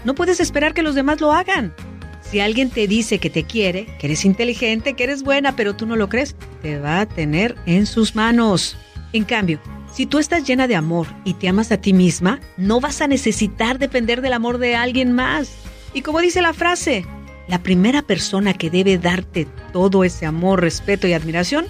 no 0.04 0.16
puedes 0.16 0.40
esperar 0.40 0.74
que 0.74 0.84
los 0.84 0.96
demás 0.96 1.22
lo 1.22 1.32
hagan. 1.32 1.74
Si 2.22 2.40
alguien 2.40 2.70
te 2.70 2.88
dice 2.88 3.20
que 3.20 3.30
te 3.30 3.44
quiere, 3.44 3.86
que 4.00 4.08
eres 4.08 4.26
inteligente, 4.26 4.94
que 4.94 5.04
eres 5.04 5.24
buena, 5.24 5.56
pero 5.56 5.76
tú 5.76 5.86
no 5.86 5.96
lo 5.96 6.10
crees, 6.10 6.36
te 6.62 6.80
va 6.80 7.02
a 7.02 7.06
tener 7.06 7.56
en 7.66 7.86
sus 7.86 8.16
manos. 8.16 8.76
En 9.14 9.24
cambio, 9.24 9.60
si 9.94 10.06
tú 10.06 10.20
estás 10.20 10.46
llena 10.46 10.68
de 10.68 10.76
amor 10.76 11.08
y 11.24 11.36
te 11.36 11.48
amas 11.48 11.72
a 11.72 11.78
ti 11.78 11.94
misma, 11.94 12.40
no 12.58 12.82
vas 12.82 13.02
a 13.02 13.08
necesitar 13.08 13.78
depender 13.80 14.22
del 14.22 14.34
amor 14.34 14.58
de 14.58 14.76
alguien 14.76 15.12
más. 15.12 15.52
Y 15.94 16.02
como 16.02 16.20
dice 16.20 16.42
la 16.42 16.54
frase, 16.54 17.06
la 17.48 17.64
primera 17.64 18.02
persona 18.02 18.54
que 18.54 18.70
debe 18.70 18.98
darte 18.98 19.48
todo 19.72 20.04
ese 20.04 20.26
amor, 20.26 20.62
respeto 20.62 21.08
y 21.08 21.14
admiración, 21.14 21.68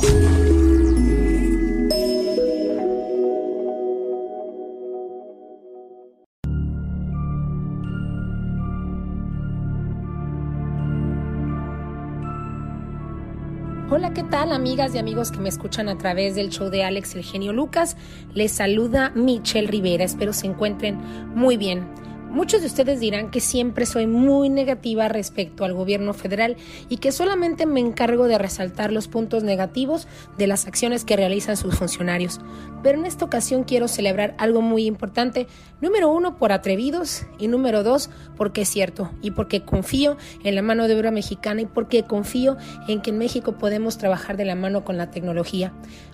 Amigas 14.51 14.93
y 14.93 14.97
amigos 14.97 15.31
que 15.31 15.39
me 15.39 15.49
escuchan 15.49 15.87
a 15.89 15.97
través 15.97 16.35
del 16.35 16.49
show 16.49 16.69
de 16.69 16.83
Alex 16.83 17.15
el 17.15 17.23
genio 17.23 17.53
Lucas? 17.53 17.95
Les 18.33 18.51
saluda 18.51 19.11
Michelle 19.15 19.67
Rivera, 19.67 20.03
espero 20.03 20.33
se 20.33 20.47
encuentren 20.47 20.97
muy 21.33 21.55
bien. 21.57 22.02
Muchos 22.33 22.61
de 22.61 22.67
ustedes 22.67 22.99
dirán 22.99 23.29
que 23.29 23.39
siempre 23.39 23.85
soy 23.85 24.07
muy 24.07 24.49
negativa 24.49 25.07
respecto 25.07 25.65
al 25.65 25.75
gobierno 25.75 26.15
federal 26.15 26.57
y 26.89 26.97
que 26.97 27.11
solamente 27.11 27.67
me 27.67 27.79
encargo 27.79 28.25
de 28.25 28.39
resaltar 28.39 28.91
los 28.91 29.07
puntos 29.07 29.43
negativos 29.43 30.07
de 30.35 30.47
las 30.47 30.65
acciones 30.65 31.05
que 31.05 31.15
realizan 31.15 31.57
sus 31.57 31.75
funcionarios. 31.75 32.41
Pero 32.81 32.97
en 32.97 33.05
esta 33.05 33.23
ocasión 33.23 33.65
quiero 33.65 33.87
celebrar 33.87 34.33
algo 34.39 34.63
muy 34.63 34.87
importante. 34.87 35.45
Número 35.79 36.09
uno, 36.09 36.37
por 36.37 36.51
atrevidos 36.51 37.27
y 37.37 37.47
número 37.47 37.83
dos, 37.83 38.09
porque 38.35 38.61
es 38.61 38.69
cierto 38.69 39.11
y 39.21 39.29
porque 39.29 39.63
confío 39.63 40.17
en 40.43 40.55
la 40.55 40.63
mano 40.63 40.87
de 40.87 40.95
obra 40.95 41.11
mexicana 41.11 41.61
y 41.61 41.65
porque 41.67 42.01
confío 42.01 42.57
en 42.87 43.03
que 43.03 43.11
en 43.11 43.19
México 43.19 43.59
podemos 43.59 43.99
trabajar 43.99 44.37
de 44.37 44.45
la 44.45 44.55
mano 44.55 44.83
con 44.83 44.97
la 44.97 45.11
tecnología. 45.11 45.71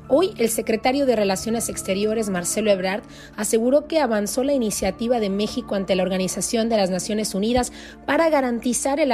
Hoy 0.10 0.34
el 0.38 0.49
secretario 0.49 1.06
de 1.06 1.15
Relaciones 1.15 1.69
Exteriores, 1.69 2.30
Marcelo 2.30 2.72
Ebrard, 2.72 3.03
aseguró 3.38 3.88
que 3.88 3.99
avanzó 3.99 4.44
la 4.44 4.53
iniciativa 4.53 5.19
de 5.19 5.30
México 5.30 5.76
ante 5.76 5.95
la 5.95 6.02
Organización 6.02 6.68
de 6.68 6.77
las 6.77 6.90
Naciones 6.90 7.36
Unidas 7.36 7.72
para 8.07 8.30
garantizar 8.30 8.99
el 8.99 9.14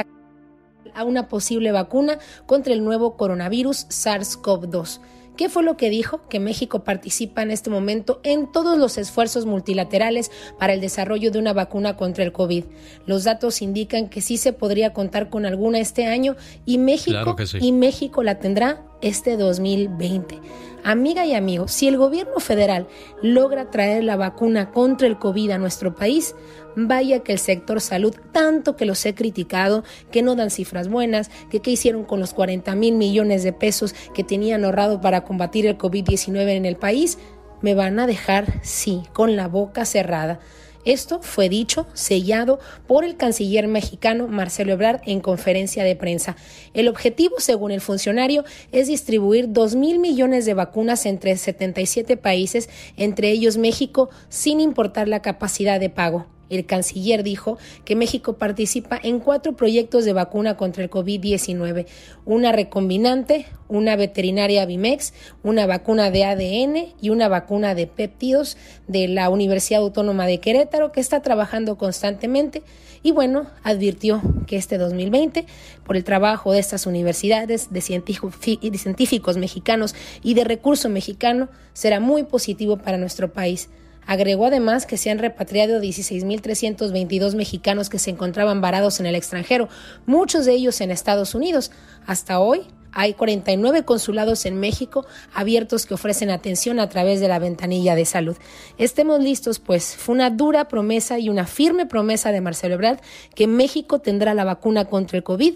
a 0.93 1.03
una 1.03 1.27
posible 1.27 1.73
vacuna 1.73 2.19
contra 2.45 2.73
el 2.73 2.83
nuevo 2.85 3.17
coronavirus 3.17 3.87
SARS-CoV-2. 3.89 5.01
¿Qué 5.35 5.49
fue 5.49 5.63
lo 5.63 5.75
que 5.75 5.89
dijo? 5.89 6.21
Que 6.29 6.39
México 6.39 6.85
participa 6.85 7.41
en 7.41 7.51
este 7.51 7.69
momento 7.69 8.21
en 8.23 8.49
todos 8.49 8.77
los 8.77 8.97
esfuerzos 8.97 9.45
multilaterales 9.45 10.31
para 10.57 10.73
el 10.73 10.79
desarrollo 10.79 11.29
de 11.31 11.39
una 11.39 11.51
vacuna 11.51 11.97
contra 11.97 12.23
el 12.23 12.31
COVID. 12.31 12.63
Los 13.05 13.25
datos 13.25 13.61
indican 13.61 14.07
que 14.07 14.21
sí 14.21 14.37
se 14.37 14.53
podría 14.53 14.93
contar 14.93 15.29
con 15.29 15.45
alguna 15.45 15.79
este 15.79 16.05
año 16.05 16.37
y 16.65 16.77
México, 16.77 17.11
Claro 17.11 17.35
que 17.35 17.47
sí. 17.47 17.57
y 17.61 17.73
México 17.73 18.23
la 18.23 18.39
tendrá 18.39 18.85
este 19.01 19.35
2020. 19.35 20.39
Amiga 20.87 21.25
y 21.25 21.33
amigo, 21.33 21.67
si 21.67 21.87
el 21.87 21.97
gobierno 21.97 22.39
federal 22.39 22.87
logra 23.23 23.71
traer 23.71 24.03
la 24.03 24.17
vacuna 24.17 24.69
contra 24.69 25.07
el 25.07 25.17
COVID 25.17 25.49
a 25.49 25.57
nuestro 25.57 25.95
país, 25.95 26.35
vaya 26.75 27.23
que 27.23 27.31
el 27.31 27.39
sector 27.39 27.81
salud, 27.81 28.13
tanto 28.31 28.75
que 28.75 28.85
los 28.85 29.03
he 29.07 29.15
criticado, 29.15 29.83
que 30.11 30.21
no 30.21 30.35
dan 30.35 30.51
cifras 30.51 30.87
buenas, 30.87 31.31
que 31.49 31.59
qué 31.59 31.71
hicieron 31.71 32.05
con 32.05 32.19
los 32.19 32.35
40 32.35 32.75
mil 32.75 32.93
millones 32.97 33.41
de 33.41 33.51
pesos 33.51 33.95
que 34.13 34.23
tenían 34.23 34.63
ahorrado 34.63 35.01
para 35.01 35.23
combatir 35.23 35.65
el 35.65 35.75
COVID-19 35.75 36.49
en 36.49 36.65
el 36.67 36.75
país, 36.75 37.17
me 37.63 37.73
van 37.73 37.99
a 37.99 38.05
dejar, 38.05 38.59
sí, 38.61 39.01
con 39.11 39.35
la 39.35 39.47
boca 39.47 39.85
cerrada. 39.85 40.39
Esto 40.85 41.19
fue 41.21 41.49
dicho, 41.49 41.87
sellado 41.93 42.59
por 42.87 43.03
el 43.03 43.17
canciller 43.17 43.67
mexicano 43.67 44.27
Marcelo 44.27 44.73
Ebrard 44.73 45.01
en 45.05 45.19
conferencia 45.19 45.83
de 45.83 45.95
prensa. 45.95 46.35
El 46.73 46.87
objetivo, 46.87 47.39
según 47.39 47.71
el 47.71 47.81
funcionario, 47.81 48.45
es 48.71 48.87
distribuir 48.87 49.51
2 49.51 49.75
mil 49.75 49.99
millones 49.99 50.45
de 50.45 50.53
vacunas 50.53 51.05
entre 51.07 51.35
77 51.35 52.17
países, 52.17 52.69
entre 52.97 53.31
ellos 53.31 53.57
México, 53.57 54.09
sin 54.29 54.59
importar 54.59 55.07
la 55.07 55.21
capacidad 55.21 55.79
de 55.79 55.89
pago. 55.89 56.27
El 56.49 56.65
canciller 56.65 57.23
dijo 57.23 57.57
que 57.85 57.95
México 57.95 58.33
participa 58.33 58.99
en 59.01 59.19
cuatro 59.19 59.55
proyectos 59.55 60.05
de 60.05 60.13
vacuna 60.13 60.57
contra 60.57 60.83
el 60.83 60.89
COVID-19, 60.89 61.85
una 62.25 62.51
recombinante, 62.51 63.45
una 63.67 63.95
veterinaria 63.95 64.65
Bimex, 64.65 65.13
una 65.43 65.65
vacuna 65.65 66.11
de 66.11 66.23
ADN 66.23 66.93
y 67.01 67.09
una 67.09 67.27
vacuna 67.27 67.73
de 67.73 67.87
péptidos 67.87 68.57
de 68.87 69.07
la 69.07 69.29
Universidad 69.29 69.81
Autónoma 69.81 70.27
de 70.27 70.39
Querétaro 70.39 70.91
que 70.91 70.99
está 70.99 71.21
trabajando 71.21 71.77
constantemente 71.77 72.63
y 73.05 73.11
bueno, 73.11 73.45
advirtió 73.61 74.19
que 74.47 74.57
este 74.57 74.79
2020, 74.79 75.45
por 75.85 75.95
el 75.95 76.03
trabajo 76.03 76.51
de 76.51 76.57
estas 76.57 76.87
universidades, 76.87 77.71
de 77.71 77.81
científicos 77.81 79.37
mexicanos 79.37 79.93
y 80.23 80.33
de 80.33 80.43
recurso 80.43 80.89
mexicano, 80.89 81.49
será 81.73 81.99
muy 81.99 82.23
positivo 82.23 82.77
para 82.77 82.97
nuestro 82.97 83.31
país. 83.31 83.69
Agregó 84.05 84.45
además 84.45 84.85
que 84.85 84.97
se 84.97 85.09
han 85.09 85.19
repatriado 85.19 85.81
16.322 85.81 87.35
mexicanos 87.35 87.89
que 87.89 87.99
se 87.99 88.11
encontraban 88.11 88.61
varados 88.61 88.99
en 88.99 89.05
el 89.05 89.15
extranjero, 89.15 89.69
muchos 90.05 90.45
de 90.45 90.53
ellos 90.53 90.81
en 90.81 90.91
Estados 90.91 91.35
Unidos. 91.35 91.71
Hasta 92.05 92.39
hoy 92.39 92.67
hay 92.91 93.13
49 93.13 93.83
consulados 93.83 94.45
en 94.45 94.57
México 94.59 95.05
abiertos 95.33 95.85
que 95.85 95.93
ofrecen 95.93 96.29
atención 96.29 96.79
a 96.79 96.87
través 96.87 97.19
de 97.19 97.27
la 97.27 97.39
ventanilla 97.39 97.93
de 97.93 98.05
salud. 98.05 98.37
Estemos 98.77 99.19
listos, 99.21 99.59
pues 99.59 99.95
fue 99.97 100.15
una 100.15 100.29
dura 100.29 100.69
promesa 100.69 101.19
y 101.19 101.27
una 101.27 101.45
firme 101.45 101.85
promesa 101.85 102.31
de 102.31 102.41
Marcelo 102.41 102.75
Ebrard 102.75 102.99
que 103.35 103.47
México 103.47 103.99
tendrá 103.99 104.33
la 104.33 104.45
vacuna 104.45 104.85
contra 104.85 105.17
el 105.17 105.23
COVID 105.23 105.55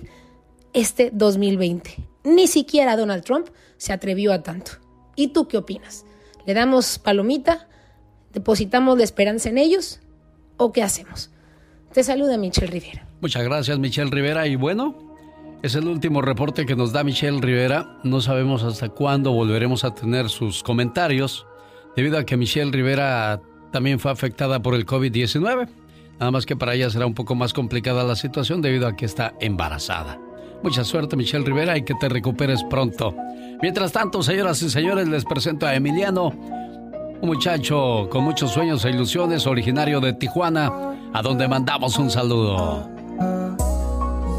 este 0.74 1.12
2020. 1.14 1.96
Ni 2.26 2.48
siquiera 2.48 2.98
Donald 2.98 3.24
Trump 3.24 3.48
se 3.78 3.94
atrevió 3.94 4.34
a 4.34 4.44
tanto. 4.44 4.74
¿Y 5.16 5.30
tú 5.30 5.48
qué 5.48 5.58
opinas? 5.58 6.06
¿Le 6.46 6.54
damos 6.54 7.00
palomita? 7.00 7.70
¿Depositamos 8.34 8.98
la 8.98 9.04
esperanza 9.04 9.50
en 9.50 9.58
ellos? 9.58 10.00
¿O 10.58 10.72
qué 10.72 10.84
hacemos? 10.84 11.32
Te 11.94 12.04
saluda 12.04 12.38
Michelle 12.38 12.68
Rivera. 12.68 13.08
Muchas 13.22 13.44
gracias, 13.44 13.80
Michelle 13.80 14.12
Rivera. 14.12 14.48
Y 14.48 14.56
bueno, 14.56 14.96
es 15.64 15.76
el 15.76 15.88
último 15.88 16.22
reporte 16.22 16.66
que 16.66 16.76
nos 16.76 16.94
da 16.94 17.04
Michelle 17.04 17.42
Rivera. 17.42 18.00
No 18.04 18.22
sabemos 18.22 18.64
hasta 18.64 18.90
cuándo 18.90 19.32
volveremos 19.32 19.84
a 19.84 19.96
tener 19.96 20.30
sus 20.30 20.64
comentarios, 20.64 21.46
debido 21.96 22.18
a 22.18 22.26
que 22.26 22.38
Michelle 22.38 22.72
Rivera 22.72 23.42
también 23.72 24.00
fue 24.00 24.12
afectada 24.12 24.62
por 24.62 24.76
el 24.76 24.86
COVID-19. 24.86 25.68
Nada 26.20 26.32
más 26.32 26.46
que 26.46 26.56
para 26.56 26.76
ella 26.76 26.90
será 26.90 27.06
un 27.06 27.14
poco 27.14 27.36
más 27.36 27.54
complicada 27.54 28.04
la 28.04 28.16
situación 28.16 28.62
debido 28.62 28.88
a 28.88 28.96
que 28.96 29.06
está 29.06 29.34
embarazada. 29.40 30.20
Mucha 30.62 30.84
suerte, 30.84 31.16
Michelle 31.16 31.46
Rivera, 31.46 31.78
y 31.78 31.84
que 31.84 31.96
te 31.96 32.10
recuperes 32.10 32.64
pronto. 32.70 33.16
Mientras 33.62 33.92
tanto, 33.92 34.22
señoras 34.22 34.62
y 34.62 34.70
señores, 34.70 35.08
les 35.08 35.24
presento 35.24 35.66
a 35.66 35.76
Emiliano, 35.76 36.34
un 37.22 37.30
muchacho 37.30 38.08
con 38.10 38.24
muchos 38.24 38.52
sueños 38.52 38.86
e 38.86 38.90
ilusiones, 38.90 39.46
originario 39.46 40.00
de 40.00 40.14
Tijuana, 40.14 40.72
a 41.14 41.22
donde 41.22 41.48
mandamos 41.48 41.98
un 41.98 42.10
saludo. 42.10 42.90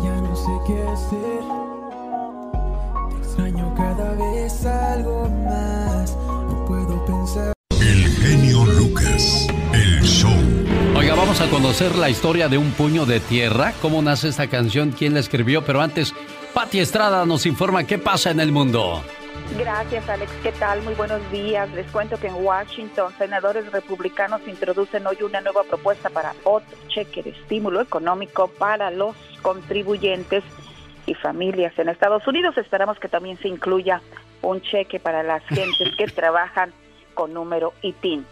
Ya 0.03 0.17
no 0.21 0.37
sé 0.37 0.51
qué 0.67 0.83
hacer. 0.83 1.41
extraño 3.21 3.75
cada 3.75 4.15
vez 4.15 4.67
algo 4.67 5.29
más. 5.45 6.17
No 6.17 6.65
puedo 6.67 7.05
pensar. 7.05 7.53
El 7.81 8.07
genio 8.07 8.65
Lucas, 8.65 9.49
el 9.73 10.03
show. 10.03 10.33
Oiga, 10.97 11.15
vamos 11.15 11.41
a 11.41 11.49
conocer 11.51 11.97
la 11.97 12.11
historia 12.11 12.49
de 12.49 12.59
un 12.59 12.71
puño 12.73 13.07
de 13.07 13.21
tierra, 13.21 13.75
cómo 13.83 14.03
nace 14.03 14.29
esta 14.29 14.47
canción, 14.47 14.95
quién 14.97 15.15
la 15.15 15.21
escribió, 15.21 15.65
pero 15.65 15.81
antes, 15.81 16.15
Pati 16.55 16.81
Estrada 16.81 17.25
nos 17.27 17.47
informa 17.47 17.85
qué 17.85 17.99
pasa 17.99 18.31
en 18.31 18.41
el 18.41 18.53
mundo. 18.53 19.03
Gracias, 19.59 20.09
Alex. 20.09 20.33
¿Qué 20.43 20.53
tal? 20.53 20.83
Muy 20.83 20.95
buenos 20.95 21.21
días. 21.31 21.71
Les 21.73 21.91
cuento 21.91 22.19
que 22.19 22.29
en 22.29 22.45
Washington, 22.45 23.13
senadores 23.19 23.71
republicanos 23.73 24.41
introducen 24.47 25.07
hoy 25.07 25.23
una 25.23 25.41
nueva 25.41 25.65
propuesta 25.65 26.09
para 26.11 26.35
otro 26.45 26.77
cheque 26.89 27.23
de 27.23 27.31
estímulo 27.31 27.81
económico 27.81 28.49
para 28.49 28.91
los 28.91 29.17
contribuyentes 29.43 30.45
y 31.07 31.15
familias 31.15 31.79
en 31.79 31.89
Estados 31.89 32.27
Unidos. 32.27 32.57
Esperamos 32.57 32.99
que 32.99 33.09
también 33.09 33.39
se 33.39 33.49
incluya 33.49 34.01
un 34.43 34.61
cheque 34.63 34.99
para 34.99 35.23
las 35.23 35.45
gentes 35.49 35.95
que 35.97 36.07
trabajan 36.07 36.73
con 37.15 37.35
número 37.35 37.75
ITIN. 37.83 38.25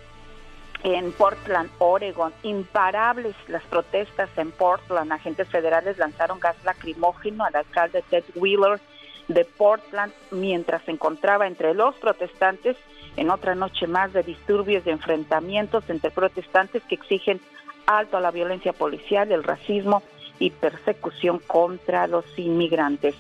En 0.85 1.10
Portland, 1.12 1.70
Oregon, 1.78 2.32
imparables 2.44 3.35
las 3.48 3.64
protestas 3.64 4.30
en 4.36 4.52
Portland. 4.52 5.12
Agentes 5.12 5.48
federales 5.48 5.98
lanzaron 5.98 6.39
gas 6.39 6.56
lacrimógeno 6.64 7.44
al 7.44 7.56
alcalde 7.56 8.05
Ted 8.09 8.24
Wheeler 8.36 8.80
de 9.28 9.44
Portland 9.44 10.12
mientras 10.30 10.82
se 10.84 10.90
encontraba 10.90 11.46
entre 11.46 11.74
los 11.74 11.94
protestantes 11.96 12.76
en 13.16 13.30
otra 13.30 13.55
noche 13.55 13.86
más 13.86 14.12
de 14.12 14.22
disturbios 14.22 14.86
y 14.86 14.90
enfrentamientos 14.90 15.84
entre 15.88 16.10
protestantes 16.10 16.82
que 16.84 16.94
exigen 16.94 17.40
alto 17.86 18.16
a 18.16 18.20
la 18.20 18.30
violencia 18.30 18.72
policial, 18.72 19.30
el 19.32 19.44
racismo 19.44 20.02
y 20.38 20.50
persecución 20.50 21.40
contra 21.40 22.06
los 22.06 22.24
inmigrantes. 22.38 23.14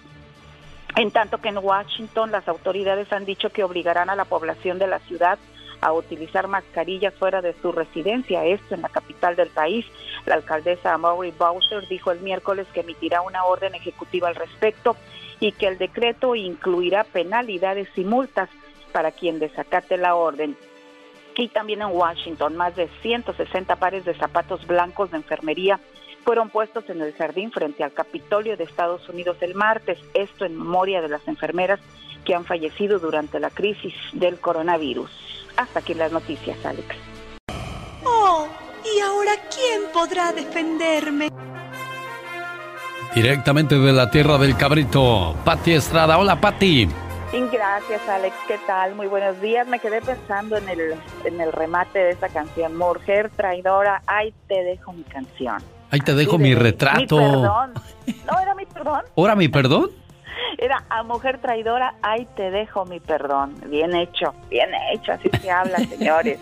En 0.96 1.10
tanto 1.10 1.38
que 1.38 1.48
en 1.48 1.58
Washington 1.58 2.30
las 2.30 2.48
autoridades 2.48 3.12
han 3.12 3.24
dicho 3.24 3.50
que 3.50 3.64
obligarán 3.64 4.10
a 4.10 4.16
la 4.16 4.24
población 4.24 4.78
de 4.78 4.86
la 4.86 4.98
ciudad 5.00 5.38
a 5.80 5.92
utilizar 5.92 6.48
mascarillas 6.48 7.14
fuera 7.14 7.40
de 7.40 7.54
su 7.62 7.70
residencia, 7.72 8.44
esto 8.44 8.74
en 8.74 8.82
la 8.82 8.88
capital 8.88 9.36
del 9.36 9.48
país. 9.48 9.86
La 10.26 10.34
alcaldesa 10.34 10.98
Maury 10.98 11.32
Bowser 11.32 11.86
dijo 11.88 12.10
el 12.10 12.20
miércoles 12.20 12.66
que 12.72 12.80
emitirá 12.80 13.20
una 13.22 13.44
orden 13.44 13.74
ejecutiva 13.74 14.28
al 14.28 14.34
respecto 14.34 14.96
y 15.40 15.52
que 15.52 15.68
el 15.68 15.78
decreto 15.78 16.34
incluirá 16.34 17.04
penalidades 17.04 17.88
y 17.96 18.04
multas 18.04 18.48
para 18.92 19.12
quien 19.12 19.38
desacate 19.38 19.96
la 19.96 20.14
orden. 20.14 20.56
Y 21.36 21.48
también 21.48 21.82
en 21.82 21.88
Washington, 21.88 22.56
más 22.56 22.74
de 22.74 22.88
160 23.02 23.76
pares 23.76 24.04
de 24.04 24.14
zapatos 24.14 24.66
blancos 24.66 25.12
de 25.12 25.18
enfermería 25.18 25.78
fueron 26.24 26.50
puestos 26.50 26.90
en 26.90 27.00
el 27.00 27.14
jardín 27.14 27.52
frente 27.52 27.84
al 27.84 27.92
Capitolio 27.92 28.56
de 28.56 28.64
Estados 28.64 29.08
Unidos 29.08 29.38
el 29.40 29.54
martes, 29.54 29.98
esto 30.14 30.44
en 30.44 30.58
memoria 30.58 31.00
de 31.00 31.08
las 31.08 31.26
enfermeras 31.28 31.80
que 32.24 32.34
han 32.34 32.44
fallecido 32.44 32.98
durante 32.98 33.40
la 33.40 33.50
crisis 33.50 33.94
del 34.12 34.38
coronavirus. 34.38 35.10
Hasta 35.56 35.78
aquí 35.78 35.94
las 35.94 36.12
noticias, 36.12 36.58
Alex. 36.66 36.96
Oh, 38.04 38.46
¿y 38.84 39.00
ahora 39.00 39.32
quién 39.48 39.82
podrá 39.92 40.32
defenderme? 40.32 41.30
Directamente 43.14 43.78
de 43.78 43.92
la 43.92 44.10
tierra 44.10 44.38
del 44.38 44.56
cabrito, 44.56 45.34
Patti 45.44 45.72
Estrada. 45.72 46.18
Hola, 46.18 46.40
Patti. 46.40 46.88
Gracias, 47.52 48.08
Alex. 48.08 48.34
¿Qué 48.46 48.58
tal? 48.66 48.94
Muy 48.94 49.06
buenos 49.06 49.40
días. 49.40 49.66
Me 49.66 49.78
quedé 49.78 50.00
pensando 50.00 50.56
en 50.56 50.68
el, 50.68 50.94
en 51.24 51.40
el 51.40 51.52
remate 51.52 51.98
de 51.98 52.10
esta 52.10 52.28
canción. 52.28 52.76
Mujer 52.76 53.30
traidora, 53.36 54.02
ahí 54.06 54.32
te 54.48 54.62
dejo 54.62 54.92
mi 54.92 55.02
canción. 55.04 55.56
Ahí 55.90 56.00
te 56.00 56.14
dejo 56.14 56.38
mi 56.38 56.54
retrato. 56.54 57.16
Mi 57.16 57.24
perdón. 57.24 57.72
No, 58.30 58.40
era 58.40 58.54
mi 58.54 58.66
perdón. 58.66 59.02
¿Ahora 59.16 59.34
mi 59.34 59.48
perdón? 59.48 59.90
Era 60.56 60.84
a 60.88 61.02
mujer 61.02 61.38
traidora, 61.38 61.94
ahí 62.02 62.26
te 62.36 62.50
dejo 62.50 62.84
mi 62.86 63.00
perdón. 63.00 63.54
Bien 63.66 63.94
hecho, 63.94 64.34
bien 64.48 64.70
hecho, 64.92 65.12
así 65.12 65.28
se 65.40 65.50
habla, 65.50 65.78
señores. 65.88 66.38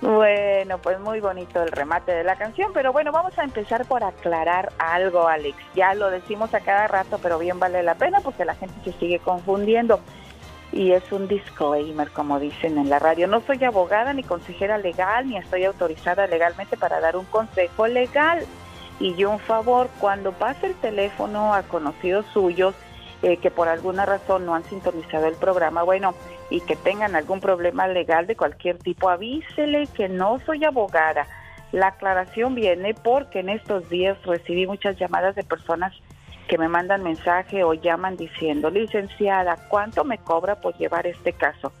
bueno, 0.00 0.78
pues 0.78 0.98
muy 1.00 1.20
bonito 1.20 1.62
el 1.62 1.70
remate 1.70 2.12
de 2.12 2.24
la 2.24 2.36
canción, 2.36 2.72
pero 2.72 2.92
bueno, 2.92 3.12
vamos 3.12 3.38
a 3.38 3.44
empezar 3.44 3.84
por 3.86 4.02
aclarar 4.02 4.72
algo, 4.78 5.28
Alex. 5.28 5.56
Ya 5.74 5.94
lo 5.94 6.10
decimos 6.10 6.54
a 6.54 6.60
cada 6.60 6.88
rato, 6.88 7.18
pero 7.22 7.38
bien 7.38 7.58
vale 7.58 7.82
la 7.82 7.94
pena 7.94 8.20
porque 8.20 8.44
la 8.44 8.54
gente 8.54 8.74
se 8.84 8.98
sigue 8.98 9.18
confundiendo. 9.18 10.00
Y 10.72 10.92
es 10.92 11.12
un 11.12 11.28
disclaimer, 11.28 12.10
como 12.10 12.40
dicen 12.40 12.78
en 12.78 12.88
la 12.88 12.98
radio. 12.98 13.26
No 13.26 13.42
soy 13.42 13.62
abogada 13.62 14.14
ni 14.14 14.22
consejera 14.22 14.78
legal, 14.78 15.28
ni 15.28 15.36
estoy 15.36 15.64
autorizada 15.64 16.26
legalmente 16.26 16.78
para 16.78 16.98
dar 16.98 17.16
un 17.16 17.26
consejo 17.26 17.86
legal. 17.86 18.46
Y 18.98 19.14
yo 19.14 19.30
un 19.30 19.38
favor, 19.38 19.90
cuando 20.00 20.32
pase 20.32 20.66
el 20.66 20.74
teléfono 20.76 21.52
a 21.52 21.62
conocidos 21.64 22.24
suyos, 22.32 22.74
eh, 23.22 23.38
que 23.38 23.50
por 23.50 23.68
alguna 23.68 24.04
razón 24.04 24.44
no 24.44 24.54
han 24.54 24.64
sintonizado 24.64 25.26
el 25.26 25.36
programa, 25.36 25.82
bueno, 25.82 26.14
y 26.50 26.60
que 26.60 26.76
tengan 26.76 27.14
algún 27.14 27.40
problema 27.40 27.86
legal 27.86 28.26
de 28.26 28.36
cualquier 28.36 28.78
tipo, 28.78 29.08
avísele 29.08 29.86
que 29.86 30.08
no 30.08 30.40
soy 30.44 30.64
abogada. 30.64 31.26
La 31.70 31.88
aclaración 31.88 32.54
viene 32.54 32.94
porque 32.94 33.40
en 33.40 33.48
estos 33.48 33.88
días 33.88 34.20
recibí 34.24 34.66
muchas 34.66 34.98
llamadas 34.98 35.34
de 35.34 35.44
personas 35.44 35.94
que 36.48 36.58
me 36.58 36.68
mandan 36.68 37.02
mensaje 37.02 37.64
o 37.64 37.72
llaman 37.72 38.16
diciendo, 38.16 38.70
licenciada, 38.70 39.56
¿cuánto 39.68 40.04
me 40.04 40.18
cobra 40.18 40.56
por 40.56 40.76
llevar 40.76 41.06
este 41.06 41.32
caso? 41.32 41.72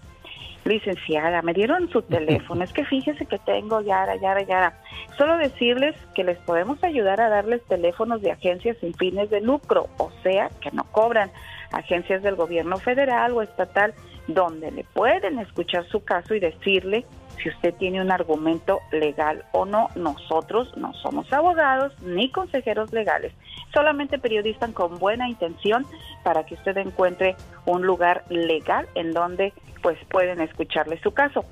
Licenciada, 0.64 1.42
me 1.42 1.54
dieron 1.54 1.88
su 1.90 2.02
teléfono, 2.16 2.64
es 2.64 2.72
que 2.72 2.84
fíjese 2.84 3.26
que 3.26 3.38
tengo 3.38 3.80
yara, 3.80 4.16
yara, 4.16 4.42
yara. 4.42 4.78
Solo 5.18 5.36
decirles 5.36 5.94
que 6.14 6.24
les 6.24 6.38
podemos 6.38 6.82
ayudar 6.84 7.20
a 7.20 7.28
darles 7.28 7.62
teléfonos 7.64 8.22
de 8.22 8.32
agencias 8.32 8.76
sin 8.78 8.94
fines 8.94 9.30
de 9.30 9.40
lucro, 9.40 9.88
o 9.98 10.10
sea, 10.22 10.50
que 10.60 10.70
no 10.70 10.84
cobran, 10.92 11.30
agencias 11.72 12.22
del 12.22 12.36
gobierno 12.36 12.76
federal 12.76 13.32
o 13.32 13.42
estatal, 13.42 13.94
donde 14.28 14.70
le 14.70 14.84
pueden 14.84 15.38
escuchar 15.38 15.86
su 15.88 16.04
caso 16.04 16.34
y 16.34 16.40
decirle 16.40 17.04
si 17.42 17.48
usted 17.48 17.74
tiene 17.74 18.00
un 18.00 18.12
argumento 18.12 18.80
legal 18.92 19.44
o 19.52 19.64
no. 19.64 19.88
Nosotros 19.96 20.76
no 20.76 20.92
somos 20.94 21.32
abogados 21.32 21.92
ni 22.02 22.30
consejeros 22.30 22.92
legales, 22.92 23.32
solamente 23.72 24.18
periodistas 24.18 24.70
con 24.70 24.98
buena 24.98 25.28
intención 25.28 25.84
para 26.22 26.44
que 26.44 26.54
usted 26.54 26.76
encuentre 26.76 27.36
un 27.66 27.82
lugar 27.82 28.24
legal 28.28 28.88
en 28.94 29.12
donde 29.12 29.52
pues 29.82 29.98
pueden 30.10 30.40
escucharle 30.40 31.00
su 31.02 31.12
caso. 31.12 31.44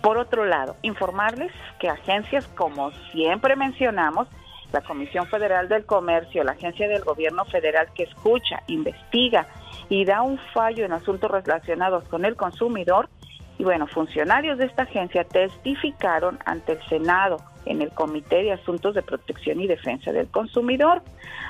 Por 0.00 0.16
otro 0.16 0.44
lado, 0.44 0.76
informarles 0.82 1.52
que 1.78 1.88
agencias, 1.88 2.46
como 2.48 2.90
siempre 3.12 3.56
mencionamos, 3.56 4.26
la 4.72 4.80
Comisión 4.80 5.26
Federal 5.26 5.68
del 5.68 5.84
Comercio, 5.84 6.42
la 6.44 6.52
agencia 6.52 6.88
del 6.88 7.04
gobierno 7.04 7.44
federal 7.44 7.88
que 7.94 8.04
escucha, 8.04 8.62
investiga 8.68 9.46
y 9.88 10.04
da 10.06 10.22
un 10.22 10.38
fallo 10.54 10.84
en 10.84 10.92
asuntos 10.92 11.30
relacionados 11.30 12.04
con 12.04 12.24
el 12.24 12.36
consumidor, 12.36 13.10
y 13.58 13.64
bueno, 13.64 13.86
funcionarios 13.86 14.58
de 14.58 14.66
esta 14.66 14.82
agencia 14.84 15.24
testificaron 15.24 16.38
ante 16.44 16.72
el 16.72 16.82
Senado 16.88 17.36
en 17.66 17.80
el 17.80 17.90
Comité 17.90 18.42
de 18.42 18.52
Asuntos 18.52 18.94
de 18.94 19.02
Protección 19.02 19.60
y 19.60 19.66
Defensa 19.66 20.12
del 20.12 20.28
Consumidor. 20.28 21.02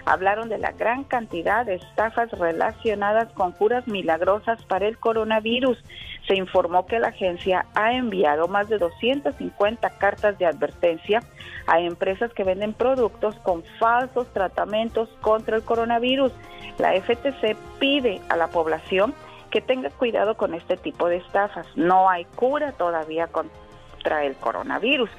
Hablaron 0.05 0.49
de 0.49 0.59
la 0.59 0.73
gran 0.73 1.05
cantidad 1.05 1.65
de 1.65 1.77
estafas 1.77 2.31
relacionadas 2.33 3.33
con 3.33 3.53
curas 3.53 3.87
milagrosas 3.87 4.63
para 4.65 4.87
el 4.87 4.99
coronavirus. 4.99 5.83
Se 6.27 6.35
informó 6.35 6.87
que 6.87 6.99
la 6.99 7.09
agencia 7.09 7.67
ha 7.75 7.95
enviado 7.95 8.49
más 8.49 8.69
de 8.69 8.79
250 8.79 9.91
cartas 9.99 10.39
de 10.39 10.47
advertencia 10.47 11.23
a 11.67 11.81
empresas 11.81 12.33
que 12.35 12.45
venden 12.45 12.75
productos 12.75 13.37
con 13.37 13.63
falsos 13.79 14.27
tratamientos 14.33 15.09
contra 15.21 15.57
el 15.57 15.63
coronavirus. 15.63 16.33
La 16.79 16.93
FTC 17.01 17.57
pide 17.79 18.21
a 18.29 18.37
la 18.37 18.49
población 18.49 19.15
que 19.53 19.61
tenga 19.61 19.91
cuidado 19.91 20.37
con 20.37 20.55
este 20.55 20.77
tipo 20.77 21.09
de 21.09 21.19
estafas. 21.19 21.69
No 21.77 22.11
hay 22.11 22.25
cura 22.25 22.73
todavía 22.73 23.29
contra 23.29 24.25
el 24.25 24.35
coronavirus. 24.35 25.11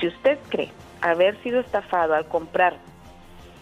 Si 0.00 0.06
usted 0.06 0.38
cree 0.48 0.72
haber 1.02 1.36
sido 1.42 1.60
estafado 1.60 2.14
al 2.14 2.24
comprar 2.26 2.78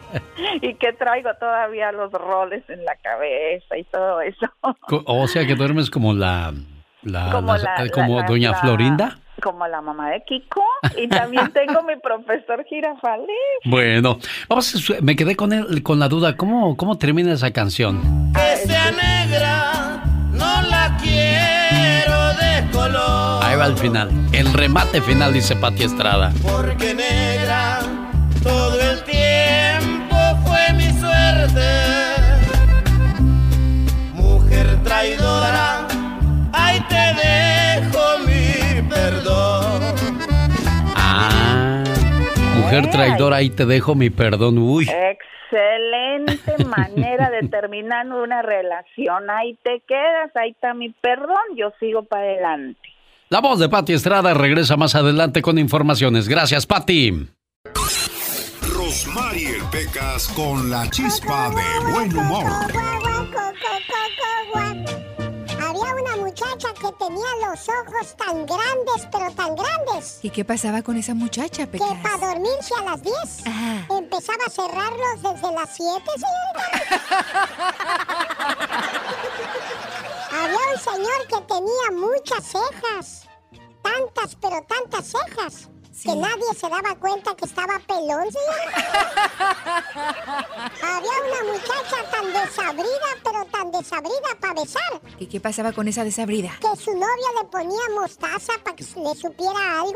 y 0.61 0.75
que 0.75 0.93
traigo 0.93 1.33
todavía 1.39 1.91
los 1.91 2.11
roles 2.11 2.63
en 2.69 2.85
la 2.85 2.95
cabeza 2.97 3.75
y 3.75 3.83
todo 3.85 4.21
eso. 4.21 4.45
O 5.05 5.27
sea, 5.27 5.47
que 5.47 5.55
duermes 5.55 5.89
como 5.89 6.13
la... 6.13 6.53
como, 7.31 7.55
como 7.91 8.21
Doña 8.23 8.53
Florinda 8.53 9.17
como 9.41 9.67
la 9.67 9.81
mamá 9.81 10.09
de 10.09 10.23
Kiko 10.23 10.63
y 10.97 11.07
también 11.07 11.51
tengo 11.51 11.83
mi 11.83 11.95
profesor 11.97 12.63
Girafales. 12.65 13.27
Bueno, 13.65 14.19
vamos 14.47 14.93
me 15.01 15.15
quedé 15.15 15.35
con 15.35 15.53
el, 15.53 15.83
con 15.83 15.99
la 15.99 16.07
duda, 16.07 16.35
¿cómo, 16.35 16.75
cómo 16.77 16.97
termina 16.97 17.33
esa 17.33 17.51
canción? 17.51 18.31
Que 18.33 18.67
sea 18.67 18.91
negra, 18.91 20.03
no 20.31 20.61
la 20.63 20.97
quiero 21.01 22.33
de 22.35 22.71
color. 22.71 23.43
Ahí 23.43 23.55
va 23.57 23.65
el 23.65 23.77
final, 23.77 24.09
el 24.33 24.53
remate 24.53 25.01
final 25.01 25.33
dice 25.33 25.55
Pati 25.55 25.83
Estrada. 25.83 26.31
Porque 26.41 26.93
negra 26.93 27.72
mujer 42.73 42.91
traidora, 42.91 43.37
ahí 43.37 43.49
te 43.49 43.65
dejo 43.65 43.95
mi 43.95 44.09
perdón. 44.09 44.57
Uy. 44.57 44.89
Excelente 44.89 46.63
manera 46.65 47.29
de 47.29 47.47
terminar 47.47 48.07
una 48.07 48.41
relación. 48.41 49.29
Ahí 49.29 49.57
te 49.63 49.81
quedas, 49.87 50.35
ahí 50.35 50.51
está 50.51 50.73
mi 50.73 50.89
perdón, 50.89 51.55
yo 51.55 51.71
sigo 51.79 52.03
para 52.03 52.23
adelante. 52.23 52.79
La 53.29 53.41
voz 53.41 53.59
de 53.59 53.69
Patti 53.69 53.93
Estrada 53.93 54.33
regresa 54.33 54.77
más 54.77 54.95
adelante 54.95 55.41
con 55.41 55.57
informaciones. 55.57 56.27
Gracias, 56.27 56.65
Patti. 56.65 57.27
Rosmarie 58.75 59.59
Pecas 59.71 60.27
con 60.35 60.69
la 60.69 60.89
chispa 60.89 61.49
de 61.49 61.91
buen 61.91 62.15
humor 62.15 62.51
muchacha 66.33 66.73
que 66.73 66.91
tenía 66.93 67.27
los 67.47 67.69
ojos 67.69 68.15
tan 68.17 68.45
grandes, 68.47 69.07
pero 69.11 69.31
tan 69.35 69.55
grandes. 69.55 70.19
¿Y 70.23 70.31
qué 70.31 70.43
pasaba 70.43 70.81
con 70.81 70.97
esa 70.97 71.13
muchacha, 71.13 71.67
Pecas? 71.67 71.87
Que 71.87 71.95
para 72.01 72.17
dormirse 72.17 72.73
a 72.79 72.83
las 72.83 73.03
10 73.03 73.13
empezaba 73.89 74.43
a 74.47 74.49
cerrarlos 74.49 75.21
desde 75.21 75.51
las 75.53 75.69
7, 75.75 76.01
señorita. 76.15 76.71
había 80.43 80.57
un 80.73 80.79
señor 80.79 81.27
que 81.27 81.41
tenía 81.41 81.91
muchas 81.91 82.43
cejas. 82.45 83.29
Tantas, 83.83 84.35
pero 84.35 84.63
tantas 84.63 85.05
cejas 85.05 85.69
que 86.03 86.15
nadie 86.15 86.53
se 86.59 86.69
daba 86.69 86.95
cuenta 86.95 87.35
que 87.35 87.45
estaba 87.45 87.79
pelón, 87.87 88.27
Había 90.83 91.11
una 91.27 91.43
muchacha 91.53 92.03
tan 92.11 92.33
desabrida, 92.33 93.09
pero 93.23 93.45
tan 93.45 93.71
desabrida 93.71 94.37
para 94.39 94.53
besar. 94.53 95.01
¿Y 95.17 95.27
qué 95.27 95.39
pasaba 95.39 95.71
con 95.71 95.87
esa 95.87 96.03
desabrida? 96.03 96.51
Que 96.59 96.75
su 96.75 96.91
novia 96.91 97.29
le 97.41 97.47
ponía 97.49 97.79
mostaza 97.95 98.53
para 98.63 98.75
que 98.75 98.83
le 98.83 99.15
supiera 99.15 99.79
algo, 99.79 99.93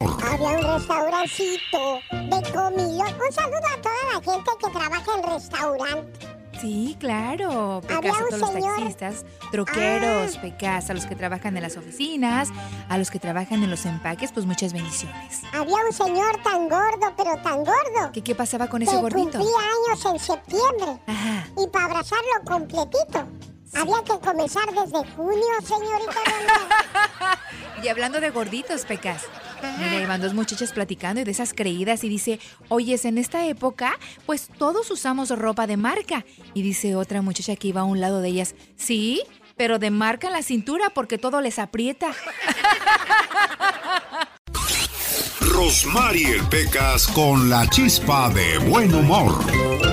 Había 0.00 0.48
un 0.48 0.78
restaurancito 0.78 2.00
de 2.10 2.52
comida. 2.52 3.04
Un 3.04 3.32
saludo 3.32 3.66
a 3.66 3.80
toda 3.80 4.04
la 4.14 4.20
gente 4.20 4.50
que 4.58 4.70
trabaja 4.70 5.14
en 5.16 5.22
restaurante. 5.22 6.41
Sí, 6.62 6.96
claro. 7.00 7.80
Pecas 7.80 8.14
a 8.14 8.28
todos 8.30 8.54
los 8.54 8.64
taxistas, 8.64 9.24
troqueros, 9.50 10.36
ah. 10.36 10.40
pecas 10.40 10.90
a 10.90 10.94
los 10.94 11.06
que 11.06 11.16
trabajan 11.16 11.56
en 11.56 11.62
las 11.64 11.76
oficinas, 11.76 12.50
a 12.88 12.98
los 12.98 13.10
que 13.10 13.18
trabajan 13.18 13.64
en 13.64 13.68
los 13.68 13.84
empaques, 13.84 14.30
pues 14.30 14.46
muchas 14.46 14.72
bendiciones. 14.72 15.42
Había 15.52 15.74
un 15.84 15.92
señor 15.92 16.40
tan 16.44 16.68
gordo, 16.68 17.12
pero 17.16 17.36
tan 17.42 17.64
gordo. 17.64 18.12
¿Qué, 18.12 18.22
qué 18.22 18.36
pasaba 18.36 18.68
con 18.68 18.80
ese 18.80 18.96
gordito? 18.96 19.40
Cumplía 19.40 19.58
años 19.88 20.04
en 20.06 20.18
septiembre. 20.20 21.02
Ajá. 21.08 21.48
Y 21.60 21.66
para 21.66 21.86
abrazarlo 21.86 22.44
completito. 22.44 23.26
Había 23.74 24.04
que 24.04 24.24
comenzar 24.24 24.66
desde 24.66 25.04
junio, 25.16 25.60
señorita. 25.66 27.40
y 27.82 27.88
hablando 27.88 28.20
de 28.20 28.30
gorditos, 28.30 28.84
Pecas. 28.84 29.22
Mira, 29.78 30.06
van 30.06 30.20
dos 30.20 30.34
muchachas 30.34 30.72
platicando 30.72 31.20
y 31.20 31.24
de 31.24 31.30
esas 31.30 31.54
creídas 31.54 32.04
y 32.04 32.08
dice, 32.08 32.40
oyes, 32.68 33.04
en 33.04 33.18
esta 33.18 33.46
época, 33.46 33.98
pues 34.26 34.48
todos 34.58 34.90
usamos 34.90 35.30
ropa 35.30 35.66
de 35.66 35.76
marca. 35.76 36.24
Y 36.54 36.62
dice 36.62 36.96
otra 36.96 37.22
muchacha 37.22 37.56
que 37.56 37.68
iba 37.68 37.82
a 37.82 37.84
un 37.84 38.00
lado 38.00 38.20
de 38.20 38.28
ellas, 38.28 38.54
sí, 38.76 39.22
pero 39.56 39.78
de 39.78 39.90
marca 39.90 40.28
en 40.28 40.32
la 40.34 40.42
cintura 40.42 40.90
porque 40.90 41.18
todo 41.18 41.40
les 41.40 41.58
aprieta. 41.58 42.12
Rosmarie 45.40 46.42
Pecas 46.50 47.06
con 47.08 47.48
la 47.50 47.68
chispa 47.68 48.30
de 48.30 48.58
buen 48.58 48.94
humor. 48.94 49.91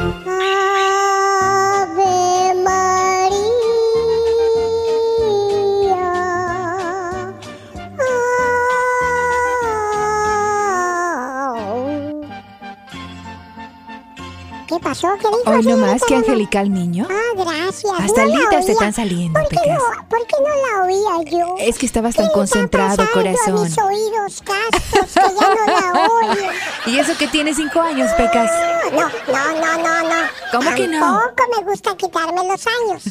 Hoy 15.45 15.63
nomás, 15.63 16.01
que 16.07 16.15
angelical 16.15 16.71
niño. 16.71 17.07
Ah, 17.09 17.33
gracias. 17.35 17.93
Hasta 17.99 18.25
no 18.25 18.49
te 18.49 18.71
están 18.71 18.93
saliendo, 18.93 19.39
¿Por 19.39 19.49
qué, 19.49 19.55
no, 19.67 20.07
¿Por 20.07 20.27
qué 20.27 20.35
no 20.39 20.49
la 20.49 20.83
oía 20.83 21.31
yo? 21.31 21.55
Es 21.59 21.77
que 21.77 21.85
estabas 21.85 22.15
tan 22.15 22.29
concentrado, 22.29 23.03
corazón. 23.13 23.57
A 23.57 23.63
mis 23.63 23.77
oídos 23.77 24.43
castos, 24.43 25.13
que 25.13 25.19
ya 25.19 25.55
no 25.55 25.65
la 25.65 26.03
oigo. 26.03 26.51
¿Y 26.87 26.99
eso 26.99 27.17
que 27.17 27.27
tiene 27.27 27.53
cinco 27.53 27.81
años, 27.81 28.11
Pecas? 28.13 28.51
No, 28.91 29.01
no, 29.01 29.61
no, 29.61 29.77
no, 29.77 30.09
no. 30.09 30.27
¿Cómo 30.51 30.75
que 30.75 30.87
no? 30.87 30.99
Tampoco 30.99 31.43
me 31.57 31.69
gusta 31.71 31.95
quitarme 31.97 32.47
los 32.47 32.65
años. 32.67 33.03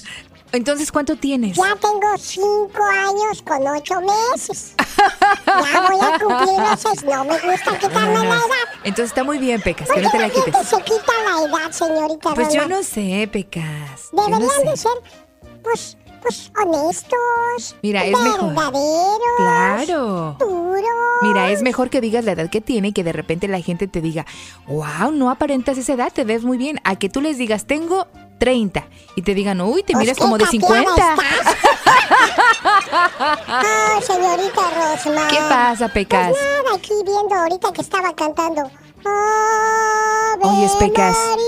Entonces, 0.53 0.91
¿cuánto 0.91 1.17
tienes? 1.17 1.57
Ya 1.57 1.77
tengo 1.77 2.17
cinco 2.17 2.83
años 2.85 3.43
con 3.43 3.67
ocho 3.67 4.01
meses. 4.01 4.75
ya 5.47 5.89
voy 5.91 6.01
a 6.01 6.19
cumplir 6.19 6.61
meses. 6.61 7.05
No 7.05 7.25
me 7.25 7.39
gusta 7.39 7.79
quitarme 7.79 8.15
la 8.15 8.35
edad. 8.35 8.69
Entonces 8.85 9.07
está 9.07 9.25
muy 9.25 9.39
bien, 9.39 9.61
Pecas, 9.61 9.89
que 9.89 10.01
no 10.01 10.11
te 10.11 10.19
la 10.19 10.31
quites. 10.31 10.69
se 10.69 10.77
quita 10.83 11.13
la 11.25 11.45
edad, 11.47 11.73
señorita 11.73 12.35
Pues 12.35 12.53
yo 12.53 12.69
no 12.69 12.83
sé, 12.83 13.29
Pecas. 13.31 14.11
Deberían 14.13 14.65
de 14.65 14.77
ser, 14.77 14.93
pues, 15.63 15.97
pues 16.23 16.53
honestos. 16.61 17.77
Mira, 17.83 18.05
es 18.05 18.19
mejor. 18.19 18.55
Verdaderos. 18.55 19.17
Claro. 19.37 20.37
Puros. 20.39 20.85
Mira, 21.23 21.51
es 21.51 21.63
mejor 21.63 21.91
que 21.91 22.01
digas 22.01 22.25
la 22.25 22.33
edad 22.33 22.49
que 22.51 22.61
tiene 22.61 22.89
y 22.89 22.93
que 22.93 23.05
de 23.05 23.13
repente 23.13 23.49
la 23.49 23.61
gente 23.61 23.89
te 23.89 24.01
diga, 24.01 24.27
wow, 24.67 25.11
no 25.13 25.31
aparentas 25.31 25.79
esa 25.79 25.95
edad, 25.95 26.13
te 26.13 26.25
ves 26.25 26.45
muy 26.45 26.59
bien. 26.59 26.81
A 26.85 26.97
que 26.97 27.09
tú 27.09 27.21
les 27.21 27.39
digas, 27.39 27.67
tengo 27.67 28.07
30 28.39 28.87
y 29.17 29.23
te 29.23 29.35
digan, 29.35 29.61
uy, 29.61 29.83
te 29.83 29.93
pues 29.93 30.03
miras 30.03 30.19
como 30.19 30.39
de 30.39 30.47
50. 30.47 30.91
Oh, 32.93 34.03
señorita 34.03 34.63
Rosma. 34.71 35.29
¿Qué 35.29 35.39
pasa, 35.49 35.89
Pecas? 35.89 36.31
Pues 36.31 36.41
nada, 36.41 36.77
aquí 36.77 36.93
viendo 37.05 37.35
ahorita 37.35 37.73
que 37.73 37.81
estaba 37.81 38.15
cantando. 38.15 38.71
Oye, 40.41 40.69
Pecas. 40.79 41.17
María. 41.17 41.45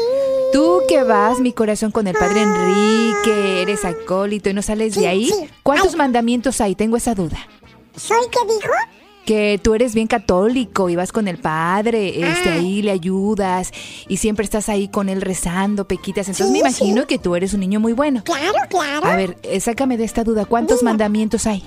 Tú 0.52 0.82
que 0.88 1.02
vas, 1.04 1.38
mi 1.38 1.52
corazón, 1.52 1.92
con 1.92 2.06
el 2.08 2.14
padre 2.16 2.42
Enrique, 2.42 3.62
eres 3.62 3.84
acólito 3.84 4.50
y 4.50 4.54
no 4.54 4.62
sales 4.62 4.94
de 4.96 5.06
ahí. 5.06 5.32
¿Cuántos 5.62 5.94
mandamientos 5.94 6.60
hay? 6.60 6.74
Tengo 6.74 6.96
esa 6.96 7.14
duda. 7.14 7.38
¿Soy 7.96 8.26
qué 8.30 8.52
dijo? 8.52 8.72
Que 9.26 9.60
tú 9.62 9.74
eres 9.74 9.94
bien 9.94 10.06
católico 10.06 10.88
y 10.88 10.96
vas 10.96 11.12
con 11.12 11.28
el 11.28 11.38
padre, 11.38 12.08
este, 12.28 12.48
Ah. 12.48 12.54
ahí 12.54 12.82
le 12.82 12.90
ayudas 12.90 13.70
y 14.08 14.16
siempre 14.16 14.44
estás 14.44 14.68
ahí 14.68 14.88
con 14.88 15.08
él 15.08 15.20
rezando, 15.20 15.86
Pequitas. 15.86 16.28
Entonces 16.28 16.50
me 16.50 16.58
imagino 16.60 17.06
que 17.06 17.18
tú 17.18 17.36
eres 17.36 17.54
un 17.54 17.60
niño 17.60 17.80
muy 17.80 17.92
bueno. 17.92 18.22
Claro, 18.24 18.54
claro. 18.68 19.06
A 19.06 19.16
ver, 19.16 19.36
eh, 19.42 19.60
sácame 19.60 19.96
de 19.96 20.04
esta 20.04 20.24
duda. 20.24 20.44
¿Cuántos 20.46 20.82
mandamientos 20.82 21.46
hay? 21.46 21.62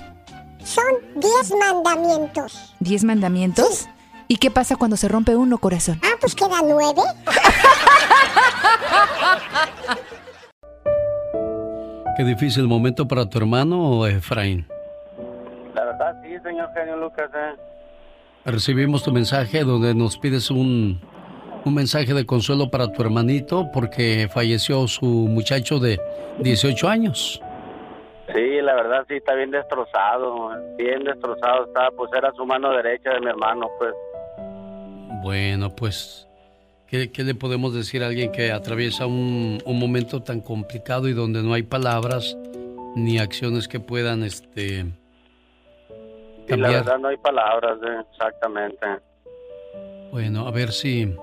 Son 0.64 0.84
diez 1.16 1.52
mandamientos. 1.58 2.74
¿Diez 2.80 3.04
mandamientos? 3.04 3.88
¿Y 4.28 4.36
qué 4.38 4.50
pasa 4.50 4.76
cuando 4.76 4.96
se 4.96 5.08
rompe 5.08 5.36
uno, 5.36 5.58
corazón? 5.58 6.00
Ah, 6.02 6.16
pues 6.20 6.34
queda 6.34 6.60
nueve. 6.62 7.02
Qué 12.16 12.24
difícil 12.24 12.66
momento 12.68 13.08
para 13.08 13.28
tu 13.28 13.38
hermano, 13.38 14.06
Efraín. 14.06 14.66
Verdad, 15.98 16.16
sí, 16.22 16.36
señor 16.42 16.70
genio 16.74 16.96
Lucas. 16.96 17.30
¿eh? 17.34 17.54
Recibimos 18.44 19.04
tu 19.04 19.12
mensaje 19.12 19.62
donde 19.62 19.94
nos 19.94 20.18
pides 20.18 20.50
un, 20.50 21.00
un 21.64 21.74
mensaje 21.74 22.12
de 22.12 22.26
consuelo 22.26 22.68
para 22.68 22.90
tu 22.90 23.00
hermanito 23.02 23.70
porque 23.72 24.28
falleció 24.32 24.88
su 24.88 25.06
muchacho 25.06 25.78
de 25.78 26.00
18 26.40 26.88
años. 26.88 27.40
Sí, 28.32 28.60
la 28.60 28.74
verdad, 28.74 29.04
sí, 29.08 29.14
está 29.14 29.34
bien 29.34 29.52
destrozado. 29.52 30.50
Bien 30.76 31.04
destrozado 31.04 31.66
está. 31.66 31.90
Pues 31.92 32.10
era 32.16 32.32
su 32.32 32.44
mano 32.44 32.72
derecha 32.72 33.10
de 33.10 33.20
mi 33.20 33.26
hermano, 33.28 33.68
pues. 33.78 33.94
Bueno, 35.22 35.70
pues, 35.70 36.28
¿qué, 36.88 37.12
qué 37.12 37.22
le 37.22 37.36
podemos 37.36 37.72
decir 37.72 38.02
a 38.02 38.08
alguien 38.08 38.32
que 38.32 38.50
atraviesa 38.50 39.06
un, 39.06 39.62
un 39.64 39.78
momento 39.78 40.22
tan 40.24 40.40
complicado 40.40 41.08
y 41.08 41.12
donde 41.12 41.42
no 41.42 41.54
hay 41.54 41.62
palabras 41.62 42.36
ni 42.96 43.18
acciones 43.18 43.68
que 43.68 43.78
puedan, 43.78 44.24
este, 44.24 44.86
Y 46.48 46.56
la 46.56 46.68
verdad, 46.68 46.98
no 46.98 47.08
hay 47.08 47.16
palabras, 47.16 47.78
¿eh? 47.82 48.04
exactamente. 48.12 48.86
Bueno, 50.12 50.46
a 50.46 50.50
ver 50.50 50.72
si, 50.72 51.14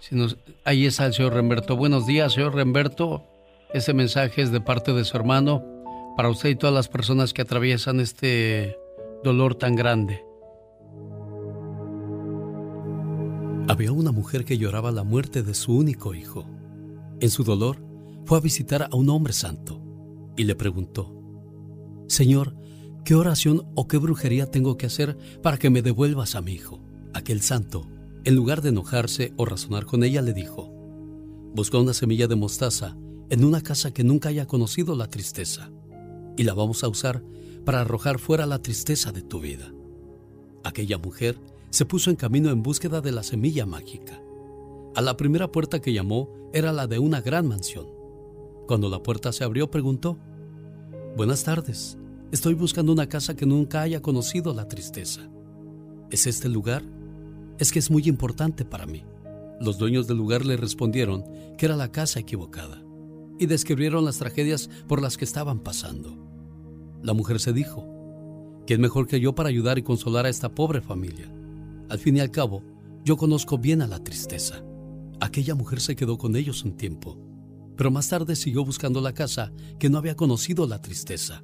si 0.00 0.14
nos... 0.16 0.36
Ahí 0.64 0.86
está 0.86 1.06
el 1.06 1.12
señor 1.12 1.34
Remberto. 1.34 1.76
Buenos 1.76 2.06
días, 2.06 2.32
señor 2.32 2.54
Remberto. 2.54 3.24
Este 3.72 3.92
mensaje 3.92 4.42
es 4.42 4.50
de 4.52 4.60
parte 4.60 4.92
de 4.92 5.04
su 5.04 5.16
hermano 5.16 5.62
para 6.16 6.30
usted 6.30 6.48
y 6.48 6.56
todas 6.56 6.74
las 6.74 6.88
personas 6.88 7.34
que 7.34 7.42
atraviesan 7.42 8.00
este 8.00 8.78
dolor 9.22 9.54
tan 9.54 9.76
grande. 9.76 10.24
Había 13.68 13.92
una 13.92 14.12
mujer 14.12 14.44
que 14.44 14.58
lloraba 14.58 14.92
la 14.92 15.02
muerte 15.02 15.42
de 15.42 15.52
su 15.52 15.76
único 15.76 16.14
hijo. 16.14 16.46
En 17.20 17.30
su 17.30 17.44
dolor, 17.44 17.76
fue 18.24 18.38
a 18.38 18.40
visitar 18.40 18.88
a 18.90 18.96
un 18.96 19.08
hombre 19.10 19.32
santo 19.32 19.80
y 20.36 20.44
le 20.44 20.54
preguntó, 20.54 21.12
Señor, 22.08 22.54
¿qué 23.06 23.14
oración 23.14 23.62
o 23.76 23.86
qué 23.86 23.98
brujería 23.98 24.50
tengo 24.50 24.76
que 24.76 24.86
hacer 24.86 25.16
para 25.40 25.58
que 25.58 25.70
me 25.70 25.80
devuelvas 25.80 26.34
a 26.34 26.42
mi 26.42 26.52
hijo? 26.52 26.80
Aquel 27.14 27.40
santo, 27.40 27.86
en 28.24 28.34
lugar 28.34 28.62
de 28.62 28.70
enojarse 28.70 29.32
o 29.36 29.44
razonar 29.44 29.86
con 29.86 30.02
ella, 30.02 30.22
le 30.22 30.32
dijo, 30.32 30.72
Busca 31.54 31.78
una 31.78 31.94
semilla 31.94 32.26
de 32.26 32.34
mostaza 32.34 32.96
en 33.30 33.44
una 33.44 33.60
casa 33.60 33.92
que 33.92 34.02
nunca 34.02 34.30
haya 34.30 34.46
conocido 34.46 34.96
la 34.96 35.06
tristeza 35.06 35.70
y 36.36 36.42
la 36.42 36.52
vamos 36.52 36.82
a 36.82 36.88
usar 36.88 37.22
para 37.64 37.80
arrojar 37.82 38.18
fuera 38.18 38.44
la 38.44 38.60
tristeza 38.60 39.12
de 39.12 39.22
tu 39.22 39.38
vida. 39.38 39.72
Aquella 40.64 40.98
mujer 40.98 41.38
se 41.70 41.84
puso 41.84 42.10
en 42.10 42.16
camino 42.16 42.50
en 42.50 42.64
búsqueda 42.64 43.00
de 43.00 43.12
la 43.12 43.22
semilla 43.22 43.66
mágica. 43.66 44.20
A 44.96 45.00
la 45.00 45.16
primera 45.16 45.52
puerta 45.52 45.78
que 45.78 45.92
llamó 45.92 46.28
era 46.52 46.72
la 46.72 46.88
de 46.88 46.98
una 46.98 47.20
gran 47.20 47.46
mansión. 47.46 47.86
Cuando 48.66 48.88
la 48.88 49.00
puerta 49.04 49.30
se 49.30 49.44
abrió 49.44 49.70
preguntó, 49.70 50.18
Buenas 51.16 51.44
tardes, 51.44 51.98
estoy 52.32 52.54
buscando 52.54 52.92
una 52.92 53.08
casa 53.08 53.36
que 53.36 53.46
nunca 53.46 53.82
haya 53.82 54.02
conocido 54.02 54.52
la 54.54 54.68
tristeza. 54.68 55.28
¿Es 56.10 56.26
este 56.26 56.48
el 56.48 56.52
lugar? 56.52 56.82
Es 57.58 57.72
que 57.72 57.78
es 57.78 57.90
muy 57.90 58.02
importante 58.04 58.64
para 58.64 58.86
mí. 58.86 59.04
Los 59.60 59.78
dueños 59.78 60.06
del 60.06 60.18
lugar 60.18 60.44
le 60.44 60.56
respondieron 60.56 61.24
que 61.56 61.66
era 61.66 61.76
la 61.76 61.90
casa 61.90 62.20
equivocada 62.20 62.82
y 63.38 63.46
describieron 63.46 64.04
las 64.04 64.18
tragedias 64.18 64.68
por 64.86 65.00
las 65.00 65.16
que 65.16 65.24
estaban 65.24 65.60
pasando. 65.60 66.16
La 67.02 67.12
mujer 67.12 67.40
se 67.40 67.52
dijo, 67.52 67.86
¿quién 68.66 68.80
mejor 68.80 69.06
que 69.06 69.20
yo 69.20 69.34
para 69.34 69.48
ayudar 69.48 69.78
y 69.78 69.82
consolar 69.82 70.26
a 70.26 70.28
esta 70.28 70.54
pobre 70.54 70.80
familia? 70.80 71.32
Al 71.88 71.98
fin 71.98 72.16
y 72.16 72.20
al 72.20 72.30
cabo, 72.30 72.62
yo 73.04 73.16
conozco 73.16 73.58
bien 73.58 73.82
a 73.82 73.86
la 73.86 74.02
tristeza. 74.02 74.64
Aquella 75.20 75.54
mujer 75.54 75.80
se 75.80 75.96
quedó 75.96 76.18
con 76.18 76.36
ellos 76.36 76.64
un 76.64 76.76
tiempo, 76.76 77.18
pero 77.76 77.90
más 77.90 78.08
tarde 78.08 78.36
siguió 78.36 78.64
buscando 78.64 79.00
la 79.00 79.14
casa 79.14 79.52
que 79.78 79.88
no 79.88 79.98
había 79.98 80.16
conocido 80.16 80.66
la 80.66 80.82
tristeza. 80.82 81.42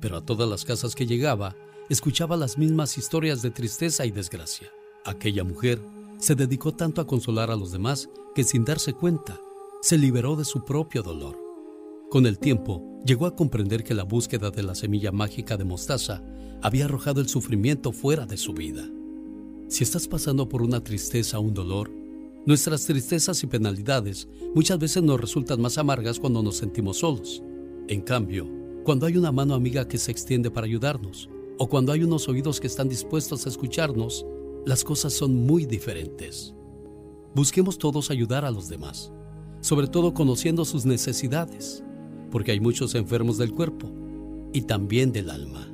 Pero 0.00 0.16
a 0.16 0.24
todas 0.24 0.48
las 0.48 0.64
casas 0.64 0.94
que 0.94 1.06
llegaba, 1.06 1.56
escuchaba 1.88 2.36
las 2.36 2.58
mismas 2.58 2.98
historias 2.98 3.42
de 3.42 3.50
tristeza 3.50 4.06
y 4.06 4.10
desgracia. 4.10 4.70
Aquella 5.04 5.44
mujer 5.44 5.80
se 6.18 6.34
dedicó 6.34 6.72
tanto 6.72 7.00
a 7.00 7.06
consolar 7.06 7.50
a 7.50 7.56
los 7.56 7.72
demás 7.72 8.08
que 8.34 8.44
sin 8.44 8.64
darse 8.64 8.92
cuenta, 8.92 9.40
se 9.80 9.98
liberó 9.98 10.36
de 10.36 10.44
su 10.44 10.64
propio 10.64 11.02
dolor. 11.02 11.38
Con 12.10 12.26
el 12.26 12.38
tiempo, 12.38 13.00
llegó 13.04 13.26
a 13.26 13.36
comprender 13.36 13.84
que 13.84 13.94
la 13.94 14.04
búsqueda 14.04 14.50
de 14.50 14.62
la 14.62 14.74
semilla 14.74 15.12
mágica 15.12 15.56
de 15.56 15.64
mostaza 15.64 16.22
había 16.62 16.86
arrojado 16.86 17.20
el 17.20 17.28
sufrimiento 17.28 17.92
fuera 17.92 18.26
de 18.26 18.36
su 18.36 18.52
vida. 18.52 18.88
Si 19.68 19.84
estás 19.84 20.08
pasando 20.08 20.48
por 20.48 20.62
una 20.62 20.82
tristeza 20.82 21.38
o 21.38 21.42
un 21.42 21.54
dolor, 21.54 21.90
nuestras 22.46 22.86
tristezas 22.86 23.42
y 23.42 23.46
penalidades 23.46 24.28
muchas 24.54 24.78
veces 24.78 25.02
nos 25.02 25.20
resultan 25.20 25.60
más 25.60 25.78
amargas 25.78 26.20
cuando 26.20 26.42
nos 26.42 26.56
sentimos 26.56 26.98
solos. 26.98 27.42
En 27.88 28.00
cambio, 28.00 28.48
cuando 28.86 29.06
hay 29.06 29.16
una 29.16 29.32
mano 29.32 29.54
amiga 29.54 29.88
que 29.88 29.98
se 29.98 30.12
extiende 30.12 30.48
para 30.48 30.64
ayudarnos, 30.64 31.28
o 31.58 31.68
cuando 31.68 31.90
hay 31.90 32.04
unos 32.04 32.28
oídos 32.28 32.60
que 32.60 32.68
están 32.68 32.88
dispuestos 32.88 33.44
a 33.44 33.48
escucharnos, 33.48 34.24
las 34.64 34.84
cosas 34.84 35.12
son 35.12 35.44
muy 35.44 35.66
diferentes. 35.66 36.54
Busquemos 37.34 37.78
todos 37.78 38.12
ayudar 38.12 38.44
a 38.44 38.52
los 38.52 38.68
demás, 38.68 39.12
sobre 39.60 39.88
todo 39.88 40.14
conociendo 40.14 40.64
sus 40.64 40.86
necesidades, 40.86 41.82
porque 42.30 42.52
hay 42.52 42.60
muchos 42.60 42.94
enfermos 42.94 43.38
del 43.38 43.52
cuerpo 43.52 43.90
y 44.52 44.62
también 44.62 45.10
del 45.10 45.30
alma. 45.30 45.68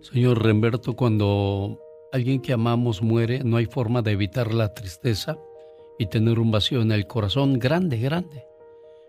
Señor 0.00 0.40
Remberto, 0.40 0.94
cuando 0.94 1.80
alguien 2.12 2.40
que 2.40 2.52
amamos 2.52 3.02
muere, 3.02 3.42
no 3.42 3.56
hay 3.56 3.66
forma 3.66 4.02
de 4.02 4.12
evitar 4.12 4.54
la 4.54 4.72
tristeza 4.72 5.36
y 5.98 6.06
tener 6.06 6.38
un 6.38 6.52
vacío 6.52 6.80
en 6.80 6.92
el 6.92 7.08
corazón 7.08 7.58
grande, 7.58 7.98
grande. 7.98 8.47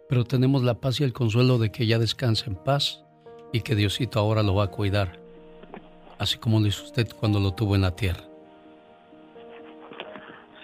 Pero 0.10 0.24
tenemos 0.24 0.64
la 0.64 0.74
paz 0.74 1.00
y 1.00 1.04
el 1.04 1.14
consuelo 1.14 1.60
de 1.60 1.72
que 1.72 1.86
ya 1.86 2.00
descansa 2.00 2.50
en 2.50 2.56
paz 2.56 3.06
y 3.54 3.62
que 3.62 3.76
Diosito 3.76 4.20
ahora 4.20 4.42
lo 4.42 4.56
va 4.56 4.64
a 4.64 4.72
cuidar, 4.72 5.20
así 6.18 6.40
como 6.40 6.60
lo 6.60 6.66
hizo 6.66 6.84
usted 6.84 7.08
cuando 7.20 7.40
lo 7.40 7.52
tuvo 7.54 7.76
en 7.76 7.82
la 7.82 7.96
tierra. 7.96 8.24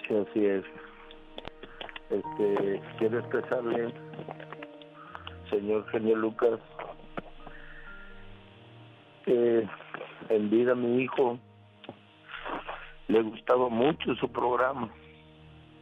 Sí, 0.02 0.14
así 0.16 0.46
es. 0.46 0.64
Este, 2.10 2.82
quiero 2.98 3.20
expresarle, 3.20 3.94
señor 5.48 5.88
genio 5.90 6.16
Lucas, 6.16 6.58
que 9.24 9.68
en 10.28 10.50
vida 10.50 10.74
mi 10.74 11.02
hijo 11.02 11.38
le 13.06 13.22
gustaba 13.22 13.68
mucho 13.68 14.16
su 14.16 14.28
programa. 14.28 14.90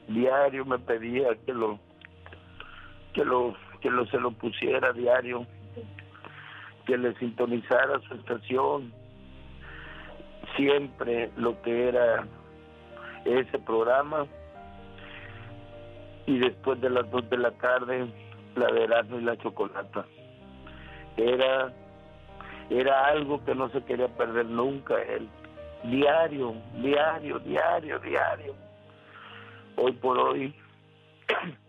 Diario 0.09 0.67
me 0.67 0.79
pedía 0.79 1.35
que 1.47 1.55
lo 1.55 1.79
que 3.15 3.25
lo 3.25 3.55
que 3.81 3.91
lo 3.91 4.07
se 4.07 4.19
lo 4.19 4.33
pusiera 4.33 4.93
diario, 4.93 5.47
que 6.87 6.99
le 6.99 7.15
sintonizara 7.15 8.01
su 8.09 8.15
estación. 8.15 8.93
Siempre 10.57 11.31
lo 11.37 11.61
que 11.63 11.89
era 11.89 12.27
ese 13.25 13.59
programa. 13.59 14.27
Y 16.27 16.39
después 16.39 16.81
de 16.81 16.91
las 16.91 17.11
dos 17.11 17.29
de 17.29 17.39
la 17.39 17.51
tarde 17.53 18.07
la 18.57 18.67
de 18.67 18.85
Erasmo 18.85 19.19
y 19.19 19.23
la 19.23 19.37
chocolata. 19.39 20.05
Era 21.17 21.73
era 22.71 23.07
algo 23.09 23.45
que 23.45 23.55
no 23.55 23.69
se 23.71 23.83
quería 23.85 24.09
perder 24.09 24.47
nunca 24.47 24.95
él 25.03 25.29
diario 25.85 26.55
diario 26.81 27.39
diario 27.41 27.99
diario. 27.99 28.55
Hoy 29.77 29.93
por 29.93 30.19
hoy 30.19 30.55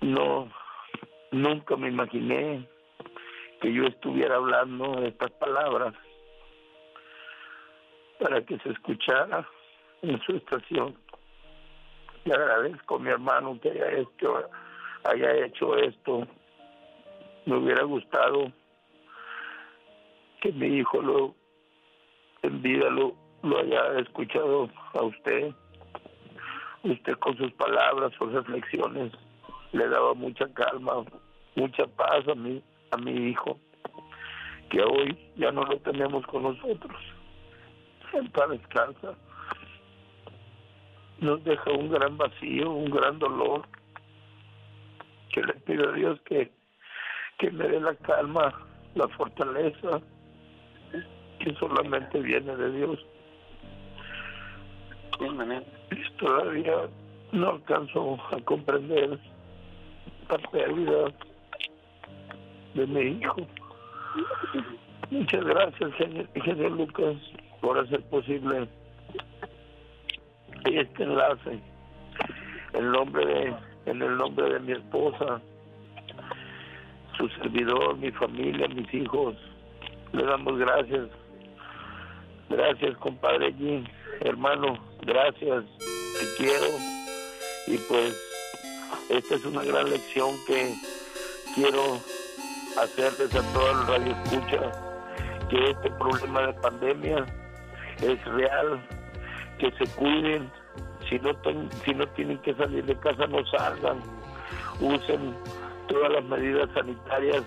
no 0.00 0.48
nunca 1.30 1.76
me 1.76 1.88
imaginé 1.88 2.68
que 3.60 3.72
yo 3.72 3.84
estuviera 3.84 4.36
hablando 4.36 5.02
estas 5.04 5.30
palabras 5.32 5.94
para 8.18 8.40
que 8.44 8.58
se 8.58 8.70
escuchara 8.70 9.46
en 10.02 10.20
su 10.22 10.36
estación. 10.36 10.96
Le 12.24 12.34
agradezco 12.34 12.96
a 12.96 12.98
mi 12.98 13.10
hermano 13.10 13.58
que 13.60 13.70
haya 13.70 13.90
hecho, 13.92 14.48
haya 15.04 15.44
hecho 15.44 15.76
esto 15.76 16.26
me 17.46 17.56
hubiera 17.56 17.82
gustado 17.84 18.52
que 20.40 20.52
mi 20.52 20.66
hijo 20.66 21.00
lo 21.00 21.34
en 22.42 22.62
vida 22.62 22.90
lo, 22.90 23.14
lo 23.42 23.58
haya 23.58 23.98
escuchado 24.00 24.68
a 24.94 25.02
usted. 25.02 25.52
Usted 26.84 27.14
con 27.14 27.36
sus 27.36 27.52
palabras, 27.54 28.12
sus 28.18 28.32
reflexiones, 28.32 29.12
le 29.72 29.88
daba 29.88 30.14
mucha 30.14 30.46
calma, 30.54 31.04
mucha 31.54 31.86
paz 31.86 32.26
a 32.28 32.34
mi, 32.34 32.62
a 32.90 32.96
mi 32.96 33.30
hijo, 33.30 33.58
que 34.70 34.82
hoy 34.82 35.16
ya 35.36 35.50
no 35.52 35.62
lo 35.64 35.78
tenemos 35.80 36.26
con 36.26 36.42
nosotros. 36.44 36.96
En 38.12 38.30
paz 38.30 38.50
descansa. 38.50 39.14
Nos 41.20 41.42
deja 41.44 41.70
un 41.72 41.90
gran 41.90 42.16
vacío, 42.16 42.70
un 42.70 42.90
gran 42.90 43.18
dolor, 43.18 43.66
que 45.32 45.42
le 45.42 45.54
pido 45.54 45.90
a 45.90 45.92
Dios 45.92 46.20
que, 46.22 46.50
que 47.38 47.50
me 47.50 47.68
dé 47.68 47.80
la 47.80 47.94
calma, 47.96 48.54
la 48.94 49.08
fortaleza, 49.08 50.00
que 51.40 51.54
solamente 51.54 52.20
viene 52.20 52.56
de 52.56 52.72
Dios. 52.72 53.04
Todavía 56.18 56.88
no 57.32 57.50
alcanzo 57.50 58.18
a 58.32 58.40
comprender 58.44 59.18
la 60.28 60.38
pérdida 60.50 61.12
de 62.74 62.86
mi 62.86 63.00
hijo. 63.18 63.36
Muchas 65.10 65.44
gracias, 65.44 65.90
señor, 65.96 66.72
Lucas, 66.72 67.16
por 67.60 67.78
hacer 67.78 68.02
posible 68.08 68.68
este 70.64 71.02
enlace. 71.02 71.58
En 72.74 72.92
nombre 72.92 73.24
de, 73.24 73.54
en 73.86 74.02
el 74.02 74.16
nombre 74.16 74.52
de 74.52 74.60
mi 74.60 74.72
esposa, 74.72 75.40
su 77.16 77.28
servidor, 77.30 77.96
mi 77.96 78.10
familia, 78.12 78.68
mis 78.68 78.92
hijos, 78.92 79.34
le 80.12 80.24
damos 80.24 80.58
gracias 80.58 81.08
Gracias, 82.48 82.96
compadre 82.98 83.52
Jim. 83.54 83.84
Hermano, 84.20 84.78
gracias. 85.02 85.64
Te 86.18 86.26
quiero. 86.38 86.66
Y 87.66 87.76
pues, 87.88 88.27
esta 89.08 89.34
es 89.34 89.44
una 89.44 89.64
gran 89.64 89.90
lección 89.90 90.30
que 90.46 90.74
quiero 91.54 91.98
hacerles 92.80 93.34
a 93.34 93.42
todos 93.52 93.76
los 93.76 93.88
radioescuchas 93.88 94.78
que 95.48 95.70
este 95.70 95.90
problema 95.92 96.46
de 96.46 96.52
pandemia 96.54 97.26
es 98.02 98.24
real, 98.24 98.80
que 99.58 99.70
se 99.72 99.86
cuiden, 99.96 100.50
si 101.08 101.18
no, 101.18 101.30
si 101.84 101.94
no 101.94 102.06
tienen 102.08 102.38
que 102.38 102.54
salir 102.54 102.84
de 102.84 102.96
casa 102.98 103.26
no 103.26 103.44
salgan, 103.46 104.00
usen 104.80 105.34
todas 105.88 106.12
las 106.12 106.24
medidas 106.24 106.68
sanitarias 106.74 107.42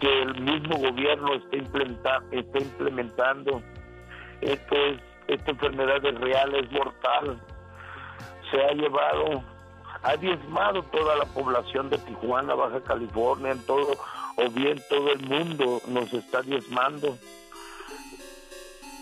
que 0.00 0.22
el 0.22 0.40
mismo 0.40 0.78
gobierno 0.78 1.34
está, 1.34 2.22
está 2.32 2.58
implementando. 2.58 3.62
Esta 4.40 5.50
enfermedad 5.50 6.04
es 6.04 6.20
real, 6.20 6.54
es 6.54 6.70
mortal. 6.72 7.38
Se 8.50 8.60
ha 8.60 8.72
llevado, 8.72 9.44
ha 10.02 10.16
diezmado 10.16 10.82
toda 10.84 11.16
la 11.16 11.24
población 11.26 11.90
de 11.90 11.98
Tijuana, 11.98 12.54
Baja 12.54 12.80
California, 12.82 13.52
en 13.52 13.64
todo, 13.66 13.92
o 14.36 14.50
bien 14.50 14.80
todo 14.88 15.12
el 15.12 15.20
mundo 15.20 15.80
nos 15.88 16.12
está 16.12 16.42
diezmando. 16.42 17.16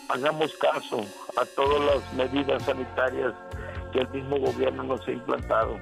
Hagamos 0.09 0.53
caso 0.57 1.01
a 1.37 1.45
todas 1.55 1.81
las 1.95 2.13
medidas 2.15 2.63
sanitarias 2.65 3.33
que 3.93 4.01
el 4.01 4.09
mismo 4.09 4.39
gobierno 4.39 4.83
nos 4.83 5.07
ha 5.07 5.13
implantado. 5.13 5.79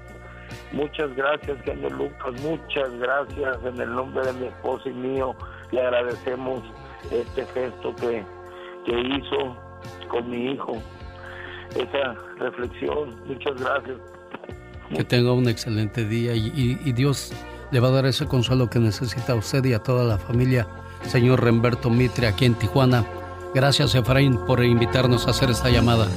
Muchas 0.73 1.15
gracias, 1.15 1.59
señor 1.65 1.93
Lucas, 1.93 2.41
muchas 2.43 2.91
gracias 2.99 3.59
en 3.65 3.81
el 3.81 3.95
nombre 3.95 4.25
de 4.27 4.33
mi 4.35 4.47
esposa 4.47 4.89
y 4.89 4.93
mío. 4.93 5.35
Le 5.71 5.81
agradecemos 5.81 6.63
este 7.11 7.45
gesto 7.47 7.95
que 7.97 8.25
que 8.89 9.01
hizo 9.01 9.57
con 10.09 10.31
mi 10.31 10.53
hijo. 10.53 10.73
Esa 11.75 12.15
reflexión, 12.39 13.15
muchas 13.27 13.61
gracias. 13.61 13.99
Que 14.95 15.05
tenga 15.05 15.33
un 15.33 15.49
excelente 15.49 16.05
día 16.05 16.35
y, 16.35 16.93
Dios 16.93 17.33
le 17.71 17.81
va 17.81 17.89
a 17.89 17.93
dar 17.93 18.07
ese 18.07 18.27
consuelo 18.27 18.71
que 18.71 18.79
necesita 18.79 19.33
a 19.35 19.37
usted 19.37 19.65
y 19.65 19.75
a 19.75 19.79
toda 19.79 20.05
la 20.05 20.19
familia. 20.19 20.67
Señor 21.07 21.43
Remberto 21.43 21.91
Mitre, 21.91 22.27
aquí 22.27 22.45
en 22.45 22.55
Tijuana. 22.55 23.05
Gracias, 23.55 23.95
Efraín, 23.95 24.39
por 24.47 24.65
invitarnos 24.65 25.27
a 25.27 25.31
hacer 25.31 25.51
esta 25.51 25.71
llamada. 25.71 26.09